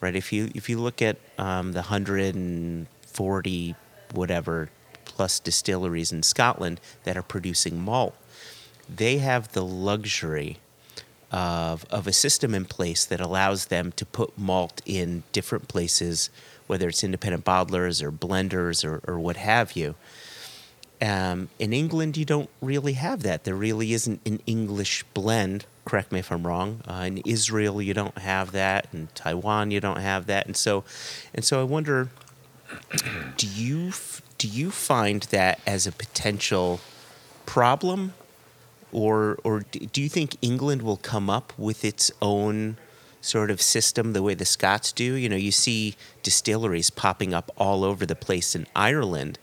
Right? 0.00 0.16
If 0.16 0.32
you 0.32 0.50
if 0.54 0.68
you 0.68 0.78
look 0.78 1.00
at 1.00 1.16
um, 1.38 1.72
the 1.72 1.82
hundred 1.82 2.34
and 2.34 2.86
forty 3.02 3.74
whatever 4.12 4.68
plus 5.04 5.40
distilleries 5.40 6.12
in 6.12 6.22
Scotland 6.22 6.80
that 7.04 7.16
are 7.16 7.22
producing 7.22 7.80
malt, 7.80 8.14
they 8.94 9.18
have 9.18 9.52
the 9.52 9.64
luxury 9.64 10.58
of, 11.32 11.84
of 11.90 12.06
a 12.06 12.12
system 12.12 12.54
in 12.54 12.64
place 12.64 13.04
that 13.04 13.20
allows 13.20 13.66
them 13.66 13.92
to 13.92 14.06
put 14.06 14.36
malt 14.38 14.80
in 14.86 15.22
different 15.32 15.68
places, 15.68 16.30
whether 16.66 16.88
it's 16.88 17.04
independent 17.04 17.44
bottlers 17.44 18.02
or 18.02 18.10
blenders 18.10 18.84
or, 18.84 19.00
or 19.06 19.18
what 19.18 19.36
have 19.36 19.76
you. 19.76 19.94
Um, 21.00 21.50
in 21.58 21.72
England, 21.72 22.16
you 22.16 22.24
don't 22.24 22.48
really 22.62 22.94
have 22.94 23.22
that. 23.22 23.44
There 23.44 23.54
really 23.54 23.92
isn't 23.92 24.20
an 24.26 24.40
English 24.46 25.04
blend. 25.14 25.66
Correct 25.84 26.10
me 26.10 26.20
if 26.20 26.32
I'm 26.32 26.46
wrong. 26.46 26.80
Uh, 26.88 27.04
in 27.06 27.18
Israel, 27.18 27.82
you 27.82 27.92
don't 27.92 28.18
have 28.18 28.52
that. 28.52 28.88
In 28.92 29.08
Taiwan, 29.14 29.70
you 29.70 29.80
don't 29.80 30.00
have 30.00 30.26
that. 30.26 30.46
And 30.46 30.56
so, 30.56 30.84
and 31.34 31.44
so, 31.44 31.60
I 31.60 31.64
wonder, 31.64 32.08
do 33.36 33.46
you 33.46 33.92
do 34.38 34.48
you 34.48 34.70
find 34.70 35.22
that 35.24 35.60
as 35.66 35.86
a 35.86 35.92
potential 35.92 36.80
problem 37.44 38.12
or 38.92 39.38
or 39.44 39.60
do 39.60 40.02
you 40.02 40.08
think 40.08 40.36
England 40.42 40.82
will 40.82 40.96
come 40.96 41.30
up 41.30 41.52
with 41.56 41.84
its 41.84 42.10
own 42.20 42.76
sort 43.26 43.50
of 43.50 43.60
system 43.60 44.12
the 44.12 44.22
way 44.22 44.34
the 44.34 44.44
Scots 44.44 44.92
do? 44.92 45.14
You 45.14 45.28
know, 45.28 45.36
you 45.36 45.52
see 45.52 45.96
distilleries 46.22 46.90
popping 46.90 47.34
up 47.34 47.50
all 47.56 47.84
over 47.84 48.06
the 48.06 48.14
place 48.14 48.54
in 48.54 48.66
Ireland. 48.74 49.38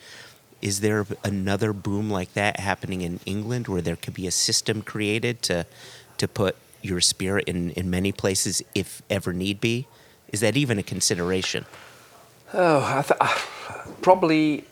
Is 0.62 0.80
there 0.80 1.06
another 1.24 1.74
boom 1.74 2.10
like 2.10 2.34
that 2.34 2.60
happening 2.60 3.02
in 3.02 3.20
England 3.26 3.68
where 3.68 3.82
there 3.82 3.98
could 3.98 4.14
be 4.14 4.28
a 4.28 4.32
system 4.32 4.82
created 4.82 5.42
to 5.44 5.66
to 6.18 6.28
put 6.28 6.56
your 6.82 7.02
spirit 7.02 7.46
in, 7.48 7.72
in 7.72 7.90
many 7.90 8.12
places 8.12 8.62
if 8.76 9.02
ever 9.10 9.34
need 9.34 9.60
be? 9.60 9.88
Is 10.32 10.42
that 10.42 10.56
even 10.56 10.80
a 10.80 10.84
consideration? 10.84 11.66
Oh, 12.54 12.80
I 12.80 13.02
th- 13.02 13.98
probably 14.02 14.66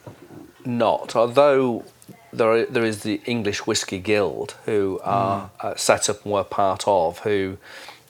not. 0.66 1.16
Although 1.16 1.86
there 2.32 2.52
are, 2.52 2.66
there 2.66 2.86
is 2.86 3.04
the 3.04 3.22
English 3.26 3.66
Whisky 3.66 4.00
Guild, 4.00 4.56
who 4.66 5.00
are 5.04 5.50
uh, 5.60 5.76
set 5.76 6.10
up 6.10 6.24
and 6.24 6.34
we're 6.34 6.44
part 6.44 6.88
of, 6.88 7.20
who 7.20 7.58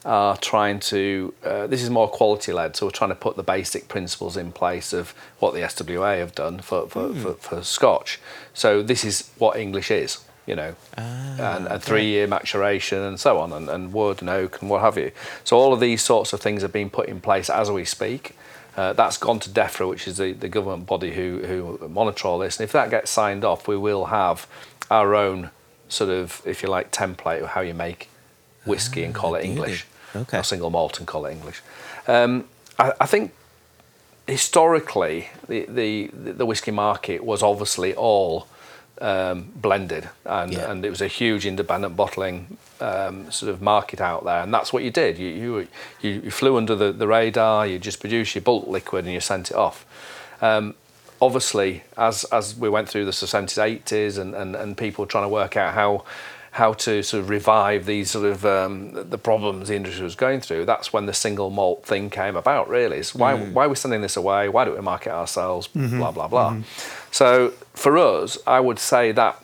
are 0.04 0.36
trying 0.36 0.80
to. 0.80 1.34
Uh, 1.44 1.66
this 1.66 1.82
is 1.82 1.90
more 1.90 2.08
quality 2.08 2.52
led, 2.52 2.76
so 2.76 2.86
we're 2.86 2.90
trying 2.90 3.10
to 3.10 3.16
put 3.16 3.36
the 3.36 3.42
basic 3.42 3.88
principles 3.88 4.36
in 4.36 4.52
place 4.52 4.92
of 4.92 5.14
what 5.38 5.54
the 5.54 5.60
SWA 5.60 6.18
have 6.18 6.34
done 6.34 6.58
for 6.60 6.88
for, 6.88 7.14
for, 7.14 7.34
for 7.34 7.62
Scotch. 7.62 8.20
So 8.54 8.82
this 8.82 9.04
is 9.04 9.30
what 9.38 9.56
English 9.56 9.90
is. 9.90 10.18
You 10.44 10.56
know, 10.56 10.74
and 10.96 11.68
a 11.68 11.78
three-year 11.78 12.26
maturation 12.26 12.98
and 12.98 13.20
so 13.20 13.38
on, 13.38 13.52
and, 13.52 13.70
and 13.70 13.92
wood 13.92 14.20
and 14.20 14.28
oak 14.28 14.60
and 14.60 14.68
what 14.68 14.80
have 14.80 14.98
you. 14.98 15.12
So 15.44 15.56
all 15.56 15.72
of 15.72 15.78
these 15.78 16.02
sorts 16.02 16.32
of 16.32 16.40
things 16.40 16.64
are 16.64 16.68
being 16.68 16.90
put 16.90 17.08
in 17.08 17.20
place 17.20 17.48
as 17.48 17.70
we 17.70 17.84
speak. 17.84 18.34
Uh, 18.76 18.92
that's 18.92 19.16
gone 19.18 19.38
to 19.38 19.48
DEFRA, 19.50 19.88
which 19.88 20.08
is 20.08 20.16
the, 20.16 20.32
the 20.32 20.48
government 20.48 20.86
body 20.86 21.12
who, 21.12 21.42
who 21.46 21.88
monitor 21.88 22.26
all 22.26 22.38
this. 22.40 22.58
And 22.58 22.64
if 22.64 22.72
that 22.72 22.90
gets 22.90 23.10
signed 23.10 23.44
off, 23.44 23.68
we 23.68 23.76
will 23.76 24.06
have 24.06 24.48
our 24.90 25.14
own 25.14 25.50
sort 25.88 26.10
of, 26.10 26.42
if 26.44 26.62
you 26.62 26.68
like, 26.68 26.90
template 26.90 27.42
of 27.42 27.50
how 27.50 27.60
you 27.60 27.74
make 27.74 28.08
whiskey 28.64 29.04
and 29.04 29.14
call 29.14 29.36
it. 29.36 29.44
English. 29.44 29.86
Okay. 30.14 30.38
Or 30.38 30.42
single 30.42 30.70
malt 30.70 30.98
and 30.98 31.06
call 31.06 31.26
it 31.26 31.32
English. 31.32 31.62
Um, 32.06 32.44
I, 32.78 32.92
I 33.00 33.06
think 33.06 33.32
historically, 34.26 35.28
the, 35.48 35.66
the, 35.66 36.10
the 36.12 36.46
whiskey 36.46 36.70
market 36.70 37.24
was 37.24 37.42
obviously 37.42 37.94
all 37.94 38.46
um, 39.00 39.50
blended, 39.56 40.08
and, 40.24 40.52
Yeah. 40.52 40.70
and 40.70 40.84
it 40.84 40.90
was 40.90 41.00
a 41.00 41.08
huge 41.08 41.44
independent 41.44 41.96
bottling 41.96 42.56
um, 42.80 43.30
sort 43.30 43.50
of 43.50 43.60
market 43.60 44.00
out 44.00 44.24
there, 44.24 44.42
and 44.42 44.52
that's 44.54 44.72
what 44.72 44.82
you 44.84 44.90
did. 44.90 45.18
You 45.18 45.68
you, 46.00 46.10
you, 46.24 46.30
flew 46.30 46.56
under 46.56 46.76
the, 46.76 46.92
the 46.92 47.06
radar. 47.06 47.66
You 47.66 47.78
just 47.78 48.00
produced 48.00 48.34
your 48.34 48.42
bulk 48.42 48.66
liquid 48.68 49.04
and 49.04 49.14
you 49.14 49.20
sent 49.20 49.50
it 49.50 49.56
off. 49.56 49.84
Um, 50.40 50.74
obviously, 51.20 51.82
as 51.96 52.24
as 52.24 52.56
we 52.56 52.68
went 52.68 52.88
through 52.88 53.04
the 53.06 53.12
seventies, 53.12 53.58
eighties, 53.58 54.18
and, 54.18 54.34
and 54.34 54.54
and 54.54 54.76
people 54.76 55.06
trying 55.06 55.24
to 55.24 55.28
work 55.28 55.56
out 55.56 55.74
how 55.74 56.04
how 56.52 56.74
to 56.74 57.02
sort 57.02 57.22
of 57.22 57.30
revive 57.30 57.86
these 57.86 58.10
sort 58.10 58.26
of 58.26 58.44
um, 58.44 58.92
the 59.10 59.16
problems 59.16 59.68
the 59.68 59.74
industry 59.76 60.04
was 60.04 60.14
going 60.14 60.40
through. 60.40 60.64
That's 60.66 60.92
when 60.92 61.06
the 61.06 61.14
single 61.14 61.48
malt 61.50 61.86
thing 61.86 62.10
came 62.10 62.36
about. 62.36 62.68
Really, 62.68 63.02
why 63.14 63.32
Mm. 63.34 63.52
why 63.54 63.64
are 63.64 63.68
we 63.70 63.74
sending 63.76 64.02
this 64.02 64.16
away? 64.16 64.48
Why 64.50 64.64
don't 64.64 64.74
we 64.76 64.82
market 64.82 65.12
ourselves? 65.12 65.68
Mm-hmm. 65.68 65.98
Blah 65.98 66.10
blah 66.12 66.28
blah. 66.28 66.56
So 67.10 67.52
for 67.74 67.96
us, 67.98 68.36
I 68.46 68.60
would 68.60 68.78
say 68.78 69.12
that 69.12 69.42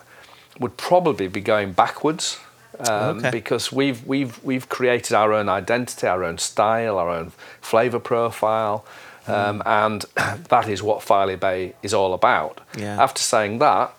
would 0.60 0.76
probably 0.76 1.28
be 1.28 1.40
going 1.40 1.72
backwards. 1.72 2.38
Um, 2.80 3.18
Okay. 3.18 3.30
Because 3.30 3.72
we've 3.72 4.06
we've 4.06 4.38
we've 4.44 4.68
created 4.68 5.14
our 5.16 5.32
own 5.32 5.48
identity, 5.48 6.06
our 6.06 6.22
own 6.22 6.38
style, 6.38 6.98
our 6.98 7.08
own 7.10 7.32
flavour 7.60 7.98
profile, 7.98 8.84
um, 9.26 9.62
and 9.64 10.04
that 10.48 10.68
is 10.68 10.82
what 10.82 11.02
Filey 11.02 11.36
Bay 11.36 11.74
is 11.82 11.92
all 11.94 12.12
about. 12.12 12.60
Yeah. 12.76 13.02
After 13.02 13.22
saying 13.22 13.58
that, 13.60 13.94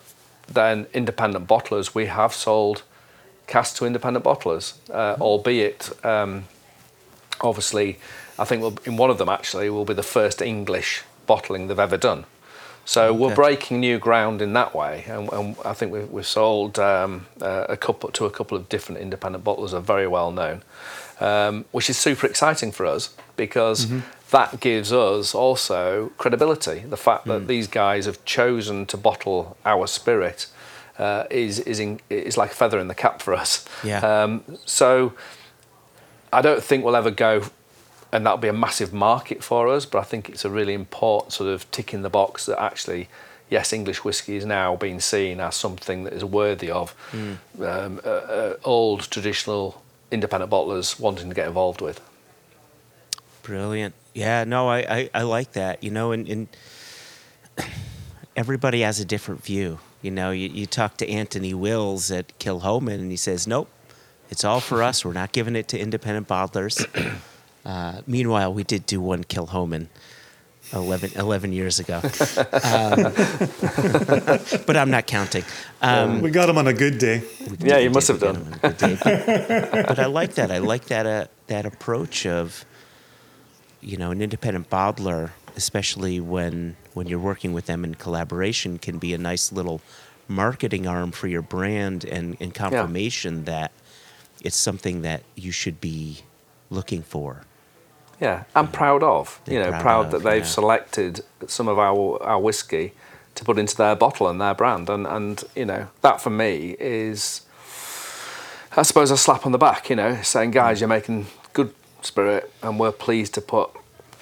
then 0.48 0.86
independent 0.94 1.46
bottlers, 1.48 1.94
we 1.94 2.06
have 2.06 2.32
sold 2.32 2.82
cast 3.50 3.76
to 3.76 3.84
independent 3.84 4.24
bottlers, 4.24 4.74
uh, 4.90 5.16
albeit 5.20 5.90
um, 6.06 6.44
obviously, 7.40 7.98
I 8.38 8.44
think 8.44 8.62
we'll, 8.62 8.78
in 8.84 8.96
one 8.96 9.10
of 9.10 9.18
them 9.18 9.28
actually 9.28 9.68
will 9.70 9.84
be 9.84 9.92
the 9.92 10.04
first 10.04 10.40
English 10.40 11.02
bottling 11.26 11.66
they've 11.66 11.78
ever 11.78 11.96
done. 11.96 12.24
So 12.84 13.12
we're 13.12 13.34
breaking 13.34 13.80
new 13.80 13.98
ground 13.98 14.40
in 14.40 14.52
that 14.54 14.74
way, 14.74 15.04
and, 15.06 15.32
and 15.32 15.56
I 15.64 15.74
think 15.74 15.92
we've, 15.92 16.10
we've 16.10 16.26
sold 16.26 16.78
um, 16.78 17.26
uh, 17.40 17.66
a 17.68 17.76
couple 17.76 18.10
to 18.10 18.24
a 18.24 18.30
couple 18.30 18.56
of 18.56 18.68
different 18.68 19.00
independent 19.00 19.44
bottlers, 19.44 19.72
are 19.72 19.80
very 19.80 20.08
well 20.08 20.32
known, 20.32 20.62
um, 21.20 21.66
which 21.72 21.90
is 21.90 21.98
super 21.98 22.26
exciting 22.26 22.72
for 22.72 22.86
us 22.86 23.14
because 23.36 23.86
that 24.30 24.60
gives 24.60 24.92
us 24.92 25.34
also 25.34 26.10
credibility. 26.18 26.80
The 26.80 26.96
fact 26.96 27.26
that 27.26 27.48
these 27.48 27.68
guys 27.68 28.06
have 28.06 28.24
chosen 28.24 28.86
to 28.86 28.96
bottle 28.96 29.56
our 29.64 29.86
spirit 29.86 30.46
uh, 31.00 31.24
is 31.30 31.58
is 31.60 31.80
in, 31.80 31.98
is 32.10 32.36
like 32.36 32.52
a 32.52 32.54
feather 32.54 32.78
in 32.78 32.88
the 32.88 32.94
cap 32.94 33.22
for 33.22 33.32
us. 33.32 33.64
Yeah. 33.82 34.00
Um, 34.00 34.44
so 34.66 35.14
I 36.30 36.42
don't 36.42 36.62
think 36.62 36.84
we'll 36.84 36.94
ever 36.94 37.10
go, 37.10 37.44
and 38.12 38.26
that'll 38.26 38.38
be 38.38 38.48
a 38.48 38.52
massive 38.52 38.92
market 38.92 39.42
for 39.42 39.66
us. 39.68 39.86
But 39.86 40.00
I 40.00 40.04
think 40.04 40.28
it's 40.28 40.44
a 40.44 40.50
really 40.50 40.74
important 40.74 41.32
sort 41.32 41.48
of 41.48 41.68
tick 41.70 41.94
in 41.94 42.02
the 42.02 42.10
box 42.10 42.44
that 42.46 42.60
actually, 42.60 43.08
yes, 43.48 43.72
English 43.72 44.04
whiskey 44.04 44.36
is 44.36 44.44
now 44.44 44.76
being 44.76 45.00
seen 45.00 45.40
as 45.40 45.56
something 45.56 46.04
that 46.04 46.12
is 46.12 46.22
worthy 46.22 46.70
of 46.70 46.94
um, 47.14 48.00
uh, 48.04 48.08
uh, 48.08 48.56
old 48.62 49.10
traditional 49.10 49.82
independent 50.10 50.52
bottlers 50.52 51.00
wanting 51.00 51.30
to 51.30 51.34
get 51.34 51.48
involved 51.48 51.80
with. 51.80 51.98
Brilliant. 53.42 53.94
Yeah, 54.12 54.44
no, 54.44 54.68
I, 54.68 54.78
I, 54.80 55.10
I 55.14 55.22
like 55.22 55.52
that. 55.52 55.82
You 55.82 55.92
know, 55.92 56.12
and, 56.12 56.28
and 56.28 56.48
everybody 58.36 58.82
has 58.82 59.00
a 59.00 59.04
different 59.06 59.42
view. 59.42 59.78
You 60.02 60.10
know, 60.10 60.30
you, 60.30 60.48
you 60.48 60.66
talk 60.66 60.96
to 60.98 61.08
Anthony 61.08 61.52
Wills 61.54 62.10
at 62.10 62.38
Kilchoman, 62.38 62.94
and 62.94 63.10
he 63.10 63.16
says, 63.16 63.46
nope, 63.46 63.68
it's 64.30 64.44
all 64.44 64.60
for 64.60 64.82
us. 64.82 65.04
We're 65.04 65.12
not 65.12 65.32
giving 65.32 65.56
it 65.56 65.68
to 65.68 65.78
independent 65.78 66.28
bottlers. 66.28 66.86
Uh, 67.62 68.00
meanwhile, 68.06 68.54
we 68.54 68.64
did 68.64 68.86
do 68.86 69.02
one 69.02 69.22
Kilchoman 69.22 69.88
11, 70.72 71.12
11 71.14 71.52
years 71.52 71.78
ago. 71.78 72.00
Um, 72.62 73.12
but 74.66 74.76
I'm 74.76 74.90
not 74.90 75.06
counting. 75.06 75.44
Um, 75.82 76.22
we 76.22 76.30
got 76.30 76.48
him 76.48 76.56
on 76.56 76.66
a 76.66 76.72
good 76.72 76.98
day. 76.98 77.22
Yeah, 77.58 77.78
you 77.78 77.90
must 77.90 78.08
have 78.08 78.18
done. 78.20 78.36
him 78.36 78.46
on 78.46 78.54
a 78.54 78.58
good 78.58 78.78
day. 78.78 78.98
But, 79.04 79.86
but 79.88 79.98
I 79.98 80.06
like 80.06 80.34
that. 80.34 80.50
I 80.50 80.58
like 80.58 80.86
that 80.86 81.04
uh, 81.06 81.26
that 81.48 81.66
approach 81.66 82.26
of, 82.26 82.64
you 83.80 83.96
know, 83.98 84.10
an 84.10 84.22
independent 84.22 84.70
bottler, 84.70 85.30
especially 85.56 86.18
when 86.20 86.76
when 86.94 87.06
you're 87.06 87.18
working 87.18 87.52
with 87.52 87.66
them 87.66 87.84
in 87.84 87.94
collaboration, 87.94 88.78
can 88.78 88.98
be 88.98 89.14
a 89.14 89.18
nice 89.18 89.52
little 89.52 89.80
marketing 90.28 90.86
arm 90.86 91.10
for 91.10 91.26
your 91.26 91.42
brand 91.42 92.04
and, 92.04 92.36
and 92.40 92.54
confirmation 92.54 93.44
that 93.44 93.72
it's 94.42 94.56
something 94.56 95.02
that 95.02 95.22
you 95.34 95.50
should 95.50 95.80
be 95.80 96.20
looking 96.70 97.02
for. 97.02 97.42
Yeah, 98.20 98.44
I'm 98.54 98.68
proud 98.68 99.02
of. 99.02 99.40
You 99.46 99.58
know, 99.58 99.70
proud 99.70 99.82
proud, 99.82 100.04
of, 100.06 100.10
that 100.12 100.22
they've 100.22 100.42
yeah. 100.42 100.48
selected 100.48 101.20
some 101.46 101.68
of 101.68 101.78
our 101.78 102.22
our 102.22 102.38
whiskey 102.38 102.92
to 103.34 103.44
put 103.44 103.58
into 103.58 103.76
their 103.76 103.96
bottle 103.96 104.28
and 104.28 104.40
their 104.40 104.54
brand, 104.54 104.90
and 104.90 105.06
and 105.06 105.42
you 105.56 105.64
know 105.64 105.88
that 106.02 106.20
for 106.20 106.30
me 106.30 106.76
is, 106.78 107.42
I 108.76 108.82
suppose, 108.82 109.10
a 109.10 109.16
slap 109.16 109.46
on 109.46 109.52
the 109.52 109.58
back. 109.58 109.88
You 109.88 109.96
know, 109.96 110.20
saying, 110.22 110.50
guys, 110.50 110.78
mm. 110.78 110.80
you're 110.80 110.88
making 110.88 111.26
good 111.54 111.74
spirit, 112.02 112.52
and 112.62 112.78
we're 112.78 112.92
pleased 112.92 113.34
to 113.34 113.40
put 113.40 113.70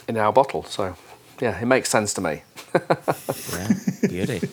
in 0.06 0.16
our 0.16 0.32
bottle. 0.32 0.62
So, 0.62 0.96
yeah, 1.40 1.60
it 1.60 1.66
makes 1.66 1.90
sense 1.90 2.14
to 2.14 2.20
me. 2.20 2.42
Yeah, 3.52 3.74
beauty. 4.08 4.48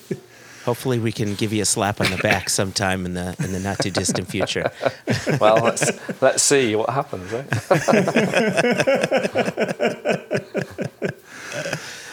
Hopefully, 0.65 0.97
we 0.97 1.11
can 1.11 1.35
give 1.35 1.53
you 1.53 1.61
a 1.61 1.65
slap 1.65 2.01
on 2.01 2.09
the 2.09 2.17
back 2.17 2.49
sometime 2.49 3.05
in 3.05 3.13
the 3.13 3.35
in 3.39 3.51
the 3.51 3.59
not 3.59 3.77
too 3.79 3.91
distant 3.91 4.27
future. 4.27 4.71
Well, 5.39 5.55
let's 5.57 5.91
let's 6.21 6.43
see 6.43 6.75
what 6.75 6.89
happens. 6.89 7.31
Eh? 7.33 7.43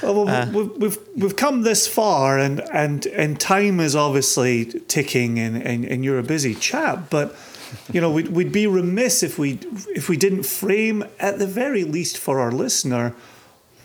Oh, 0.03 0.25
well, 0.25 0.51
we've, 0.53 0.77
we've 0.77 0.99
we've 1.17 1.37
come 1.37 1.63
this 1.63 1.87
far, 1.87 2.39
and 2.39 2.61
and 2.73 3.07
and 3.07 3.39
time 3.41 3.81
is 3.81 3.95
obviously 3.95 4.67
ticking, 4.89 5.39
and, 5.39 5.57
and, 5.57 5.85
and 5.85 6.05
you're 6.05 6.19
a 6.19 6.23
busy 6.23 6.55
chap. 6.55 7.11
But 7.11 7.35
you 7.93 8.01
know, 8.01 8.11
we'd, 8.11 8.29
we'd 8.29 8.53
be 8.53 8.67
remiss 8.67 9.23
if 9.23 9.39
we 9.39 9.61
if 9.95 10.09
we 10.09 10.17
didn't 10.17 10.45
frame, 10.45 11.05
at 11.21 11.39
the 11.39 11.47
very 11.47 11.85
least, 11.85 12.19
for 12.19 12.41
our 12.41 12.53
listener, 12.53 13.15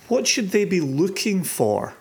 what 0.07 0.27
should 0.27 0.49
they 0.49 0.65
be 0.65 0.81
looking 0.81 1.43
for? 1.43 1.93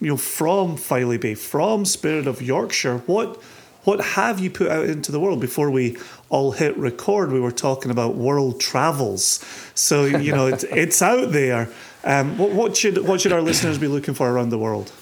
You 0.00 0.08
know, 0.08 0.16
from 0.16 0.76
Filey 0.76 1.18
Bay, 1.18 1.34
from 1.34 1.84
Spirit 1.84 2.26
of 2.26 2.42
Yorkshire, 2.42 2.98
what 3.06 3.42
what 3.84 4.00
have 4.00 4.40
you 4.40 4.50
put 4.50 4.68
out 4.68 4.86
into 4.86 5.12
the 5.12 5.20
world 5.20 5.40
before 5.40 5.70
we 5.70 5.96
all 6.28 6.50
hit 6.50 6.76
record? 6.76 7.30
We 7.30 7.38
were 7.38 7.52
talking 7.52 7.92
about 7.92 8.16
world 8.16 8.60
travels, 8.60 9.44
so 9.74 10.04
you 10.04 10.32
know 10.32 10.48
it's 10.48 10.64
it's 10.70 11.00
out 11.00 11.32
there. 11.32 11.68
Um, 12.04 12.36
what, 12.36 12.50
what 12.50 12.76
should 12.76 13.06
what 13.06 13.20
should 13.20 13.32
our 13.32 13.40
listeners 13.40 13.78
be 13.78 13.86
looking 13.86 14.14
for 14.14 14.30
around 14.30 14.50
the 14.50 14.58
world? 14.58 14.92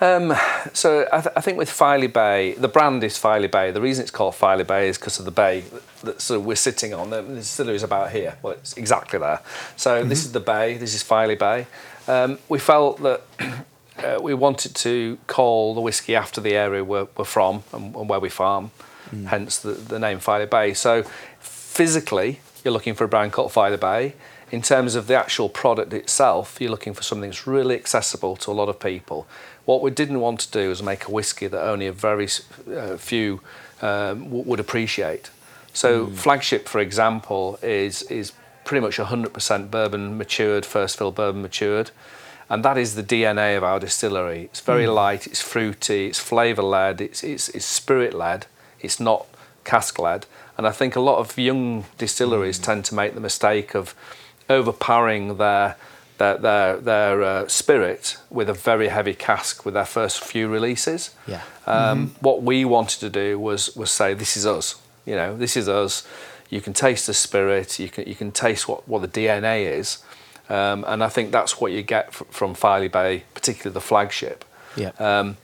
Um, 0.00 0.34
so 0.72 1.06
I, 1.12 1.20
th- 1.20 1.32
I 1.36 1.40
think 1.40 1.56
with 1.56 1.70
Filey 1.70 2.08
Bay, 2.08 2.54
the 2.54 2.68
brand 2.68 3.02
is 3.04 3.16
Filey 3.16 3.48
Bay. 3.48 3.70
The 3.70 3.80
reason 3.80 4.02
it's 4.02 4.10
called 4.10 4.34
Filey 4.34 4.64
Bay 4.64 4.88
is 4.88 4.98
because 4.98 5.18
of 5.18 5.24
the 5.24 5.30
bay 5.30 5.60
that, 5.60 5.82
that 6.02 6.20
so 6.20 6.38
we're 6.40 6.56
sitting 6.56 6.92
on. 6.92 7.10
The 7.10 7.22
distillery 7.22 7.76
is 7.76 7.82
about 7.82 8.10
here. 8.10 8.36
Well, 8.42 8.54
it's 8.54 8.76
exactly 8.76 9.18
there. 9.18 9.40
So 9.76 10.04
this 10.04 10.24
is 10.24 10.32
the 10.32 10.40
bay. 10.40 10.76
This 10.76 10.94
is 10.94 11.02
Filey 11.02 11.36
Bay. 11.36 11.66
Um, 12.06 12.38
we 12.48 12.58
felt 12.58 13.02
that 13.02 13.22
uh, 13.98 14.18
we 14.20 14.34
wanted 14.34 14.74
to 14.76 15.18
call 15.26 15.74
the 15.74 15.80
whiskey 15.80 16.14
after 16.14 16.40
the 16.40 16.54
area 16.54 16.84
we're, 16.84 17.08
we're 17.16 17.24
from 17.24 17.62
and, 17.72 17.94
and 17.94 18.08
where 18.08 18.20
we 18.20 18.28
farm, 18.28 18.70
hence 19.26 19.58
the, 19.58 19.72
the 19.72 19.98
name 19.98 20.18
Filey 20.18 20.46
Bay. 20.46 20.74
So 20.74 21.04
physically, 21.40 22.40
you're 22.64 22.72
looking 22.72 22.94
for 22.94 23.04
a 23.04 23.08
brand 23.08 23.32
called 23.32 23.52
Filey 23.52 23.76
Bay. 23.76 24.14
In 24.50 24.62
terms 24.62 24.94
of 24.94 25.06
the 25.06 25.14
actual 25.14 25.48
product 25.48 25.92
itself, 25.92 26.58
you're 26.60 26.70
looking 26.70 26.94
for 26.94 27.02
something 27.02 27.30
that's 27.30 27.46
really 27.46 27.74
accessible 27.74 28.36
to 28.36 28.50
a 28.50 28.54
lot 28.54 28.68
of 28.68 28.78
people. 28.78 29.26
What 29.64 29.82
we 29.82 29.90
didn't 29.90 30.20
want 30.20 30.40
to 30.40 30.50
do 30.50 30.70
is 30.70 30.82
make 30.82 31.08
a 31.08 31.10
whiskey 31.10 31.46
that 31.46 31.60
only 31.60 31.86
a 31.86 31.92
very 31.92 32.28
uh, 32.70 32.96
few 32.96 33.40
um, 33.82 34.24
w- 34.24 34.44
would 34.44 34.60
appreciate. 34.60 35.30
So 35.72 36.06
flagship, 36.08 36.68
for 36.68 36.80
example, 36.80 37.58
is 37.62 38.02
is 38.02 38.32
pretty 38.64 38.80
much 38.84 38.96
100% 38.98 39.70
bourbon 39.70 40.16
matured, 40.18 40.64
first 40.66 40.96
fill 40.98 41.12
bourbon 41.12 41.42
matured, 41.42 41.90
and 42.48 42.64
that 42.64 42.76
is 42.76 42.94
the 42.94 43.02
DNA 43.02 43.56
of 43.56 43.64
our 43.64 43.80
distillery. 43.80 44.42
It's 44.44 44.60
very 44.60 44.86
light, 44.86 45.26
it's 45.26 45.40
fruity, 45.40 46.06
it's 46.08 46.18
flavour 46.18 46.62
led, 46.62 47.00
it's, 47.00 47.22
it's 47.24 47.48
it's 47.50 47.64
spirit 47.64 48.12
led, 48.14 48.46
it's 48.80 49.00
not 49.00 49.26
cask 49.64 49.98
led, 49.98 50.26
and 50.56 50.66
I 50.66 50.70
think 50.70 50.96
a 50.96 51.00
lot 51.00 51.18
of 51.18 51.38
young 51.38 51.84
distilleries 51.98 52.58
tend 52.58 52.84
to 52.86 52.94
make 52.94 53.14
the 53.14 53.20
mistake 53.20 53.74
of 53.74 53.94
overpowering 54.48 55.36
their 55.38 55.76
their 56.18 56.36
their, 56.38 56.76
their 56.76 57.22
uh, 57.22 57.48
spirit 57.48 58.16
with 58.30 58.48
a 58.48 58.52
very 58.54 58.88
heavy 58.88 59.14
cask 59.14 59.64
with 59.64 59.74
their 59.74 59.86
first 59.86 60.22
few 60.22 60.48
releases. 60.48 61.10
Yeah. 61.26 61.42
Um, 61.66 62.14
What 62.20 62.42
we 62.42 62.64
wanted 62.64 63.00
to 63.00 63.10
do 63.10 63.38
was 63.38 63.74
was 63.76 63.90
say 63.90 64.14
this 64.14 64.36
is 64.36 64.46
us. 64.46 64.76
You 65.06 65.16
know, 65.16 65.36
this 65.36 65.56
is 65.56 65.68
us. 65.68 66.06
You 66.50 66.60
can 66.60 66.72
taste 66.72 67.06
the 67.06 67.14
spirit. 67.14 67.78
You 67.78 67.88
can 67.88 68.06
you 68.06 68.14
can 68.14 68.32
taste 68.32 68.68
what, 68.68 68.86
what 68.88 69.00
the 69.02 69.08
DNA 69.08 69.70
is, 69.70 70.02
um, 70.48 70.84
and 70.86 71.02
I 71.02 71.08
think 71.08 71.32
that's 71.32 71.60
what 71.60 71.72
you 71.72 71.82
get 71.82 72.08
f- 72.08 72.22
from 72.30 72.54
Filey 72.54 72.88
Bay, 72.88 73.24
particularly 73.34 73.74
the 73.74 73.80
flagship. 73.80 74.44
Yeah. 74.76 74.90
Um, 74.98 75.36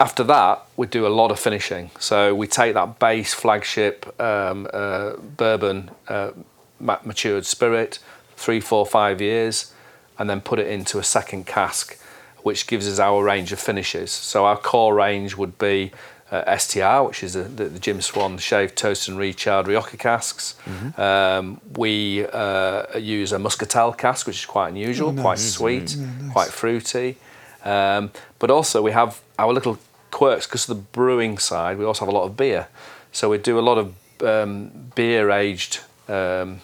after 0.00 0.24
that, 0.24 0.62
we 0.76 0.88
do 0.88 1.06
a 1.06 1.14
lot 1.20 1.30
of 1.30 1.38
finishing. 1.38 1.92
So 2.00 2.34
we 2.34 2.48
take 2.48 2.74
that 2.74 2.98
base 2.98 3.34
flagship 3.34 4.20
um, 4.20 4.66
uh, 4.72 5.12
bourbon 5.16 5.92
uh, 6.08 6.32
matured 6.80 7.46
spirit, 7.46 8.00
three, 8.36 8.58
four, 8.58 8.84
five 8.84 9.20
years, 9.20 9.72
and 10.18 10.28
then 10.28 10.40
put 10.40 10.58
it 10.58 10.66
into 10.66 10.98
a 10.98 11.04
second 11.04 11.46
cask, 11.46 11.98
which 12.42 12.66
gives 12.66 12.88
us 12.88 12.98
our 12.98 13.22
range 13.22 13.52
of 13.52 13.60
finishes. 13.60 14.10
So 14.10 14.44
our 14.44 14.56
core 14.56 14.94
range 14.94 15.36
would 15.36 15.56
be 15.58 15.92
uh, 16.32 16.56
STR, 16.56 17.06
which 17.06 17.22
is 17.22 17.34
the, 17.34 17.42
the, 17.42 17.64
the 17.66 17.78
Jim 17.78 18.00
Swan 18.00 18.38
shaved, 18.38 18.74
toast 18.74 19.06
and 19.08 19.18
recharred 19.18 19.66
Rioja 19.66 19.96
casks. 19.98 20.54
Um, 20.98 21.60
we 21.76 22.26
uh, 22.26 22.98
use 22.98 23.32
a 23.32 23.38
Muscatel 23.38 23.92
cask, 23.92 24.26
which 24.26 24.38
is 24.38 24.46
quite 24.46 24.68
unusual, 24.70 25.12
quite 25.12 25.38
sweet, 25.38 25.94
quite 26.32 26.48
fruity. 26.48 27.16
Um, 27.64 28.10
but 28.38 28.50
also 28.50 28.80
we 28.82 28.92
have 28.92 29.20
our 29.38 29.52
little 29.52 29.78
quirks 30.10 30.46
because 30.46 30.68
of 30.68 30.76
the 30.76 30.82
brewing 30.82 31.38
side. 31.38 31.76
We 31.78 31.84
also 31.84 32.04
have 32.06 32.14
a 32.14 32.16
lot 32.16 32.24
of 32.24 32.36
beer, 32.36 32.66
so 33.12 33.28
we 33.28 33.38
do 33.38 33.58
a 33.58 33.60
lot 33.70 33.76
of 33.78 33.94
um, 34.22 34.70
beer 34.94 35.30
aged, 35.30 35.80
um, 36.08 36.60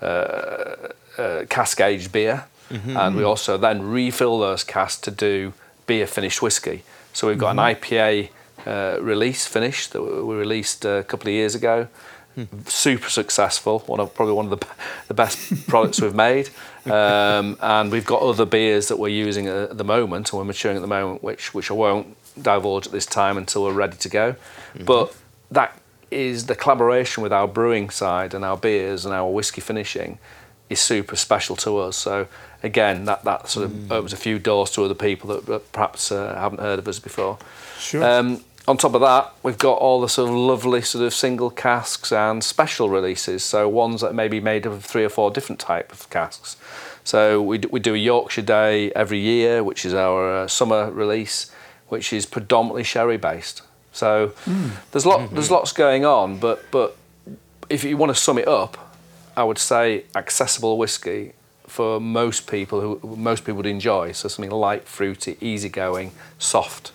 uh, 0.00 0.76
uh, 1.18 1.44
cask 1.48 1.80
aged 1.80 2.12
beer, 2.12 2.44
and 2.70 3.16
we 3.16 3.24
also 3.24 3.58
then 3.58 3.82
refill 3.82 4.38
those 4.38 4.62
casks 4.62 5.00
to 5.02 5.10
do 5.10 5.52
beer 5.86 6.06
finished 6.06 6.40
whiskey. 6.40 6.84
So 7.12 7.26
we've 7.26 7.38
got 7.38 7.50
an 7.50 7.56
IPA 7.74 8.28
uh, 8.66 8.98
release 9.00 9.46
finish 9.46 9.86
that 9.88 10.02
we 10.02 10.34
released 10.34 10.84
a 10.84 11.04
couple 11.04 11.28
of 11.28 11.34
years 11.34 11.54
ago. 11.54 11.88
Super 12.66 13.10
successful, 13.10 13.80
one 13.80 14.00
of 14.00 14.14
probably 14.14 14.34
one 14.34 14.50
of 14.50 14.58
the, 14.58 14.66
the 15.08 15.14
best 15.14 15.66
products 15.68 16.00
we've 16.00 16.14
made, 16.14 16.48
um, 16.86 17.58
and 17.60 17.90
we've 17.90 18.06
got 18.06 18.22
other 18.22 18.46
beers 18.46 18.88
that 18.88 18.98
we're 18.98 19.08
using 19.08 19.46
at 19.48 19.76
the 19.76 19.84
moment 19.84 20.32
and 20.32 20.38
we're 20.38 20.44
maturing 20.44 20.76
at 20.76 20.80
the 20.80 20.86
moment, 20.88 21.22
which 21.22 21.52
which 21.52 21.70
I 21.70 21.74
won't 21.74 22.16
divulge 22.40 22.86
at 22.86 22.92
this 22.92 23.04
time 23.04 23.36
until 23.36 23.64
we're 23.64 23.72
ready 23.72 23.96
to 23.96 24.08
go. 24.08 24.36
But 24.86 25.14
that 25.50 25.78
is 26.10 26.46
the 26.46 26.54
collaboration 26.54 27.22
with 27.22 27.32
our 27.32 27.46
brewing 27.46 27.90
side 27.90 28.34
and 28.34 28.44
our 28.44 28.56
beers 28.56 29.04
and 29.04 29.14
our 29.14 29.30
whiskey 29.30 29.60
finishing 29.60 30.18
is 30.68 30.80
super 30.80 31.16
special 31.16 31.56
to 31.56 31.78
us. 31.78 31.96
So 31.96 32.28
again, 32.62 33.04
that 33.04 33.24
that 33.24 33.48
sort 33.48 33.66
of 33.66 33.92
opens 33.92 34.12
a 34.12 34.16
few 34.16 34.38
doors 34.38 34.70
to 34.72 34.84
other 34.84 34.94
people 34.94 35.28
that, 35.34 35.46
that 35.46 35.72
perhaps 35.72 36.12
uh, 36.12 36.34
haven't 36.34 36.60
heard 36.60 36.78
of 36.78 36.88
us 36.88 36.98
before. 36.98 37.38
Sure. 37.78 38.04
Um, 38.04 38.44
on 38.70 38.76
top 38.76 38.94
of 38.94 39.00
that, 39.00 39.32
we've 39.42 39.58
got 39.58 39.78
all 39.78 40.00
the 40.00 40.08
sort 40.08 40.28
of 40.30 40.36
lovely 40.36 40.80
sort 40.80 41.04
of 41.04 41.12
single 41.12 41.50
casks 41.50 42.12
and 42.12 42.42
special 42.44 42.88
releases. 42.88 43.44
So 43.44 43.68
ones 43.68 44.00
that 44.00 44.14
may 44.14 44.28
be 44.28 44.38
made 44.38 44.64
of 44.64 44.84
three 44.84 45.04
or 45.04 45.08
four 45.08 45.32
different 45.32 45.58
type 45.58 45.92
of 45.92 46.08
casks. 46.08 46.56
So 47.02 47.42
we, 47.42 47.58
d- 47.58 47.68
we 47.72 47.80
do 47.80 47.94
a 47.94 47.98
Yorkshire 47.98 48.42
Day 48.42 48.92
every 48.92 49.18
year, 49.18 49.64
which 49.64 49.84
is 49.84 49.92
our 49.92 50.42
uh, 50.42 50.46
summer 50.46 50.88
release, 50.92 51.50
which 51.88 52.12
is 52.12 52.26
predominantly 52.26 52.84
sherry 52.84 53.16
based. 53.16 53.62
So 53.90 54.34
there's 54.92 55.04
lot 55.04 55.34
there's 55.34 55.50
lots 55.50 55.72
going 55.72 56.04
on, 56.04 56.38
but 56.38 56.70
but 56.70 56.96
if 57.68 57.82
you 57.82 57.96
want 57.96 58.14
to 58.14 58.20
sum 58.22 58.38
it 58.38 58.46
up, 58.46 58.94
I 59.36 59.42
would 59.42 59.58
say 59.58 60.04
accessible 60.14 60.78
whiskey 60.78 61.32
for 61.66 62.00
most 62.00 62.46
people 62.46 62.80
who 62.80 63.16
most 63.16 63.40
people 63.40 63.54
would 63.54 63.66
enjoy. 63.66 64.12
So 64.12 64.28
something 64.28 64.52
light, 64.52 64.84
fruity, 64.86 65.36
easygoing, 65.40 66.12
soft. 66.38 66.92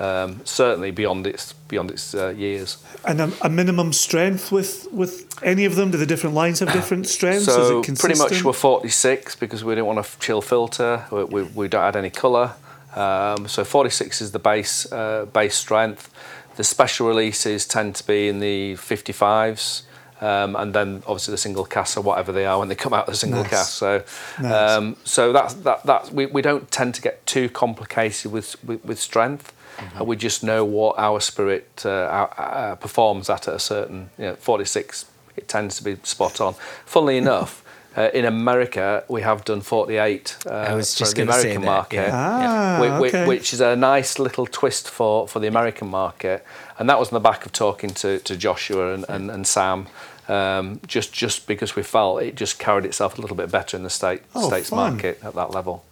Um, 0.00 0.40
certainly 0.44 0.92
beyond 0.92 1.26
its 1.26 1.54
beyond 1.66 1.90
its 1.90 2.14
uh, 2.14 2.28
years. 2.28 2.78
And 3.04 3.20
a, 3.20 3.32
a 3.42 3.48
minimum 3.48 3.92
strength 3.92 4.52
with 4.52 4.86
with 4.92 5.26
any 5.42 5.64
of 5.64 5.74
them? 5.74 5.90
Do 5.90 5.98
the 5.98 6.06
different 6.06 6.36
lines 6.36 6.60
have 6.60 6.72
different 6.72 7.06
strengths? 7.16 7.46
So 7.46 7.82
pretty 7.82 8.16
much 8.18 8.44
we're 8.44 8.52
46 8.52 9.34
because 9.36 9.64
we 9.64 9.74
don't 9.74 9.86
want 9.86 9.98
a 9.98 10.18
chill 10.20 10.40
filter. 10.40 11.04
We, 11.10 11.24
we, 11.24 11.42
we 11.42 11.68
don't 11.68 11.82
add 11.82 11.96
any 11.96 12.10
colour. 12.10 12.54
Um, 12.94 13.48
so 13.48 13.64
46 13.64 14.20
is 14.20 14.30
the 14.32 14.38
base 14.38 14.90
uh, 14.92 15.26
base 15.32 15.56
strength. 15.56 16.10
The 16.56 16.64
special 16.64 17.08
releases 17.08 17.66
tend 17.66 17.94
to 17.96 18.06
be 18.06 18.28
in 18.28 18.38
the 18.40 18.74
55s. 18.74 19.82
Um, 20.20 20.56
and 20.56 20.74
then 20.74 21.02
obviously 21.06 21.30
the 21.32 21.38
single 21.38 21.64
casks 21.64 21.96
or 21.96 22.00
whatever 22.02 22.32
they 22.32 22.44
are 22.44 22.58
when 22.58 22.68
they 22.68 22.74
come 22.74 22.92
out 22.92 23.06
of 23.06 23.14
the 23.14 23.18
single 23.18 23.42
Nice. 23.42 23.50
cask. 23.50 23.72
So, 23.72 24.02
Nice. 24.40 24.52
um, 24.52 24.96
so 25.04 25.32
that's 25.32 25.54
that. 25.54 25.84
That 25.86 26.12
we, 26.12 26.26
we 26.26 26.42
don't 26.42 26.68
tend 26.72 26.94
to 26.96 27.02
get 27.02 27.24
too 27.26 27.48
complicated 27.48 28.32
with 28.32 28.62
with, 28.64 28.84
with 28.84 28.98
strength. 29.00 29.52
Mm-hmm. 29.78 30.04
We 30.06 30.16
just 30.16 30.42
know 30.42 30.64
what 30.64 30.98
our 30.98 31.20
spirit 31.20 31.82
uh, 31.84 31.90
our, 31.90 32.34
uh, 32.38 32.74
performs 32.76 33.30
at 33.30 33.48
at 33.48 33.54
a 33.54 33.58
certain 33.58 34.10
you 34.18 34.24
know, 34.26 34.34
46. 34.36 35.06
It 35.36 35.46
tends 35.48 35.76
to 35.76 35.84
be 35.84 35.96
spot 36.02 36.40
on. 36.40 36.54
Funnily 36.84 37.16
enough, 37.16 37.62
uh, 37.96 38.10
in 38.12 38.24
America 38.24 39.04
we 39.08 39.22
have 39.22 39.44
done 39.44 39.60
48 39.60 40.36
uh, 40.46 40.50
I 40.50 40.74
was 40.74 40.96
for 40.98 41.04
the 41.06 41.14
going 41.14 41.28
to 41.28 41.32
say 41.34 41.54
American 41.54 41.64
market 41.64 41.96
Yeah. 42.08 42.10
Ah, 42.12 42.78
whi- 42.80 42.98
whi- 42.98 43.08
okay. 43.08 43.26
which 43.26 43.52
is 43.52 43.60
a 43.60 43.76
nice 43.76 44.18
little 44.18 44.46
twist 44.46 44.90
for, 44.90 45.26
for 45.28 45.38
the 45.40 45.46
American 45.48 45.88
market. 45.88 46.44
And 46.78 46.88
that 46.90 46.98
was 46.98 47.08
on 47.08 47.14
the 47.14 47.20
back 47.30 47.46
of 47.46 47.52
talking 47.52 47.90
to, 47.90 48.18
to 48.20 48.36
Joshua 48.36 48.94
and, 48.94 49.04
and, 49.08 49.30
and 49.30 49.46
Sam, 49.46 49.86
um, 50.28 50.80
just 50.86 51.12
just 51.12 51.46
because 51.46 51.74
we 51.76 51.82
felt 51.82 52.22
it 52.22 52.34
just 52.34 52.58
carried 52.58 52.84
itself 52.84 53.16
a 53.18 53.20
little 53.20 53.36
bit 53.36 53.50
better 53.50 53.76
in 53.76 53.82
the 53.84 53.90
state 53.90 54.22
Oh, 54.34 54.48
states 54.48 54.70
fun. 54.70 54.92
market 54.94 55.18
at 55.24 55.34
that 55.34 55.50
level. 55.52 55.84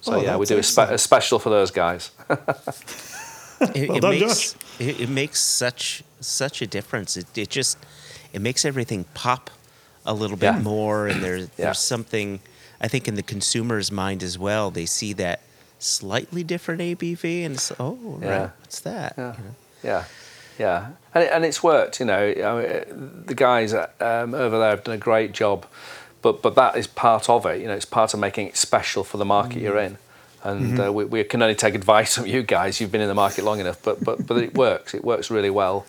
So 0.00 0.14
Oh, 0.14 0.22
yeah, 0.22 0.36
we 0.36 0.46
do 0.46 0.58
a, 0.58 0.62
spe- 0.62 0.90
a 0.90 0.98
special 0.98 1.38
for 1.38 1.50
those 1.50 1.70
guys. 1.70 2.10
It, 3.60 3.88
Well 3.88 3.96
it 3.98 4.00
done, 4.00 4.18
makes 4.20 4.56
it, 4.78 5.00
it 5.00 5.08
makes 5.08 5.40
such 5.40 6.02
such 6.20 6.60
a 6.62 6.66
difference. 6.66 7.16
It, 7.16 7.26
it 7.38 7.50
just 7.50 7.78
it 8.32 8.40
makes 8.40 8.64
everything 8.64 9.04
pop 9.14 9.50
a 10.06 10.12
little 10.14 10.36
bit 10.36 10.54
Yeah. 10.54 10.58
more, 10.60 11.06
and 11.08 11.22
there, 11.22 11.36
Yeah. 11.38 11.46
there's 11.56 11.78
something 11.78 12.40
I 12.80 12.88
think 12.88 13.08
in 13.08 13.14
the 13.14 13.22
consumer's 13.22 13.90
mind 13.92 14.22
as 14.22 14.38
well. 14.38 14.70
They 14.70 14.86
see 14.86 15.12
that 15.14 15.40
slightly 15.78 16.42
different 16.44 16.80
ABV, 16.80 17.44
and 17.44 17.54
it's 17.54 17.72
oh 17.78 18.18
Yeah. 18.22 18.28
right, 18.28 18.50
what's 18.60 18.80
that? 18.80 19.14
Yeah. 19.16 19.32
You 19.38 19.44
know? 19.44 19.54
Yeah, 19.82 20.04
yeah, 20.58 20.86
and, 21.14 21.24
it, 21.24 21.30
and 21.32 21.44
it's 21.44 21.62
worked. 21.62 22.00
You 22.00 22.06
know, 22.06 22.22
I 22.28 22.62
mean, 22.62 23.24
the 23.26 23.34
guys 23.34 23.72
um, 23.74 24.34
over 24.34 24.58
there 24.58 24.70
have 24.70 24.84
done 24.84 24.94
a 24.94 24.98
great 24.98 25.32
job, 25.32 25.66
but 26.22 26.42
but 26.42 26.54
that 26.56 26.76
is 26.76 26.86
part 26.86 27.28
of 27.28 27.44
it. 27.46 27.60
You 27.60 27.66
know, 27.68 27.74
it's 27.74 27.84
part 27.84 28.14
of 28.14 28.20
making 28.20 28.48
it 28.48 28.56
special 28.56 29.04
for 29.04 29.16
the 29.18 29.24
market 29.26 29.60
you're 29.62 29.78
in, 29.78 29.98
and 30.44 30.78
uh, 30.78 30.92
we, 30.92 31.06
we 31.06 31.24
can 31.24 31.42
only 31.42 31.54
take 31.54 31.74
advice 31.74 32.14
from 32.16 32.26
you 32.26 32.42
guys. 32.42 32.80
You've 32.80 32.92
been 32.92 33.00
in 33.00 33.08
the 33.08 33.14
market 33.14 33.44
long 33.44 33.60
enough, 33.60 33.82
but 33.82 34.04
but 34.04 34.26
but 34.26 34.36
it 34.36 34.54
works. 34.54 34.94
It 34.94 35.02
works 35.02 35.30
really 35.30 35.50
well 35.50 35.86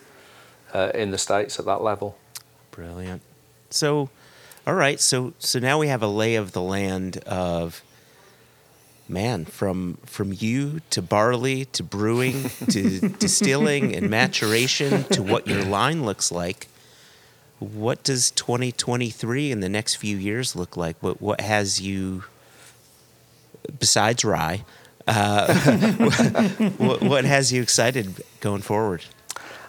uh, 0.74 0.92
in 0.96 1.12
the 1.12 1.18
states 1.18 1.60
at 1.60 1.66
that 1.66 1.84
level. 1.84 2.18
Brilliant. 2.72 3.22
So, 3.70 4.10
all 4.66 4.74
right. 4.74 5.00
So 5.00 5.34
so 5.40 5.60
now 5.60 5.78
we 5.78 5.90
have 5.90 6.02
a 6.02 6.08
lay 6.08 6.36
of 6.36 6.54
the 6.54 6.62
land 6.62 7.18
of 7.26 7.84
man 9.08 9.46
from 9.46 9.98
from 10.06 10.34
you 10.34 10.80
to 10.90 11.02
barley 11.02 11.66
to 11.66 11.84
brewing 11.84 12.50
to 12.70 13.00
distilling 13.10 13.94
and 13.94 14.10
maturation 14.10 15.04
to 15.06 15.22
what 15.22 15.48
your 15.48 15.64
line 15.64 16.06
looks 16.06 16.32
like. 16.32 16.68
What 17.60 18.04
does 18.04 18.32
2023 18.32 19.52
and 19.52 19.62
the 19.64 19.70
next 19.70 19.96
few 19.96 20.18
years 20.18 20.56
look 20.56 20.78
like? 20.78 20.96
What 21.02 21.22
what 21.22 21.42
has 21.42 21.82
you 21.82 22.24
besides 23.80 24.24
rye? 24.24 24.64
Uh, 25.08 25.54
what, 26.78 27.02
what 27.02 27.26
has 27.26 27.52
you 27.54 27.62
excited 27.62 28.24
going 28.40 28.62
forward? 28.62 29.06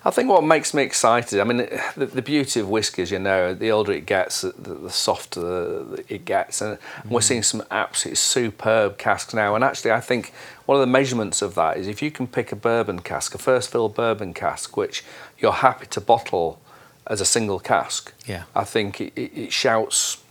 I 0.07 0.11
think 0.11 0.31
what 0.31 0.45
makes 0.45 0.73
me 0.73 0.85
excited, 0.85 1.41
I 1.41 1.45
mean, 1.45 1.57
the, 1.97 2.07
the 2.07 2.23
beauty 2.23 2.61
of 2.61 2.69
whiskey, 2.69 3.03
as 3.03 3.11
you 3.11 3.19
know, 3.19 3.55
the 3.55 3.73
older 3.73 3.91
it 3.91 4.07
gets, 4.07 4.43
the, 4.43 4.53
the 4.53 4.89
softer 4.89 5.85
it 6.09 6.25
gets. 6.25 6.61
And 6.61 6.79
we're 7.11 7.21
seeing 7.23 7.43
some 7.43 7.65
absolutely 7.73 8.15
superb 8.15 8.99
casks 8.99 9.35
now. 9.35 9.57
And 9.57 9.65
actually, 9.65 9.91
I 9.91 10.01
think 10.01 10.33
one 10.65 10.77
of 10.77 10.81
the 10.81 10.87
measurements 10.87 11.43
of 11.43 11.57
that 11.57 11.77
is 11.77 11.89
if 11.89 12.03
you 12.03 12.13
can 12.13 12.29
pick 12.29 12.53
a 12.53 12.57
bourbon 12.57 13.01
cask, 13.01 13.35
a 13.35 13.39
first 13.39 13.73
fill 13.73 13.89
bourbon 13.89 14.33
cask, 14.33 14.77
which 14.77 15.05
you're 15.41 15.51
happy 15.51 15.87
to 15.87 16.01
bottle 16.01 16.61
as 17.09 17.21
a 17.21 17.27
single 17.27 17.59
cask, 17.59 18.15
Yeah. 18.27 18.45
I 18.55 18.63
think 18.63 19.01
it, 19.01 19.13
it 19.17 19.53
shouts 19.53 20.23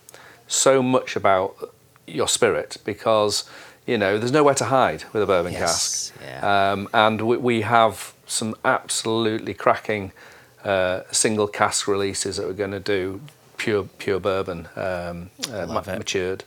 so 0.47 0.81
much 0.81 1.17
about 1.17 1.74
your 2.07 2.27
spirit 2.27 2.77
because, 2.85 3.43
you 3.85 3.97
know, 3.97 4.17
there's 4.17 4.31
nowhere 4.31 4.55
to 4.55 4.65
hide 4.65 5.03
with 5.13 5.23
a 5.23 5.25
bourbon 5.25 5.53
Yes, 5.53 6.11
cask. 6.11 6.21
yeah. 6.23 6.71
Um, 6.71 6.87
and 6.93 7.21
we, 7.21 7.37
we 7.37 7.61
have 7.61 8.13
some 8.27 8.55
absolutely 8.63 9.53
cracking 9.53 10.11
uh, 10.63 11.01
single 11.11 11.47
cask 11.47 11.87
releases 11.87 12.37
that 12.37 12.47
we're 12.47 12.53
going 12.53 12.71
to 12.71 12.79
do, 12.79 13.21
pure 13.57 13.83
pure 13.99 14.19
bourbon, 14.19 14.67
um, 14.75 15.29
uh, 15.51 15.65
ma- 15.67 15.81
matured. 15.85 16.43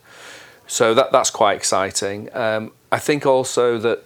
So 0.67 0.93
that 0.93 1.11
that's 1.11 1.29
quite 1.31 1.55
exciting. 1.55 2.29
Um, 2.35 2.71
I 2.91 2.99
think 2.99 3.25
also 3.25 3.77
that 3.79 4.03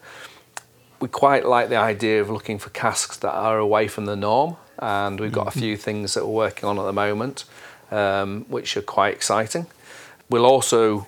we 1.00 1.08
quite 1.10 1.46
like 1.46 1.70
the 1.70 1.76
idea 1.78 2.22
of 2.22 2.30
looking 2.30 2.60
for 2.60 2.70
casks 2.70 3.18
that 3.18 3.32
are 3.34 3.58
away 3.58 3.88
from 3.88 4.06
the 4.06 4.16
norm, 4.16 4.56
and 4.80 5.20
we've 5.20 5.32
got 5.34 5.48
a 5.48 5.52
few 5.52 5.76
things 5.78 6.14
that 6.14 6.26
we're 6.26 6.32
working 6.34 6.70
on 6.70 6.78
at 6.80 6.84
the 6.84 6.94
moment, 6.94 7.46
um, 7.92 8.46
which 8.48 8.78
are 8.78 8.82
quite 8.84 9.14
exciting. 9.16 9.66
We'll 10.30 10.46
also 10.46 11.08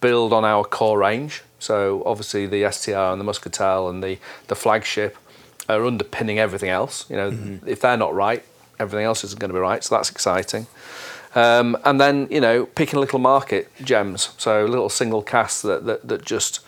build 0.00 0.32
on 0.32 0.44
our 0.44 0.64
core 0.64 0.98
range. 0.98 1.42
So 1.58 2.02
obviously 2.04 2.46
the 2.46 2.70
STR 2.70 3.12
and 3.12 3.20
the 3.20 3.24
Muscatel 3.24 3.88
and 3.88 4.02
the 4.02 4.18
the 4.48 4.54
flagship 4.54 5.16
are 5.68 5.84
underpinning 5.84 6.38
everything 6.38 6.68
else. 6.68 7.08
You 7.08 7.16
know, 7.16 7.60
if 7.66 7.80
they're 7.80 7.96
not 7.96 8.14
right, 8.14 8.44
everything 8.78 9.06
else 9.06 9.24
isn't 9.24 9.40
going 9.40 9.50
to 9.50 9.54
be 9.54 9.60
right. 9.60 9.82
So 9.82 9.94
that's 9.94 10.10
exciting. 10.10 10.66
Um, 11.34 11.76
and 11.84 12.00
then 12.00 12.28
you 12.30 12.40
know, 12.40 12.66
picking 12.66 13.00
little 13.00 13.18
market 13.18 13.70
gems. 13.82 14.30
So 14.38 14.64
little 14.64 14.88
single 14.88 15.22
casks 15.22 15.62
that 15.62 15.86
that, 15.86 16.06
that 16.08 16.24
just 16.24 16.60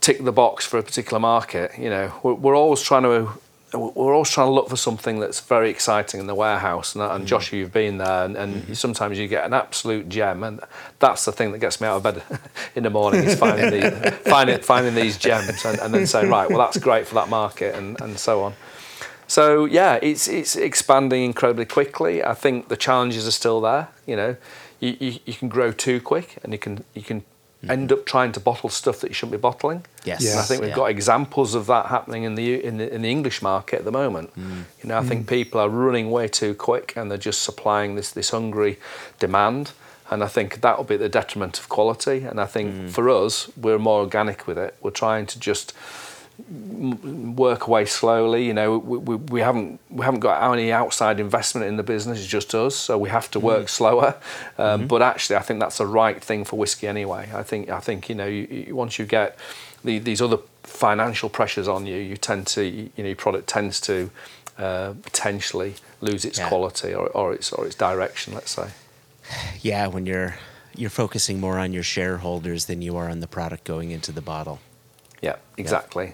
tick 0.00 0.22
the 0.22 0.32
box 0.32 0.66
for 0.66 0.78
a 0.78 0.82
particular 0.82 1.18
market. 1.18 1.72
You 1.78 1.90
know, 1.90 2.12
we're, 2.22 2.34
we're 2.34 2.56
always 2.56 2.82
trying 2.82 3.04
to 3.04 3.32
we're 3.74 4.14
always 4.14 4.30
trying 4.30 4.48
to 4.48 4.52
look 4.52 4.68
for 4.68 4.76
something 4.76 5.20
that's 5.20 5.40
very 5.40 5.70
exciting 5.70 6.20
in 6.20 6.26
the 6.26 6.34
warehouse. 6.34 6.94
And, 6.94 7.02
and 7.04 7.24
mm. 7.24 7.26
Josh, 7.26 7.52
you've 7.52 7.72
been 7.72 7.98
there, 7.98 8.24
and, 8.24 8.36
and 8.36 8.54
mm-hmm. 8.54 8.72
sometimes 8.74 9.18
you 9.18 9.28
get 9.28 9.44
an 9.44 9.52
absolute 9.52 10.08
gem, 10.08 10.42
and 10.42 10.60
that's 10.98 11.24
the 11.24 11.32
thing 11.32 11.52
that 11.52 11.58
gets 11.58 11.80
me 11.80 11.86
out 11.86 11.96
of 11.96 12.02
bed 12.02 12.22
in 12.74 12.84
the 12.84 12.90
morning 12.90 13.24
is 13.24 13.38
finding 13.38 13.70
the, 13.70 14.10
finding 14.24 14.58
finding 14.60 14.94
these 14.94 15.18
gems, 15.18 15.64
and, 15.64 15.78
and 15.80 15.92
then 15.92 16.06
saying, 16.06 16.30
right, 16.30 16.48
well, 16.48 16.58
that's 16.58 16.78
great 16.78 17.06
for 17.06 17.14
that 17.14 17.28
market, 17.28 17.74
and, 17.74 18.00
and 18.00 18.18
so 18.18 18.42
on. 18.42 18.54
So 19.26 19.64
yeah, 19.64 19.98
it's 20.02 20.28
it's 20.28 20.54
expanding 20.54 21.24
incredibly 21.24 21.64
quickly. 21.64 22.22
I 22.22 22.34
think 22.34 22.68
the 22.68 22.76
challenges 22.76 23.26
are 23.26 23.32
still 23.32 23.60
there. 23.60 23.88
You 24.06 24.16
know, 24.16 24.36
you, 24.80 24.96
you, 25.00 25.18
you 25.24 25.34
can 25.34 25.48
grow 25.48 25.72
too 25.72 26.00
quick, 26.00 26.38
and 26.42 26.52
you 26.52 26.58
can 26.58 26.84
you 26.94 27.02
can 27.02 27.24
Mm-hmm. 27.64 27.70
end 27.72 27.92
up 27.92 28.06
trying 28.06 28.32
to 28.32 28.40
bottle 28.40 28.68
stuff 28.70 29.00
that 29.00 29.08
you 29.08 29.14
shouldn't 29.14 29.32
be 29.32 29.38
bottling. 29.38 29.84
Yes. 30.04 30.24
And 30.30 30.40
I 30.40 30.42
think 30.42 30.60
we've 30.60 30.70
Yeah. 30.70 30.76
got 30.76 30.90
examples 30.90 31.54
of 31.54 31.66
that 31.66 31.86
happening 31.86 32.24
in 32.24 32.34
the 32.34 32.64
in 32.64 32.76
the, 32.78 32.94
in 32.94 33.02
the 33.02 33.10
English 33.10 33.42
market 33.42 33.78
at 33.80 33.84
the 33.84 33.92
moment. 33.92 34.34
Mm. 34.36 34.64
You 34.82 34.88
know, 34.88 34.98
I 34.98 35.02
think 35.02 35.24
mm. 35.24 35.28
people 35.28 35.60
are 35.60 35.68
running 35.68 36.10
way 36.10 36.28
too 36.28 36.54
quick 36.54 36.96
and 36.96 37.10
they're 37.10 37.26
just 37.30 37.42
supplying 37.42 37.96
this 37.96 38.10
this 38.12 38.30
hungry 38.30 38.78
demand. 39.18 39.72
And 40.10 40.22
I 40.22 40.28
think 40.28 40.60
that 40.60 40.76
will 40.76 40.84
be 40.84 40.94
at 40.94 41.00
the 41.00 41.08
detriment 41.08 41.58
of 41.58 41.68
quality. 41.68 42.24
And 42.24 42.38
I 42.38 42.46
think 42.46 42.74
mm. 42.74 42.90
for 42.90 43.08
us, 43.08 43.50
we're 43.56 43.78
more 43.78 44.00
organic 44.00 44.46
with 44.46 44.58
it. 44.58 44.76
We're 44.82 44.90
trying 44.90 45.26
to 45.26 45.40
just 45.40 45.72
m- 45.72 45.80
work 46.48 47.66
away 47.66 47.84
slowly. 47.86 48.46
You 48.46 48.54
know, 48.54 48.78
we, 48.78 48.98
we, 48.98 49.16
we 49.16 49.40
haven't 49.40 49.80
we 49.90 50.04
haven't 50.04 50.20
got 50.20 50.52
any 50.52 50.72
outside 50.72 51.20
investment 51.20 51.66
in 51.66 51.76
the 51.76 51.82
business. 51.82 52.18
It's 52.18 52.28
just 52.28 52.54
us, 52.54 52.74
so 52.74 52.98
we 52.98 53.08
have 53.08 53.30
to 53.32 53.40
work 53.40 53.68
slower. 53.68 54.16
Um, 54.58 54.86
But 54.86 55.02
actually, 55.02 55.36
I 55.36 55.42
think 55.42 55.60
that's 55.60 55.78
the 55.78 55.86
right 55.86 56.22
thing 56.22 56.44
for 56.44 56.56
whiskey 56.58 56.86
anyway. 56.86 57.28
I 57.34 57.42
think 57.42 57.68
I 57.70 57.80
think 57.80 58.08
you 58.08 58.14
know 58.14 58.26
you, 58.26 58.46
you, 58.66 58.76
once 58.76 58.98
you 58.98 59.06
get 59.06 59.38
the, 59.84 59.98
these 59.98 60.20
other 60.20 60.38
financial 60.62 61.28
pressures 61.28 61.68
on 61.68 61.86
you, 61.86 61.96
you 61.96 62.16
tend 62.16 62.46
to 62.48 62.62
you 62.64 62.90
know 62.98 63.06
your 63.06 63.16
product 63.16 63.46
tends 63.48 63.80
to 63.82 64.10
uh, 64.58 64.94
potentially 65.02 65.74
lose 66.00 66.24
its 66.24 66.38
Yeah. 66.38 66.48
quality 66.48 66.94
or, 66.94 67.08
or 67.08 67.32
its 67.34 67.52
or 67.52 67.66
its 67.66 67.76
direction. 67.76 68.34
Let's 68.34 68.50
say. 68.50 68.68
Yeah, 69.62 69.86
when 69.86 70.06
you're 70.06 70.34
you're 70.76 70.90
focusing 70.90 71.40
more 71.40 71.58
on 71.58 71.72
your 71.72 71.84
shareholders 71.84 72.64
than 72.66 72.82
you 72.82 72.96
are 72.96 73.08
on 73.08 73.20
the 73.20 73.26
product 73.28 73.64
going 73.64 73.90
into 73.92 74.12
the 74.12 74.20
bottle. 74.20 74.58
Yeah, 75.24 75.36
exactly. 75.56 76.06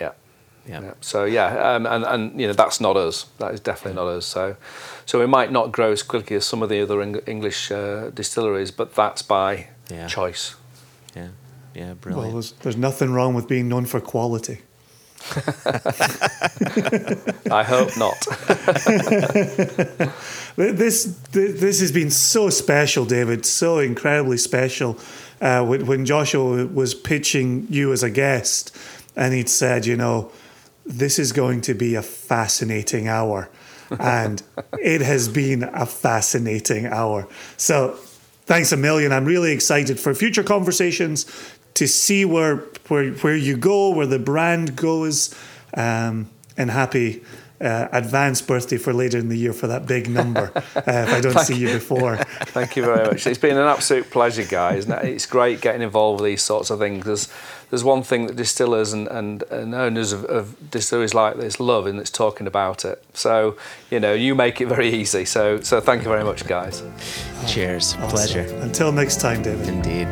Yeah. 0.00 0.12
Yeah. 0.68 0.80
Yeah. 0.82 0.94
So 1.00 1.24
yeah, 1.26 1.74
um, 1.76 1.86
and 1.86 2.04
and 2.04 2.40
you 2.40 2.46
know 2.48 2.54
that's 2.54 2.80
not 2.80 2.96
us. 2.96 3.26
That 3.38 3.54
is 3.54 3.60
definitely 3.60 3.94
not 4.02 4.08
us. 4.18 4.26
So, 4.26 4.56
so 5.06 5.18
we 5.20 5.26
might 5.26 5.50
not 5.52 5.70
grow 5.72 5.92
as 5.92 6.02
quickly 6.02 6.36
as 6.36 6.44
some 6.46 6.62
of 6.64 6.68
the 6.68 6.82
other 6.82 7.00
Eng- 7.02 7.22
English 7.26 7.70
uh, 7.70 8.10
distilleries, 8.14 8.72
but 8.76 8.94
that's 8.94 9.22
by 9.22 9.66
Yeah. 9.90 10.08
choice. 10.08 10.54
Yeah. 11.14 11.28
Yeah, 11.74 11.84
Well, 11.86 11.94
brilliant. 12.00 12.32
there's, 12.32 12.52
there's 12.62 12.76
nothing 12.76 13.12
wrong 13.14 13.34
with 13.36 13.46
being 13.48 13.68
known 13.68 13.86
for 13.86 14.00
quality. 14.00 14.58
I 17.50 17.62
hope 17.64 17.96
not. 17.96 18.16
This 20.56 21.04
this 21.32 21.80
has 21.80 21.92
been 21.92 22.10
so 22.10 22.48
special, 22.50 23.04
David. 23.04 23.44
So 23.44 23.78
incredibly 23.78 24.38
special. 24.38 24.96
Uh, 25.40 25.64
when, 25.64 26.06
Joshua 26.06 26.66
was 26.66 26.94
pitching 26.94 27.66
you 27.68 27.92
as 27.92 28.02
a 28.02 28.10
guest, 28.10 28.76
and 29.14 29.34
he'd 29.34 29.48
said, 29.48 29.84
you 29.84 29.96
know, 29.96 30.32
this 30.84 31.18
is 31.18 31.32
going 31.32 31.60
to 31.62 31.74
be 31.74 31.94
a 31.94 32.02
fascinating 32.02 33.08
hour, 33.08 33.50
and 33.98 34.42
it 34.74 35.00
has 35.02 35.28
been 35.28 35.62
a 35.62 35.84
fascinating 35.84 36.86
hour. 36.86 37.28
So, 37.56 37.98
thanks 38.46 38.72
a 38.72 38.76
million. 38.76 39.12
I'm 39.12 39.24
really 39.24 39.52
excited 39.52 40.00
for 40.00 40.14
future 40.14 40.44
conversations 40.44 41.26
to 41.74 41.86
see 41.86 42.24
where 42.24 42.56
where 42.88 43.10
where 43.12 43.36
you 43.36 43.56
go, 43.56 43.90
where 43.90 44.06
the 44.06 44.18
brand 44.18 44.76
goes, 44.76 45.34
um, 45.74 46.30
and 46.56 46.70
happy 46.70 47.22
uh, 47.60 47.88
advanced 47.92 48.46
birthday 48.46 48.76
for 48.76 48.92
later 48.92 49.18
in 49.18 49.28
the 49.28 49.36
year 49.36 49.52
for 49.52 49.66
that 49.66 49.86
big 49.86 50.08
number. 50.08 50.50
uh, 50.56 50.82
if 50.86 51.12
I 51.12 51.20
don't 51.20 51.38
see 51.40 51.56
you 51.56 51.72
before, 51.72 52.16
Thank 52.56 52.76
you 52.76 52.84
very 52.84 53.06
much. 53.06 53.26
It's 53.26 53.38
been 53.38 53.56
an 53.56 53.66
absolute 53.66 54.10
pleasure, 54.10 54.44
guys. 54.44 54.86
And 54.88 55.06
It's 55.06 55.26
great 55.26 55.60
getting 55.60 55.82
involved 55.82 56.20
with 56.20 56.30
these 56.30 56.42
sorts 56.42 56.70
of 56.70 56.78
things. 56.78 57.04
There's, 57.04 57.28
there's 57.70 57.84
one 57.84 58.02
thing 58.02 58.26
that 58.26 58.36
distillers 58.36 58.92
and, 58.92 59.08
and, 59.08 59.42
and 59.44 59.74
owners 59.74 60.12
of, 60.12 60.24
of 60.24 60.70
distilleries 60.70 61.14
like 61.14 61.36
this 61.36 61.60
love, 61.60 61.86
and 61.86 61.98
it's 61.98 62.10
talking 62.10 62.46
about 62.46 62.84
it. 62.84 63.04
So, 63.14 63.56
you 63.90 64.00
know, 64.00 64.14
you 64.14 64.34
make 64.34 64.60
it 64.60 64.66
very 64.66 64.88
easy. 64.88 65.24
So, 65.24 65.60
so 65.60 65.80
thank 65.80 66.02
you 66.02 66.08
very 66.08 66.24
much, 66.24 66.46
guys. 66.46 66.82
Cheers. 67.46 67.94
Pleasure. 68.08 68.46
Until 68.60 68.92
next 68.92 69.20
time, 69.20 69.42
David. 69.42 69.68
Indeed. 69.68 70.08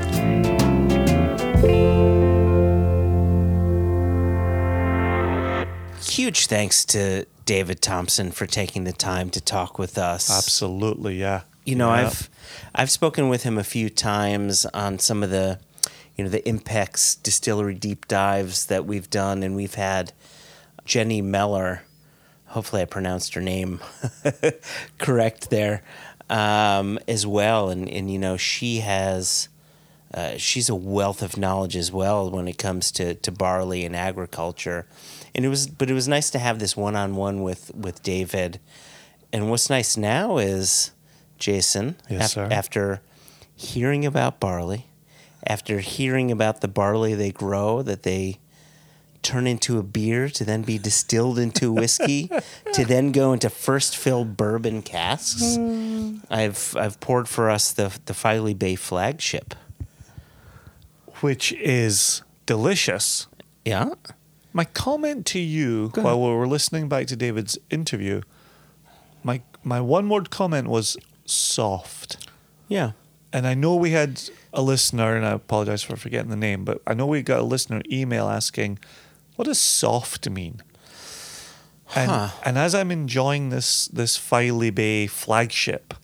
Huge 6.02 6.46
thanks 6.46 6.84
to 6.86 7.24
David 7.44 7.80
Thompson 7.82 8.30
for 8.30 8.46
taking 8.46 8.84
the 8.84 8.92
time 8.92 9.30
to 9.30 9.40
talk 9.40 9.78
with 9.78 9.98
us. 9.98 10.30
Absolutely, 10.30 11.16
yeah. 11.18 11.42
You 11.64 11.74
know, 11.76 11.88
Yeah. 11.88 12.06
I've 12.06 12.30
I've 12.74 12.90
spoken 12.90 13.28
with 13.28 13.42
him 13.42 13.58
a 13.58 13.64
few 13.64 13.88
times 13.90 14.66
on 14.66 14.98
some 14.98 15.22
of 15.22 15.30
the 15.30 15.58
you 16.16 16.24
know 16.24 16.30
the 16.30 16.40
Impex 16.42 17.20
distillery 17.22 17.74
deep 17.74 18.06
dives 18.08 18.66
that 18.66 18.84
we've 18.86 19.10
done, 19.10 19.42
and 19.42 19.56
we've 19.56 19.74
had 19.74 20.12
Jenny 20.84 21.20
Meller. 21.22 21.82
Hopefully, 22.46 22.82
I 22.82 22.84
pronounced 22.84 23.34
her 23.34 23.40
name 23.40 23.80
correct 24.98 25.50
there 25.50 25.82
um, 26.30 26.98
as 27.08 27.26
well, 27.26 27.68
and 27.70 27.88
and 27.88 28.10
you 28.10 28.18
know 28.18 28.36
she 28.36 28.80
has. 28.80 29.48
Uh, 30.12 30.36
she's 30.36 30.68
a 30.68 30.74
wealth 30.76 31.22
of 31.22 31.36
knowledge 31.36 31.74
as 31.74 31.90
well 31.90 32.30
when 32.30 32.46
it 32.46 32.56
comes 32.56 32.92
to, 32.92 33.14
to 33.16 33.32
barley 33.32 33.84
and 33.84 33.96
agriculture, 33.96 34.86
and 35.34 35.44
it 35.44 35.48
was 35.48 35.66
but 35.66 35.90
it 35.90 35.94
was 35.94 36.06
nice 36.08 36.30
to 36.30 36.38
have 36.38 36.58
this 36.58 36.76
one 36.76 36.96
on 36.96 37.16
one 37.16 37.42
with 37.42 37.70
with 37.74 38.02
David, 38.02 38.60
and 39.32 39.50
what's 39.50 39.68
nice 39.70 39.96
now 39.96 40.38
is 40.38 40.92
Jason 41.38 41.96
Yes, 42.08 42.26
af- 42.26 42.30
sir. 42.30 42.48
after 42.50 43.00
hearing 43.56 44.04
about 44.06 44.40
barley, 44.40 44.86
after 45.46 45.80
hearing 45.80 46.30
about 46.30 46.60
the 46.60 46.68
barley 46.68 47.14
they 47.14 47.30
grow 47.32 47.82
that 47.82 48.02
they 48.02 48.38
turn 49.22 49.46
into 49.46 49.78
a 49.78 49.82
beer 49.82 50.28
to 50.28 50.44
then 50.44 50.60
be 50.60 50.76
distilled 50.76 51.38
into 51.38 51.72
whiskey 51.72 52.28
to 52.74 52.84
then 52.84 53.10
go 53.10 53.32
into 53.32 53.48
first 53.48 53.96
fill 53.96 54.22
bourbon 54.24 54.82
casks. 54.82 55.56
Hmm. 55.56 56.18
I've 56.30 56.76
I've 56.78 57.00
poured 57.00 57.28
for 57.28 57.48
us 57.50 57.72
the 57.72 57.96
the 58.04 58.12
Filey 58.14 58.52
Bay 58.54 58.74
flagship. 58.76 59.54
Which 61.20 61.52
is 61.52 62.22
delicious. 62.44 63.28
Yeah. 63.64 63.90
My 64.56 64.64
comment 64.64 65.26
to 65.26 65.38
you 65.40 65.88
Go 65.90 66.02
while 66.02 66.22
we 66.22 66.28
were 66.28 66.46
listening 66.46 66.88
back 66.88 67.08
to 67.08 67.16
David's 67.16 67.58
interview, 67.70 68.22
my 69.24 69.42
my 69.64 69.80
one 69.80 70.08
word 70.08 70.30
comment 70.30 70.68
was 70.68 70.96
soft. 71.26 72.28
Yeah. 72.68 72.92
And 73.32 73.48
I 73.48 73.54
know 73.54 73.74
we 73.74 73.90
had 73.90 74.22
a 74.52 74.62
listener, 74.62 75.16
and 75.16 75.26
I 75.26 75.32
apologize 75.32 75.82
for 75.82 75.96
forgetting 75.96 76.30
the 76.30 76.36
name, 76.36 76.64
but 76.64 76.80
I 76.86 76.94
know 76.94 77.06
we 77.06 77.20
got 77.22 77.40
a 77.40 77.42
listener 77.42 77.82
email 77.90 78.28
asking, 78.28 78.78
"What 79.34 79.46
does 79.46 79.58
soft 79.58 80.30
mean?" 80.30 80.62
And 81.96 82.10
Huh. 82.10 82.28
and 82.44 82.56
as 82.56 82.74
I'm 82.76 82.92
enjoying 82.92 83.50
this 83.50 83.88
this 83.88 84.16
Filey 84.16 84.70
Bay 84.70 85.08
flagship, 85.08 85.94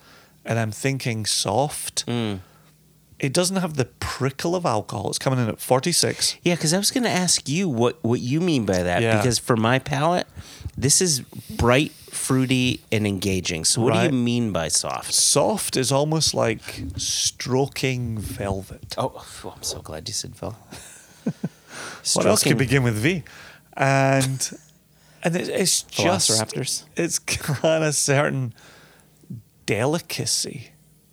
and 0.45 0.59
I'm 0.59 0.73
thinking 0.73 1.25
soft, 1.25 2.05
Mm. 2.07 2.41
It 3.21 3.33
doesn't 3.33 3.57
have 3.57 3.75
the 3.77 3.85
prickle 3.85 4.57
of 4.57 4.65
alcohol. 4.67 5.09
It's 5.11 5.19
coming 5.19 5.39
in 5.39 5.49
at 5.49 5.61
46. 5.61 6.37
Yeah, 6.43 6.55
because 6.55 6.73
I 6.75 6.79
was 6.79 6.91
going 6.91 7.05
to 7.05 7.11
ask 7.11 7.49
you 7.49 7.69
what, 7.69 8.03
what 8.03 8.21
you 8.21 8.41
mean 8.41 8.65
by 8.67 8.83
that. 8.83 9.03
Yeah. 9.03 9.17
Because 9.19 9.39
for 9.39 9.57
my 9.57 9.79
palate, 9.79 10.27
this 10.77 11.01
is 11.01 11.21
bright, 11.21 11.93
fruity, 11.93 12.81
and 12.91 13.07
engaging. 13.07 13.65
So 13.65 13.83
what 13.83 13.95
do 13.95 14.01
you 14.01 14.11
mean 14.13 14.53
by 14.53 14.69
soft? 14.69 15.13
Soft 15.13 15.77
is 15.77 15.93
almost 15.93 16.35
like 16.35 16.85
stroking 16.97 18.19
velvet. 18.19 18.95
Oh, 18.97 19.13
oh, 19.45 19.53
I'm 19.57 19.63
so 19.63 19.81
glad 19.81 20.09
you 20.09 20.15
said 20.15 20.35
velvet. 20.35 20.59
What 22.15 22.27
else 22.27 22.43
could 22.43 22.59
begin 22.59 22.83
with 22.83 22.95
V? 22.95 23.23
And 23.75 24.59
and 25.23 25.37
it, 25.37 25.49
it's 25.49 25.83
just 26.03 26.31
raptors. 26.31 26.85
it's 26.97 27.19
got 27.63 27.83
a 27.83 27.93
certain 27.93 28.53
delicacy 29.67 30.71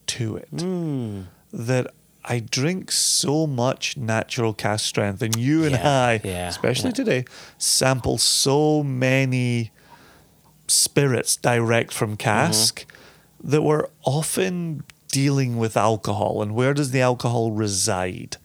to 0.08 0.38
it 0.38 0.48
Hmm. 0.50 1.22
that 1.52 1.94
I 2.30 2.40
drink 2.40 2.92
so 2.92 3.48
much 3.48 3.96
natural 3.96 4.54
cask 4.54 4.86
strength, 4.86 5.22
and 5.22 5.36
you 5.38 5.64
and 5.64 5.72
Yeah, 5.76 5.90
I, 5.90 6.22
yeah, 6.24 6.50
especially 6.50 6.90
yeah. 6.90 6.94
today, 6.96 7.26
sample 7.58 8.18
so 8.18 8.84
many 8.84 9.72
spirits 10.68 11.36
direct 11.38 11.94
from 11.94 12.18
cask 12.18 12.86
Mm-hmm. 12.86 13.52
that 13.52 13.62
we're 13.62 13.88
often 14.04 14.84
dealing 15.10 15.58
with 15.58 15.78
alcohol 15.78 16.42
and 16.42 16.54
where 16.54 16.74
does 16.74 16.92
the 16.92 17.00
alcohol 17.02 17.52
reside? 17.52 18.36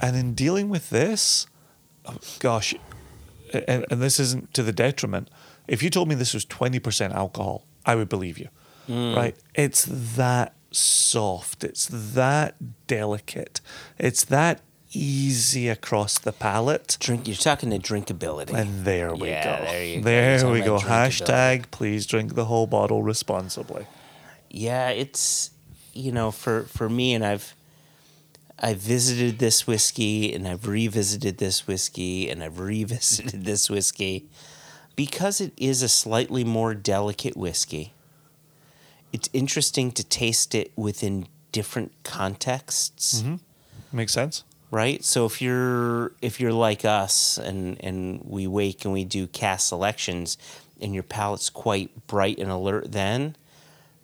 And 0.00 0.16
in 0.16 0.34
dealing 0.34 0.68
with 0.68 0.90
this, 0.90 1.46
oh, 2.06 2.16
gosh, 2.38 2.74
and, 3.52 3.86
and 3.90 4.02
this 4.02 4.18
isn't 4.20 4.52
to 4.54 4.62
the 4.62 4.72
detriment. 4.72 5.28
If 5.68 5.82
you 5.82 5.88
told 5.90 6.08
me 6.08 6.14
this 6.14 6.34
was 6.34 6.44
20% 6.44 7.14
alcohol, 7.14 7.64
I 7.86 7.94
would 7.94 8.08
believe 8.08 8.36
you. 8.38 8.48
Right? 8.88 9.36
It's 9.54 9.84
that 10.16 10.54
soft. 10.72 11.64
It's 11.64 11.86
that 11.86 12.86
delicate. 12.86 13.60
It's 13.98 14.24
that 14.24 14.60
easy 14.92 15.68
across 15.68 16.18
the 16.18 16.32
palate. 16.32 16.96
Drink. 17.00 17.26
You're 17.28 17.36
talking 17.36 17.70
to 17.70 17.78
drinkability. 17.78 18.52
And 18.54 18.84
there 18.84 19.14
we 19.14 19.28
Yeah, 19.28 19.58
go. 19.58 19.64
there 19.64 19.96
go. 19.96 20.02
There 20.04 20.38
You're 20.40 20.52
we 20.52 20.60
go. 20.62 20.78
Hashtag 20.78 21.70
please 21.70 22.06
drink 22.06 22.34
the 22.34 22.46
whole 22.46 22.66
bottle 22.66 23.02
responsibly. 23.02 23.86
yeah, 24.50 24.88
it's 24.90 25.50
you 25.92 26.12
know 26.12 26.30
for 26.30 26.62
for 26.64 26.88
me, 26.88 27.14
and 27.14 27.24
I've 27.24 27.54
I 28.62 28.74
visited 28.74 29.38
this 29.38 29.66
whiskey, 29.66 30.34
and 30.34 30.46
I've 30.46 30.66
revisited 30.68 31.38
this 31.38 31.66
whiskey, 31.66 32.28
and 32.28 32.42
I've 32.42 32.58
revisited 32.72 33.44
this 33.44 33.70
whiskey 33.70 34.28
because 34.96 35.40
it 35.40 35.52
is 35.56 35.82
a 35.82 35.88
slightly 35.88 36.44
more 36.44 36.74
delicate 36.74 37.36
whiskey. 37.36 37.94
It's 39.12 39.28
interesting 39.32 39.90
to 39.92 40.04
taste 40.04 40.54
it 40.54 40.72
within 40.76 41.26
different 41.52 41.92
contexts. 42.04 43.24
Makes 43.92 44.12
sense. 44.12 44.44
right? 44.70 45.02
So 45.04 45.26
if 45.26 45.42
you're 45.42 46.12
if 46.22 46.38
you're 46.40 46.52
like 46.52 46.84
us 46.84 47.38
and 47.38 47.76
and 47.82 48.22
we 48.24 48.46
wake 48.46 48.84
and 48.84 48.92
we 48.94 49.04
do 49.04 49.26
cask 49.26 49.68
selections 49.68 50.38
and 50.80 50.94
your 50.94 51.02
palate's 51.02 51.50
quite 51.50 52.06
bright 52.06 52.38
and 52.38 52.50
alert 52.50 52.92
then, 52.92 53.34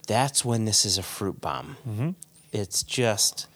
that's 0.08 0.44
when 0.44 0.64
this 0.64 0.84
is 0.84 0.98
a 0.98 1.02
fruit 1.02 1.40
bomb. 1.40 1.76
Mm-hmm. 1.88 2.10
It's 2.52 2.82
just 2.82 3.46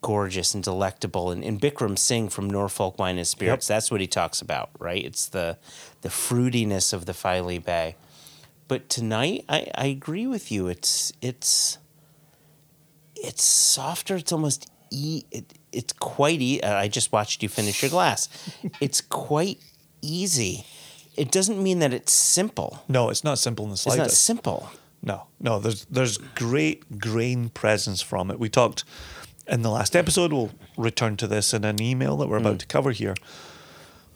gorgeous 0.00 0.52
and 0.52 0.64
delectable. 0.64 1.30
And, 1.30 1.44
and 1.44 1.60
Bikram 1.60 1.96
Singh 1.96 2.28
from 2.28 2.50
Norfolk 2.50 2.98
Wine 2.98 3.18
and 3.18 3.26
Spirits, 3.26 3.68
that's 3.68 3.88
what 3.90 4.00
he 4.00 4.08
talks 4.08 4.40
about, 4.40 4.70
right? 4.80 5.04
It's 5.04 5.26
the 5.28 5.58
the 6.00 6.08
fruitiness 6.08 6.92
of 6.92 7.06
the 7.06 7.14
Filey 7.14 7.58
Bay. 7.58 7.94
But 8.72 8.88
tonight, 8.88 9.44
I, 9.50 9.66
I 9.74 9.84
agree 9.88 10.26
with 10.26 10.50
you. 10.50 10.66
It's 10.66 11.12
it's 11.20 11.76
it's 13.14 13.42
softer. 13.42 14.16
It's 14.16 14.32
almost 14.32 14.70
e. 14.90 15.24
It, 15.30 15.52
it's 15.72 15.92
quite. 15.92 16.40
E- 16.40 16.62
uh, 16.62 16.74
I 16.74 16.88
just 16.88 17.12
watched 17.12 17.42
you 17.42 17.50
finish 17.50 17.82
your 17.82 17.90
glass. 17.90 18.30
it's 18.80 19.02
quite 19.02 19.58
easy. 20.00 20.64
It 21.18 21.30
doesn't 21.30 21.62
mean 21.62 21.80
that 21.80 21.92
it's 21.92 22.14
simple. 22.14 22.82
No, 22.88 23.10
it's 23.10 23.22
not 23.24 23.38
simple 23.38 23.66
in 23.66 23.72
the 23.72 23.76
slightest. 23.76 24.06
It's 24.06 24.14
not 24.14 24.36
simple. 24.36 24.70
No, 25.02 25.26
no. 25.38 25.58
There's 25.58 25.84
there's 25.90 26.16
great 26.16 26.98
grain 26.98 27.50
presence 27.50 28.00
from 28.00 28.30
it. 28.30 28.38
We 28.38 28.48
talked 28.48 28.84
in 29.46 29.60
the 29.60 29.70
last 29.70 29.94
episode. 29.94 30.32
We'll 30.32 30.50
return 30.78 31.18
to 31.18 31.26
this 31.26 31.52
in 31.52 31.66
an 31.66 31.82
email 31.82 32.16
that 32.16 32.26
we're 32.26 32.38
Mm. 32.38 32.46
about 32.46 32.58
to 32.60 32.66
cover 32.66 32.92
here. 32.92 33.16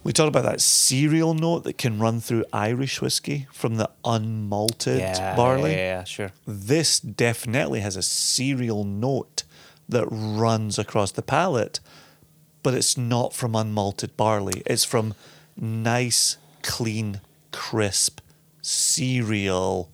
We 0.07 0.13
talked 0.13 0.29
about 0.29 0.45
that 0.45 0.61
cereal 0.61 1.35
note 1.35 1.65
that 1.65 1.79
can 1.79 1.99
run 1.99 2.21
through 2.21 2.45
Irish 2.53 3.03
whiskey 3.03 3.49
from 3.53 3.75
the 3.75 3.91
unmalted 4.05 5.01
Yeah, 5.01 5.35
barley. 5.35 5.73
Yeah, 5.73 5.77
yeah, 5.99 6.05
sure. 6.05 6.31
This 6.47 7.01
definitely 7.01 7.81
has 7.81 7.97
a 7.97 8.03
cereal 8.03 8.85
note 8.85 9.43
that 9.89 10.07
runs 10.09 10.79
across 10.79 11.11
the 11.11 11.23
palate, 11.23 11.81
but 12.63 12.73
it's 12.73 12.97
not 12.97 13.35
from 13.35 13.55
unmalted 13.55 14.17
barley. 14.17 14.63
It's 14.65 14.85
from 14.85 15.15
nice, 15.57 16.37
clean, 16.63 17.21
crisp 17.51 18.21
cereal 18.63 19.91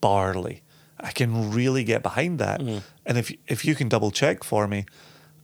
barley. 0.00 0.62
I 0.98 1.12
can 1.12 1.52
really 1.52 1.84
get 1.84 2.02
behind 2.02 2.40
that. 2.40 2.60
Mm. 2.60 2.82
And 3.06 3.16
if 3.16 3.32
if 3.46 3.64
you 3.64 3.76
can 3.76 3.88
double 3.88 4.10
check 4.10 4.42
for 4.42 4.66
me, 4.66 4.84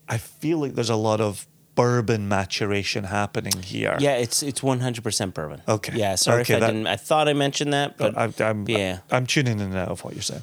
I 0.09 0.19
feel 0.19 0.59
like 0.59 0.75
there's 0.75 0.91
a 0.91 0.97
lot 0.97 1.21
of 1.21 1.47
bourbon 1.75 2.29
maturation 2.29 3.05
happening 3.05 3.63
here. 3.63 3.97
Yeah, 4.01 4.17
it's 4.17 4.43
it's 4.43 4.63
one 4.63 4.81
hundred 4.81 5.03
percent 5.05 5.35
bourbon. 5.35 5.63
Okay. 5.67 5.93
Yeah, 5.97 6.15
sorry 6.15 6.43
Okay, 6.43 6.55
if 6.55 6.57
I 6.59 6.61
that- 6.61 6.73
didn't. 6.73 6.87
I 6.87 6.97
thought 6.97 7.29
I 7.29 7.33
mentioned 7.33 7.73
that, 7.73 7.97
but 7.97 8.17
I, 8.17 8.33
I'm 8.49 8.69
yeah. 8.69 8.99
I'm 9.11 9.27
tuning 9.27 9.59
in 9.61 9.67
and 9.67 9.77
out 9.77 9.89
of 9.89 10.05
what 10.05 10.15
you're 10.15 10.23
saying. 10.23 10.43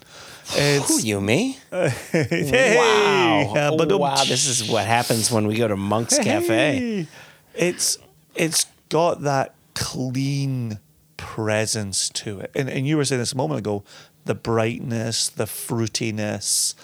Who 0.87 0.99
you 0.99 1.21
me? 1.21 1.57
hey, 1.71 2.75
wow. 2.77 3.53
uh, 3.55 3.77
but 3.77 3.97
wow, 3.97 4.23
this 4.25 4.47
is 4.47 4.69
what 4.69 4.85
happens 4.85 5.31
when 5.31 5.47
we 5.47 5.55
go 5.55 5.67
to 5.67 5.77
Monk's 5.77 6.17
Cafe. 6.19 6.47
Hey. 6.47 7.07
It's 7.55 7.97
it's 8.35 8.65
got 8.89 9.21
that 9.21 9.53
clean 9.73 10.79
presence 11.17 12.09
to 12.09 12.39
it. 12.39 12.51
And 12.55 12.69
and 12.69 12.85
you 12.87 12.97
were 12.97 13.05
saying 13.05 13.19
this 13.19 13.31
a 13.33 13.37
moment 13.37 13.59
ago, 13.59 13.83
the 14.25 14.35
brightness, 14.35 15.29
the 15.29 15.45
fruitiness. 15.45 16.75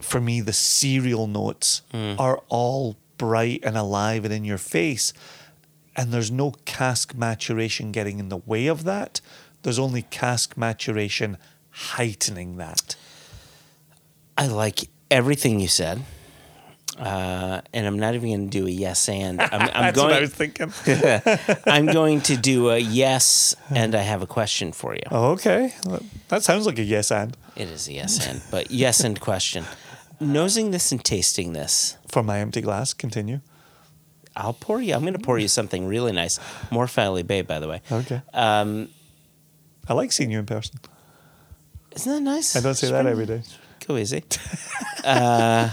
For 0.00 0.20
me, 0.20 0.40
the 0.40 0.52
cereal 0.54 1.26
notes 1.28 1.82
are 1.94 2.42
all 2.48 2.96
bright 3.20 3.60
and 3.62 3.76
alive 3.76 4.24
and 4.24 4.32
in 4.32 4.46
your 4.46 4.56
face. 4.56 5.12
And 5.94 6.10
there's 6.10 6.30
no 6.30 6.52
cask 6.64 7.14
maturation 7.14 7.92
getting 7.92 8.18
in 8.18 8.30
the 8.30 8.38
way 8.38 8.66
of 8.66 8.84
that. 8.84 9.20
There's 9.62 9.78
only 9.78 10.00
cask 10.00 10.56
maturation 10.56 11.36
heightening 11.70 12.56
that. 12.56 12.96
I 14.38 14.46
like 14.46 14.88
everything 15.10 15.60
you 15.60 15.68
said. 15.68 16.02
Uh, 16.98 17.60
and 17.74 17.86
I'm 17.86 17.98
not 17.98 18.14
even 18.14 18.30
going 18.30 18.50
to 18.50 18.58
do 18.58 18.66
a 18.66 18.70
yes 18.70 19.06
and. 19.10 19.38
I'm, 19.52 19.52
I'm 19.52 19.92
That's 19.92 19.98
what 19.98 20.06
I 20.06 20.10
going. 20.10 20.20
was 20.22 20.34
thinking. 20.34 20.72
I'm 21.66 21.86
going 21.86 22.22
to 22.22 22.38
do 22.38 22.70
a 22.70 22.78
yes, 23.04 23.54
and 23.68 23.94
I 23.94 24.00
have 24.00 24.22
a 24.22 24.26
question 24.26 24.72
for 24.72 24.94
you. 24.94 25.02
Oh, 25.10 25.32
okay. 25.32 25.74
That 26.28 26.42
sounds 26.42 26.64
like 26.64 26.78
a 26.78 26.82
yes 26.82 27.12
and. 27.12 27.36
It 27.54 27.68
is 27.68 27.86
a 27.88 27.92
yes 27.92 28.26
and, 28.26 28.40
but 28.50 28.70
yes 28.70 29.00
and 29.00 29.20
question. 29.20 29.64
Nosing 30.20 30.70
this 30.70 30.92
and 30.92 31.02
tasting 31.02 31.54
this, 31.54 31.96
From 32.08 32.26
my 32.26 32.40
empty 32.40 32.60
glass, 32.60 32.92
continue. 32.92 33.40
I'll 34.36 34.52
pour 34.52 34.80
you. 34.80 34.94
I'm 34.94 35.00
going 35.00 35.14
to 35.14 35.18
pour 35.18 35.38
you 35.38 35.48
something 35.48 35.86
really 35.86 36.12
nice. 36.12 36.38
More 36.70 36.86
Filey 36.86 37.22
Bay, 37.22 37.42
by 37.42 37.58
the 37.58 37.68
way. 37.68 37.80
Okay. 37.90 38.22
Um, 38.32 38.88
I 39.88 39.94
like 39.94 40.12
seeing 40.12 40.30
you 40.30 40.38
in 40.38 40.46
person. 40.46 40.78
isn't 41.96 42.12
that 42.12 42.20
nice? 42.20 42.54
I 42.54 42.60
don't 42.60 42.74
say 42.74 42.90
that 42.90 43.06
every 43.06 43.26
day. 43.26 43.42
Go 43.86 43.96
easy. 43.96 44.22
uh, 45.04 45.70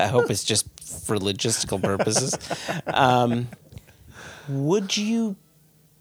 I 0.00 0.06
hope 0.06 0.30
it's 0.30 0.44
just 0.44 0.66
for 1.06 1.16
logistical 1.18 1.80
purposes. 1.82 2.36
Um, 2.86 3.48
would 4.48 4.96
you 4.96 5.36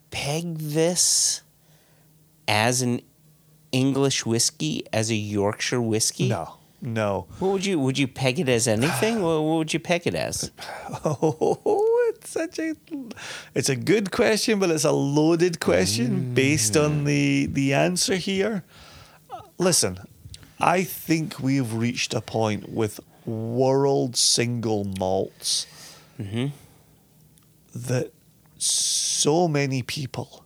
peg 0.09 0.57
this 0.57 1.41
as 2.47 2.81
an 2.81 3.01
English 3.71 4.25
whiskey, 4.25 4.85
as 4.93 5.11
a 5.11 5.15
Yorkshire 5.15 5.81
whiskey? 5.81 6.29
No, 6.29 6.56
no. 6.81 7.27
What 7.39 7.51
would 7.51 7.65
you 7.65 7.79
would 7.79 7.97
you 7.97 8.07
peg 8.07 8.39
it 8.39 8.49
as 8.49 8.67
anything? 8.67 9.21
what, 9.21 9.41
would 9.41 9.73
you 9.73 9.79
peg 9.79 10.05
it 10.05 10.15
as? 10.15 10.51
Oh, 11.03 12.13
it's 12.13 12.29
such 12.29 12.59
a 12.59 12.75
it's 13.53 13.69
a 13.69 13.75
good 13.75 14.11
question, 14.11 14.59
but 14.59 14.69
it's 14.69 14.83
a 14.83 14.91
loaded 14.91 15.59
question 15.59 16.31
mm. 16.31 16.35
based 16.35 16.77
on 16.77 17.03
the 17.03 17.47
the 17.47 17.73
answer 17.73 18.15
here. 18.15 18.63
Listen, 19.57 19.99
I 20.59 20.83
think 20.83 21.39
we've 21.39 21.73
reached 21.73 22.13
a 22.13 22.21
point 22.21 22.69
with 22.69 22.99
world 23.25 24.15
single 24.15 24.85
malts 24.85 25.67
mm-hmm. 26.19 26.47
that 27.75 28.11
so 28.57 29.47
many 29.47 29.83
people 29.83 30.45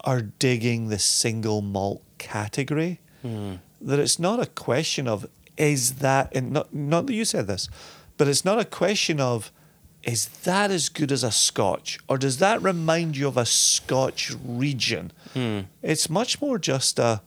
are 0.00 0.22
digging 0.22 0.88
the 0.88 0.98
single 0.98 1.62
malt 1.62 2.02
category 2.18 3.00
mm. 3.24 3.58
that 3.80 3.98
it's 3.98 4.18
not 4.18 4.40
a 4.40 4.46
question 4.46 5.08
of 5.08 5.26
is 5.56 5.94
that 5.94 6.34
and 6.34 6.52
not 6.52 6.74
not 6.74 7.06
that 7.06 7.14
you 7.14 7.24
said 7.24 7.46
this, 7.46 7.68
but 8.16 8.28
it's 8.28 8.44
not 8.44 8.58
a 8.58 8.64
question 8.64 9.20
of 9.20 9.52
is 10.02 10.26
that 10.44 10.70
as 10.70 10.88
good 10.90 11.10
as 11.10 11.24
a 11.24 11.30
Scotch 11.30 11.98
or 12.08 12.18
does 12.18 12.38
that 12.38 12.60
remind 12.62 13.16
you 13.16 13.26
of 13.26 13.36
a 13.36 13.46
Scotch 13.46 14.32
region? 14.44 15.12
It's 15.82 16.10
much 16.10 16.40
more 16.40 16.58
just 16.58 16.98
a 16.98 17.22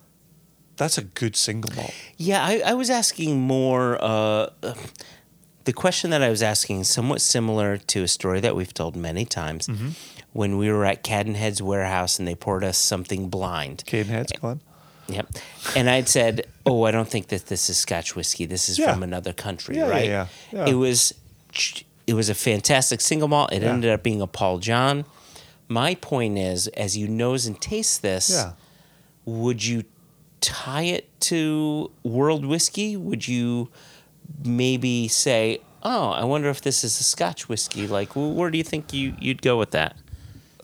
that's 0.78 0.98
a 0.98 1.04
good 1.04 1.36
single 1.36 1.76
malt. 1.76 1.94
Yeah, 2.18 2.46
I, 2.46 2.62
I 2.66 2.74
was 2.76 2.90
asking 2.90 3.40
more. 3.42 3.98
Uh, 4.00 4.50
the 5.66 5.74
question 5.74 6.12
that 6.12 6.22
I 6.22 6.30
was 6.30 6.42
asking 6.42 6.82
is 6.82 6.88
somewhat 6.88 7.20
similar 7.20 7.78
to 7.78 8.04
a 8.04 8.08
story 8.08 8.40
that 8.40 8.56
we've 8.56 8.74
told 8.74 8.96
many 8.96 9.26
times. 9.26 9.68
Mm-hmm. 9.68 9.90
When 10.32 10.58
we 10.58 10.72
were 10.72 10.86
at 10.86 11.04
Cadenhead's 11.04 11.62
warehouse 11.62 12.20
and 12.20 12.28
they 12.28 12.36
poured 12.36 12.64
us 12.64 12.78
something 12.78 13.28
blind. 13.28 13.84
Cadenhead's 13.88 14.32
gone. 14.34 14.62
Yep. 15.10 15.28
And 15.76 15.90
I'd 15.90 16.08
said, 16.10 16.46
"Oh, 16.66 16.84
I 16.84 16.92
don't 16.92 17.08
think 17.10 17.28
that 17.28 17.46
this 17.48 17.70
is 17.70 17.78
Scotch 17.78 18.16
whiskey. 18.16 18.46
This 18.46 18.68
is 18.70 18.78
Yeah. 18.80 18.94
from 18.94 19.04
another 19.04 19.34
country, 19.34 19.76
Yeah, 19.78 19.86
yeah, 19.86 19.92
right?" 19.92 20.06
yeah, 20.06 20.28
yeah. 20.52 20.66
It 20.68 20.74
was, 20.76 21.14
it 22.06 22.14
was 22.14 22.30
a 22.30 22.36
fantastic 22.36 23.02
single 23.02 23.28
malt. 23.28 23.52
It 23.54 23.62
Yeah. 23.62 23.70
ended 23.74 23.92
up 23.92 24.04
being 24.04 24.22
a 24.22 24.28
Paul 24.28 24.60
John. 24.60 25.06
My 25.70 25.96
point 25.96 26.38
is, 26.38 26.68
as 26.70 26.96
you 26.98 27.08
nose 27.08 27.46
and 27.46 27.60
taste 27.60 28.02
this, 28.02 28.30
Yeah. 28.30 28.52
would 29.26 29.66
you 29.66 29.84
tie 30.42 30.84
it 30.84 31.08
to 31.22 31.92
world 32.04 32.46
whiskey? 32.46 32.96
Would 32.96 33.28
you 33.28 33.70
maybe 34.44 35.08
say, 35.08 35.60
"Oh, 35.84 36.10
I 36.12 36.24
wonder 36.26 36.50
if 36.50 36.62
this 36.62 36.84
is 36.84 37.00
a 37.00 37.04
Scotch 37.04 37.50
whiskey"? 37.50 37.88
Like, 37.88 38.10
wh- 38.14 38.36
where 38.36 38.50
do 38.52 38.58
you 38.58 38.64
think 38.64 38.94
you 38.94 39.16
you'd 39.20 39.42
go 39.42 39.58
with 39.58 39.72
that? 39.72 39.96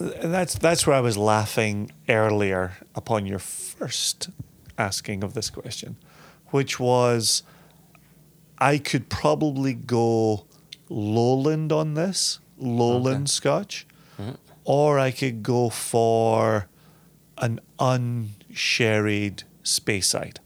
That's 0.04 0.56
that's 0.56 0.86
where 0.86 0.96
I 0.96 1.02
was 1.02 1.18
laughing 1.18 1.92
earlier 2.10 2.74
upon 2.96 3.26
your 3.26 3.40
first 3.40 4.30
asking 4.78 5.24
of 5.24 5.34
this 5.34 5.50
question, 5.50 5.96
which 6.48 6.80
was 6.80 7.44
I 8.58 8.78
could 8.78 9.10
probably 9.10 9.74
go 9.74 10.46
lowland 10.90 11.72
on 11.72 11.94
this, 11.94 12.40
lowland 12.58 13.30
scotch, 13.30 13.88
mm-hmm. 14.20 14.36
or 14.66 15.00
I 15.00 15.12
could 15.12 15.44
go 15.44 15.70
for 15.70 16.68
an 17.38 17.60
unsherried 17.80 19.44
Speyside. 19.64 20.38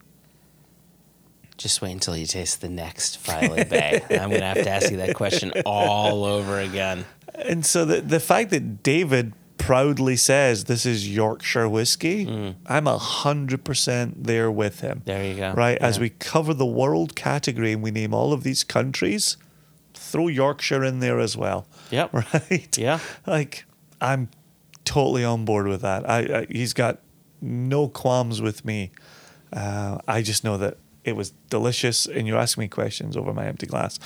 Just 1.57 1.81
wait 1.81 1.93
until 1.93 2.15
you 2.15 2.27
taste 2.27 2.61
the 2.61 2.69
next 2.69 3.17
Filey 3.17 3.63
Bay. 3.63 4.01
I'm 4.11 4.29
going 4.29 4.41
to 4.41 4.45
have 4.45 4.57
to 4.57 4.69
ask 4.69 4.91
you 4.91 4.97
that 4.97 5.15
question 5.15 5.51
all 5.65 6.23
over 6.23 6.59
again. 6.59 7.05
And 7.33 7.65
so 7.65 7.83
the 7.85 8.01
the 8.01 8.19
fact 8.19 8.51
that 8.51 8.83
David 8.83 9.33
proudly 9.57 10.15
says 10.15 10.65
this 10.65 10.85
is 10.85 11.09
Yorkshire 11.13 11.67
whiskey, 11.69 12.55
I'm 12.65 12.87
a 12.87 12.97
hundred 12.97 13.63
percent 13.63 14.23
there 14.25 14.51
with 14.51 14.81
him. 14.81 15.01
There 15.05 15.23
you 15.25 15.35
go. 15.35 15.53
Right, 15.53 15.77
as 15.79 15.99
we 15.99 16.09
cover 16.09 16.53
the 16.53 16.65
world 16.65 17.15
category 17.15 17.73
and 17.73 17.81
we 17.83 17.91
name 17.91 18.13
all 18.13 18.33
of 18.33 18.43
these 18.43 18.63
countries, 18.63 19.37
throw 19.93 20.27
Yorkshire 20.27 20.83
in 20.83 20.99
there 20.99 21.19
as 21.19 21.35
well. 21.35 21.67
Yep. 21.91 22.13
Right. 22.33 22.77
Yeah. 22.77 22.99
Like 23.25 23.65
I'm 23.99 24.29
totally 24.85 25.23
on 25.23 25.45
board 25.45 25.67
with 25.67 25.81
that. 25.81 26.09
I, 26.09 26.19
I 26.41 26.47
he's 26.49 26.73
got 26.73 26.99
no 27.41 27.87
qualms 27.87 28.41
with 28.41 28.63
me. 28.65 28.91
Uh, 29.53 29.97
I 30.07 30.21
just 30.21 30.43
know 30.43 30.57
that 30.57 30.77
it 31.03 31.15
was 31.15 31.31
delicious, 31.49 32.05
and 32.05 32.27
you're 32.27 32.37
asking 32.37 32.61
me 32.63 32.67
questions 32.67 33.15
over 33.15 33.33
my 33.33 33.45
empty 33.45 33.65
glass. 33.65 33.99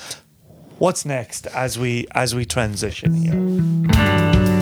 What's 0.77 1.05
next 1.05 1.47
as 1.47 1.77
we 1.77 2.07
as 2.11 2.33
we 2.35 2.45
transition 2.45 3.13
here? 3.13 4.60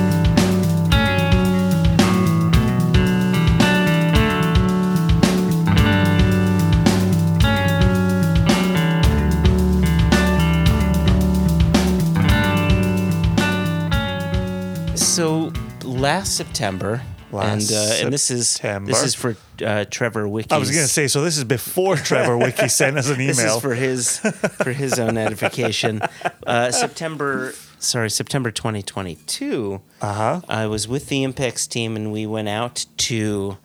Last 15.99 16.35
September, 16.35 17.01
Last 17.31 17.69
and 17.71 17.77
uh, 17.77 18.05
and 18.05 18.13
this 18.13 18.31
is 18.31 18.49
September. 18.49 18.91
this 18.91 19.03
is 19.03 19.13
for 19.15 19.35
uh, 19.63 19.85
Trevor 19.89 20.27
Wiki. 20.27 20.49
I 20.51 20.57
was 20.57 20.71
going 20.71 20.83
to 20.83 20.91
say, 20.91 21.07
so 21.07 21.21
this 21.21 21.37
is 21.37 21.43
before 21.43 21.95
Trevor 21.95 22.37
Wiki 22.37 22.67
sent 22.69 22.97
us 22.97 23.07
an 23.09 23.21
email. 23.21 23.27
this 23.35 23.39
is 23.55 23.61
for 23.61 23.75
his 23.75 24.17
for 24.63 24.71
his 24.71 24.97
own 24.99 25.17
edification. 25.17 26.01
Uh, 26.47 26.71
September, 26.71 27.53
sorry, 27.77 28.09
September 28.09 28.49
2022. 28.49 29.81
uh 30.01 30.13
huh. 30.13 30.41
I 30.49 30.65
was 30.65 30.87
with 30.87 31.07
the 31.09 31.23
Impex 31.23 31.67
team, 31.69 31.95
and 31.95 32.11
we 32.11 32.25
went 32.25 32.49
out 32.49 32.87
to 32.97 33.57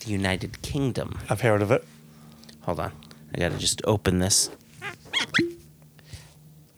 the 0.00 0.10
United 0.10 0.60
Kingdom. 0.62 1.20
I've 1.28 1.42
heard 1.42 1.62
of 1.62 1.70
it. 1.70 1.84
Hold 2.62 2.80
on, 2.80 2.92
I 3.32 3.38
got 3.38 3.52
to 3.52 3.58
just 3.58 3.80
open 3.84 4.18
this. 4.18 4.50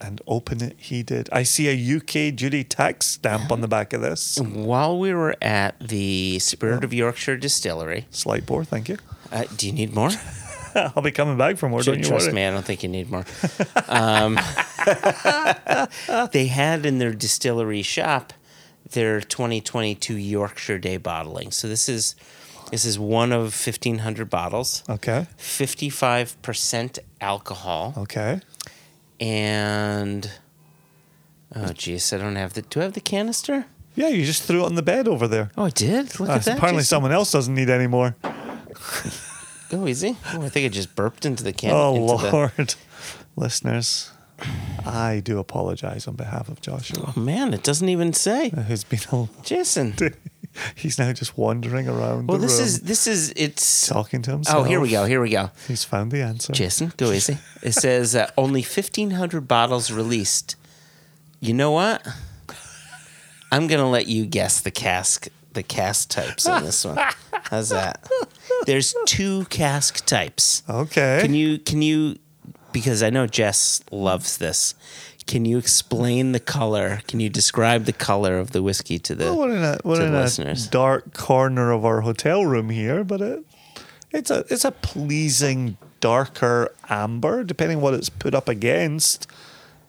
And 0.02 0.20
open 0.26 0.62
it, 0.62 0.74
he 0.78 1.02
did. 1.02 1.28
I 1.32 1.44
see 1.44 1.68
a 1.68 1.96
UK 1.96 2.34
duty 2.34 2.64
tax 2.64 3.06
stamp 3.06 3.52
on 3.52 3.60
the 3.60 3.68
back 3.68 3.92
of 3.92 4.00
this. 4.00 4.38
While 4.40 4.98
we 4.98 5.14
were 5.14 5.36
at 5.40 5.78
the 5.78 6.38
Spirit 6.40 6.82
of 6.84 6.92
Yorkshire 6.92 7.36
Distillery, 7.36 8.06
Slight 8.10 8.44
bore, 8.46 8.64
thank 8.64 8.88
you. 8.88 8.98
uh, 9.30 9.44
do 9.56 9.66
you 9.68 9.72
need 9.72 9.94
more? 9.94 10.10
I'll 10.74 11.02
be 11.02 11.12
coming 11.12 11.36
back 11.36 11.56
for 11.58 11.68
more, 11.68 11.82
don't 11.82 11.98
you 11.98 12.04
Trust 12.04 12.26
worry. 12.28 12.34
me, 12.34 12.46
I 12.46 12.50
don't 12.50 12.64
think 12.64 12.82
you 12.82 12.88
need 12.88 13.10
more. 13.10 13.24
Um, 13.88 14.38
they 16.32 16.46
had 16.46 16.86
in 16.86 16.98
their 16.98 17.12
distillery 17.12 17.82
shop 17.82 18.32
their 18.90 19.20
2022 19.20 20.16
Yorkshire 20.16 20.78
Day 20.78 20.96
bottling. 20.96 21.50
So 21.50 21.68
this 21.68 21.88
is 21.88 22.14
this 22.70 22.84
is 22.86 22.98
one 22.98 23.32
of 23.32 23.42
1500 23.54 24.30
bottles, 24.30 24.82
Okay. 24.88 25.26
55% 25.38 26.98
alcohol, 27.20 27.92
Okay. 27.98 28.40
And 29.22 30.30
oh 31.54 31.60
jeez, 31.70 32.12
I 32.12 32.18
don't 32.20 32.36
have 32.36 32.54
the. 32.54 32.62
Do 32.62 32.80
I 32.80 32.82
have 32.84 32.92
the 32.94 33.00
canister? 33.00 33.66
Yeah, 33.94 34.08
you 34.08 34.24
just 34.24 34.42
threw 34.44 34.62
it 34.62 34.66
on 34.66 34.74
the 34.74 34.82
bed 34.82 35.06
over 35.06 35.28
there. 35.28 35.50
Oh, 35.56 35.64
I 35.66 35.70
did. 35.70 36.18
Look 36.18 36.28
Uh, 36.30 36.32
at 36.32 36.44
that. 36.44 36.56
apparently, 36.56 36.80
Jason. 36.80 36.88
someone 36.96 37.12
else 37.12 37.30
doesn't 37.30 37.54
need 37.54 37.68
any 37.70 37.86
more. 37.86 38.16
Go 39.68 39.86
easy. 39.86 40.16
Oh, 40.32 40.42
I 40.42 40.48
think 40.48 40.66
I 40.66 40.68
just 40.68 40.94
burped 40.96 41.24
into 41.26 41.44
the 41.44 41.52
can. 41.52 41.70
Oh, 41.72 41.94
into 41.94 42.24
the- 42.26 42.32
Lord. 42.32 42.74
Listeners, 43.36 44.10
I 44.84 45.20
do 45.24 45.38
apologize 45.38 46.06
on 46.08 46.14
behalf 46.16 46.48
of 46.48 46.60
Joshua, 46.60 47.12
oh 47.16 47.20
man, 47.20 47.54
it 47.54 47.62
doesn't 47.62 47.88
even 47.88 48.12
say. 48.12 48.50
who's 48.50 48.84
been 48.84 49.00
a, 49.12 49.28
Jason. 49.42 49.94
he's 50.74 50.98
now 50.98 51.12
just 51.12 51.36
wandering 51.38 51.88
around 51.88 52.26
Well, 52.28 52.38
this 52.38 52.58
is 52.58 52.80
this 52.80 53.06
is 53.06 53.32
it's. 53.36 53.86
talking 53.86 54.22
to 54.22 54.30
himself. 54.32 54.58
Oh, 54.58 54.62
here 54.64 54.80
we 54.80 54.90
go. 54.90 55.04
Here 55.04 55.20
we 55.20 55.30
go. 55.30 55.50
He's 55.68 55.84
found 55.84 56.10
the 56.10 56.22
answer. 56.22 56.52
Jason, 56.52 56.92
go 56.96 57.10
easy. 57.12 57.38
It 57.62 57.72
says 57.74 58.16
uh, 58.16 58.28
only 58.36 58.60
1,500 58.62 59.46
bottles 59.46 59.92
released. 59.92 60.56
You 61.40 61.54
know 61.54 61.70
what? 61.70 62.06
I'm 63.52 63.66
gonna 63.66 63.88
let 63.90 64.06
you 64.08 64.26
guess 64.26 64.60
the 64.60 64.70
cask, 64.70 65.28
the 65.52 65.62
cask 65.62 66.08
types 66.08 66.46
on 66.46 66.64
this 66.64 66.84
one. 66.84 66.98
How's 67.44 67.68
that? 67.68 68.08
There's 68.66 68.94
two 69.06 69.44
cask 69.44 70.04
types. 70.06 70.62
Okay. 70.68 71.18
Can 71.20 71.34
you 71.34 71.58
can 71.58 71.82
you? 71.82 72.16
Because 72.72 73.02
I 73.02 73.10
know 73.10 73.26
Jess 73.26 73.82
loves 73.90 74.38
this. 74.38 74.74
Can 75.26 75.44
you 75.44 75.58
explain 75.58 76.32
the 76.32 76.40
color? 76.40 77.00
Can 77.08 77.20
you 77.20 77.28
describe 77.28 77.84
the 77.84 77.92
color 77.92 78.38
of 78.38 78.50
the 78.52 78.62
whiskey 78.62 78.98
to 79.00 79.14
the? 79.14 79.24
Well, 79.24 79.38
we're 79.38 79.56
in 79.56 79.62
a, 79.64 79.78
we're 79.84 79.96
to 79.96 80.04
in 80.06 80.12
the 80.12 80.18
a 80.18 80.22
listeners. 80.22 80.66
dark 80.68 81.14
corner 81.14 81.70
of 81.72 81.84
our 81.84 82.00
hotel 82.02 82.44
room 82.44 82.70
here, 82.70 83.04
but 83.04 83.20
it, 83.20 83.44
it's 84.10 84.30
a 84.30 84.44
it's 84.50 84.64
a 84.64 84.72
pleasing 84.72 85.76
darker 86.00 86.74
amber, 86.90 87.44
depending 87.44 87.80
what 87.80 87.94
it's 87.94 88.08
put 88.08 88.34
up 88.34 88.48
against. 88.48 89.26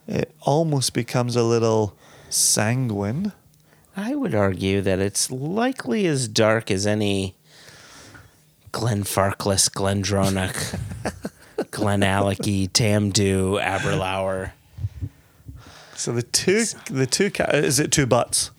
It 0.08 0.34
almost 0.42 0.94
becomes 0.94 1.36
a 1.36 1.44
little 1.44 1.96
sanguine. 2.30 3.32
I 3.96 4.16
would 4.16 4.34
argue 4.36 4.82
that 4.82 5.00
it's 5.00 5.30
likely 5.32 6.06
as 6.08 6.28
dark 6.28 6.72
as 6.72 6.86
any 6.88 7.36
Glenfarclas, 8.72 9.70
Glendronach, 9.70 10.80
Glenallachie, 11.72 12.70
Tamdhu, 12.70 13.62
Aberlour. 13.64 14.54
So 16.04 16.12
the 16.12 16.22
two 16.22 16.66
the 16.92 17.06
two 17.08 17.32
ca- 17.32 17.46
is 17.54 17.80
it 17.80 17.90
two 17.90 18.06
butts? 18.06 18.52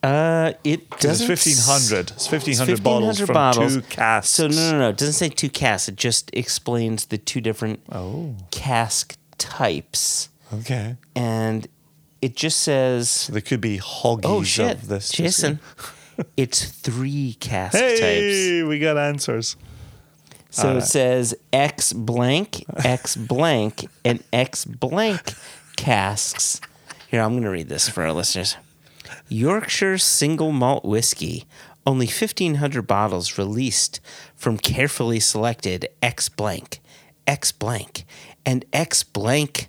Uh, 0.00 0.52
it 0.62 0.88
doesn't. 1.00 1.28
it's 1.28 1.42
fifteen 1.44 1.56
hundred. 1.66 2.12
It's 2.12 2.28
fifteen 2.28 2.56
hundred 2.56 2.84
bottles 2.84 3.18
1,500 3.20 3.26
from 3.26 3.34
bottles. 3.34 3.74
two 3.74 3.82
casks. 3.82 4.30
So 4.30 4.46
no, 4.46 4.70
no, 4.70 4.78
no. 4.78 4.88
It 4.90 4.96
doesn't 4.96 5.14
say 5.14 5.28
two 5.28 5.50
casks. 5.50 5.88
It 5.88 5.96
just 5.96 6.30
explains 6.32 7.06
the 7.06 7.18
two 7.18 7.40
different 7.40 7.80
Oh, 7.90 8.36
cask 8.52 9.18
types, 9.38 10.28
okay. 10.54 10.94
and 11.16 11.66
it 12.22 12.36
just 12.36 12.60
says, 12.60 13.08
So 13.10 13.32
there 13.32 13.42
could 13.42 13.60
be 13.60 13.78
hoggies 13.78 14.20
"Oh 14.24 14.44
shit, 14.44 14.76
of 14.76 14.86
this. 14.86 15.10
Jason." 15.10 15.58
it's 16.36 16.64
three 16.64 17.36
cask 17.40 17.72
types. 17.76 17.98
Hey, 18.00 18.62
we 18.62 18.78
got 18.78 18.96
answers. 18.96 19.56
So 20.52 20.68
All 20.68 20.70
it 20.70 20.78
right. 20.78 20.84
says 20.84 21.34
X 21.52 21.92
blank, 21.92 22.64
X 22.84 23.16
blank, 23.16 23.88
and 24.04 24.22
X 24.32 24.64
blank 24.64 25.34
casks. 25.80 26.60
Here, 27.08 27.22
I'm 27.22 27.32
going 27.32 27.42
to 27.42 27.50
read 27.50 27.68
this 27.68 27.88
for 27.88 28.02
our 28.02 28.12
listeners. 28.12 28.56
Yorkshire 29.28 29.98
single 29.98 30.52
malt 30.52 30.84
whiskey, 30.84 31.46
only 31.86 32.06
1,500 32.06 32.82
bottles 32.86 33.38
released 33.38 34.00
from 34.36 34.58
carefully 34.58 35.18
selected 35.18 35.88
X 36.02 36.28
blank, 36.28 36.80
X 37.26 37.50
blank, 37.52 38.04
and 38.44 38.64
X 38.72 39.02
blank 39.02 39.68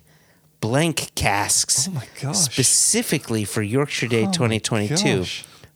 blank 0.60 1.14
casks. 1.14 1.88
Oh 1.88 1.92
my 1.92 2.06
gosh. 2.20 2.36
Specifically 2.36 3.44
for 3.44 3.62
Yorkshire 3.62 4.08
Day 4.08 4.26
Oh 4.26 4.32
2022. 4.32 5.24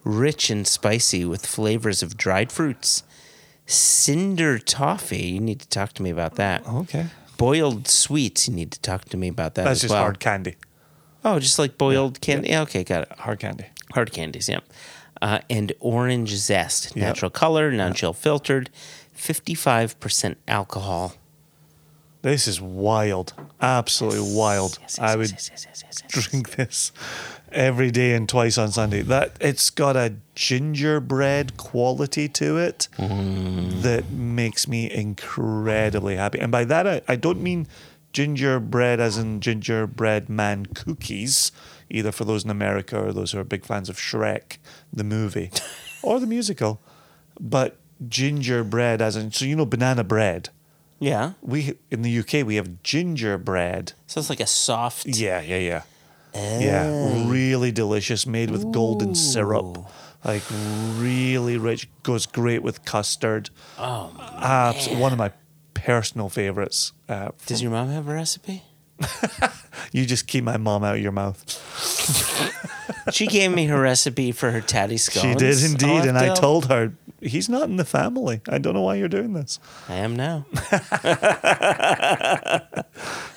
Rich 0.04 0.50
and 0.50 0.66
spicy 0.66 1.24
with 1.24 1.44
flavors 1.46 2.02
of 2.02 2.16
dried 2.16 2.52
fruits, 2.52 3.02
cinder 3.64 4.58
toffee. 4.58 5.26
You 5.26 5.40
need 5.40 5.60
to 5.60 5.68
talk 5.68 5.94
to 5.94 6.02
me 6.02 6.10
about 6.10 6.36
that. 6.36 6.64
Okay. 6.68 7.06
Boiled 7.36 7.88
sweets. 7.88 8.48
You 8.48 8.54
need 8.54 8.72
to 8.72 8.80
talk 8.80 9.04
to 9.06 9.16
me 9.16 9.28
about 9.28 9.54
that 9.56 9.64
That's 9.64 9.78
as 9.78 9.82
just 9.82 9.92
well. 9.92 10.02
hard 10.02 10.20
candy. 10.20 10.56
Oh, 11.24 11.38
just 11.40 11.58
like 11.58 11.76
boiled 11.76 12.20
candy. 12.20 12.50
Yeah. 12.50 12.62
okay, 12.62 12.84
got 12.84 13.02
it. 13.02 13.12
Hard 13.18 13.40
candy. 13.40 13.66
Hard 13.92 14.12
candies. 14.12 14.48
Yeah. 14.48 14.60
Uh, 15.20 15.40
and 15.50 15.72
orange 15.80 16.34
zest, 16.36 16.94
Yep. 16.94 16.96
natural 16.96 17.30
color, 17.30 17.70
non-chill 17.72 18.12
filtered, 18.12 18.70
fifty-five 19.12 19.98
percent 19.98 20.36
alcohol. 20.46 21.14
This 22.26 22.48
is 22.48 22.60
wild. 22.60 23.34
Absolutely 23.60 24.34
wild. 24.34 24.78
Yes, 24.80 24.98
yes, 24.98 24.98
I 24.98 25.14
would 25.14 25.30
yes, 25.30 25.48
yes, 25.48 25.64
yes, 25.68 25.82
yes, 25.86 26.02
yes. 26.02 26.28
drink 26.28 26.56
this 26.56 26.90
every 27.52 27.92
day 27.92 28.14
and 28.14 28.28
twice 28.28 28.58
on 28.58 28.72
Sunday. 28.72 29.02
That 29.02 29.36
it's 29.40 29.70
got 29.70 29.96
a 29.96 30.14
gingerbread 30.34 31.56
quality 31.56 32.28
to 32.30 32.58
it 32.58 32.88
Mm. 32.98 33.80
that 33.82 34.10
makes 34.10 34.66
me 34.66 34.90
incredibly 34.90 36.16
happy. 36.16 36.40
And 36.40 36.50
by 36.50 36.64
that 36.64 36.88
I, 36.88 37.00
I 37.06 37.14
don't 37.14 37.40
mean 37.40 37.68
gingerbread 38.12 38.98
as 38.98 39.16
in 39.18 39.40
gingerbread 39.40 40.28
man 40.28 40.66
cookies, 40.66 41.52
either 41.88 42.10
for 42.10 42.24
those 42.24 42.42
in 42.44 42.50
America 42.50 43.00
or 43.00 43.12
those 43.12 43.30
who 43.30 43.38
are 43.38 43.44
big 43.44 43.64
fans 43.64 43.88
of 43.88 43.98
Shrek, 43.98 44.58
the 44.92 45.04
movie, 45.04 45.52
or 46.02 46.18
the 46.18 46.26
musical, 46.26 46.80
but 47.38 47.76
gingerbread 48.08 49.00
as 49.00 49.14
in 49.14 49.30
so 49.30 49.44
you 49.44 49.54
know 49.54 49.64
banana 49.64 50.02
bread. 50.02 50.50
Yeah. 50.98 51.32
We 51.42 51.74
in 51.90 52.02
the 52.02 52.18
UK 52.20 52.46
we 52.46 52.56
have 52.56 52.82
gingerbread. 52.82 53.92
So 54.06 54.20
it's 54.20 54.30
like 54.30 54.40
a 54.40 54.46
soft. 54.46 55.06
Yeah, 55.06 55.40
yeah, 55.40 55.58
yeah. 55.58 55.82
Yeah, 56.34 57.28
really 57.30 57.72
delicious, 57.72 58.26
made 58.26 58.50
with 58.50 58.70
golden 58.70 59.14
syrup. 59.14 59.78
Like 60.22 60.42
really 60.98 61.56
rich, 61.56 61.88
goes 62.02 62.26
great 62.26 62.62
with 62.62 62.84
custard. 62.84 63.48
Oh, 63.78 64.12
Abs- 64.42 64.88
one 64.88 65.12
of 65.12 65.18
my 65.18 65.32
personal 65.72 66.28
favorites. 66.28 66.92
Uh, 67.08 67.30
does 67.46 67.62
your 67.62 67.70
mom 67.70 67.88
have 67.88 68.06
a 68.08 68.12
recipe? 68.14 68.64
You 69.92 70.04
just 70.04 70.26
keep 70.26 70.44
my 70.44 70.56
mom 70.56 70.84
out 70.84 70.96
of 70.96 71.00
your 71.00 71.12
mouth. 71.12 71.42
She 73.12 73.26
gave 73.26 73.52
me 73.52 73.66
her 73.66 73.80
recipe 73.80 74.32
for 74.32 74.50
her 74.50 74.60
tatty 74.60 74.96
scones. 74.96 75.24
She 75.24 75.34
did 75.34 75.62
oh, 75.62 75.66
indeed, 75.66 75.86
have 75.86 76.06
and 76.06 76.18
I 76.18 76.34
told 76.34 76.66
her 76.66 76.92
he's 77.20 77.48
not 77.48 77.68
in 77.68 77.76
the 77.76 77.84
family. 77.84 78.40
I 78.48 78.58
don't 78.58 78.74
know 78.74 78.82
why 78.82 78.96
you're 78.96 79.08
doing 79.08 79.32
this. 79.32 79.58
I 79.88 79.94
am 79.94 80.16
now. 80.16 80.46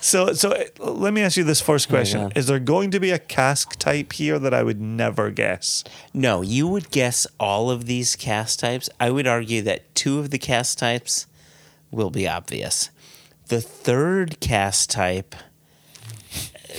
So, 0.01 0.33
so 0.33 0.55
let 0.79 1.13
me 1.13 1.21
ask 1.21 1.35
you 1.35 1.43
this 1.43 1.61
first 1.61 1.89
question: 1.89 2.21
yeah. 2.21 2.29
Is 2.35 2.47
there 2.47 2.59
going 2.59 2.91
to 2.91 2.99
be 2.99 3.11
a 3.11 3.19
cask 3.19 3.77
type 3.77 4.13
here 4.13 4.39
that 4.39 4.53
I 4.53 4.63
would 4.63 4.79
never 4.79 5.29
guess? 5.29 5.83
No, 6.13 6.41
you 6.41 6.67
would 6.67 6.89
guess 6.91 7.27
all 7.39 7.69
of 7.69 7.85
these 7.85 8.15
cask 8.15 8.59
types. 8.59 8.89
I 8.99 9.11
would 9.11 9.27
argue 9.27 9.61
that 9.63 9.93
two 9.95 10.19
of 10.19 10.29
the 10.29 10.39
cask 10.39 10.77
types 10.77 11.27
will 11.91 12.09
be 12.09 12.27
obvious. 12.27 12.89
The 13.47 13.61
third 13.61 14.39
cask 14.39 14.89
type, 14.89 15.35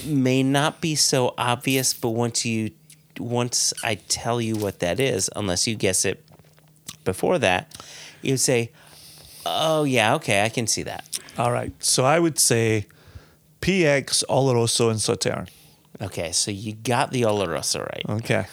may 0.07 0.43
not 0.43 0.81
be 0.81 0.95
so 0.95 1.35
obvious, 1.39 1.95
but 1.95 2.11
once 2.11 2.45
you 2.45 2.71
once 3.19 3.73
I 3.85 3.97
tell 3.97 4.41
you 4.41 4.57
what 4.57 4.79
that 4.81 4.99
is, 5.01 5.29
unless 5.37 5.67
you 5.67 5.75
guess 5.75 6.05
it 6.05 6.25
before 7.05 7.39
that, 7.39 7.77
you 8.23 8.33
would 8.33 8.41
say, 8.41 8.71
"Oh 9.45 9.85
yeah, 9.85 10.15
okay, 10.17 10.43
I 10.45 10.49
can 10.49 10.67
see 10.67 10.83
that." 10.85 11.05
All 11.39 11.53
right. 11.53 11.73
So 11.83 12.05
I 12.05 12.19
would 12.19 12.39
say 12.39 12.87
PX, 13.61 14.25
Oloroso, 14.29 14.91
and 14.91 15.01
Sauterne. 15.01 15.49
Okay, 16.01 16.33
so 16.33 16.51
you 16.51 16.73
got 16.75 17.11
the 17.13 17.23
Oloroso 17.23 17.81
right. 17.85 18.03
Okay. 18.21 18.47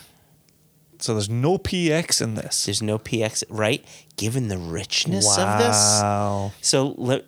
So 0.99 1.13
there's 1.13 1.29
no 1.29 1.57
PX 1.57 2.21
in 2.21 2.33
this. 2.35 2.65
There's 2.65 2.81
no 2.81 2.97
PX 2.97 3.43
right, 3.49 3.85
given 4.17 4.47
the 4.47 4.57
richness 4.57 5.25
of 5.37 5.59
this. 5.59 5.77
Wow. 6.01 6.51
So 6.61 7.21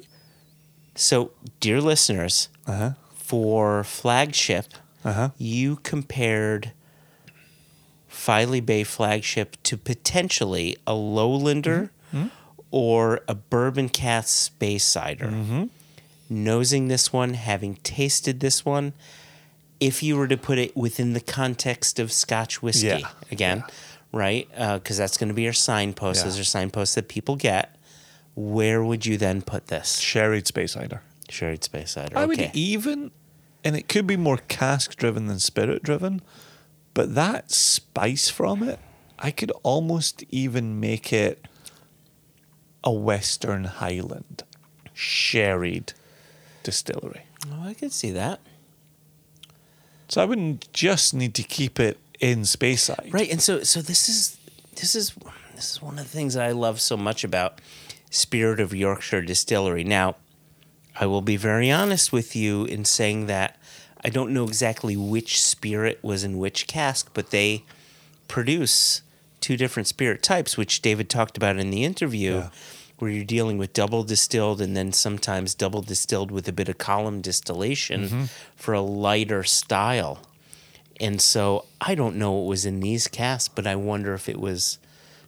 so 0.95 1.31
dear 1.59 1.79
listeners, 1.79 2.49
Uh-huh. 2.65 2.91
For 3.29 3.83
flagship, 3.83 4.73
Uh-huh. 5.05 5.29
you 5.37 5.75
compared 5.83 6.71
Filey 8.07 8.59
Bay 8.59 8.83
flagship 8.83 9.55
to 9.63 9.77
potentially 9.77 10.77
a 10.87 10.93
Lowlander 10.93 11.89
Mm-hmm. 12.13 12.27
or 12.71 13.21
a 13.27 13.35
bourbon 13.35 13.87
cask 13.87 14.51
Speysider. 14.51 15.31
Mm-hmm. 15.31 15.63
Nosing 16.31 16.87
this 16.87 17.13
one, 17.13 17.35
having 17.35 17.75
tasted 17.83 18.39
this 18.39 18.65
one, 18.65 18.93
if 19.79 20.01
you 20.01 20.17
were 20.17 20.27
to 20.27 20.37
put 20.37 20.57
it 20.57 20.75
within 20.75 21.13
the 21.13 21.21
context 21.21 21.99
of 21.99 22.11
Scotch 22.11 22.63
whiskey, 22.63 22.87
Yeah. 22.87 23.09
again, 23.31 23.63
right? 24.11 24.47
Because 24.57 24.97
that's 24.97 25.17
going 25.17 25.27
to 25.29 25.35
be 25.35 25.43
your 25.43 25.53
signpost. 25.53 26.21
Yeah. 26.21 26.25
Those 26.25 26.39
are 26.39 26.43
signposts 26.43 26.95
that 26.95 27.07
people 27.09 27.35
get. 27.35 27.75
Where 28.35 28.83
would 28.83 29.05
you 29.05 29.17
then 29.17 29.43
put 29.43 29.67
this? 29.67 29.99
Sherried 29.99 30.45
Speysider. 30.45 31.01
Sherried 31.29 31.61
Speysider. 31.61 32.15
I 32.15 32.23
okay. 32.23 32.45
would 32.47 32.55
even, 32.55 33.11
and 33.63 33.75
it 33.75 33.87
could 33.87 34.07
be 34.07 34.17
more 34.17 34.37
cask 34.47 34.95
driven 34.95 35.27
than 35.27 35.39
spirit 35.39 35.83
driven, 35.83 36.21
but 36.93 37.15
that 37.15 37.51
spice 37.51 38.29
from 38.29 38.63
it, 38.63 38.79
I 39.17 39.31
could 39.31 39.51
almost 39.63 40.23
even 40.29 40.79
make 40.79 41.11
it 41.11 41.45
a 42.83 42.91
Western 42.91 43.65
Highland 43.65 44.43
sherried 44.93 45.93
distillery. 46.63 47.23
Oh, 47.51 47.67
I 47.67 47.73
could 47.73 47.91
see 47.91 48.11
that. 48.11 48.39
So 50.07 50.21
I 50.21 50.25
wouldn't 50.25 50.71
just 50.73 51.13
need 51.13 51.35
to 51.35 51.43
keep 51.43 51.79
it 51.79 51.99
in 52.19 52.41
Speyside. 52.41 53.13
Right, 53.13 53.29
and 53.29 53.41
so 53.41 53.63
so 53.63 53.81
this 53.81 54.09
is 54.09 54.37
this 54.75 54.95
is 54.95 55.13
this 55.55 55.71
is 55.71 55.81
one 55.81 55.99
of 55.99 56.05
the 56.05 56.09
things 56.09 56.33
that 56.33 56.45
I 56.45 56.51
love 56.51 56.81
so 56.81 56.97
much 56.97 57.23
about 57.23 57.61
Spirit 58.09 58.59
of 58.59 58.73
Yorkshire 58.73 59.21
Distillery. 59.21 59.83
Now, 59.83 60.15
I 60.99 61.05
will 61.05 61.21
be 61.21 61.37
very 61.37 61.71
honest 61.71 62.11
with 62.11 62.35
you 62.35 62.65
in 62.65 62.83
saying 62.85 63.27
that 63.27 63.57
I 64.03 64.09
don't 64.09 64.31
know 64.33 64.43
exactly 64.45 64.95
which 64.97 65.41
spirit 65.41 65.99
was 66.01 66.23
in 66.23 66.37
which 66.37 66.67
cask, 66.67 67.09
but 67.13 67.31
they 67.31 67.63
produce 68.27 69.01
two 69.41 69.57
different 69.57 69.87
spirit 69.87 70.21
types, 70.21 70.57
which 70.57 70.81
David 70.81 71.09
talked 71.09 71.37
about 71.37 71.57
in 71.57 71.69
the 71.71 71.83
interview, 71.83 72.33
Yeah. 72.35 72.49
where 72.97 73.09
you're 73.11 73.23
dealing 73.25 73.57
with 73.57 73.71
double 73.73 74.03
distilled 74.03 74.59
and 74.61 74.75
then 74.75 74.91
sometimes 74.91 75.55
double 75.55 75.81
distilled 75.81 76.31
with 76.31 76.47
a 76.47 76.51
bit 76.51 76.67
of 76.69 76.77
column 76.77 77.21
distillation 77.21 78.29
for 78.55 78.73
a 78.73 78.81
lighter 78.81 79.43
style. 79.43 80.19
And 80.99 81.21
so 81.21 81.65
I 81.79 81.95
don't 81.95 82.17
know 82.17 82.33
what 82.33 82.45
was 82.47 82.65
in 82.65 82.81
these 82.81 83.07
casks, 83.07 83.47
but 83.47 83.65
I 83.65 83.75
wonder 83.77 84.13
if 84.13 84.27
it 84.27 84.37
was 84.39 84.79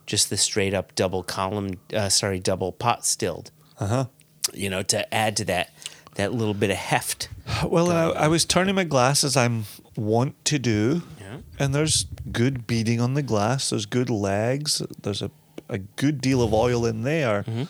just 0.06 0.30
the 0.30 0.36
straight 0.38 0.74
up 0.74 0.94
double 0.96 1.24
column, 1.24 1.80
uh, 1.94 2.10
sorry, 2.10 2.40
double 2.40 2.74
pot 2.74 3.06
stilled. 3.06 3.52
Uh 3.80 3.88
huh. 3.88 4.06
You 4.54 4.70
know, 4.70 4.82
to 4.84 5.14
add 5.14 5.38
to 5.38 5.46
that 5.46 5.74
that 6.16 6.34
little 6.34 6.54
bit 6.54 6.70
of 6.70 6.76
heft. 6.78 7.30
Well, 7.66 7.90
I, 7.92 8.26
I 8.26 8.28
was 8.28 8.44
turning 8.46 8.76
my 8.76 8.84
glass 8.84 9.24
as 9.24 9.38
I'm 9.38 9.64
wont 9.96 10.44
to 10.46 10.60
do, 10.60 11.04
Yeah. 11.20 11.38
and 11.60 11.74
there's 11.74 12.06
good 12.32 12.68
beading 12.68 13.00
on 13.00 13.14
the 13.14 13.22
glass. 13.24 13.70
There's 13.70 13.86
good 13.86 14.10
legs. 14.10 14.82
There's 15.02 15.22
a, 15.22 15.32
a 15.70 15.78
good 15.78 16.20
deal 16.20 16.42
of 16.42 16.54
oil 16.54 16.86
in 16.86 17.04
there. 17.04 17.44
Mm-hmm. 17.44 17.64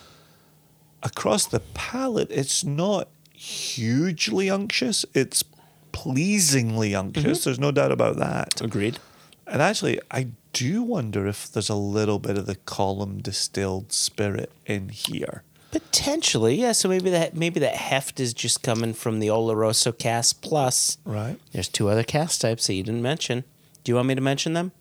Across 1.03 1.47
the 1.47 1.59
palate, 1.73 2.29
it's 2.31 2.63
not 2.63 3.09
hugely 3.31 4.49
unctuous. 4.49 5.05
It's 5.13 5.43
pleasingly 5.91 6.93
unctuous. 6.95 7.39
Mm-hmm. 7.39 7.43
There's 7.49 7.59
no 7.59 7.71
doubt 7.71 7.91
about 7.91 8.17
that. 8.17 8.61
Agreed. 8.61 8.99
And 9.47 9.61
actually, 9.61 9.99
I 10.09 10.27
do 10.53 10.81
wonder 10.83 11.27
if 11.27 11.51
there's 11.51 11.69
a 11.69 11.75
little 11.75 12.19
bit 12.19 12.37
of 12.37 12.45
the 12.45 12.55
column 12.55 13.19
distilled 13.21 13.91
spirit 13.91 14.51
in 14.65 14.89
here. 14.89 15.43
Potentially, 15.71 16.55
yeah. 16.55 16.73
So 16.73 16.89
maybe 16.89 17.09
that 17.09 17.35
maybe 17.35 17.59
that 17.61 17.75
heft 17.75 18.19
is 18.19 18.33
just 18.33 18.61
coming 18.61 18.93
from 18.93 19.19
the 19.19 19.27
Oloroso 19.27 19.97
cask 19.97 20.41
plus. 20.41 20.97
Right. 21.05 21.37
There's 21.53 21.69
two 21.69 21.89
other 21.89 22.03
cask 22.03 22.41
types 22.41 22.67
that 22.67 22.73
you 22.73 22.83
didn't 22.83 23.01
mention. 23.01 23.43
Do 23.83 23.91
you 23.91 23.95
want 23.95 24.07
me 24.07 24.15
to 24.15 24.21
mention 24.21 24.53
them? 24.53 24.71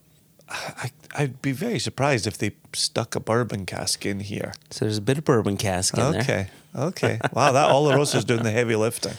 I, 0.48 0.90
I'd 1.14 1.40
be 1.40 1.52
very 1.52 1.78
surprised 1.78 2.26
if 2.26 2.36
they 2.36 2.52
stuck 2.72 3.14
a 3.14 3.20
bourbon 3.20 3.66
cask 3.66 4.04
in 4.04 4.20
here. 4.20 4.52
So 4.70 4.84
there's 4.84 4.98
a 4.98 5.02
bit 5.02 5.18
of 5.18 5.24
bourbon 5.24 5.56
cask 5.56 5.96
in 5.96 6.12
there. 6.12 6.20
Okay. 6.22 6.48
Okay. 6.74 7.20
Wow, 7.32 7.52
that 7.52 7.70
Oloroso's 7.70 8.24
doing 8.24 8.42
the 8.42 8.50
heavy 8.50 8.76
lifting. 8.76 9.14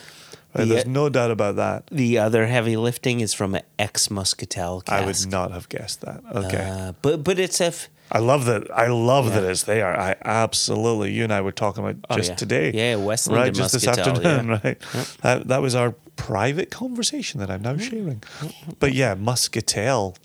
Right, 0.53 0.67
there's 0.67 0.85
no 0.85 1.07
doubt 1.07 1.31
about 1.31 1.55
that. 1.55 1.87
The 1.87 2.17
other 2.17 2.47
heavy 2.47 2.75
lifting 2.75 3.21
is 3.21 3.33
from 3.33 3.55
an 3.55 3.61
ex 3.79 4.11
Muscatel 4.11 4.81
cask. 4.81 5.01
I 5.01 5.05
would 5.05 5.31
not 5.31 5.51
have 5.51 5.69
guessed 5.69 6.01
that. 6.01 6.21
Okay. 6.33 6.69
Uh, 6.69 6.93
but 7.01 7.23
but 7.23 7.39
it's 7.39 7.61
if 7.61 7.89
I 8.13 8.19
love 8.19 8.45
that. 8.45 8.69
I 8.75 8.87
love 8.87 9.27
Yeah. 9.27 9.39
that 9.39 9.49
it's 9.49 9.63
there. 9.63 9.97
I 9.97 10.15
absolutely. 10.25 11.13
You 11.13 11.23
and 11.23 11.31
I 11.33 11.39
were 11.41 11.53
talking 11.53 11.83
about 11.83 11.97
Oh, 12.09 12.17
just 12.17 12.31
yeah. 12.31 12.35
today. 12.35 12.71
Yeah, 12.73 12.95
Westland 12.97 13.37
Right, 13.41 13.53
just 13.53 13.73
this 13.73 13.87
afternoon. 13.87 14.47
yeah. 14.47 14.59
Right. 14.63 14.79
That, 15.21 15.47
that 15.47 15.61
was 15.61 15.75
our 15.75 15.91
private 16.17 16.69
conversation 16.71 17.39
that 17.39 17.49
I'm 17.49 17.61
now 17.61 17.73
mm-hmm. 17.75 17.89
sharing. 17.89 18.19
Mm-hmm. 18.19 18.71
But 18.79 18.93
yeah, 18.93 19.13
Muscatel 19.13 20.17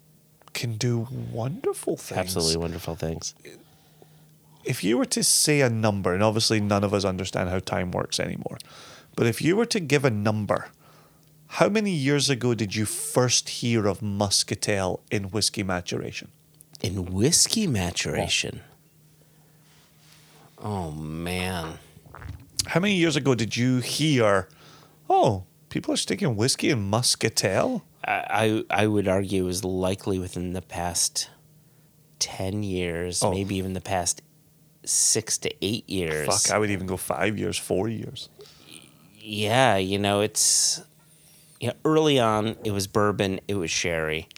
can 0.52 0.76
do 0.76 1.06
wonderful 1.32 1.96
things. 1.96 2.18
absolutely 2.18 2.56
wonderful 2.56 2.96
things. 2.96 3.34
if 4.64 4.82
you 4.82 4.98
were 4.98 5.04
to 5.06 5.22
say 5.22 5.60
a 5.60 5.70
number, 5.70 6.12
and 6.12 6.22
obviously 6.24 6.60
none 6.60 6.82
of 6.82 6.92
us 6.92 7.04
understand 7.04 7.50
how 7.50 7.60
time 7.60 7.92
works 7.92 8.18
anymore, 8.18 8.58
but 9.14 9.26
if 9.26 9.40
you 9.40 9.54
were 9.54 9.66
to 9.66 9.78
give 9.78 10.04
a 10.04 10.10
number, 10.10 10.70
how 11.48 11.68
many 11.68 11.92
years 11.92 12.28
ago 12.28 12.52
did 12.54 12.74
you 12.74 12.84
first 12.84 13.48
hear 13.60 13.86
of 13.86 14.02
muscatel 14.02 15.00
in 15.10 15.24
whiskey 15.24 15.62
maturation? 15.62 16.28
In 16.86 17.12
whiskey 17.12 17.66
maturation. 17.66 18.60
Oh, 20.58 20.86
oh 20.86 20.90
man. 20.92 21.78
How 22.66 22.78
many 22.80 22.94
years 22.94 23.16
ago 23.16 23.34
did 23.34 23.56
you 23.56 23.80
hear, 23.80 24.48
oh, 25.10 25.44
people 25.68 25.92
are 25.94 25.96
sticking 25.96 26.36
whiskey 26.36 26.70
in 26.70 26.88
muscatel? 26.88 27.82
I, 28.04 28.64
I 28.70 28.82
I 28.82 28.86
would 28.86 29.08
argue 29.08 29.42
it 29.42 29.46
was 29.46 29.64
likely 29.64 30.18
within 30.20 30.52
the 30.52 30.62
past 30.62 31.28
ten 32.20 32.62
years, 32.62 33.20
Oh. 33.22 33.32
maybe 33.32 33.56
even 33.56 33.72
the 33.72 33.80
past 33.80 34.22
six 34.84 35.38
to 35.38 35.50
eight 35.60 35.88
years. 35.90 36.26
Fuck, 36.26 36.54
I 36.54 36.58
would 36.58 36.70
even 36.70 36.86
go 36.86 36.96
five 36.96 37.36
years, 37.36 37.58
four 37.58 37.88
years. 37.88 38.28
yeah, 39.18 39.76
you 39.76 39.98
know, 39.98 40.20
it's 40.20 40.80
you 41.60 41.68
know, 41.68 41.74
early 41.84 42.20
on 42.20 42.54
it 42.64 42.70
was 42.70 42.86
bourbon, 42.86 43.40
it 43.48 43.54
was 43.54 43.72
sherry. 43.72 44.28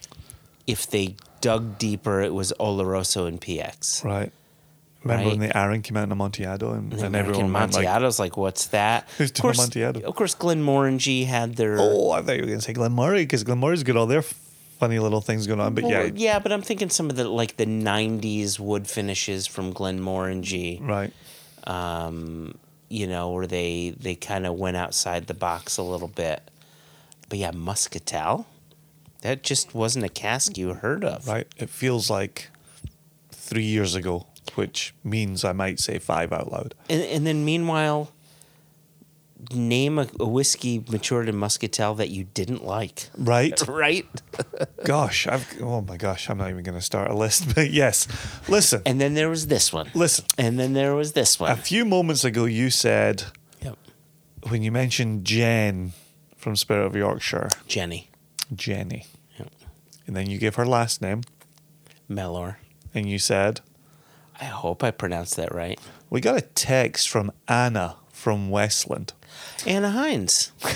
If 0.67 0.89
they 0.89 1.17
dug 1.41 1.79
deeper, 1.79 2.21
it 2.21 2.35
was 2.35 2.53
Oloroso 2.59 3.27
and 3.27 3.41
PX. 3.41 4.05
Right. 4.05 4.33
Remember 5.05 5.31
when 5.31 5.39
the 5.39 5.57
Arran 5.57 5.83
came 5.83 5.97
out 5.97 6.05
in 6.05 6.13
Amontillado 6.13 6.73
and, 6.73 6.93
and 6.93 7.15
everyone 7.15 7.53
went 7.53 7.75
like, 7.75 8.19
like, 8.19 8.37
what's 8.37 8.67
that? 8.69 9.09
Who's 9.19 9.31
doing 9.31 9.43
course, 9.43 9.59
Amontillado? 9.59 10.01
Of 10.01 10.17
course, 10.17 10.35
Glenmorangie 10.35 11.25
had 11.27 11.55
their. 11.57 11.77
oh, 11.79 12.11
I 12.11 12.23
thought 12.23 12.35
you 12.35 12.43
were 12.43 12.49
going 12.49 12.59
to 12.59 12.65
say 12.65 12.73
Glen 12.73 12.93
Moray 12.93 13.23
because 13.23 13.45
Glen 13.45 13.59
Moray's 13.59 13.85
got 13.85 13.97
all 13.97 14.07
their 14.07 14.23
funny 14.23 14.99
little 14.99 15.21
things 15.21 15.47
going 15.47 15.61
on. 15.61 15.75
But 15.75 15.85
Well, 15.85 15.93
yeah, 15.93 16.11
yeah, 16.15 16.39
but 16.41 16.53
I'm 16.53 16.63
thinking 16.63 16.91
some 16.91 17.11
of 17.11 17.17
the 17.17 17.29
like 17.29 17.57
the 17.57 17.67
'90s 17.67 18.59
wood 18.59 18.89
finishes 18.89 19.47
from 19.47 19.73
Glenmorangie. 19.73 20.87
right. 20.87 21.13
um, 21.65 22.55
you 22.89 23.07
know, 23.07 23.31
where 23.31 23.47
they 23.47 23.95
they 23.99 24.15
kind 24.15 24.47
of 24.47 24.55
went 24.55 24.77
outside 24.77 25.27
the 25.27 25.35
box 25.35 25.79
a 25.79 25.83
little 25.83 26.09
bit. 26.09 26.43
But 27.29 27.39
yeah, 27.39 27.51
Muscatel, 27.53 28.47
that 29.23 29.43
just 29.43 29.75
wasn't 29.75 30.05
a 30.05 30.09
cask 30.09 30.57
you 30.57 30.75
heard 30.75 31.05
of. 31.05 31.27
Right. 31.27 31.47
It 31.57 31.71
feels 31.71 32.09
like 32.11 32.51
three 33.33 33.65
years 33.65 33.95
ago, 33.95 34.27
which 34.55 34.95
means 35.03 35.45
I 35.45 35.53
might 35.53 35.81
say 35.81 35.99
five 35.99 36.33
out 36.33 36.53
loud. 36.53 36.75
And, 36.89 37.03
and 37.03 37.27
then 37.27 37.45
meanwhile, 37.45 38.13
name 39.53 39.99
a, 39.99 40.07
a 40.21 40.27
whiskey 40.29 40.85
matured 40.91 41.29
in 41.29 41.37
Muscatel 41.37 41.95
that 41.95 42.11
you 42.11 42.25
didn't 42.35 42.65
like. 42.65 43.09
Right. 43.17 43.61
Right. 43.69 44.07
gosh, 44.85 45.27
I've 45.27 45.47
oh 45.63 45.81
my 45.81 45.97
gosh, 45.97 46.29
I'm 46.29 46.39
not 46.39 46.51
even 46.51 46.65
going 46.65 46.79
to 46.79 46.85
start 46.85 47.11
a 47.11 47.15
list. 47.15 47.47
But 47.55 47.71
yes, 47.71 48.09
listen, 48.49 48.83
And 48.85 49.01
then 49.01 49.15
there 49.15 49.29
was 49.29 49.47
this 49.47 49.73
one. 49.73 49.91
listen. 49.95 50.25
And 50.37 50.59
then 50.59 50.73
there 50.73 50.95
was 50.95 51.13
this 51.13 51.39
one. 51.39 51.51
A 51.53 51.57
few 51.57 51.85
moments 51.85 52.25
ago, 52.25 52.45
you 52.45 52.71
said 52.71 53.25
Yep. 53.63 53.77
when 54.49 54.63
you 54.63 54.73
mentioned 54.73 55.25
Jen 55.25 55.93
from 56.37 56.57
Spirit 56.57 56.87
of 56.87 56.97
Yorkshire, 56.97 57.49
Jenny 57.69 58.08
Jenny, 58.55 59.07
Yep. 59.39 59.51
and 60.07 60.17
then 60.17 60.29
you 60.31 60.39
gave 60.39 60.55
her 60.57 60.67
last 60.67 61.01
name, 61.03 61.23
Mellor. 62.09 62.59
and 62.95 63.09
you 63.09 63.19
said 63.19 63.61
I 64.41 64.45
hope 64.47 64.85
I 64.85 64.91
pronounced 64.91 65.37
that 65.37 65.55
right. 65.55 65.79
we 66.11 66.21
got 66.21 66.37
a 66.39 66.41
text 66.43 67.09
from 67.09 67.33
Anna 67.49 67.97
from 68.13 68.51
Westland. 68.51 69.13
Anna 69.67 69.91
Hines. 69.91 70.53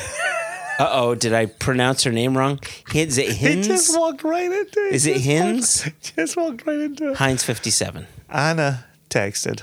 Uh 0.78 0.88
oh, 0.90 1.14
did 1.14 1.34
I 1.34 1.46
pronounce 1.46 2.02
her 2.04 2.10
name 2.10 2.36
wrong? 2.36 2.58
Is 2.94 3.18
it 3.18 3.28
He 3.36 3.60
just 3.60 3.96
walked 3.96 4.24
right 4.24 4.50
into 4.50 4.80
it. 4.86 4.94
Is 4.94 5.06
it 5.06 5.14
Just 5.16 5.24
Hins? 5.26 5.84
walked- 5.84 6.16
Just 6.16 6.36
walked 6.36 6.66
right 6.66 6.80
into 6.80 7.10
it. 7.10 7.16
Heinz 7.18 7.44
57. 7.44 8.06
Anna 8.30 8.86
texted, 9.10 9.60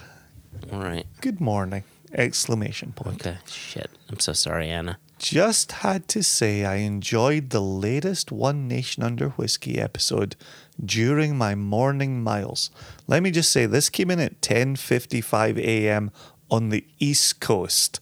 All 0.72 0.80
right. 0.80 1.08
"Good 1.20 1.42
morning!" 1.42 1.84
Exclamation 2.14 2.92
point. 2.94 3.26
Okay. 3.26 3.38
Shit. 3.48 3.90
I'm 4.08 4.20
so 4.20 4.34
sorry, 4.34 4.70
Anna. 4.70 5.00
Just 5.20 5.74
had 5.74 6.08
to 6.08 6.24
say 6.24 6.64
I 6.64 6.76
enjoyed 6.76 7.50
the 7.50 7.62
latest 7.62 8.32
One 8.32 8.70
Nation 8.70 9.04
Under 9.04 9.30
Whiskey 9.30 9.78
episode 9.78 10.38
during 10.84 11.38
my 11.38 11.56
morning 11.56 12.24
miles. 12.24 12.72
Let 13.06 13.22
me 13.22 13.30
just 13.30 13.52
say 13.52 13.66
this 13.66 13.90
came 13.90 14.10
in 14.10 14.22
at 14.22 14.40
10:55 14.40 15.58
a.m. 15.60 16.12
on 16.50 16.70
the 16.70 16.86
East 17.00 17.42
Coast. 17.42 18.00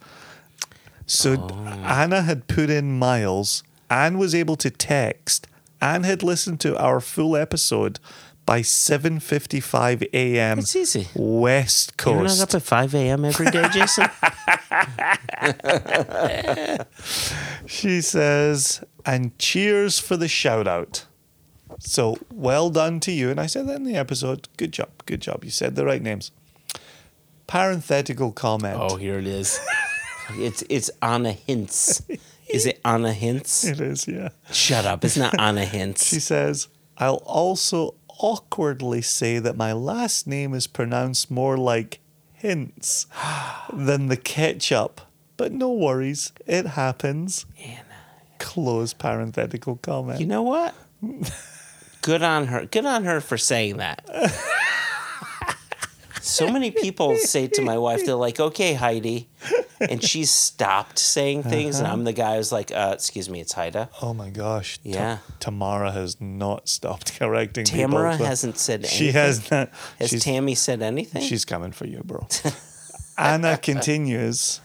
So 1.07 1.47
oh. 1.49 1.67
Anna 1.83 2.21
had 2.21 2.47
put 2.47 2.69
in 2.69 2.99
miles 2.99 3.63
and 3.89 4.19
was 4.19 4.35
able 4.35 4.55
to 4.57 4.69
text 4.69 5.47
and 5.81 6.05
had 6.05 6.21
listened 6.21 6.59
to 6.61 6.77
our 6.77 7.01
full 7.01 7.35
episode 7.35 7.99
by 8.47 8.61
7:55 8.61 10.07
a.m. 10.13 10.57
It's 10.59 10.75
easy. 10.75 11.07
West 11.13 11.93
You're 12.03 12.15
not 12.15 12.27
Coast. 12.29 12.41
up 12.41 12.55
at 12.55 12.63
5 12.63 12.95
a.m. 12.95 13.25
every 13.25 13.51
day, 13.51 13.67
Jason? 13.73 14.07
She 17.67 18.01
says, 18.01 18.83
and 19.05 19.37
cheers 19.37 19.99
for 19.99 20.17
the 20.17 20.27
shout 20.27 20.67
out. 20.67 21.05
So 21.79 22.17
well 22.31 22.69
done 22.69 22.99
to 23.01 23.11
you. 23.11 23.29
And 23.29 23.39
I 23.39 23.45
said 23.45 23.67
that 23.67 23.75
in 23.75 23.83
the 23.83 23.95
episode. 23.95 24.47
Good 24.57 24.71
job. 24.71 24.89
Good 25.05 25.21
job. 25.21 25.43
You 25.43 25.51
said 25.51 25.75
the 25.75 25.85
right 25.85 26.01
names. 26.01 26.31
Parenthetical 27.45 28.31
comment. 28.31 28.77
oh, 28.79 28.95
here 28.95 29.19
it 29.19 29.27
is. 29.27 29.59
It's 30.31 30.61
it's 30.69 30.91
Anna 31.01 31.31
Hintz. 31.33 32.01
Is 32.49 32.65
it 32.65 32.81
Anna 32.83 33.13
Hintz? 33.13 33.63
It 33.69 33.79
is, 33.79 34.07
yeah. 34.09 34.27
Shut 34.51 34.85
up. 34.85 35.05
It's 35.05 35.15
not 35.15 35.39
Anna 35.39 35.63
Hintz. 35.65 36.03
She 36.09 36.19
says, 36.19 36.67
I'll 36.97 37.23
also 37.25 37.93
awkwardly 38.19 39.01
say 39.01 39.39
that 39.39 39.55
my 39.55 39.73
last 39.73 40.27
name 40.27 40.53
is 40.53 40.67
pronounced 40.67 41.29
more 41.31 41.57
like 41.57 41.99
hints 42.33 43.07
than 43.73 44.07
the 44.07 44.17
ketchup. 44.17 45.01
But 45.37 45.51
no 45.51 45.71
worries. 45.71 46.31
It 46.45 46.65
happens. 46.65 47.45
Close 48.39 48.93
parenthetical 48.93 49.77
comment. 49.77 50.19
You 50.19 50.25
know 50.25 50.43
what? 50.43 50.73
Good 52.01 52.23
on 52.23 52.47
her. 52.47 52.65
Good 52.65 52.85
on 52.85 53.03
her 53.03 53.21
for 53.21 53.37
saying 53.37 53.77
that. 53.77 54.03
So 56.27 56.51
many 56.51 56.71
people 56.71 57.15
say 57.17 57.47
to 57.47 57.61
my 57.61 57.77
wife, 57.77 58.05
they're 58.05 58.15
like, 58.15 58.39
okay, 58.39 58.73
Heidi. 58.73 59.29
And 59.79 60.03
she's 60.03 60.29
stopped 60.31 60.97
saying 60.99 61.43
things. 61.43 61.79
And 61.79 61.87
I'm 61.87 62.03
the 62.03 62.13
guy 62.13 62.37
who's 62.37 62.51
like, 62.51 62.71
uh, 62.71 62.91
excuse 62.93 63.29
me, 63.29 63.39
it's 63.41 63.53
Haida. 63.53 63.89
Oh 64.01 64.13
my 64.13 64.29
gosh. 64.29 64.77
Ta- 64.77 64.81
Yeah. 64.83 65.17
Tamara 65.39 65.91
has 65.91 66.19
not 66.19 66.67
stopped 66.67 67.17
correcting 67.17 67.65
people. 67.65 67.81
Tamara 67.91 68.17
so- 68.17 68.25
hasn't 68.25 68.57
said 68.57 68.79
anything. 68.81 68.97
She 68.97 69.11
has 69.11 69.49
not. 69.51 69.69
Has 69.99 70.11
Tammy 70.23 70.55
said 70.55 70.81
anything? 70.81 71.21
she's 71.21 71.45
coming 71.45 71.71
for 71.71 71.85
you, 71.85 72.01
bro. 72.03 72.27
Anna 73.17 73.57
continues. 73.57 74.61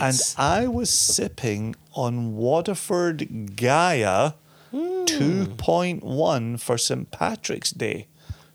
And 0.00 0.20
I 0.36 0.66
was 0.68 0.90
sipping 0.90 1.74
on 1.94 2.36
Waterford 2.36 3.56
Gaia 3.56 4.32
Hmm. 4.70 5.04
2.1 5.06 6.60
for 6.60 6.76
St. 6.76 7.10
Patrick's 7.10 7.70
Day. 7.70 8.06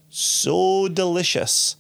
So 0.10 0.88
delicious. 0.88 1.76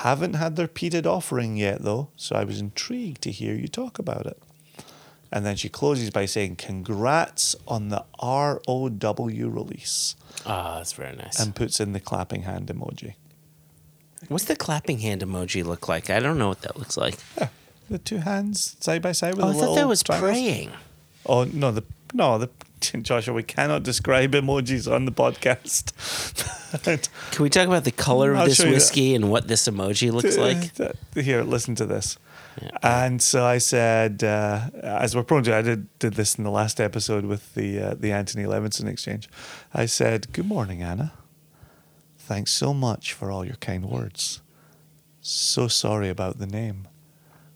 Haven't 0.00 0.34
had 0.34 0.56
their 0.56 0.68
peated 0.68 1.06
offering 1.06 1.56
yet, 1.56 1.82
though, 1.82 2.08
so 2.16 2.34
I 2.36 2.44
was 2.44 2.58
intrigued 2.60 3.22
to 3.22 3.30
hear 3.30 3.54
you 3.54 3.68
talk 3.68 3.98
about 3.98 4.26
it. 4.26 4.40
And 5.30 5.44
then 5.46 5.56
she 5.56 5.68
closes 5.68 6.10
by 6.10 6.26
saying, 6.26 6.56
Congrats 6.56 7.54
on 7.68 7.88
the 7.88 8.04
ROW 8.22 9.48
release, 9.48 10.16
Ah, 10.46 10.76
that's 10.78 10.92
very 10.92 11.14
nice. 11.16 11.38
and 11.40 11.54
puts 11.54 11.78
in 11.80 11.92
the 11.92 12.00
clapping 12.00 12.42
hand 12.42 12.66
emoji. 12.68 13.14
What's 14.28 14.44
the 14.44 14.56
clapping 14.56 14.98
hand 15.00 15.20
emoji 15.22 15.64
look 15.64 15.88
like? 15.88 16.10
I 16.10 16.20
don't 16.20 16.38
know 16.38 16.48
what 16.48 16.62
that 16.62 16.78
looks 16.78 16.96
like. 16.96 17.16
The 17.90 17.98
two 17.98 18.18
hands 18.18 18.76
side 18.80 19.02
by 19.02 19.12
side 19.12 19.34
with 19.36 19.44
Oh, 19.44 19.48
I 19.48 19.52
thought 19.54 19.74
that 19.74 19.88
was 19.88 20.02
triangles. 20.02 20.30
praying. 20.30 20.70
Oh 21.26 21.44
no, 21.44 21.70
the 21.72 21.84
no 22.14 22.38
the 22.38 22.48
Joshua, 23.02 23.34
we 23.34 23.42
cannot 23.42 23.82
describe 23.82 24.32
emojis 24.32 24.90
on 24.90 25.04
the 25.04 25.12
podcast. 25.12 25.92
Can 26.82 27.42
we 27.42 27.50
talk 27.50 27.66
about 27.66 27.84
the 27.84 27.90
color 27.92 28.32
of 28.32 28.38
I'll 28.38 28.46
this 28.46 28.56
show 28.56 28.64
that. 28.64 28.72
whiskey 28.72 29.14
and 29.14 29.30
what 29.30 29.48
this 29.48 29.68
emoji 29.68 30.12
looks 30.12 30.36
like? 30.36 30.72
Here, 31.14 31.42
listen 31.42 31.74
to 31.76 31.86
this. 31.86 32.18
And 32.82 33.22
so 33.22 33.44
I 33.44 33.58
said, 33.58 34.22
uh, 34.22 34.68
as 34.82 35.16
we're 35.16 35.22
prone 35.22 35.42
to, 35.44 35.54
I 35.54 35.62
did, 35.62 35.98
did 35.98 36.14
this 36.14 36.34
in 36.34 36.44
the 36.44 36.50
last 36.50 36.80
episode 36.80 37.24
with 37.24 37.54
the 37.54 37.80
uh, 37.80 37.94
the 37.94 38.12
Anthony 38.12 38.44
Levinson 38.44 38.88
exchange. 38.88 39.28
I 39.72 39.86
said, 39.86 40.32
"Good 40.32 40.46
morning, 40.46 40.82
Anna. 40.82 41.12
Thanks 42.18 42.52
so 42.52 42.74
much 42.74 43.14
for 43.14 43.30
all 43.30 43.44
your 43.44 43.56
kind 43.56 43.86
words. 43.86 44.42
So 45.20 45.66
sorry 45.68 46.08
about 46.10 46.38
the 46.38 46.46
name. 46.46 46.88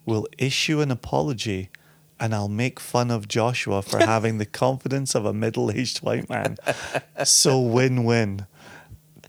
We'll 0.07 0.27
issue 0.39 0.81
an 0.81 0.91
apology." 0.91 1.71
And 2.19 2.35
I'll 2.35 2.49
make 2.49 2.81
fun 2.81 3.11
of 3.11 3.29
Joshua 3.29 3.83
for 3.83 3.99
having 4.15 4.39
the 4.39 4.47
confidence 4.47 5.15
of 5.15 5.27
a 5.27 5.35
middle 5.35 5.71
aged 5.71 5.99
white 5.99 6.31
man. 6.31 6.57
So 7.25 7.61
win 7.61 8.05
win. 8.05 8.47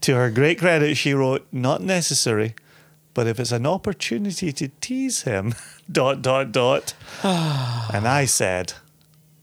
To 0.02 0.16
her 0.16 0.30
great 0.30 0.60
credit, 0.60 0.96
she 0.96 1.14
wrote, 1.14 1.48
not 1.52 1.82
necessary, 1.82 2.56
but 3.14 3.28
if 3.28 3.40
it's 3.40 3.52
an 3.52 3.66
opportunity 3.66 4.52
to 4.54 4.70
tease 4.80 5.24
him, 5.24 5.56
dot, 5.92 6.22
dot, 6.22 6.52
dot. 6.52 6.94
and 7.24 8.08
I 8.08 8.26
said, 8.26 8.74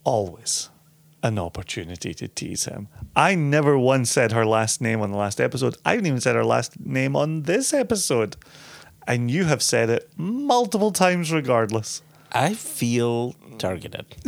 always 0.03 0.69
an 1.23 1.39
opportunity 1.39 2.13
to 2.13 2.27
tease 2.27 2.65
him. 2.65 2.87
I 3.15 3.33
never 3.33 3.77
once 3.77 4.11
said 4.11 4.31
her 4.31 4.45
last 4.45 4.79
name 4.79 5.01
on 5.01 5.11
the 5.11 5.17
last 5.17 5.41
episode. 5.41 5.75
I 5.83 5.91
haven't 5.91 6.05
even 6.05 6.21
said 6.21 6.35
her 6.35 6.45
last 6.45 6.79
name 6.79 7.15
on 7.15 7.43
this 7.43 7.73
episode. 7.73 8.35
And 9.07 9.31
you 9.31 9.45
have 9.45 9.63
said 9.63 9.89
it 9.89 10.09
multiple 10.17 10.91
times 10.91 11.31
regardless. 11.31 12.03
I 12.31 12.53
feel 12.53 13.33
targeted. 13.57 14.05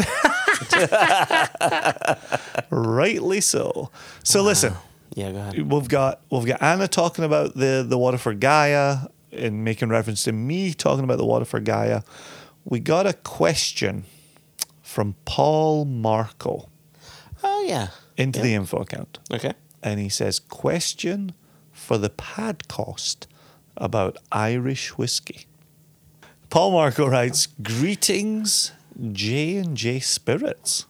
Rightly 2.70 3.42
so. 3.42 3.92
So 4.24 4.42
listen, 4.42 4.74
Yeah, 5.18 5.32
go 5.32 5.38
ahead. 5.40 5.72
we've 5.72 5.90
got 5.90 6.22
we've 6.30 6.46
got 6.46 6.62
Anna 6.62 6.88
talking 6.88 7.26
about 7.26 7.56
the 7.56 7.84
the 7.88 7.98
Waterford 7.98 8.40
Gaia 8.40 9.08
and 9.32 9.64
making 9.64 9.90
reference 9.90 10.24
to 10.26 10.32
me 10.32 10.74
talking 10.76 11.04
about 11.04 11.18
the 11.18 11.26
Waterford 11.26 11.66
Gaia. 11.66 12.04
We 12.66 12.80
got 12.80 13.08
a 13.08 13.14
question 13.14 14.04
from 14.84 15.16
Paul 15.26 15.86
Marco 15.86 16.70
Oh, 17.44 17.66
yeah. 17.68 17.88
into 18.16 18.40
Yeah. 18.40 18.44
the 18.46 18.54
info 18.54 18.78
account, 18.78 19.18
Okay. 19.32 19.54
and 19.82 20.00
he 20.00 20.08
says, 20.10 20.40
"Question 20.40 21.34
for 21.72 21.98
the 21.98 22.10
Padcost 22.12 23.26
about 23.76 24.18
Irish 24.32 24.98
whiskey." 25.00 25.48
Paul 26.52 26.72
Marco 26.72 27.08
writes, 27.08 27.48
"Greetings, 27.64 28.72
J 29.12 29.58
and 29.58 29.76
J 29.76 30.00
Spirits." 30.00 30.86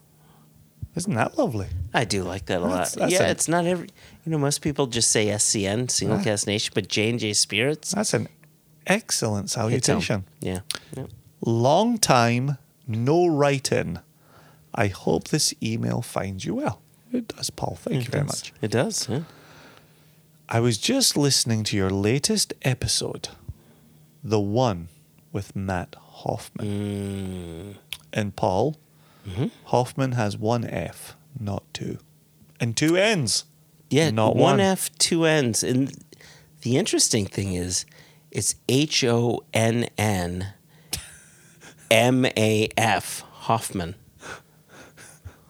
Isn't 0.96 1.14
that 1.14 1.38
lovely? 1.38 1.68
I 1.94 2.06
do 2.06 2.24
like 2.24 2.48
that 2.48 2.58
a 2.60 2.68
That's- 2.68 2.96
lot. 2.96 3.02
that's 3.02 3.14
yeah, 3.14 3.28
a- 3.28 3.30
it's 3.32 3.48
not 3.48 3.66
every. 3.66 3.90
You 4.28 4.32
know, 4.32 4.40
most 4.40 4.60
people 4.62 4.88
just 4.88 5.10
say 5.10 5.28
SCN, 5.28 5.90
Single 5.90 6.18
Ah. 6.20 6.24
Cask 6.24 6.48
Nation, 6.48 6.74
but 6.76 6.90
J 6.90 7.12
and 7.12 7.18
J 7.20 7.32
Spirits. 7.32 7.92
That's 7.92 8.14
an 8.14 8.28
excellent 8.86 9.44
hits 9.46 9.54
salutation. 9.54 10.26
Yeah. 10.42 10.60
yeah. 10.98 11.06
Long 11.40 11.98
time, 11.98 12.58
no 12.86 13.26
write 13.26 13.72
in. 13.72 14.00
I 14.76 14.88
hope 14.88 15.30
this 15.30 15.54
email 15.64 16.02
finds 16.02 16.44
you 16.44 16.56
well. 16.56 16.82
It 17.14 17.30
does, 17.30 17.50
Paul. 17.50 17.78
Thank 17.82 18.04
you 18.04 18.12
very 18.12 18.24
It 18.24 18.28
does. 18.28 18.42
much. 18.44 18.54
It 18.62 18.72
does. 18.72 19.08
Yeah. 19.10 19.22
I 20.50 20.60
was 20.60 20.78
just 20.78 21.16
listening 21.16 21.64
to 21.64 21.78
your 21.78 21.90
latest 21.90 22.54
episode, 22.64 23.30
the 24.22 24.42
one 24.42 24.90
with 25.32 25.56
Matt 25.56 25.96
Hofmann. 25.98 26.68
Mm. 26.68 27.76
And 28.12 28.36
Paul, 28.36 28.76
Mm-hmm. 29.26 29.48
Hofmann 29.66 30.12
has 30.14 30.38
one 30.38 30.66
F, 30.66 31.16
not 31.40 31.64
two. 31.74 31.98
And 32.60 32.76
two 32.76 32.98
N's. 32.98 33.46
Yeah. 33.90 34.10
Not 34.12 34.36
one 34.36 34.58
one. 34.58 34.60
F, 34.60 34.96
two 34.98 35.26
N's, 35.26 35.64
and 35.64 35.92
the 36.62 36.78
interesting 36.78 37.26
thing 37.26 37.54
is, 37.54 37.86
it's 38.32 38.56
H 38.68 39.04
O 39.04 39.44
N 39.54 39.88
N 39.98 40.54
M 41.90 42.26
A 42.26 42.70
F 42.78 43.24
Hofmann. 43.32 43.96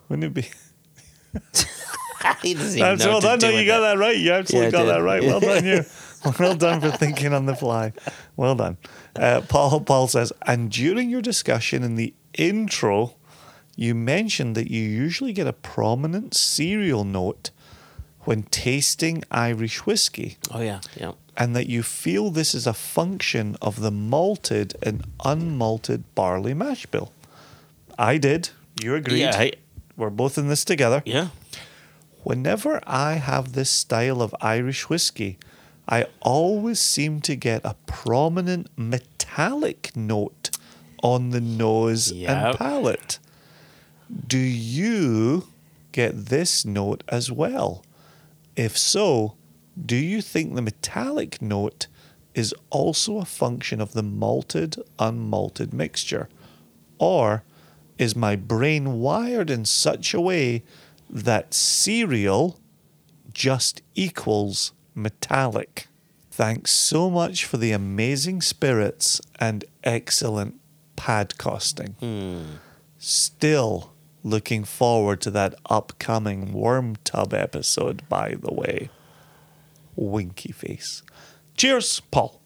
Wouldn't 0.09 0.26
it 0.26 0.34
be? 0.34 0.49
he 2.41 2.53
doesn't 2.53 2.77
even 2.77 2.80
That's 2.80 3.03
know 3.05 3.11
well 3.11 3.22
done. 3.22 3.39
No, 3.39 3.49
you 3.49 3.65
got 3.65 3.80
it. 3.80 3.81
that 3.81 3.97
right. 3.97 4.18
You 4.18 4.31
absolutely 4.31 4.68
Yeah, 4.68 4.72
got 4.72 4.85
that 4.85 5.01
right. 5.03 5.22
Well 5.23 5.39
done, 5.39 5.65
you. 5.65 5.84
well 6.39 6.55
done 6.55 6.81
for 6.81 6.91
thinking 6.91 7.34
on 7.34 7.45
the 7.45 7.55
fly. 7.55 7.93
Well 8.35 8.55
done. 8.55 8.77
Uh, 9.15 9.41
Paul 9.47 9.81
Paul 9.81 10.07
says, 10.07 10.34
and 10.45 10.72
during 10.72 11.09
your 11.09 11.22
discussion 11.22 11.84
in 11.84 11.95
the 11.95 12.14
intro, 12.34 13.15
you 13.76 13.93
mentioned 13.93 14.55
that 14.55 14.72
you 14.72 14.81
usually 14.81 15.34
get 15.34 15.47
a 15.47 15.53
prominent 15.53 16.34
cereal 16.34 17.03
note 17.03 17.51
when 18.28 18.44
tasting 18.44 19.24
Irish 19.32 19.86
whiskey, 19.86 20.36
Oh 20.52 20.60
yeah, 20.62 20.82
yeah. 20.99 21.14
and 21.38 21.56
that 21.56 21.68
you 21.68 21.82
feel 21.82 22.30
this 22.30 22.54
is 22.54 22.68
a 22.68 22.74
function 22.74 23.56
of 23.62 23.80
the 23.80 23.91
malted 23.91 24.76
and 24.84 25.06
unmalted 25.24 26.04
barley 26.14 26.54
mash 26.54 26.86
bill. 26.88 27.12
I 27.98 28.18
did 28.18 28.49
You 28.84 28.95
agreed. 28.95 29.20
Yeah, 29.22 29.32
I, 29.45 29.54
We're 29.95 30.10
both 30.12 30.38
in 30.38 30.49
this 30.49 30.66
together. 30.66 31.02
yeah. 31.06 31.30
Whenever 32.24 32.82
I 32.86 33.14
have 33.14 33.54
this 33.54 33.70
style 33.70 34.22
of 34.22 34.36
Irish 34.41 34.90
whiskey, 34.90 35.38
I 35.88 36.06
always 36.20 36.80
seem 36.80 37.22
to 37.22 37.36
get 37.38 37.62
a 37.64 37.76
prominent 37.86 38.68
metallic 38.76 39.95
note 39.95 40.49
on 41.02 41.30
the 41.30 41.40
nose 41.40 42.12
Yep. 42.12 42.30
and 42.30 42.58
palate. 42.58 43.20
Do 44.28 44.38
you 44.38 45.48
get 45.94 46.26
this 46.26 46.66
note 46.66 47.04
as 47.08 47.32
well? 47.32 47.84
If 48.58 48.76
so, 48.76 49.36
do 49.80 49.96
you 49.96 50.22
think 50.22 50.56
the 50.56 50.64
metallic 50.64 51.42
note 51.42 51.86
is 52.34 52.56
also 52.72 53.20
a 53.20 53.26
function 53.26 53.80
of 53.80 53.94
the 53.94 54.02
malted, 54.02 54.76
unmalted 54.98 55.72
mixture? 55.72 56.28
Or 56.98 57.44
is 58.00 58.16
my 58.16 58.36
brain 58.36 59.00
wired 59.00 59.52
in 59.52 59.64
such 59.64 60.14
a 60.14 60.20
way 60.22 60.64
that 61.08 61.54
cereal 61.54 62.60
just 63.32 63.84
equals 63.94 64.74
metallic? 64.96 65.88
Thanks 66.32 66.72
so 66.72 67.12
much 67.12 67.46
for 67.46 67.58
the 67.58 67.72
amazing 67.72 68.42
spirits 68.42 69.22
and 69.40 69.66
excellent 69.84 70.60
podcasting. 70.96 71.94
Hmm. 72.00 72.58
Still 72.98 73.94
looking 74.28 74.64
forward 74.64 75.22
to 75.22 75.32
that 75.32 75.56
upcoming 75.70 76.52
worm 76.54 76.95
tub 77.04 77.34
episode, 77.34 78.08
by 78.10 78.36
the 78.36 78.54
way. 78.54 78.90
Winky 79.95 80.52
face. 80.52 81.02
Cheers, 81.56 82.02
Paul. 82.12 82.41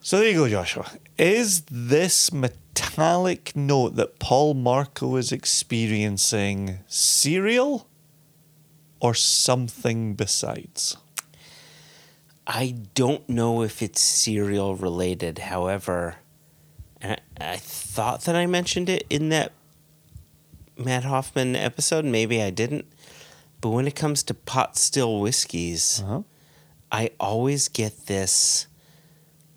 So 0.00 0.18
there 0.18 0.30
you 0.30 0.34
go, 0.34 0.48
Joshua. 0.48 0.90
Is 1.18 1.62
this 1.70 2.32
metallic 2.32 3.54
note 3.54 3.96
that 3.96 4.18
Paul 4.18 4.54
Marco 4.54 5.16
is 5.16 5.30
experiencing 5.30 6.78
cereal 6.86 7.88
or 9.00 9.14
something 9.14 10.14
besides? 10.14 10.96
I 12.46 12.74
don't 12.94 13.28
know 13.28 13.62
if 13.62 13.82
it's 13.82 14.00
cereal 14.00 14.74
related. 14.74 15.38
However, 15.38 16.16
I, 17.02 17.18
I 17.40 17.56
thought 17.56 18.22
that 18.22 18.34
I 18.34 18.46
mentioned 18.46 18.88
it 18.88 19.06
in 19.08 19.28
that 19.28 19.52
Matt 20.76 21.04
Hofmann 21.04 21.56
episode. 21.56 22.04
Maybe 22.04 22.42
I 22.42 22.50
didn't. 22.50 22.86
But 23.60 23.70
when 23.70 23.86
it 23.86 23.94
comes 23.94 24.22
to 24.24 24.34
pot 24.34 24.76
still 24.76 25.20
whiskeys, 25.20 26.02
Uh-huh. 26.04 26.22
I 26.90 27.10
always 27.18 27.68
get 27.68 28.06
this 28.06 28.66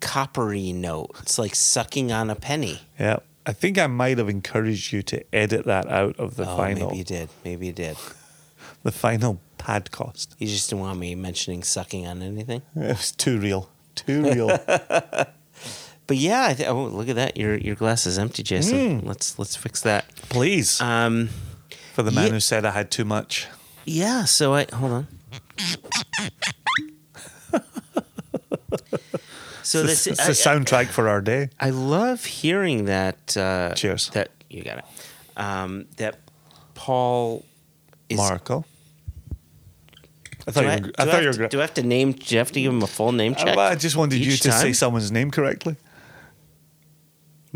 coppery 0.00 0.72
note. 0.72 1.10
It's 1.20 1.38
like 1.38 1.54
sucking 1.54 2.10
on 2.12 2.30
a 2.30 2.34
penny. 2.34 2.80
Yeah. 2.98 3.18
I 3.44 3.52
think 3.52 3.78
I 3.78 3.86
might 3.86 4.18
have 4.18 4.28
encouraged 4.28 4.92
you 4.92 5.02
to 5.02 5.22
edit 5.34 5.66
that 5.66 5.86
out 5.86 6.18
of 6.18 6.36
the 6.36 6.48
oh, 6.50 6.56
final 6.56 6.88
maybe 6.88 6.98
you 6.98 7.04
did. 7.04 7.28
Maybe 7.44 7.66
you 7.66 7.72
did. 7.72 7.96
the 8.82 8.90
final 8.92 9.40
podcast. 9.58 10.28
You 10.38 10.48
just 10.48 10.70
didn't 10.70 10.80
want 10.82 10.98
me 10.98 11.14
mentioning 11.14 11.62
sucking 11.62 12.06
on 12.06 12.22
anything. 12.22 12.62
It 12.74 12.96
was 12.96 13.12
too 13.12 13.38
real. 13.38 13.70
Too 13.94 14.22
real. 14.22 14.48
But 16.06 16.18
yeah, 16.18 16.46
I 16.46 16.54
th- 16.54 16.68
oh 16.68 16.84
look 16.84 17.08
at 17.08 17.16
that. 17.16 17.36
Your 17.36 17.56
your 17.56 17.74
glass 17.74 18.06
is 18.06 18.18
empty, 18.18 18.42
Jason. 18.42 19.00
Hmm. 19.00 19.06
Let's 19.06 19.38
let's 19.38 19.56
fix 19.56 19.80
that. 19.82 20.08
Please. 20.28 20.80
Um, 20.80 21.30
for 21.94 22.02
the 22.02 22.12
man 22.12 22.26
yeah. 22.26 22.32
who 22.32 22.40
said 22.40 22.64
I 22.64 22.70
had 22.70 22.90
too 22.90 23.04
much. 23.04 23.48
yeah. 23.84 24.24
So 24.24 24.54
I 24.54 24.66
hold 24.72 24.92
on. 24.92 25.06
so 29.62 29.82
this 29.82 30.06
it's 30.06 30.24
the 30.24 30.30
I, 30.30 30.56
soundtrack 30.56 30.86
for 30.86 31.08
our 31.08 31.20
day. 31.20 31.50
I 31.58 31.70
love 31.70 32.24
hearing 32.24 32.84
that. 32.84 33.36
Uh, 33.36 33.74
Cheers. 33.74 34.10
That 34.10 34.30
you 34.48 34.62
got 34.62 34.78
it. 34.78 34.84
Um, 35.36 35.86
that 35.96 36.18
Paul 36.74 37.44
is. 38.08 38.18
Marco. 38.18 38.64
I 40.48 40.52
thought 40.52 40.60
Do 40.60 40.66
you 40.66 40.72
I, 40.72 40.76
were, 40.76 40.80
do 40.80 40.92
I 40.98 41.02
I 41.02 41.06
thought 41.06 41.22
you 41.22 41.28
were 41.28 41.34
to, 41.34 41.48
do 41.48 41.58
I 41.58 41.62
have 41.62 41.74
to 41.74 41.82
name? 41.82 42.12
Do 42.12 42.34
you 42.34 42.38
have 42.38 42.52
to 42.52 42.60
give 42.60 42.72
him 42.72 42.82
a 42.82 42.86
full 42.86 43.10
name 43.10 43.34
check? 43.34 43.58
I 43.58 43.74
just 43.74 43.96
wanted 43.96 44.24
you 44.24 44.36
to 44.36 44.52
say 44.52 44.72
someone's 44.72 45.10
name 45.10 45.32
correctly. 45.32 45.76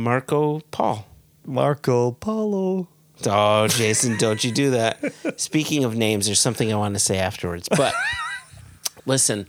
Marco 0.00 0.60
Paul. 0.70 1.06
Marco 1.44 2.12
Polo. 2.12 2.88
Oh, 3.26 3.68
Jason, 3.68 4.16
don't 4.16 4.42
you 4.42 4.50
do 4.50 4.70
that. 4.70 4.98
Speaking 5.38 5.84
of 5.84 5.94
names, 5.94 6.24
there's 6.24 6.40
something 6.40 6.72
I 6.72 6.76
want 6.76 6.94
to 6.94 6.98
say 6.98 7.18
afterwards. 7.18 7.68
But 7.68 7.94
listen, 9.06 9.46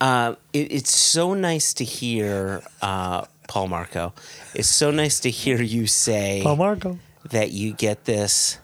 uh, 0.00 0.36
it, 0.54 0.72
it's 0.72 0.96
so 0.96 1.34
nice 1.34 1.74
to 1.74 1.84
hear, 1.84 2.62
uh, 2.80 3.26
Paul 3.48 3.68
Marco, 3.68 4.14
it's 4.54 4.68
so 4.68 4.90
nice 4.90 5.20
to 5.20 5.30
hear 5.30 5.60
you 5.60 5.86
say 5.86 6.40
Paul 6.42 6.56
Marco. 6.56 6.98
that 7.28 7.52
you 7.52 7.74
get 7.74 8.06
this. 8.06 8.58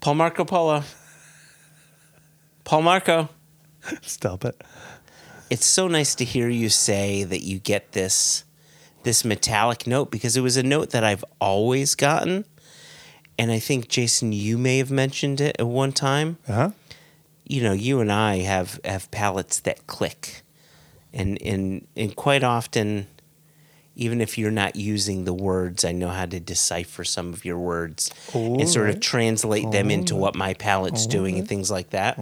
Paul 0.00 0.16
Marco 0.16 0.44
Polo. 0.44 0.82
Paul 2.64 2.82
Marco. 2.82 3.30
Stop 4.02 4.44
it. 4.44 4.62
It's 5.48 5.64
so 5.64 5.88
nice 5.88 6.14
to 6.16 6.24
hear 6.24 6.50
you 6.50 6.68
say 6.68 7.24
that 7.24 7.42
you 7.42 7.60
get 7.60 7.92
this 7.92 8.44
this 9.06 9.24
metallic 9.24 9.86
note 9.86 10.10
because 10.10 10.36
it 10.36 10.40
was 10.40 10.56
a 10.56 10.64
note 10.64 10.90
that 10.90 11.04
I've 11.04 11.24
always 11.40 11.94
gotten. 11.94 12.44
And 13.38 13.52
I 13.52 13.60
think 13.60 13.86
Jason, 13.88 14.32
you 14.32 14.58
may 14.58 14.78
have 14.78 14.90
mentioned 14.90 15.40
it 15.40 15.54
at 15.60 15.66
one 15.66 15.92
time. 15.92 16.38
Uh-huh. 16.48 16.72
You 17.44 17.62
know, 17.62 17.72
you 17.72 18.00
and 18.00 18.10
I 18.10 18.38
have 18.38 18.80
have 18.84 19.08
palates 19.12 19.60
that 19.60 19.86
click. 19.86 20.42
And 21.12 21.40
and 21.40 21.86
and 21.96 22.16
quite 22.16 22.42
often 22.42 23.06
even 23.94 24.20
if 24.20 24.36
you're 24.36 24.50
not 24.50 24.74
using 24.74 25.24
the 25.24 25.32
words, 25.32 25.84
I 25.84 25.92
know 25.92 26.08
how 26.08 26.26
to 26.26 26.40
decipher 26.40 27.04
some 27.04 27.32
of 27.32 27.44
your 27.44 27.58
words 27.58 28.10
and 28.34 28.68
sort 28.68 28.90
of 28.90 29.00
translate 29.00 29.70
them 29.70 29.90
into 29.90 30.16
what 30.16 30.34
my 30.34 30.52
palate's 30.52 31.06
doing 31.06 31.38
and 31.38 31.48
things 31.48 31.70
like 31.70 31.90
that. 31.90 32.18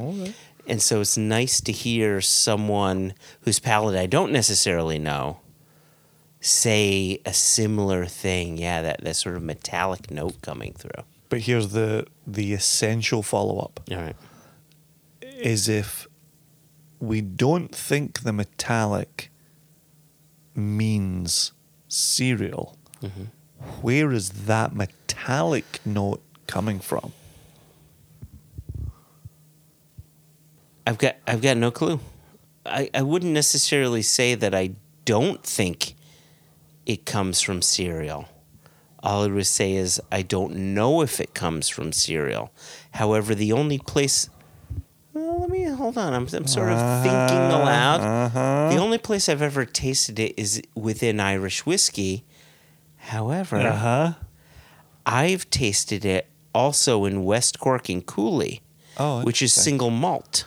And 0.66 0.80
so 0.80 1.00
it's 1.00 1.16
nice 1.16 1.60
to 1.62 1.72
hear 1.72 2.20
someone 2.20 3.14
whose 3.40 3.58
palate 3.58 3.96
I 3.96 4.06
don't 4.06 4.30
necessarily 4.32 4.98
know 4.98 5.38
say 6.44 7.20
a 7.24 7.32
similar 7.32 8.04
thing. 8.04 8.58
Yeah, 8.58 8.82
that, 8.82 9.02
that 9.02 9.16
sort 9.16 9.36
of 9.36 9.42
metallic 9.42 10.10
note 10.10 10.42
coming 10.42 10.74
through. 10.74 11.04
But 11.28 11.40
here's 11.40 11.70
the 11.70 12.06
the 12.26 12.52
essential 12.52 13.22
follow 13.22 13.58
up 13.58 13.80
All 13.90 13.96
right. 13.96 14.16
is 15.22 15.68
if 15.68 16.06
we 17.00 17.20
don't 17.20 17.74
think 17.74 18.20
the 18.20 18.32
metallic 18.32 19.30
means 20.54 21.52
cereal, 21.88 22.76
mm-hmm. 23.02 23.24
where 23.80 24.12
is 24.12 24.30
that 24.46 24.74
metallic 24.74 25.80
note 25.84 26.22
coming 26.46 26.78
from? 26.78 27.12
I've 30.86 30.98
got 30.98 31.16
I've 31.26 31.40
got 31.40 31.56
no 31.56 31.70
clue. 31.70 32.00
I, 32.66 32.90
I 32.94 33.02
wouldn't 33.02 33.32
necessarily 33.32 34.02
say 34.02 34.34
that 34.34 34.54
I 34.54 34.72
don't 35.04 35.42
think 35.42 35.93
it 36.86 37.04
comes 37.06 37.40
from 37.40 37.62
cereal. 37.62 38.28
All 39.02 39.24
I 39.24 39.28
would 39.28 39.46
say 39.46 39.74
is 39.74 40.00
I 40.10 40.22
don't 40.22 40.54
know 40.74 41.02
if 41.02 41.20
it 41.20 41.34
comes 41.34 41.68
from 41.68 41.92
cereal. 41.92 42.50
However, 42.92 43.34
the 43.34 43.52
only 43.52 43.78
place 43.78 44.28
well, 45.12 45.40
let 45.40 45.48
me 45.50 45.62
hold 45.64 45.96
on. 45.96 46.12
I'm, 46.12 46.26
I'm 46.32 46.46
sort 46.48 46.70
of 46.70 47.02
thinking 47.02 47.36
aloud. 47.38 48.00
Uh-huh. 48.00 48.68
The 48.70 48.78
only 48.78 48.98
place 48.98 49.28
I've 49.28 49.42
ever 49.42 49.64
tasted 49.64 50.18
it 50.18 50.34
is 50.36 50.60
within 50.74 51.20
Irish 51.20 51.64
whiskey. 51.64 52.24
However, 52.96 53.58
Uh-huh. 53.58 54.14
I've 55.06 55.48
tasted 55.50 56.04
it 56.04 56.28
also 56.54 57.04
in 57.04 57.22
West 57.24 57.60
Cork 57.60 57.88
and 57.88 58.04
Cooley, 58.04 58.62
Oh, 58.96 59.22
which 59.22 59.40
is 59.42 59.52
single 59.52 59.90
malt. 59.90 60.46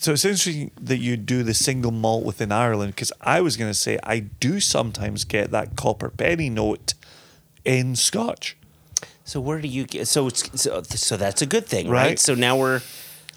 So 0.00 0.12
it's 0.12 0.24
interesting 0.24 0.70
that 0.80 0.98
you 0.98 1.16
do 1.16 1.42
the 1.42 1.54
single 1.54 1.90
malt 1.90 2.24
within 2.24 2.52
Ireland 2.52 2.94
because 2.94 3.12
I 3.20 3.40
was 3.40 3.56
going 3.56 3.68
to 3.68 3.74
say 3.74 3.98
I 4.04 4.20
do 4.20 4.60
sometimes 4.60 5.24
get 5.24 5.50
that 5.50 5.74
copper 5.74 6.08
penny 6.08 6.48
note 6.48 6.94
in 7.64 7.96
Scotch. 7.96 8.56
So 9.24 9.40
where 9.40 9.60
do 9.60 9.66
you 9.66 9.84
get? 9.86 10.06
So 10.06 10.28
it's 10.28 10.62
so, 10.62 10.82
so 10.82 11.16
that's 11.16 11.42
a 11.42 11.46
good 11.46 11.66
thing, 11.66 11.88
right? 11.88 12.10
Right. 12.10 12.18
So 12.20 12.36
now 12.36 12.56
we're 12.56 12.80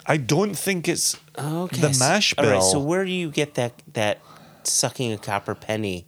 I 0.06 0.18
don't 0.18 0.54
think 0.54 0.88
it's 0.88 1.18
okay. 1.36 1.82
the 1.82 1.98
mash 2.00 2.36
bill. 2.36 2.52
right. 2.52 2.64
So 2.64 2.80
where 2.80 3.06
do 3.06 3.12
you 3.12 3.32
get 3.32 3.56
that 3.56 3.82
that 3.94 4.20
sucking 4.64 5.12
a 5.12 5.18
copper 5.18 5.56
penny 5.56 6.06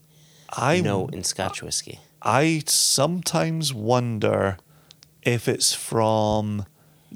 I 0.51 0.81
note 0.81 1.15
in 1.15 1.23
Scotch 1.23 1.63
whiskey? 1.63 1.99
I 2.21 2.61
sometimes 2.67 3.73
wonder 3.73 4.57
if 5.23 5.47
it's 5.47 5.73
from 5.73 6.67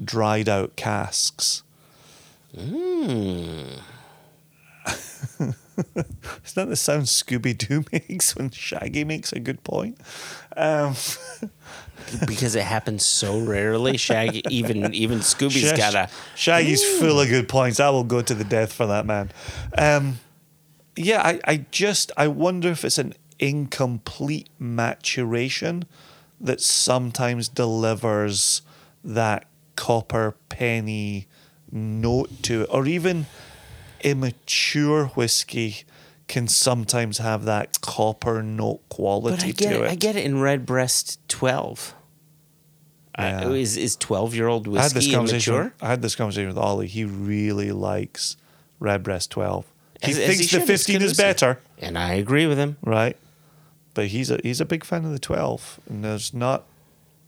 dried 0.02 0.48
out 0.48 0.74
casks. 0.74 1.62
Hmm. 2.56 3.78
Is 6.44 6.54
that 6.54 6.68
the 6.68 6.76
sound 6.76 7.04
Scooby 7.04 7.56
Doo 7.56 7.84
makes 7.92 8.34
when 8.34 8.50
Shaggy 8.50 9.04
makes 9.04 9.32
a 9.32 9.40
good 9.40 9.62
point? 9.64 9.98
Um, 10.56 10.94
Because 12.26 12.54
it 12.54 12.64
happens 12.64 13.04
so 13.04 13.38
rarely. 13.38 13.96
Shaggy, 13.98 14.42
even 14.48 14.94
even 14.94 15.18
Scooby's 15.18 15.70
Sh- 15.70 15.76
got 15.76 15.94
a. 15.94 16.08
Shaggy's 16.34 16.82
full 16.98 17.20
of 17.20 17.28
good 17.28 17.48
points. 17.48 17.80
I 17.80 17.90
will 17.90 18.04
go 18.04 18.22
to 18.22 18.34
the 18.34 18.44
death 18.44 18.72
for 18.72 18.86
that 18.86 19.04
man. 19.04 19.30
Um, 19.76 20.20
yeah, 20.96 21.20
I, 21.22 21.40
I 21.44 21.66
just 21.70 22.10
I 22.16 22.28
wonder 22.28 22.70
if 22.70 22.84
it's 22.84 22.98
an 22.98 23.14
incomplete 23.38 24.48
maturation 24.58 25.84
that 26.40 26.60
sometimes 26.60 27.48
delivers 27.48 28.62
that 29.04 29.46
copper 29.76 30.34
penny 30.48 31.26
note 31.72 32.42
to 32.44 32.62
it, 32.62 32.68
or 32.72 32.86
even 32.86 33.26
immature 34.02 35.06
whiskey 35.08 35.78
can 36.26 36.46
sometimes 36.46 37.18
have 37.18 37.44
that 37.44 37.80
copper 37.80 38.42
note 38.42 38.80
quality 38.88 39.36
But 39.36 39.44
I 39.44 39.50
get 39.52 39.68
to 39.70 39.82
it. 39.82 39.84
it. 39.86 39.90
I 39.90 39.94
get 39.94 40.16
it 40.16 40.24
in 40.24 40.40
Redbreast 40.40 41.18
12. 41.28 41.94
Yeah. 43.18 43.46
Uh, 43.46 43.50
is 43.50 43.76
is 43.76 43.96
12 43.96 44.34
year 44.34 44.46
old 44.46 44.68
I 44.68 44.82
had 44.82 44.90
this 44.90 44.94
whiskey 44.94 45.12
conversation. 45.12 45.54
immature? 45.54 45.74
I 45.82 45.88
had 45.88 46.02
this 46.02 46.14
conversation 46.14 46.48
with 46.48 46.58
Ollie. 46.58 46.86
He 46.86 47.04
really 47.04 47.72
likes 47.72 48.36
Redbreast 48.78 49.30
12. 49.32 49.64
He 50.02 50.12
As- 50.12 50.18
as 50.18 50.26
thinks 50.26 50.38
he 50.38 50.44
the 50.44 50.48
should. 50.50 50.60
It's 50.70 50.84
15 50.84 50.98
good 50.98 51.04
is 51.04 51.10
whiskey. 51.12 51.22
better, 51.24 51.60
And 51.78 51.98
I 51.98 52.12
agree 52.12 52.46
with 52.46 52.58
him. 52.58 52.76
right? 52.84 53.16
But 53.94 54.08
he's 54.08 54.30
a 54.30 54.38
he's 54.44 54.60
a 54.60 54.64
big 54.64 54.84
fan 54.84 55.04
of 55.04 55.10
the 55.10 55.18
12, 55.18 55.80
and 55.88 56.04
there's 56.04 56.32
not 56.32 56.64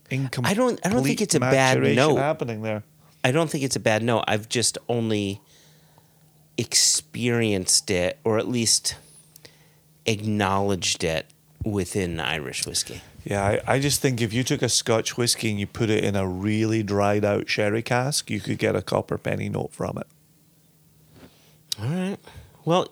incomplete. 0.09 0.51
I 0.51 0.53
don't- 0.57 0.79
I 0.85 0.89
don't 0.89 1.03
think 1.03 1.19
it's 1.21 1.35
a 1.35 1.39
bad 1.41 1.77
maturation 1.79 1.95
note. 1.97 2.17
happening 2.17 2.61
there. 2.61 2.83
I 3.23 3.31
don't 3.31 3.49
think 3.49 3.63
it's 3.63 3.75
a 3.75 3.79
bad 3.79 4.03
no. 4.03 4.23
I've 4.27 4.49
just 4.49 4.77
only 4.89 5.41
experienced 6.57 7.89
it, 7.91 8.19
or 8.23 8.37
at 8.37 8.47
least 8.47 8.95
acknowledged 10.05 11.03
it 11.03 11.27
within 11.63 12.19
Irish 12.19 12.65
whiskey. 12.65 13.01
Yeah, 13.23 13.43
I, 13.43 13.75
I 13.75 13.79
just 13.79 14.01
think 14.01 14.19
if 14.19 14.33
you 14.33 14.43
took 14.43 14.61
a 14.63 14.69
Scotch 14.69 15.15
whiskey 15.17 15.51
and 15.51 15.59
you 15.59 15.67
put 15.67 15.89
it 15.89 16.03
in 16.03 16.15
a 16.15 16.27
really 16.27 16.81
dried 16.81 17.23
out 17.23 17.47
sherry 17.47 17.83
cask, 17.83 18.31
you 18.31 18.39
could 18.39 18.57
get 18.57 18.75
a 18.75 18.81
copper 18.81 19.17
penny 19.17 19.49
note 19.49 19.73
from 19.73 19.97
it. 19.99 20.07
All 21.79 21.87
right. 21.87 22.17
Well, 22.65 22.87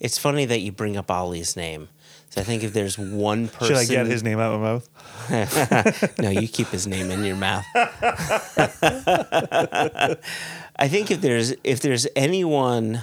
it's 0.00 0.18
funny 0.18 0.44
that 0.44 0.60
you 0.60 0.72
bring 0.72 0.96
up 0.96 1.10
Ollie's 1.10 1.56
name. 1.56 1.88
So 2.34 2.40
I 2.40 2.44
think 2.44 2.64
if 2.64 2.72
there's 2.72 2.98
one 2.98 3.46
person, 3.46 3.68
Should 3.68 3.76
I 3.76 3.84
get 3.84 4.06
his 4.06 4.24
name 4.24 4.40
out 4.40 4.54
of 4.54 4.60
my 4.60 4.72
mouth? 4.72 6.18
no, 6.18 6.30
you 6.30 6.48
keep 6.48 6.66
his 6.66 6.84
name 6.84 7.12
in 7.12 7.22
your 7.22 7.36
mouth. 7.36 7.64
I 10.76 10.88
think 10.88 11.12
if 11.12 11.20
there's 11.20 11.54
if 11.62 11.78
there's 11.80 12.08
anyone 12.16 13.02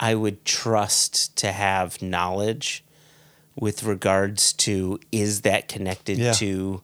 I 0.00 0.14
would 0.14 0.46
trust 0.46 1.36
to 1.36 1.52
have 1.52 2.00
knowledge 2.00 2.82
with 3.56 3.82
regards 3.84 4.54
to 4.54 4.98
is 5.12 5.42
that 5.42 5.68
connected 5.68 6.16
Yeah. 6.16 6.32
to 6.32 6.80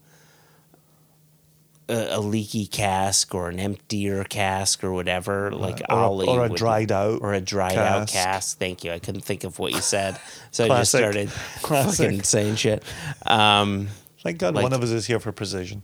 a, 1.89 2.17
a 2.17 2.21
leaky 2.21 2.67
cask 2.67 3.35
or 3.35 3.49
an 3.49 3.59
emptier 3.59 4.25
cask 4.25 4.83
or 4.85 4.93
whatever, 4.93 5.51
like 5.53 5.81
Or 5.89 5.95
a- 5.99 6.03
Ollie 6.09 6.27
or 6.29 6.45
a 6.45 6.49
would- 6.49 6.59
dried 6.59 6.93
out 6.93 7.21
or 7.23 7.33
a 7.35 7.41
dried 7.41 7.77
out 7.79 8.09
cask. 8.09 8.13
cask. 8.13 8.59
Thank 8.59 8.85
you. 8.85 8.93
I 8.93 8.99
couldn't 8.99 9.23
think 9.23 9.45
of 9.45 9.59
what 9.59 9.73
you 9.73 9.81
said, 9.81 10.19
so 10.51 10.65
I 10.65 10.69
just 10.81 10.91
started 10.93 11.31
Classic. 11.63 12.07
fucking 12.07 12.23
saying 12.25 12.57
shit. 12.57 12.83
Um, 13.27 13.89
Thank 14.23 14.39
God 14.39 14.55
Like- 14.55 14.63
one 14.65 14.73
of 14.73 14.83
us 14.83 14.91
is 14.91 15.07
here 15.07 15.21
for 15.21 15.33
precision. 15.33 15.83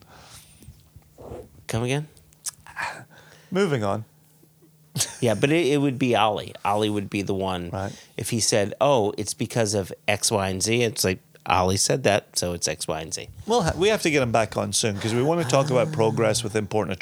come 1.66 1.82
again? 1.84 2.08
Moving 3.50 3.84
on. 3.84 4.04
Yeah, 5.20 5.34
but 5.34 5.50
it, 5.50 5.66
it 5.66 5.78
would 5.78 5.98
be 5.98 6.14
Ollie. 6.14 6.54
Ollie 6.64 6.90
would 6.90 7.10
be 7.10 7.22
the 7.22 7.34
one. 7.34 7.70
Right. 7.70 7.92
If 8.16 8.30
he 8.30 8.38
said, 8.38 8.74
"Oh, 8.80 9.12
it's 9.18 9.34
because 9.34 9.74
of 9.74 9.92
X, 10.06 10.30
Y, 10.30 10.48
and 10.48 10.62
Z," 10.62 10.82
it's 10.82 11.02
like 11.02 11.18
Ollie 11.46 11.76
said 11.76 12.04
that, 12.04 12.38
so 12.38 12.52
it's 12.54 12.66
X, 12.66 12.88
Y, 12.88 13.00
and 13.00 13.12
Z. 13.12 13.28
Well, 13.46 13.62
ha- 13.62 13.72
we 13.76 13.88
have 13.88 14.00
to 14.02 14.10
get 14.10 14.22
him 14.22 14.32
back 14.32 14.56
on 14.56 14.72
soon 14.72 14.94
because 14.94 15.14
we 15.14 15.22
want 15.22 15.42
to 15.42 15.48
talk 15.48 15.70
about 15.70 15.92
progress 15.92 16.42
with 16.42 16.56
Import 16.56 16.88
na 16.88 16.94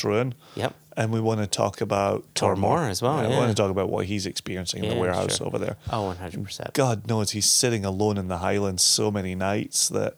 Yep. 0.57 0.75
And 0.97 1.11
we 1.13 1.21
want 1.21 1.41
to 1.41 1.47
talk 1.47 1.81
about 1.81 2.25
Tormore 2.35 2.91
as 2.91 3.01
well, 3.01 3.23
We 3.23 3.29
yeah. 3.29 3.39
want 3.39 3.49
to 3.51 3.55
talk 3.55 3.71
about 3.71 3.89
what 3.89 4.07
he's 4.07 4.27
experiencing 4.27 4.85
in 4.85 4.91
the 4.91 4.97
warehouse 4.97 5.39
sure. 5.39 5.47
over 5.47 5.59
there. 5.59 5.77
Oh, 5.91 6.03
Oh, 6.03 6.07
one 6.09 6.17
hundred 6.17 6.45
percent. 6.45 6.75
God 6.75 7.07
knows 7.09 7.31
he's 7.31 7.49
sitting 7.51 7.85
alone 7.85 8.19
in 8.19 8.29
the 8.29 8.39
Highlands 8.39 8.83
so 8.83 9.11
many 9.11 9.35
nights 9.35 9.89
that 9.89 10.17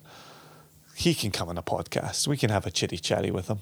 he 0.97 1.15
can 1.15 1.31
come 1.31 1.49
on 1.49 1.59
a 1.59 1.63
podcast. 1.63 2.27
We 2.27 2.37
can 2.37 2.51
have 2.51 2.67
a 2.67 2.71
chitty 2.71 2.97
chatty 2.99 3.31
with 3.31 3.49
him. 3.49 3.59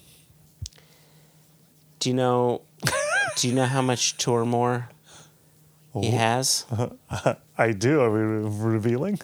Do 1.98 2.08
you 2.08 2.14
know? 2.14 2.62
do 3.36 3.48
you 3.48 3.54
know 3.54 3.66
how 3.66 3.82
much 3.82 4.16
Tormore 4.16 4.88
he 5.92 6.08
Oh. 6.08 6.10
has? 6.12 6.64
I 7.58 7.72
do. 7.72 8.00
Are 8.00 8.10
we 8.10 8.20
re- 8.20 8.72
revealing? 8.74 9.20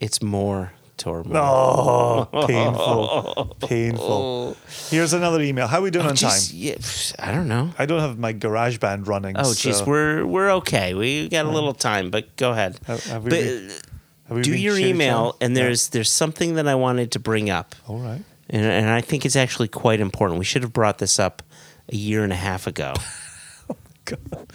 It's 0.00 0.22
more 0.22 0.72
Tormore. 0.96 1.36
Oh, 1.36 2.28
painful, 2.46 3.56
painful. 3.66 4.56
Here's 4.90 5.12
another 5.12 5.40
email. 5.40 5.66
How 5.68 5.78
are 5.78 5.82
we 5.82 5.90
doing 5.90 6.06
Oh, 6.06 6.10
on 6.10 6.16
time? 6.16 6.40
yeah, 6.52 6.74
I 7.18 7.30
don't 7.32 7.46
know. 7.48 7.70
I 7.78 7.86
don't 7.86 8.00
have 8.00 8.18
my 8.18 8.32
garage 8.32 8.78
band 8.78 9.06
running. 9.06 9.36
Oh, 9.36 9.42
jeez, 9.42 9.74
so 9.74 9.84
we're 9.84 10.26
we're 10.26 10.50
okay. 10.56 10.94
We 10.94 11.28
got 11.28 11.46
a 11.46 11.50
little 11.50 11.74
time, 11.74 12.10
but 12.10 12.34
go 12.36 12.50
ahead. 12.52 12.78
Have- 12.86 13.04
have 13.04 13.24
we 13.24 13.30
but 13.30 13.40
been- 14.34 14.42
do 14.42 14.56
your 14.56 14.76
email, 14.78 15.36
and 15.40 15.54
Yeah. 15.56 15.62
there's 15.64 15.88
there's 15.88 16.10
something 16.10 16.54
that 16.54 16.66
I 16.68 16.74
wanted 16.74 17.12
to 17.12 17.18
bring 17.20 17.48
up. 17.50 17.74
All 17.86 17.98
right. 17.98 18.22
And, 18.50 18.64
and 18.64 18.88
I 18.90 19.00
think 19.02 19.24
it's 19.26 19.36
actually 19.36 19.68
quite 19.68 20.00
important. 20.00 20.38
We 20.38 20.44
should 20.46 20.62
have 20.62 20.72
brought 20.72 20.98
this 20.98 21.18
up 21.18 21.42
a 21.90 21.96
year 21.96 22.24
and 22.24 22.32
a 22.32 22.36
half 22.36 22.66
ago. 22.66 22.94
Oh, 23.70 23.76
God. 24.06 24.50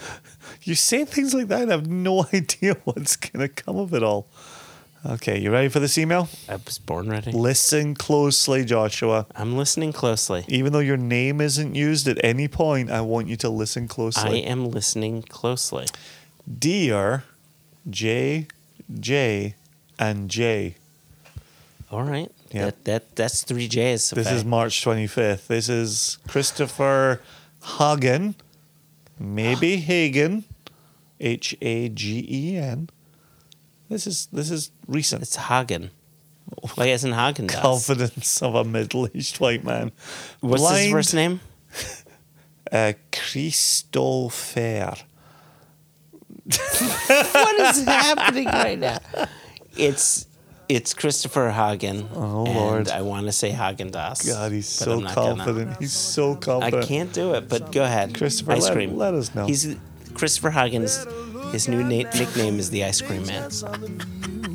You 0.64 0.74
say 0.74 1.06
things 1.06 1.36
like 1.36 1.48
that 1.50 1.62
and 1.62 1.70
have 1.72 1.86
no 1.86 2.26
idea 2.34 2.76
what's 2.86 3.16
going 3.16 3.48
to 3.48 3.50
come 3.64 3.78
of 3.78 3.94
it 3.94 4.02
all. 4.02 4.28
Okay, 5.06 5.38
you 5.38 5.52
ready 5.52 5.68
for 5.68 5.82
this 5.82 5.98
email? 5.98 6.30
I 6.48 6.56
was 6.56 6.80
born 6.80 7.10
ready. 7.10 7.34
Listen 7.34 7.94
closely, 7.94 8.64
Joshua. 8.64 9.28
I'm 9.36 9.58
listening 9.58 9.92
closely. 9.92 10.46
Even 10.48 10.72
though 10.72 10.80
your 10.80 10.96
name 10.96 11.42
isn't 11.42 11.76
used 11.76 12.08
at 12.08 12.24
any 12.24 12.48
point, 12.48 12.90
I 12.90 13.02
want 13.02 13.28
you 13.28 13.36
to 13.38 13.50
listen 13.50 13.90
closely. 13.90 14.46
I 14.46 14.48
am 14.48 14.70
listening 14.70 15.24
closely. 15.24 15.88
Dear 16.48 17.26
J, 17.90 18.48
J, 18.98 19.56
and 20.00 20.30
J. 20.30 20.76
All 21.92 22.04
right. 22.04 22.32
Yeah. 22.52 22.66
That 22.66 22.86
that 22.86 23.16
that's 23.18 23.44
three 23.44 23.68
J's. 23.68 24.12
This 24.12 24.32
is 24.32 24.46
March 24.46 24.86
25th. 24.86 25.48
This 25.48 25.68
is 25.68 26.18
Christopher 26.30 27.22
Hagen, 27.78 28.36
maybe 29.20 29.78
Hagen, 29.78 30.46
H 31.20 31.58
A 31.62 31.90
G 31.90 32.26
E 32.30 32.58
N. 32.58 32.90
This 33.90 34.08
is 34.08 34.28
this 34.32 34.50
is 34.50 34.72
recent. 34.88 35.22
it's 35.22 35.36
Hagen. 35.36 35.92
Like 36.78 36.90
as 36.90 37.04
in 37.04 37.14
Hagen 37.14 37.48
does. 37.48 37.60
Confidence 37.60 38.42
of 38.42 38.56
a 38.56 38.64
middle-aged 38.64 39.40
white 39.40 39.64
man. 39.64 39.92
What's 40.42 40.70
his 40.70 40.92
first 40.92 41.14
name? 41.14 41.40
Uh, 42.72 42.94
Christopher. 43.12 44.96
what 46.46 47.60
is 47.60 47.86
happening 47.86 48.46
right 48.48 48.80
now? 48.80 48.98
It's 49.78 50.26
it's 50.68 50.94
Christopher 50.96 51.52
Hagen. 51.52 52.10
Oh, 52.16 52.46
and 52.46 52.56
Lord. 52.56 52.90
I 52.90 53.02
want 53.02 53.28
to 53.28 53.32
say 53.32 53.52
Häagen-Dazs. 53.52 54.26
God, 54.28 54.52
he's 54.52 54.68
so 54.68 54.94
I'm 54.94 55.02
gonna. 55.02 55.14
confident. 55.14 55.78
He's 55.78 55.92
so 55.94 56.36
confident. 56.36 56.84
I 56.84 56.88
can't 56.88 57.14
do 57.14 57.36
it, 57.36 57.48
but 57.48 57.72
go 57.72 57.84
ahead. 57.84 58.16
Christopher, 58.18 58.54
ice 58.54 58.64
let- 58.64 58.74
cream. 58.74 58.98
let 58.98 59.14
us 59.14 59.36
know. 59.36 59.46
He's 59.46 59.76
Christopher 60.16 60.50
Hagen's. 60.50 61.06
His 61.54 61.68
new 61.68 61.84
na- 61.84 62.10
nickname 62.18 62.58
is 62.58 62.72
the 62.72 62.84
Ice 62.84 63.00
Cream 63.00 63.26
Man. 63.28 63.50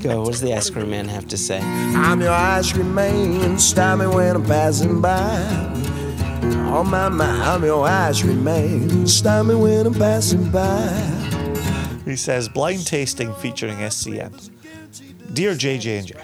Go. 0.00 0.22
What 0.22 0.32
does 0.32 0.40
the 0.40 0.52
Ice 0.52 0.68
Cream 0.68 0.90
Man 0.90 1.06
have 1.08 1.28
to 1.28 1.38
say? 1.38 1.60
I'm 1.60 2.20
your 2.20 2.32
ice 2.32 2.72
cream 2.72 2.92
man. 2.94 3.56
Stop 3.58 4.00
me 4.00 4.06
when 4.08 4.34
I'm 4.36 4.44
passing 4.44 5.00
by. 5.00 5.38
Oh 6.70 6.84
my 6.84 7.08
my, 7.08 7.24
I'm 7.54 7.64
your 7.64 7.86
ice 7.86 8.20
cream 8.22 8.42
man. 8.42 9.06
Stop 9.06 9.46
me 9.46 9.54
when 9.54 9.86
I'm 9.86 9.94
passing 9.94 10.50
by. 10.50 10.88
He 12.04 12.16
says 12.16 12.48
blind 12.48 12.84
tasting 12.86 13.32
featuring 13.34 13.76
SCN. 13.78 14.50
Dear 15.32 15.52
JJ 15.54 15.98
and 15.98 16.06
J, 16.08 16.14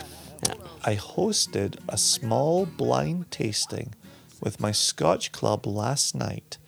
Yeah. 0.48 0.54
I 0.84 0.96
hosted 0.96 1.78
a 1.88 1.96
small 1.96 2.66
blind 2.66 3.30
tasting 3.30 3.94
with 4.40 4.60
my 4.60 4.72
Scotch 4.72 5.30
club 5.30 5.66
last 5.66 6.16
night, 6.16 6.58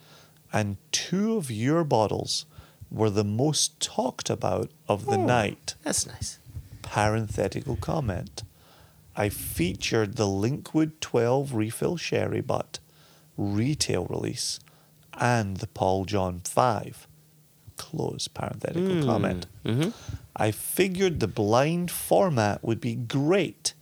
and 0.53 0.77
two 0.93 1.35
of 1.35 1.51
your 1.51 1.83
bottles 1.83 2.45
were 2.89 3.09
the 3.09 3.23
most 3.23 3.79
talked 3.79 4.29
about 4.29 4.71
of 4.87 5.05
the 5.05 5.17
oh, 5.17 5.25
night. 5.25 5.75
That's 5.83 6.05
nice. 6.07 6.39
Parenthetical 6.81 7.75
comment. 7.75 8.43
I 9.15 9.29
featured 9.29 10.15
the 10.15 10.27
Linkwood 10.27 10.99
12 11.01 11.53
refill 11.53 11.97
sherry 11.97 12.41
butt 12.41 12.79
retail 13.37 14.05
release 14.05 14.59
and 15.13 15.57
the 15.57 15.67
Paul 15.67 16.05
John 16.05 16.41
5 16.43 17.07
close 17.77 18.27
parenthetical 18.27 18.95
hmm, 18.95 19.05
comment. 19.05 19.45
Mm-hmm. 19.63 19.89
I 20.35 20.51
figured 20.51 21.19
the 21.19 21.27
blind 21.27 21.91
format 21.91 22.63
would 22.63 22.81
be 22.81 22.95
great 22.95 23.73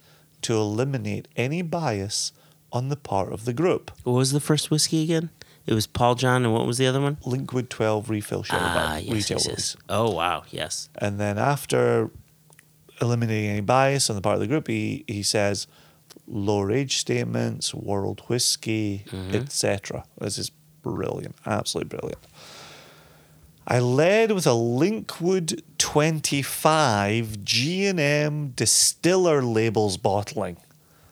to 0.41 0.53
eliminate 0.55 1.27
any 1.35 1.61
bias 1.61 2.31
on 2.71 2.89
the 2.89 2.97
part 2.97 3.31
of 3.31 3.45
the 3.45 3.53
group. 3.53 3.91
What 4.03 4.13
was 4.13 4.31
the 4.31 4.39
first 4.39 4.69
whiskey 4.69 5.03
again? 5.03 5.29
It 5.67 5.73
was 5.73 5.87
Paul 5.87 6.15
John, 6.15 6.43
and 6.45 6.53
what 6.53 6.65
was 6.67 6.77
the 6.77 6.85
other 6.87 7.01
one? 7.01 7.15
Linkwood 7.25 7.69
12 7.69 8.09
refill 8.09 8.43
sherry 8.43 8.61
Ah, 8.63 8.97
yes, 8.97 9.11
retail 9.13 9.37
yes, 9.37 9.47
yes. 9.47 9.77
Oh 9.89 10.11
wow, 10.11 10.43
yes. 10.51 10.89
And 10.99 11.19
then 11.19 11.37
after 11.39 12.11
eliminating 13.01 13.49
any 13.49 13.61
bias 13.61 14.09
on 14.09 14.15
the 14.15 14.21
part 14.21 14.35
of 14.35 14.41
the 14.41 14.47
group, 14.47 14.67
he, 14.67 15.03
he 15.07 15.23
says 15.23 15.65
lower 16.27 16.71
age 16.71 16.97
statements, 16.97 17.73
world 17.73 18.21
whiskey, 18.27 19.05
etc. 19.33 20.03
This 20.19 20.37
is 20.37 20.51
brilliant, 20.83 21.35
absolutely 21.45 21.97
brilliant. 21.97 22.21
I 23.67 23.79
led 23.79 24.31
with 24.31 24.45
a 24.45 24.51
Linkwood 24.51 25.61
25 25.79 27.43
G&M 27.43 28.49
distiller 28.49 29.41
labels 29.41 29.97
bottling. 29.97 30.57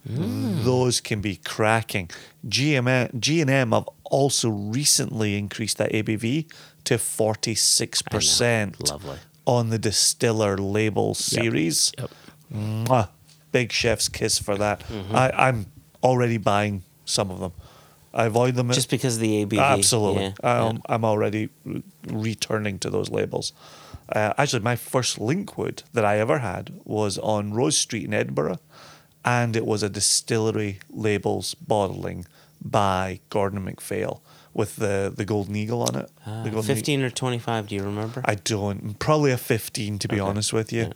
Those 0.06 1.00
can 1.00 1.22
be 1.22 1.38
cracking. 1.38 2.10
GM, 2.48 3.20
G&M 3.20 3.72
have 3.72 3.90
also 4.14 4.48
recently 4.50 5.36
increased 5.38 5.78
that 5.80 5.92
ABV 5.92 6.46
to 6.84 6.96
46% 6.98 8.90
Lovely. 8.92 9.18
on 9.46 9.70
the 9.70 9.80
distiller 9.80 10.56
label 10.58 11.16
series. 11.16 11.92
Yep. 11.98 12.12
Mwah. 12.54 13.10
Big 13.52 13.72
chef's 13.72 14.10
kiss 14.10 14.38
for 14.40 14.56
that. 14.58 14.84
I, 15.12 15.32
I'm 15.32 15.66
already 16.04 16.38
buying 16.38 16.84
some 17.06 17.32
of 17.32 17.40
them. 17.40 17.54
I 18.14 18.26
avoid 18.26 18.54
them. 18.56 18.72
Just 18.72 18.90
because 18.92 19.16
of 19.16 19.22
the 19.22 19.46
ABV. 19.46 19.60
Absolutely. 19.60 20.34
Yeah, 20.44 20.64
Um, 20.66 20.82
I'm 20.88 21.04
already 21.04 21.50
re- 21.66 21.84
returning 22.08 22.78
to 22.80 22.90
those 22.92 23.10
labels. 23.10 23.52
Uh, 24.10 24.34
actually, 24.38 24.62
my 24.62 24.76
first 24.76 25.18
Linkwood 25.20 25.82
that 25.94 26.06
I 26.06 26.20
ever 26.20 26.40
had 26.40 26.72
was 26.86 27.18
on 27.18 27.54
Rose 27.54 27.78
Street 27.78 28.06
in 28.06 28.14
Edinburgh, 28.14 28.60
and 29.26 29.56
it 29.56 29.66
was 29.66 29.82
a 29.82 29.90
distillery 29.90 30.80
labels 30.92 31.56
bottling 31.56 32.26
by 32.64 33.20
Gordon 33.30 33.64
MacPhail 33.64 34.22
with 34.54 34.76
the, 34.78 35.12
the 35.16 35.26
Golden 35.26 35.56
Eagle 35.56 35.82
on 35.84 35.96
it. 35.96 36.10
Uh, 36.26 36.44
the 36.44 36.50
Golden 36.50 36.72
Eagle. 36.72 36.76
15 36.76 37.02
or 37.04 37.10
25, 37.10 37.68
do 37.68 37.76
you 37.76 37.84
remember? 37.84 38.22
I 38.26 38.36
don't. 38.36 38.98
Probably 39.00 39.32
a 39.32 39.38
15, 39.38 40.00
to 40.00 40.08
be 40.08 40.20
honest 40.20 40.54
with 40.54 40.72
you. 40.72 40.92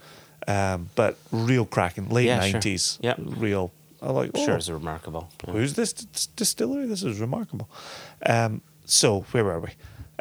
Um, 0.47 0.89
but 0.95 1.17
real 1.31 1.65
cracking. 1.65 2.07
Late 2.09 2.27
Yeah, 2.27 2.41
sure. 2.41 2.59
90s. 2.59 2.99
Yep. 3.01 3.17
Real. 3.19 3.71
I 4.01 4.11
like, 4.11 4.37
sure, 4.37 4.51
oh, 4.51 4.55
it's 4.55 4.69
remarkable. 4.69 5.29
Yeah. 5.45 5.53
Who's 5.53 5.73
this 5.73 5.91
d- 5.93 6.07
distillery? 6.35 6.85
This 6.85 7.03
is 7.03 7.19
remarkable. 7.19 7.67
Um, 8.25 8.61
so 8.85 9.21
where 9.31 9.43
were 9.43 9.59
we? 9.59 9.69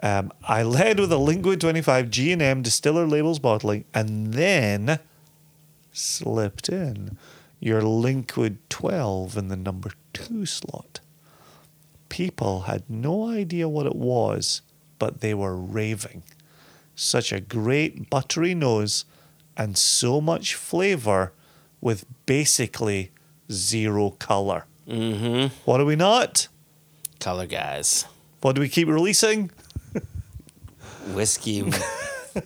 Um, 0.02 0.32
I 0.43 0.62
led 0.62 0.98
with 0.98 1.12
a 1.12 1.16
Linkwood 1.16 1.60
25 1.60 2.10
G&M 2.10 2.62
distiller 2.62 3.06
labels 3.06 3.39
bottling, 3.39 3.85
and 3.94 4.35
then 4.35 4.98
slipped 5.93 6.68
in 6.68 7.16
your 7.60 7.82
Linkwood 7.82 8.59
12 8.68 9.36
in 9.36 9.48
the 9.48 9.56
number 9.56 9.93
two 10.12 10.44
slot. 10.47 11.01
People 12.17 12.61
had 12.63 12.89
no 12.89 13.29
idea 13.29 13.69
what 13.69 13.85
it 13.85 13.95
was, 13.95 14.63
but 14.99 15.21
they 15.21 15.35
were 15.35 15.55
raving. 15.55 16.23
Such 16.95 17.31
a 17.31 17.41
great 17.41 18.09
buttery 18.09 18.55
nose 18.55 19.05
and 19.55 19.77
so 19.77 20.23
much 20.23 20.55
flavor 20.55 21.35
with 21.83 22.07
basically 22.25 23.11
zero 23.53 24.13
color. 24.13 24.65
Mm-hmm. 24.89 25.55
What 25.67 25.79
are 25.79 25.85
we 25.85 25.95
not? 25.95 26.49
Color 27.21 27.45
guys. 27.45 28.07
What 28.41 28.55
do 28.55 28.63
we 28.63 28.71
keep 28.71 28.89
releasing? 28.89 29.51
Whiskey 31.09 31.71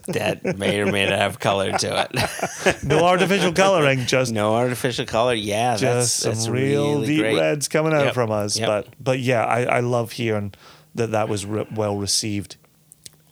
that 0.08 0.58
may 0.58 0.80
or 0.80 0.90
may 0.90 1.04
not 1.06 1.18
have 1.18 1.38
color 1.38 1.72
to 1.72 2.08
it. 2.12 2.82
No 2.84 3.04
artificial 3.04 3.52
coloring, 3.52 4.06
just 4.06 4.32
no 4.32 4.54
artificial 4.54 5.06
color. 5.06 5.34
Yeah, 5.34 5.76
just 5.76 5.82
that's, 5.82 6.10
some 6.12 6.32
that's 6.32 6.48
real 6.48 6.94
really 6.94 7.06
deep 7.06 7.20
great. 7.20 7.36
reds 7.38 7.68
coming 7.68 7.92
out 7.92 8.06
Yep. 8.06 8.14
from 8.14 8.30
us. 8.30 8.58
Yep. 8.58 8.66
But 8.68 8.94
but 9.02 9.18
yeah, 9.20 9.44
I, 9.44 9.62
I 9.62 9.80
love 9.80 10.12
hearing 10.12 10.52
that 10.94 11.10
that 11.12 11.28
was 11.28 11.46
re- 11.46 11.66
well 11.74 11.96
received, 11.96 12.56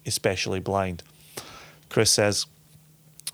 especially 0.07 0.61
blind. 0.61 1.03
Chris 1.89 2.11
says, 2.11 2.47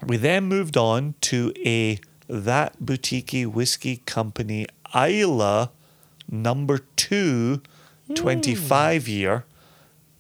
we 0.04 0.16
then 0.16 0.44
moved 0.44 0.76
on 0.76 1.14
to 1.22 1.52
a 1.64 1.98
that 2.28 2.84
boutique 2.84 3.46
whiskey 3.54 3.98
company 4.06 4.66
Islay 4.94 5.68
number 6.30 6.78
two, 6.96 7.60
hmm. 8.06 8.14
25 8.14 9.08
year, 9.08 9.44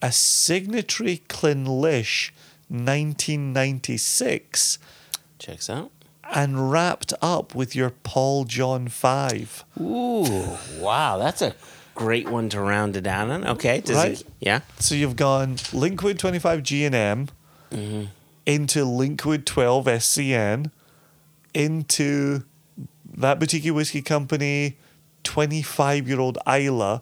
a 0.02 0.12
signatory 0.12 1.22
Clynelish 1.28 2.30
1996 2.68 4.78
Checks 5.38 5.68
out. 5.70 5.90
and 6.34 6.70
wrapped 6.70 7.12
up 7.20 7.54
with 7.54 7.74
your 7.76 7.90
Paul 7.90 8.44
John 8.44 8.88
5. 8.88 9.64
Ooh, 9.80 10.56
wow, 10.78 11.18
that's 11.18 11.42
a 11.42 11.54
great 11.94 12.28
one 12.28 12.48
to 12.50 12.60
round 12.60 12.96
it 12.96 13.02
down 13.02 13.30
on. 13.30 13.46
Okay, 13.46 13.80
does 13.80 13.96
Right. 13.96 14.20
it? 14.20 14.26
Yeah. 14.40 14.60
So 14.78 14.94
you've 14.94 15.16
gone 15.16 15.56
Linkwood 15.72 16.18
25 16.18 16.62
G&M 16.62 17.28
mm-hmm. 17.70 18.04
into 18.46 18.84
Linkwood 18.84 19.44
12 19.44 19.86
SCN 19.86 20.70
into 21.52 22.42
that 23.16 23.38
boutique 23.38 23.72
whiskey 23.72 24.02
company 24.02 24.76
25 25.22 26.08
year 26.08 26.20
old 26.20 26.38
Islay 26.46 27.00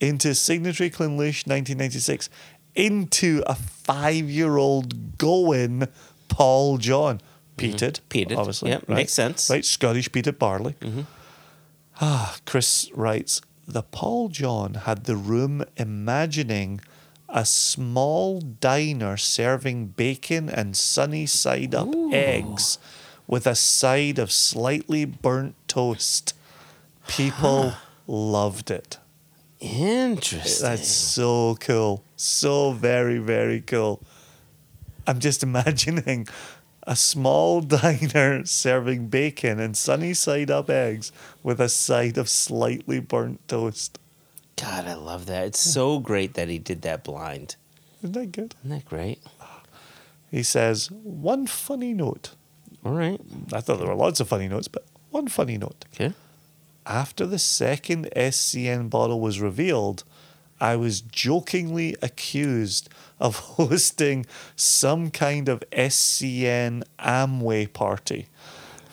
into 0.00 0.34
Signatory 0.34 0.90
Clynelish 0.90 1.46
1996 1.46 2.28
into 2.74 3.42
a 3.46 3.54
five 3.54 4.30
year 4.30 4.56
old 4.56 5.18
going 5.18 5.88
Paul 6.28 6.78
John. 6.78 7.20
Peated. 7.58 8.00
Peated. 8.08 8.36
Obviously. 8.36 8.70
Yep, 8.70 8.88
makes 8.88 9.12
sense. 9.12 9.50
Right. 9.50 9.64
Scottish 9.64 10.10
peated 10.10 10.38
barley. 10.38 10.74
Ah, 12.00 12.36
Chris 12.46 12.90
writes 12.94 13.40
The 13.68 13.82
Paul 13.82 14.28
John 14.28 14.74
had 14.74 15.04
the 15.04 15.16
room 15.16 15.64
imagining 15.76 16.80
a 17.28 17.44
small 17.46 18.40
diner 18.40 19.16
serving 19.16 19.88
bacon 19.88 20.48
and 20.48 20.76
sunny 20.76 21.26
side 21.26 21.74
up 21.74 21.88
eggs 22.12 22.78
with 23.26 23.46
a 23.46 23.54
side 23.54 24.18
of 24.18 24.32
slightly 24.32 25.04
burnt 25.04 25.54
toast. 25.68 26.34
People 27.08 27.74
loved 28.06 28.70
it. 28.70 28.98
Interesting. 29.60 30.68
That's 30.68 30.88
so 30.88 31.56
cool. 31.60 32.04
So 32.22 32.70
very, 32.70 33.18
very 33.18 33.60
cool. 33.60 34.00
I'm 35.08 35.18
just 35.18 35.42
imagining 35.50 36.28
a 36.84 36.94
small 36.94 37.60
diner 37.60 38.46
serving 38.46 39.08
bacon 39.08 39.58
and 39.58 39.76
sunny 39.76 40.14
side 40.14 40.50
up 40.50 40.70
eggs 40.70 41.10
with 41.42 41.60
a 41.60 41.68
side 41.68 42.16
of 42.16 42.28
slightly 42.28 43.00
burnt 43.00 43.46
toast. 43.48 43.98
God, 44.56 44.86
I 44.86 44.94
love 44.94 45.26
that. 45.26 45.46
It's 45.46 45.60
so 45.60 45.98
great 45.98 46.34
that 46.34 46.48
he 46.48 46.58
did 46.58 46.82
that 46.82 47.02
blind. 47.02 47.56
Isn't 48.02 48.12
that 48.12 48.30
good? 48.30 48.54
Isn't 48.64 48.70
that 48.70 48.84
great? 48.84 49.18
He 50.30 50.44
says, 50.44 50.90
one 50.92 51.48
funny 51.48 51.92
note. 51.92 52.36
All 52.84 52.92
right. 52.92 53.20
I 53.52 53.60
thought 53.60 53.78
there 53.78 53.88
were 53.88 53.94
lots 53.94 54.20
of 54.20 54.28
funny 54.28 54.46
notes, 54.46 54.68
but 54.68 54.84
one 55.10 55.26
funny 55.26 55.58
note. 55.58 55.84
Okay. 55.92 56.14
After 56.86 57.26
the 57.26 57.38
second 57.38 58.08
SCN 58.14 58.90
bottle 58.90 59.20
was 59.20 59.40
revealed, 59.40 60.04
I 60.62 60.76
was 60.76 61.00
jokingly 61.00 61.96
accused 62.00 62.88
of 63.18 63.36
hosting 63.58 64.26
some 64.56 65.10
kind 65.10 65.48
of 65.48 65.62
SCN 65.72 66.82
Amway 66.98 67.72
party. 67.72 68.28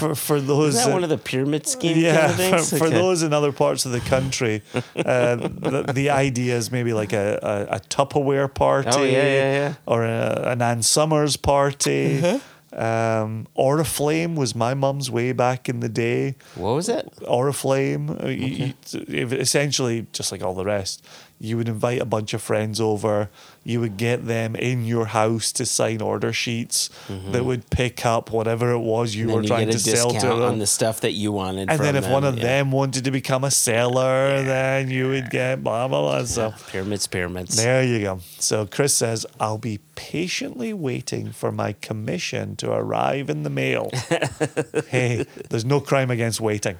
for, 0.00 0.14
for 0.14 0.40
those 0.40 0.68
Is 0.74 0.80
that 0.80 0.86
that- 0.86 0.92
one 0.94 1.04
of 1.04 1.10
the 1.10 1.18
pyramid 1.18 1.66
scheme 1.66 1.98
yeah, 1.98 2.16
kind 2.18 2.30
of 2.30 2.36
things? 2.36 2.70
for, 2.70 2.78
for 2.78 2.86
Okay. 2.86 2.94
those 2.96 3.22
in 3.22 3.32
other 3.34 3.52
parts 3.52 3.84
of 3.84 3.92
the 3.92 4.00
country, 4.00 4.62
uh, 4.74 5.36
the, 5.36 5.92
the 5.94 6.08
idea 6.10 6.56
is 6.56 6.72
maybe 6.72 6.94
like 6.94 7.12
a, 7.12 7.38
a, 7.70 7.76
a 7.76 7.80
Tupperware 7.80 8.52
party 8.52 8.88
Oh, 8.90 9.02
yeah, 9.04 9.22
yeah, 9.22 9.52
yeah. 9.52 9.74
or 9.86 10.04
a, 10.04 10.44
an 10.52 10.62
Ann 10.62 10.82
Summers 10.82 11.36
party. 11.36 12.18
Uh-huh. 12.18 12.38
Um, 12.72 13.46
Oriflame 13.56 14.34
was 14.34 14.54
my 14.54 14.74
mum's 14.74 15.10
way 15.10 15.32
back 15.32 15.68
in 15.68 15.80
the 15.80 15.88
day. 15.88 16.36
What 16.54 16.74
was 16.74 16.88
it? 16.88 17.06
Oriflame, 17.22 18.22
uh, 18.22 18.28
you- 18.28 18.72
you- 19.08 19.26
essentially 19.38 20.06
just 20.12 20.32
like 20.32 20.42
all 20.42 20.54
the 20.54 20.64
rest, 20.64 21.04
you 21.38 21.56
would 21.56 21.68
invite 21.68 22.00
a 22.00 22.04
bunch 22.06 22.32
of 22.34 22.40
friends 22.42 22.80
over. 22.80 23.28
You 23.64 23.80
would 23.80 23.96
get 23.96 24.26
them 24.26 24.56
in 24.56 24.84
your 24.84 25.06
house 25.06 25.52
to 25.52 25.66
sign 25.66 26.00
order 26.02 26.32
sheets 26.32 26.90
that 27.08 27.44
would 27.44 27.70
pick 27.70 28.04
up 28.04 28.30
whatever 28.30 28.72
it 28.72 28.78
was 28.80 29.14
you 29.14 29.26
Mm-hmm. 29.26 29.34
Were 29.34 29.42
then 29.42 29.48
trying 29.48 29.70
to 29.70 29.76
a 29.76 29.78
sell 29.78 30.10
to 30.10 30.26
them. 30.26 30.42
on 30.42 30.58
the 30.58 30.66
stuff 30.66 31.00
that 31.02 31.12
you 31.12 31.30
wanted. 31.32 31.70
And 31.70 31.80
then 31.80 31.96
if 31.96 32.08
one 32.08 32.24
of 32.24 32.36
yeah. 32.38 32.42
them 32.42 32.72
wanted 32.72 33.04
to 33.04 33.10
become 33.10 33.44
a 33.44 33.50
seller, 33.50 34.42
then 34.42 34.90
you 34.90 35.08
would 35.08 35.30
get 35.30 35.62
blah 35.62 35.86
blah 35.88 36.00
blah. 36.00 36.24
So 36.24 36.52
pyramids, 36.68 37.06
pyramids. 37.06 37.56
there 37.56 37.84
you 37.84 38.00
go. 38.00 38.18
So 38.38 38.66
Chris 38.66 38.94
says, 38.96 39.24
I'll 39.38 39.58
be 39.58 39.78
patiently 39.94 40.72
waiting 40.72 41.30
for 41.32 41.52
my 41.52 41.74
commission 41.74 42.56
to 42.56 42.72
arrive 42.72 43.30
in 43.30 43.42
the 43.44 43.50
mail. 43.50 43.90
hey, 44.88 45.24
there's 45.50 45.64
no 45.64 45.80
crime 45.80 46.10
against 46.10 46.40
waiting. 46.40 46.78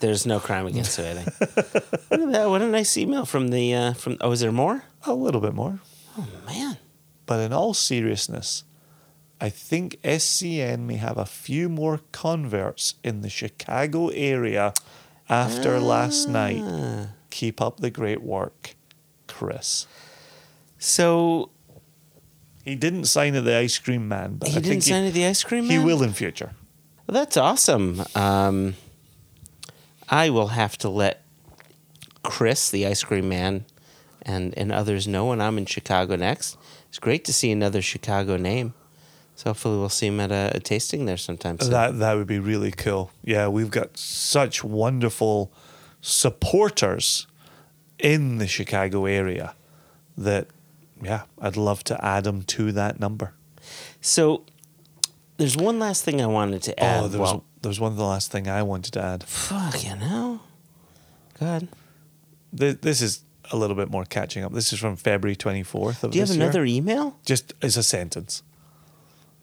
There's 0.00 0.26
no 0.26 0.38
crime 0.40 0.66
against 0.66 0.98
waiting. 1.04 1.24
Look 1.40 2.20
at 2.20 2.32
that! 2.32 2.50
What 2.50 2.62
a 2.62 2.66
nice 2.66 2.96
email 2.96 3.24
from 3.24 3.48
the 3.48 3.74
uh, 3.74 3.92
from. 3.94 4.16
Oh, 4.20 4.32
is 4.32 4.40
there 4.40 4.52
more? 4.52 4.84
A 5.06 5.14
little 5.14 5.40
bit 5.40 5.54
more. 5.54 5.80
Man, 6.46 6.76
But 7.26 7.40
in 7.40 7.52
all 7.52 7.74
seriousness, 7.74 8.64
I 9.40 9.48
think 9.48 9.98
SCN 10.02 10.80
may 10.80 10.96
have 10.96 11.16
a 11.18 11.24
few 11.26 11.68
more 11.68 12.00
converts 12.12 12.94
in 13.02 13.22
the 13.22 13.30
Chicago 13.30 14.08
area 14.08 14.72
after 15.28 15.78
last 15.80 16.28
night. 16.28 16.60
Ah. 16.62 17.08
Keep 17.30 17.60
up 17.60 17.78
the 17.80 17.90
great 17.90 18.22
work, 18.22 18.74
Chris. 19.28 19.86
so 20.78 21.50
He 22.64 22.74
didn't 22.74 23.04
sign 23.06 23.34
at 23.36 23.44
the 23.44 23.56
ice 23.56 23.78
cream 23.78 24.08
man, 24.08 24.36
but 24.36 24.48
he 24.48 24.56
I 24.56 24.60
didn't 24.60 24.70
think 24.70 24.82
sign 24.82 25.02
he, 25.02 25.08
at 25.08 25.14
the 25.14 25.26
ice 25.26 25.44
cream 25.44 25.64
he 25.64 25.76
man. 25.78 25.86
will 25.86 26.02
in 26.02 26.12
future. 26.12 26.52
Well, 27.06 27.14
that's 27.14 27.36
awesome. 27.36 28.02
Um, 28.14 28.74
I 30.08 30.28
will 30.30 30.48
have 30.48 30.76
to 30.78 30.88
let 30.88 31.22
Chris, 32.22 32.68
the 32.70 32.86
ice 32.86 33.02
cream 33.04 33.28
man, 33.28 33.64
and 34.30 34.56
and 34.56 34.72
others 34.72 35.06
know 35.06 35.26
when 35.26 35.40
I'm 35.40 35.58
in 35.58 35.66
Chicago 35.66 36.16
next. 36.16 36.56
It's 36.88 36.98
great 36.98 37.24
to 37.26 37.32
see 37.32 37.50
another 37.50 37.82
Chicago 37.82 38.36
name. 38.36 38.74
So 39.34 39.50
hopefully 39.50 39.78
we'll 39.78 39.88
see 39.88 40.08
him 40.08 40.20
at 40.20 40.30
a, 40.30 40.52
a 40.56 40.60
tasting 40.60 41.06
there 41.06 41.16
sometime 41.16 41.58
soon. 41.58 41.70
That 41.70 41.98
that 41.98 42.14
would 42.14 42.26
be 42.26 42.38
really 42.38 42.70
cool. 42.70 43.10
Yeah, 43.24 43.48
we've 43.48 43.70
got 43.70 43.96
such 43.96 44.62
wonderful 44.62 45.52
supporters 46.00 47.26
in 47.98 48.38
the 48.38 48.46
Chicago 48.46 49.06
area 49.06 49.54
that 50.16 50.46
yeah, 51.02 51.22
I'd 51.38 51.56
love 51.56 51.82
to 51.84 52.04
add 52.04 52.24
them 52.24 52.42
to 52.42 52.72
that 52.72 53.00
number. 53.00 53.32
so 54.00 54.44
there's 55.38 55.56
one 55.56 55.78
last 55.78 56.04
thing 56.04 56.20
I 56.20 56.26
wanted 56.26 56.62
to 56.64 56.72
oh, 56.72 56.86
add. 56.86 57.04
oh, 57.04 57.08
there 57.08 57.20
was 57.20 57.32
well, 57.32 57.44
there 57.62 57.70
was 57.70 57.80
one 57.80 57.96
last 57.96 58.30
thing 58.30 58.48
I 58.48 58.62
wanted 58.62 58.92
to 58.94 59.02
add. 59.02 59.24
fuck 59.24 59.82
you 59.84 59.96
know. 59.96 60.40
Go 61.38 61.46
ahead. 61.46 61.68
This, 62.52 62.74
this 62.82 63.00
is 63.00 63.22
a 63.50 63.56
little 63.56 63.76
bit 63.76 63.90
more 63.90 64.04
catching 64.04 64.44
up. 64.44 64.52
This 64.52 64.72
is 64.72 64.78
from 64.78 64.96
February 64.96 65.36
twenty 65.36 65.62
fourth 65.62 66.02
of 66.04 66.10
Do 66.12 66.18
you 66.18 66.22
have 66.22 66.28
this 66.28 66.36
year. 66.36 66.44
another 66.44 66.64
email? 66.64 67.18
Just 67.24 67.54
as 67.62 67.76
a 67.76 67.82
sentence, 67.82 68.42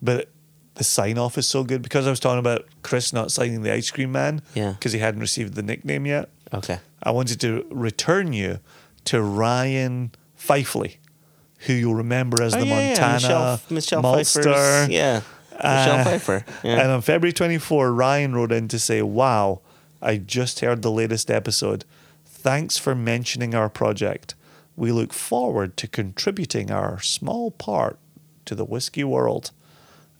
but 0.01 0.29
the 0.75 0.83
sign 0.83 1.17
off 1.17 1.37
is 1.37 1.47
so 1.47 1.63
good 1.63 1.81
because 1.81 2.05
I 2.05 2.09
was 2.11 2.19
talking 2.19 2.39
about 2.39 2.65
Chris 2.83 3.11
not 3.11 3.31
signing 3.31 3.63
the 3.63 3.73
ice 3.73 3.89
cream 3.89 4.11
man. 4.11 4.41
Yeah. 4.53 4.73
because 4.73 4.93
he 4.93 4.99
hadn't 4.99 5.21
received 5.21 5.55
the 5.55 5.63
nickname 5.63 6.05
yet. 6.05 6.29
Okay. 6.53 6.79
I 7.01 7.11
wanted 7.11 7.39
to 7.41 7.65
return 7.71 8.31
you 8.33 8.59
to 9.05 9.21
Ryan 9.21 10.11
Fifely, 10.37 10.97
who 11.59 11.73
you'll 11.73 11.95
remember 11.95 12.43
as 12.43 12.53
Oh, 12.53 12.59
the 12.59 12.67
yeah, 12.67 12.79
yeah, 12.79 12.87
Montana 12.89 13.13
Michelle, 13.13 13.59
Michelle 13.71 14.03
maltster. 14.03 14.43
Pfeiffer's- 14.43 14.89
Yeah. 14.89 15.21
Michelle 15.51 15.99
Uh, 15.99 16.03
Pfeiffer. 16.03 16.45
And 16.63 16.91
on 16.91 17.01
February 17.01 17.33
24, 17.33 17.91
Ryan 17.91 18.35
wrote 18.35 18.51
in 18.51 18.67
to 18.67 18.77
say, 18.77 19.01
Wow, 19.01 19.61
I 20.01 20.17
just 20.17 20.59
heard 20.59 20.83
the 20.83 20.91
latest 20.91 21.31
episode. 21.31 21.83
Thanks 22.47 22.77
for 22.77 22.95
mentioning 22.95 23.53
our 23.53 23.67
project. 23.67 24.33
We 24.77 24.93
look 24.93 25.11
forward 25.11 25.75
to 25.75 25.85
contributing 25.85 26.71
our 26.71 27.01
small 27.01 27.51
part 27.51 27.99
to 28.45 28.55
the 28.55 28.63
whiskey 28.63 29.03
world. 29.03 29.51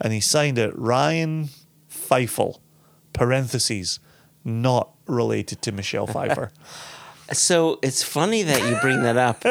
And 0.02 0.12
he 0.12 0.20
signed 0.20 0.58
it 0.58 0.78
Ryan 0.78 1.48
Feifel, 1.90 2.60
parentheses, 3.14 4.00
not 4.44 4.90
related 5.08 5.62
to 5.62 5.72
Michelle 5.72 6.06
Pfeiffer. 6.06 6.52
So 7.34 7.78
it's 7.84 8.04
funny 8.04 8.44
that 8.44 8.62
you 8.62 8.78
bring 8.80 9.04
that 9.04 9.18
up. 9.18 9.44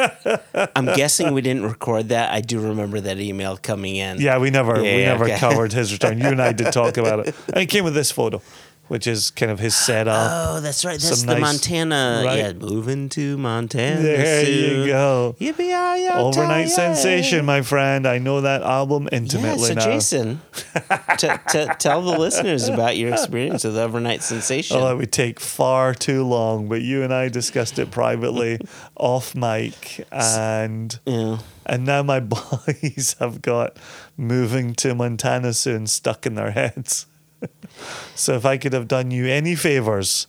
I'm 0.74 0.86
guessing 0.86 1.34
we 1.34 1.42
didn't 1.42 1.64
record 1.64 2.08
that. 2.08 2.32
I 2.32 2.40
do 2.40 2.58
remember 2.58 3.02
that 3.02 3.18
email 3.20 3.58
coming 3.58 3.96
in. 3.96 4.18
Yeah, 4.18 4.38
we 4.38 4.48
never 4.48 4.80
we 4.80 5.00
Yeah, 5.00 5.08
never 5.12 5.24
okay. 5.26 5.36
covered 5.36 5.74
his 5.74 5.92
return. 5.92 6.18
You 6.18 6.28
and 6.28 6.40
I 6.40 6.52
did 6.52 6.72
talk 6.72 6.96
about 6.96 7.28
it. 7.28 7.34
And 7.48 7.58
it 7.58 7.66
came 7.66 7.84
with 7.84 7.92
this 7.92 8.10
photo, 8.10 8.40
which 8.88 9.06
is 9.06 9.30
kind 9.30 9.50
of 9.50 9.58
his 9.58 9.74
setup. 9.74 10.30
Oh, 10.32 10.60
that's 10.60 10.84
right. 10.84 11.00
That's 11.00 11.18
Some 11.20 11.26
the 11.26 11.34
nice- 11.34 11.42
Montana. 11.42 12.22
right. 12.24 12.36
Yeah, 12.38 12.52
moving 12.52 13.08
to 13.10 13.36
Montana. 13.36 14.00
there 14.00 14.44
soon. 14.44 14.80
you 14.80 14.86
go. 14.86 15.36
Yippee 15.40 15.98
yi 16.00 16.08
Overnight 16.08 16.68
sensation, 16.68 17.44
my 17.44 17.62
friend. 17.62 18.06
I 18.06 18.18
know 18.18 18.40
that 18.40 18.62
album 18.62 19.08
Yeah, 19.10 19.18
intimately 19.18 19.68
so 19.68 19.74
now. 19.74 19.84
Jason, 19.84 20.40
t- 21.18 21.28
t- 21.48 21.66
tell 21.78 22.02
the 22.02 22.16
listeners 22.18 22.68
about 22.68 22.96
your 22.96 23.12
experience 23.12 23.64
with 23.64 23.76
Overnight 23.76 24.22
Sensation. 24.22 24.76
Oh, 24.76 24.90
it 24.92 24.96
would 24.96 25.12
take 25.12 25.40
far 25.40 25.92
too 25.94 26.24
long, 26.24 26.68
but 26.68 26.82
you 26.82 27.02
and 27.02 27.12
I 27.12 27.28
discussed 27.28 27.78
it 27.78 27.90
privately 27.90 28.58
off 28.96 29.34
mic, 29.34 30.06
and 30.12 30.98
yeah. 31.04 31.38
and 31.66 31.84
now 31.84 32.02
my 32.02 32.20
boys 32.36 33.16
have 33.18 33.42
got 33.42 33.76
moving 34.16 34.74
to 34.76 34.94
Montana 34.94 35.52
soon 35.52 35.86
stuck 35.86 36.24
in 36.26 36.34
their 36.34 36.52
heads. 36.52 37.06
so 38.14 38.34
if 38.34 38.44
I 38.44 38.56
could 38.58 38.72
have 38.72 38.88
done 38.88 39.10
you 39.10 39.26
any 39.26 39.54
favors, 39.54 40.26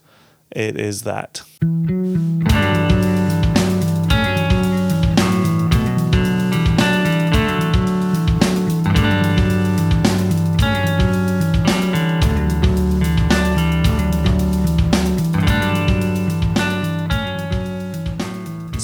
it 0.51 0.79
is 0.79 1.03
that. 1.03 1.43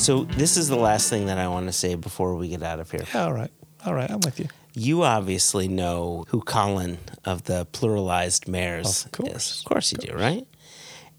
So 0.03 0.25
this 0.25 0.57
is 0.57 0.67
the 0.67 0.75
last 0.75 1.09
thing 1.09 1.27
that 1.27 1.37
I 1.37 1.47
want 1.47 1.67
to 1.67 1.71
say 1.71 1.95
before 1.95 2.35
we 2.35 2.49
get 2.49 2.61
out 2.61 2.81
of 2.81 2.91
here. 2.91 3.05
Yeah, 3.13 3.23
all 3.23 3.31
right, 3.31 3.49
all 3.85 3.93
right, 3.93 4.11
I'm 4.11 4.19
with 4.19 4.37
you. 4.37 4.49
You 4.75 5.03
obviously 5.03 5.67
know 5.67 6.25
who 6.29 6.41
Colin 6.41 6.97
of 7.25 7.43
the 7.43 7.65
pluralized 7.67 8.47
mares 8.47 9.05
Of 9.05 9.11
course, 9.11 9.29
is. 9.51 9.59
Of 9.59 9.65
course 9.65 9.91
you 9.91 9.97
do, 9.99 10.13
right? 10.15 10.47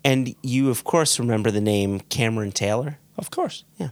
And 0.04 0.34
you, 0.42 0.70
of 0.70 0.84
course, 0.84 1.18
remember 1.18 1.50
the 1.50 1.60
name 1.60 2.00
Cameron 2.00 2.52
Taylor. 2.52 2.98
Of 3.16 3.30
course. 3.30 3.64
Yeah. 3.78 3.90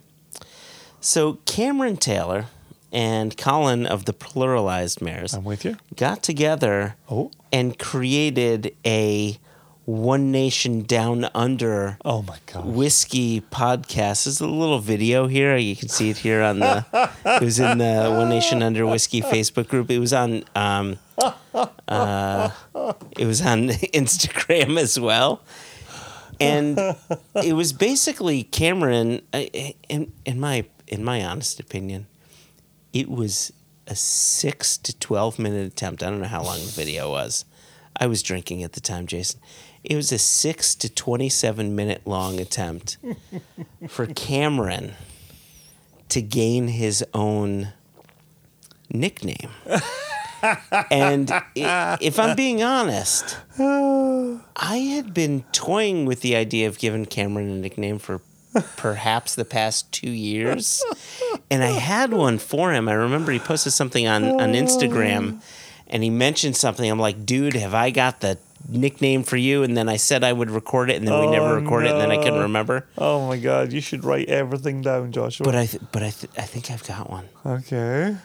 So 1.00 1.34
Cameron 1.46 1.96
Taylor 1.96 2.46
and 2.92 3.36
Colin 3.36 3.86
of 3.86 4.04
the 4.04 4.12
pluralized 4.12 5.00
mares 5.00 5.32
I'm 5.32 5.44
with 5.44 5.64
you. 5.64 5.76
got 5.96 6.22
together 6.22 6.96
Oh. 7.10 7.30
and 7.52 7.78
created 7.78 8.74
a 8.84 9.38
One 9.84 10.30
Nation 10.30 10.82
Down 10.82 11.28
Under 11.34 11.98
Oh 12.04 12.22
my 12.22 12.38
god. 12.46 12.66
whiskey 12.66 13.40
podcast. 13.40 14.24
There's 14.24 14.40
a 14.40 14.46
little 14.46 14.78
video 14.78 15.26
here. 15.26 15.56
You 15.56 15.74
can 15.74 15.88
see 15.88 16.08
it 16.10 16.18
here 16.18 16.40
on 16.42 16.60
the. 16.60 16.86
it 17.24 17.42
was 17.42 17.58
in 17.58 17.78
the 17.78 18.14
One 18.16 18.28
Nation 18.28 18.62
Under 18.62 18.86
Whiskey 18.86 19.22
Facebook 19.22 19.66
group. 19.68 19.90
It 19.90 19.98
was 19.98 20.12
on. 20.12 20.44
Um, 20.54 20.98
uh, 21.18 22.50
it 23.18 23.26
was 23.26 23.40
on 23.44 23.68
Instagram 23.68 24.78
as 24.78 25.00
well, 25.00 25.42
and 26.40 26.78
it 27.42 27.54
was 27.54 27.72
basically 27.72 28.44
Cameron. 28.44 29.22
In 29.88 30.12
in 30.24 30.38
my 30.38 30.64
in 30.86 31.02
my 31.02 31.24
honest 31.24 31.58
opinion, 31.58 32.06
it 32.92 33.10
was 33.10 33.52
a 33.88 33.96
six 33.96 34.76
to 34.78 34.96
twelve 34.96 35.40
minute 35.40 35.66
attempt. 35.66 36.04
I 36.04 36.10
don't 36.10 36.20
know 36.20 36.28
how 36.28 36.42
long 36.44 36.60
the 36.60 36.66
video 36.72 37.10
was. 37.10 37.44
I 37.96 38.06
was 38.06 38.22
drinking 38.22 38.62
at 38.62 38.72
the 38.72 38.80
time, 38.80 39.06
Jason. 39.06 39.40
It 39.84 39.96
was 39.96 40.12
a 40.12 40.18
six 40.18 40.74
to 40.76 40.88
twenty-seven 40.88 41.74
minute 41.74 42.02
long 42.06 42.40
attempt 42.40 42.98
for 43.88 44.06
Cameron 44.06 44.94
to 46.08 46.22
gain 46.22 46.68
his 46.68 47.04
own 47.14 47.72
nickname. 48.90 49.50
and 50.90 51.32
if 51.54 52.18
I'm 52.18 52.36
being 52.36 52.62
honest, 52.62 53.36
I 53.58 54.76
had 54.94 55.14
been 55.14 55.44
toying 55.52 56.04
with 56.04 56.20
the 56.20 56.36
idea 56.36 56.68
of 56.68 56.78
giving 56.78 57.06
Cameron 57.06 57.50
a 57.50 57.54
nickname 57.54 57.98
for 57.98 58.20
perhaps 58.76 59.34
the 59.34 59.44
past 59.44 59.90
two 59.92 60.10
years. 60.10 60.82
And 61.50 61.62
I 61.62 61.70
had 61.70 62.12
one 62.12 62.38
for 62.38 62.72
him. 62.72 62.88
I 62.88 62.92
remember 62.92 63.32
he 63.32 63.38
posted 63.38 63.72
something 63.72 64.06
on, 64.06 64.24
on 64.40 64.52
Instagram 64.52 65.40
and 65.88 66.02
he 66.02 66.10
mentioned 66.10 66.56
something. 66.56 66.90
I'm 66.90 66.98
like, 66.98 67.24
dude, 67.24 67.54
have 67.54 67.74
I 67.74 67.90
got 67.90 68.20
the 68.20 68.38
nickname 68.68 69.22
for 69.22 69.36
you? 69.36 69.62
And 69.62 69.76
then 69.76 69.88
I 69.88 69.96
said 69.96 70.24
I 70.24 70.32
would 70.32 70.50
record 70.50 70.90
it 70.90 70.96
and 70.96 71.06
then 71.06 71.18
we 71.20 71.26
never 71.30 71.48
Oh, 71.48 71.54
recorded 71.60 71.88
it 71.88 71.92
and 71.92 72.00
then 72.00 72.10
I 72.10 72.16
couldn't 72.22 72.40
remember. 72.40 72.86
Oh 72.98 73.26
my 73.28 73.36
god, 73.38 73.72
you 73.72 73.80
should 73.80 74.04
write 74.04 74.28
everything 74.28 74.82
down, 74.82 75.12
Joshua. 75.12 75.44
But 75.44 75.54
I, 75.54 75.66
th- 75.66 75.82
but 75.92 76.02
I, 76.02 76.10
th- 76.10 76.32
I 76.38 76.42
think 76.42 76.70
I've 76.70 76.86
got 76.86 77.10
one. 77.10 77.28
okay. 77.44 78.16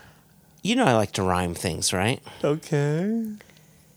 You 0.64 0.76
know, 0.76 0.86
I 0.86 0.94
like 0.94 1.12
to 1.14 1.24
rhyme 1.24 1.54
things, 1.54 1.94
right? 1.94 2.22
Okay. 2.44 3.24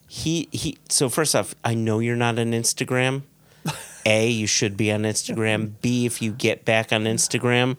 He 0.07 0.49
he. 0.53 0.79
So 0.89 1.09
first 1.09 1.35
off, 1.35 1.55
I 1.65 1.75
know 1.75 1.99
you're 1.99 2.17
not 2.17 2.39
on 2.39 2.53
Instagram. 2.53 3.23
A, 4.07 4.29
you 4.29 4.47
should 4.47 4.77
be 4.77 4.91
on 4.93 5.03
Instagram. 5.03 5.73
B, 5.83 6.07
if 6.07 6.23
you 6.23 6.33
get 6.33 6.65
back 6.65 6.93
on 6.93 7.05
Instagram, 7.05 7.77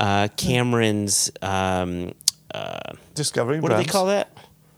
uh, 0.00 0.28
Cameron's 0.36 1.30
um, 1.42 2.12
uh, 2.54 2.78
Discovering 3.14 3.60
what 3.62 3.70
do 3.70 3.76
they 3.76 3.84
call 3.84 4.06
that 4.06 4.30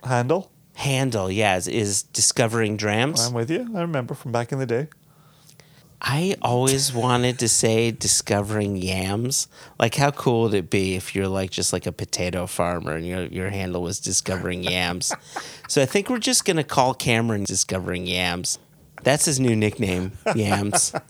Handle. 0.05 0.51
Handle? 0.77 1.31
Yeah, 1.31 1.57
is, 1.57 1.67
is 1.67 2.03
discovering 2.03 2.77
drams. 2.77 3.27
I'm 3.27 3.35
with 3.35 3.51
you. 3.51 3.71
I 3.75 3.81
remember 3.81 4.15
from 4.15 4.33
back 4.33 4.53
in 4.53 4.59
the 4.59 4.67
day. 4.67 4.89
I 6.01 6.37
always 6.43 6.93
wanted 6.93 7.39
to 7.39 7.49
say 7.49 7.91
discovering 7.91 8.77
yams. 8.77 9.49
Like, 9.79 9.95
how 9.95 10.11
cool 10.11 10.43
would 10.43 10.55
it 10.55 10.69
be 10.69 10.95
if 10.95 11.15
you're 11.15 11.29
like 11.29 11.51
just 11.51 11.73
like 11.73 11.87
a 11.87 11.93
potato 11.93 12.47
farmer 12.47 12.93
and 12.93 13.07
your 13.07 13.25
your 13.25 13.51
handle 13.51 13.83
was 13.83 13.99
discovering 13.99 14.63
yams? 14.71 15.13
so 15.69 15.83
I 15.83 15.87
think 15.87 16.11
we're 16.11 16.19
just 16.19 16.45
gonna 16.45 16.65
call 16.65 16.95
Cameron 16.95 17.45
discovering 17.45 18.07
yams. 18.07 18.59
That's 19.03 19.25
his 19.25 19.39
new 19.39 19.55
nickname, 19.57 20.13
yams. 20.35 20.93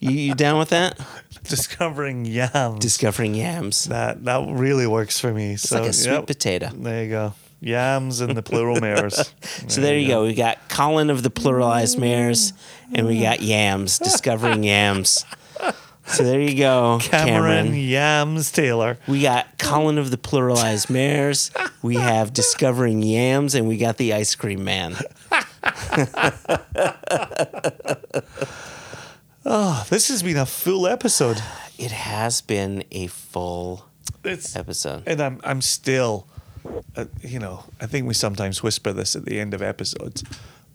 You, 0.00 0.10
you 0.10 0.34
down 0.34 0.58
with 0.58 0.68
that? 0.70 0.98
Discovering 1.44 2.26
yams. 2.26 2.78
Discovering 2.80 3.34
yams. 3.34 3.84
that 3.84 4.24
that 4.24 4.46
really 4.50 4.86
works 4.86 5.18
for 5.18 5.32
me. 5.32 5.54
It's 5.54 5.68
so 5.68 5.80
like 5.80 5.90
a 5.90 5.92
sweet 5.94 6.12
yep. 6.12 6.26
potato. 6.26 6.68
There 6.74 7.04
you 7.04 7.10
go. 7.10 7.32
Yams 7.60 8.20
and 8.20 8.36
the 8.36 8.42
plural 8.42 8.80
mares. 8.80 9.32
So 9.68 9.80
there 9.80 9.98
you 9.98 10.08
go. 10.08 10.24
We 10.24 10.34
got 10.34 10.68
Colin 10.68 11.10
of 11.10 11.22
the 11.22 11.30
pluralized 11.30 11.98
mares, 11.98 12.52
and 12.92 13.06
we 13.06 13.20
got 13.20 13.40
yams, 13.40 13.98
discovering 14.10 14.62
yams. 14.62 15.24
So 16.06 16.22
there 16.22 16.40
you 16.40 16.54
go, 16.56 16.98
Cameron, 17.00 17.66
Cameron. 17.68 17.74
Yams 17.74 18.52
Taylor. 18.52 18.98
We 19.08 19.22
got 19.22 19.58
Colin 19.58 19.96
of 19.96 20.10
the 20.10 20.18
pluralized 20.18 20.90
mares. 20.90 21.50
We 21.80 21.94
have 21.96 22.34
discovering 22.34 23.02
yams, 23.02 23.54
and 23.54 23.66
we 23.66 23.78
got 23.78 23.96
the 23.96 24.12
ice 24.12 24.34
cream 24.34 24.64
man. 24.64 24.96
Oh, 29.46 29.86
this 29.90 30.08
has 30.08 30.22
been 30.22 30.38
a 30.38 30.46
full 30.46 30.86
episode. 30.86 31.42
It 31.78 31.90
has 31.90 32.40
been 32.40 32.82
a 32.90 33.08
full 33.08 33.86
It's 34.24 34.56
episode. 34.56 35.02
and 35.06 35.20
I'm 35.20 35.38
I'm 35.44 35.60
still 35.60 36.26
uh, 36.96 37.06
you 37.22 37.38
know, 37.38 37.64
I 37.80 37.86
think 37.86 38.06
we 38.06 38.14
sometimes 38.14 38.62
whisper 38.62 38.92
this 38.92 39.14
at 39.16 39.24
the 39.24 39.38
end 39.40 39.54
of 39.54 39.62
episodes, 39.62 40.22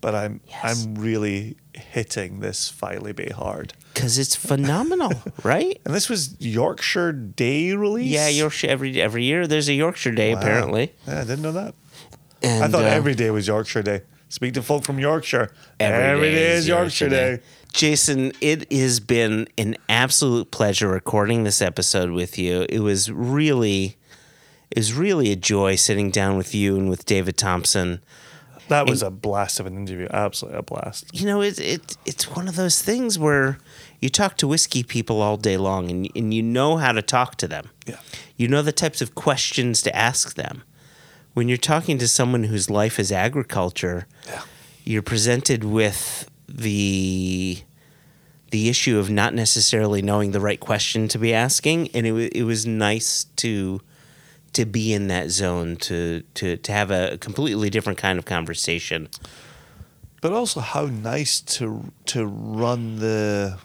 but 0.01 0.15
I'm 0.15 0.41
Yes. 0.47 0.85
I'm 0.85 0.95
really 0.95 1.57
hitting 1.73 2.39
this 2.39 2.69
Filey 2.69 3.11
Bay 3.13 3.29
hard. 3.35 3.73
Because 3.93 4.17
it's 4.17 4.35
phenomenal, 4.35 5.11
right? 5.43 5.79
And 5.85 5.93
this 5.93 6.09
was 6.09 6.35
Yorkshire 6.39 7.11
Day 7.11 7.73
release. 7.73 8.11
Yeah, 8.11 8.27
Yorkshire 8.29 8.67
every 8.69 9.01
every 9.01 9.23
year. 9.23 9.47
There's 9.47 9.67
a 9.69 9.73
Yorkshire 9.73 10.11
Day 10.11 10.33
Wow. 10.33 10.39
apparently. 10.41 10.93
Yeah, 11.07 11.19
I 11.21 11.23
didn't 11.23 11.41
know 11.41 11.51
that. 11.53 11.75
And, 12.41 12.63
I 12.63 12.67
thought 12.69 12.83
uh, 12.83 12.87
every 12.87 13.15
day 13.15 13.29
was 13.31 13.47
Yorkshire 13.47 13.83
Day. 13.83 14.01
Speak 14.29 14.53
to 14.53 14.61
folk 14.61 14.83
from 14.83 14.99
Yorkshire. 14.99 15.51
every 15.79 16.31
day, 16.31 16.53
is 16.53 16.67
Yorkshire 16.67 17.09
Day. 17.09 17.39
Jason, 17.73 18.31
it 18.41 18.71
has 18.71 18.99
been 18.99 19.47
an 19.57 19.75
absolute 19.89 20.51
pleasure 20.51 20.87
recording 20.87 21.43
this 21.43 21.61
episode 21.61 22.11
with 22.11 22.37
you. 22.37 22.65
It 22.69 22.79
was 22.79 23.11
really, 23.11 23.97
it 24.71 24.77
was 24.77 24.93
really 24.93 25.31
a 25.31 25.35
joy 25.35 25.75
sitting 25.75 26.11
down 26.11 26.37
with 26.37 26.53
you 26.53 26.75
and 26.77 26.89
with 26.89 27.05
David 27.05 27.37
Thompson. 27.37 28.01
That 28.67 28.87
was 28.87 29.01
a 29.01 29.09
blast 29.09 29.59
of 29.59 29.65
an 29.65 29.75
interview. 29.75 30.07
Absolutely 30.11 30.59
a 30.59 30.61
blast. 30.61 31.09
You 31.11 31.25
know, 31.25 31.41
it's 31.41 31.57
it, 31.59 31.97
it's 32.05 32.29
one 32.35 32.47
of 32.47 32.55
those 32.55 32.81
things 32.83 33.17
where 33.17 33.57
you 33.99 34.09
talk 34.09 34.37
to 34.37 34.47
whiskey 34.47 34.83
people 34.83 35.21
all 35.23 35.37
day 35.37 35.57
long, 35.57 35.89
and 35.89 36.07
and 36.15 36.31
you 36.33 36.43
know 36.43 36.77
how 36.77 36.91
to 36.91 37.01
talk 37.01 37.35
to 37.37 37.47
them. 37.47 37.71
Yeah. 37.87 37.97
You 38.37 38.47
know 38.47 38.61
the 38.61 38.71
types 38.71 39.01
of 39.01 39.15
questions 39.15 39.81
to 39.81 39.95
ask 39.95 40.35
them. 40.35 40.61
When 41.33 41.47
you're 41.47 41.57
talking 41.57 41.97
to 41.97 42.07
someone 42.07 42.43
whose 42.43 42.69
life 42.69 42.99
is 42.99 43.11
agriculture, 43.11 44.05
Yeah. 44.27 44.41
you're 44.83 45.01
presented 45.01 45.63
with 45.63 46.29
the 46.47 47.63
the 48.51 48.69
issue 48.69 48.99
of 48.99 49.09
not 49.09 49.33
necessarily 49.33 50.01
knowing 50.03 50.31
the 50.31 50.39
right 50.39 50.59
question 50.59 51.07
to 51.07 51.17
be 51.17 51.33
asking, 51.33 51.89
and 51.95 52.05
it 52.05 52.13
it 52.35 52.43
was 52.43 52.67
nice 52.67 53.25
to 53.37 53.81
to 54.53 54.65
be 54.65 54.93
in 54.93 55.07
that 55.07 55.29
zone 55.29 55.75
to 55.77 56.23
to 56.35 56.57
to 56.57 56.71
have 56.71 56.91
a 56.91 57.17
completely 57.17 57.69
different 57.69 57.97
kind 57.99 58.19
of 58.19 58.25
conversation. 58.25 59.09
But 60.21 60.33
also 60.33 60.59
how 60.59 60.85
nice 60.85 61.39
to 61.57 61.91
to 62.07 62.25
run 62.25 62.97
the 62.99 63.57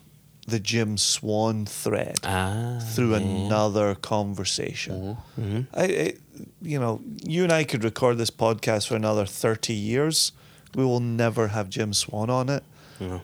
the 0.47 0.61
Jim 0.61 0.99
Swan 0.99 1.65
thread 1.67 2.19
Ah, 2.23 2.79
through 2.95 3.15
another 3.15 3.95
conversation. 3.95 5.17
Mm-hmm. 5.41 5.61
I, 5.73 5.85
I, 5.85 6.13
you 6.61 6.79
know, 6.79 7.01
you 7.25 7.43
and 7.45 7.53
I 7.53 7.65
could 7.65 7.83
record 7.83 8.19
this 8.19 8.31
podcast 8.31 8.89
for 8.89 8.97
another 8.97 9.27
thirty 9.27 9.75
years. 9.75 10.33
We 10.75 10.85
will 10.85 11.01
never 11.01 11.49
have 11.49 11.71
Jim 11.71 11.93
Swan 11.95 12.31
on 12.31 12.49
it, 12.49 12.63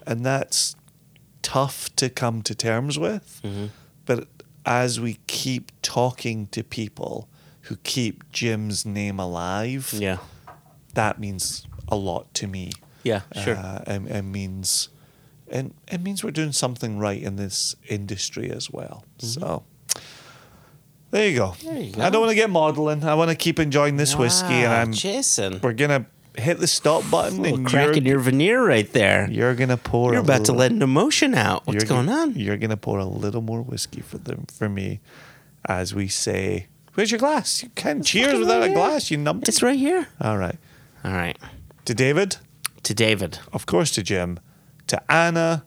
and 0.06 0.24
that's 0.24 0.76
tough 1.42 1.94
to 1.96 2.08
come 2.08 2.42
to 2.42 2.54
terms 2.54 2.98
with. 2.98 3.40
Mm-hmm. 3.44 3.66
But 4.06 4.28
as 4.64 5.00
we 5.00 5.18
keep 5.26 5.72
talking 5.82 6.46
to 6.48 6.62
people 6.62 7.28
who 7.70 7.76
keep 7.84 8.28
Jim's 8.32 8.84
name 8.84 9.20
alive, 9.20 9.94
yeah, 9.97 10.18
that 10.94 11.20
means 11.20 11.66
a 11.88 11.94
lot 11.97 12.34
to 12.34 12.47
me. 12.48 12.72
yeah, 13.05 13.20
sure. 13.44 13.55
Uh, 13.56 13.82
and, 13.86 14.09
and 14.09 14.32
means, 14.32 14.88
and 15.48 15.72
it 15.90 16.01
means 16.02 16.24
we're 16.24 16.32
doing 16.32 16.51
something 16.52 16.98
right 16.98 17.22
in 17.22 17.36
this 17.36 17.76
industry 17.88 18.51
as 18.51 18.70
well. 18.72 19.05
So 19.18 19.62
there 21.12 21.28
you 21.28 21.36
go. 21.36 21.47
Mm-hmm. 21.51 21.66
There 21.68 21.78
you 21.82 21.94
I 22.02 22.10
don't 22.10 22.20
want 22.20 22.30
to 22.30 22.34
get 22.36 22.51
modeling. 22.51 23.05
I 23.05 23.14
want 23.14 23.30
to 23.30 23.36
keep 23.36 23.59
enjoying 23.60 23.97
this 23.97 24.16
whiskey, 24.16 24.52
and 24.64 24.64
Wow, 24.64 24.80
I'm. 24.82 24.92
Jason. 24.92 25.60
We're 25.62 25.72
gonna 25.72 26.06
hit 26.36 26.59
the 26.59 26.66
stop 26.66 27.09
button, 27.09 27.44
and 27.44 27.66
crack 27.66 27.97
in 27.97 28.05
your 28.05 28.18
veneer 28.18 28.64
right 28.66 28.90
there. 28.92 29.26
You're, 29.30 29.47
you're 29.48 29.55
gonna 29.55 29.76
pour. 29.76 30.14
a 30.14 30.20
about 30.20 30.34
to 30.47 30.52
little- 30.52 30.56
let 30.56 30.72
an 30.72 30.82
emotion 30.82 31.34
out. 31.34 31.66
What's 31.68 31.84
you're 31.84 31.88
going 31.88 32.06
go- 32.06 32.12
on? 32.22 32.34
You're 32.34 32.56
gonna 32.56 32.76
pour 32.76 32.98
a 32.98 33.05
little 33.05 33.42
more 33.42 33.62
whiskey 33.62 34.01
for 34.01 34.18
them 34.18 34.47
for 34.52 34.68
me, 34.68 35.01
as 35.64 35.94
we 35.94 36.09
say. 36.09 36.66
Where's 37.01 37.10
your 37.10 37.18
glass? 37.18 37.62
You 37.62 37.70
can't 37.70 38.05
cheers 38.05 38.27
fucking 38.27 38.40
without 38.40 38.60
right 38.60 38.72
a 38.72 38.74
glass. 38.74 39.10
You 39.10 39.16
numpty. 39.16 39.48
It's 39.48 39.62
right 39.62 39.78
here. 39.78 40.06
All 40.20 40.36
right. 40.36 40.59
All 41.02 41.14
right. 41.14 41.39
To 41.86 41.94
David. 41.94 42.36
To 42.82 42.93
David. 42.93 43.39
of 43.55 43.64
course, 43.64 43.90
to 43.93 44.02
Jim, 44.02 44.39
to 44.86 45.01
Anna, 45.10 45.64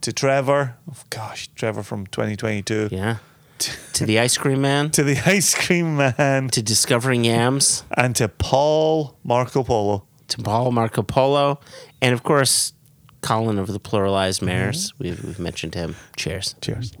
to 0.00 0.12
Trevor. 0.12 0.74
Oh, 0.90 0.96
gosh, 1.10 1.46
Trevor 1.54 1.84
from 1.84 2.08
2022. 2.08 2.88
Yeah. 2.90 3.18
to 3.92 4.04
the 4.04 4.18
ice 4.18 4.36
cream 4.36 4.62
man. 4.62 4.90
To 4.90 5.04
the 5.04 5.16
ice 5.24 5.54
cream 5.54 5.96
man. 5.96 6.48
To 6.48 6.60
discovering 6.60 7.24
yams. 7.24 7.84
and 7.96 8.16
to 8.16 8.26
Paul 8.26 9.16
Marco 9.22 9.62
Polo. 9.62 10.08
To 10.26 10.42
Paul 10.42 10.72
Marco 10.72 11.04
Polo. 11.04 11.60
And 12.02 12.12
of 12.14 12.24
course, 12.24 12.72
Colin 13.20 13.60
of 13.60 13.68
the 13.68 13.78
Pluralized 13.78 14.38
mm-hmm. 14.38 14.46
Mares. 14.46 14.92
We've, 14.98 15.22
we've 15.22 15.38
mentioned 15.38 15.76
him. 15.76 15.94
Cheers. 16.16 16.56
Cheers. 16.60 16.96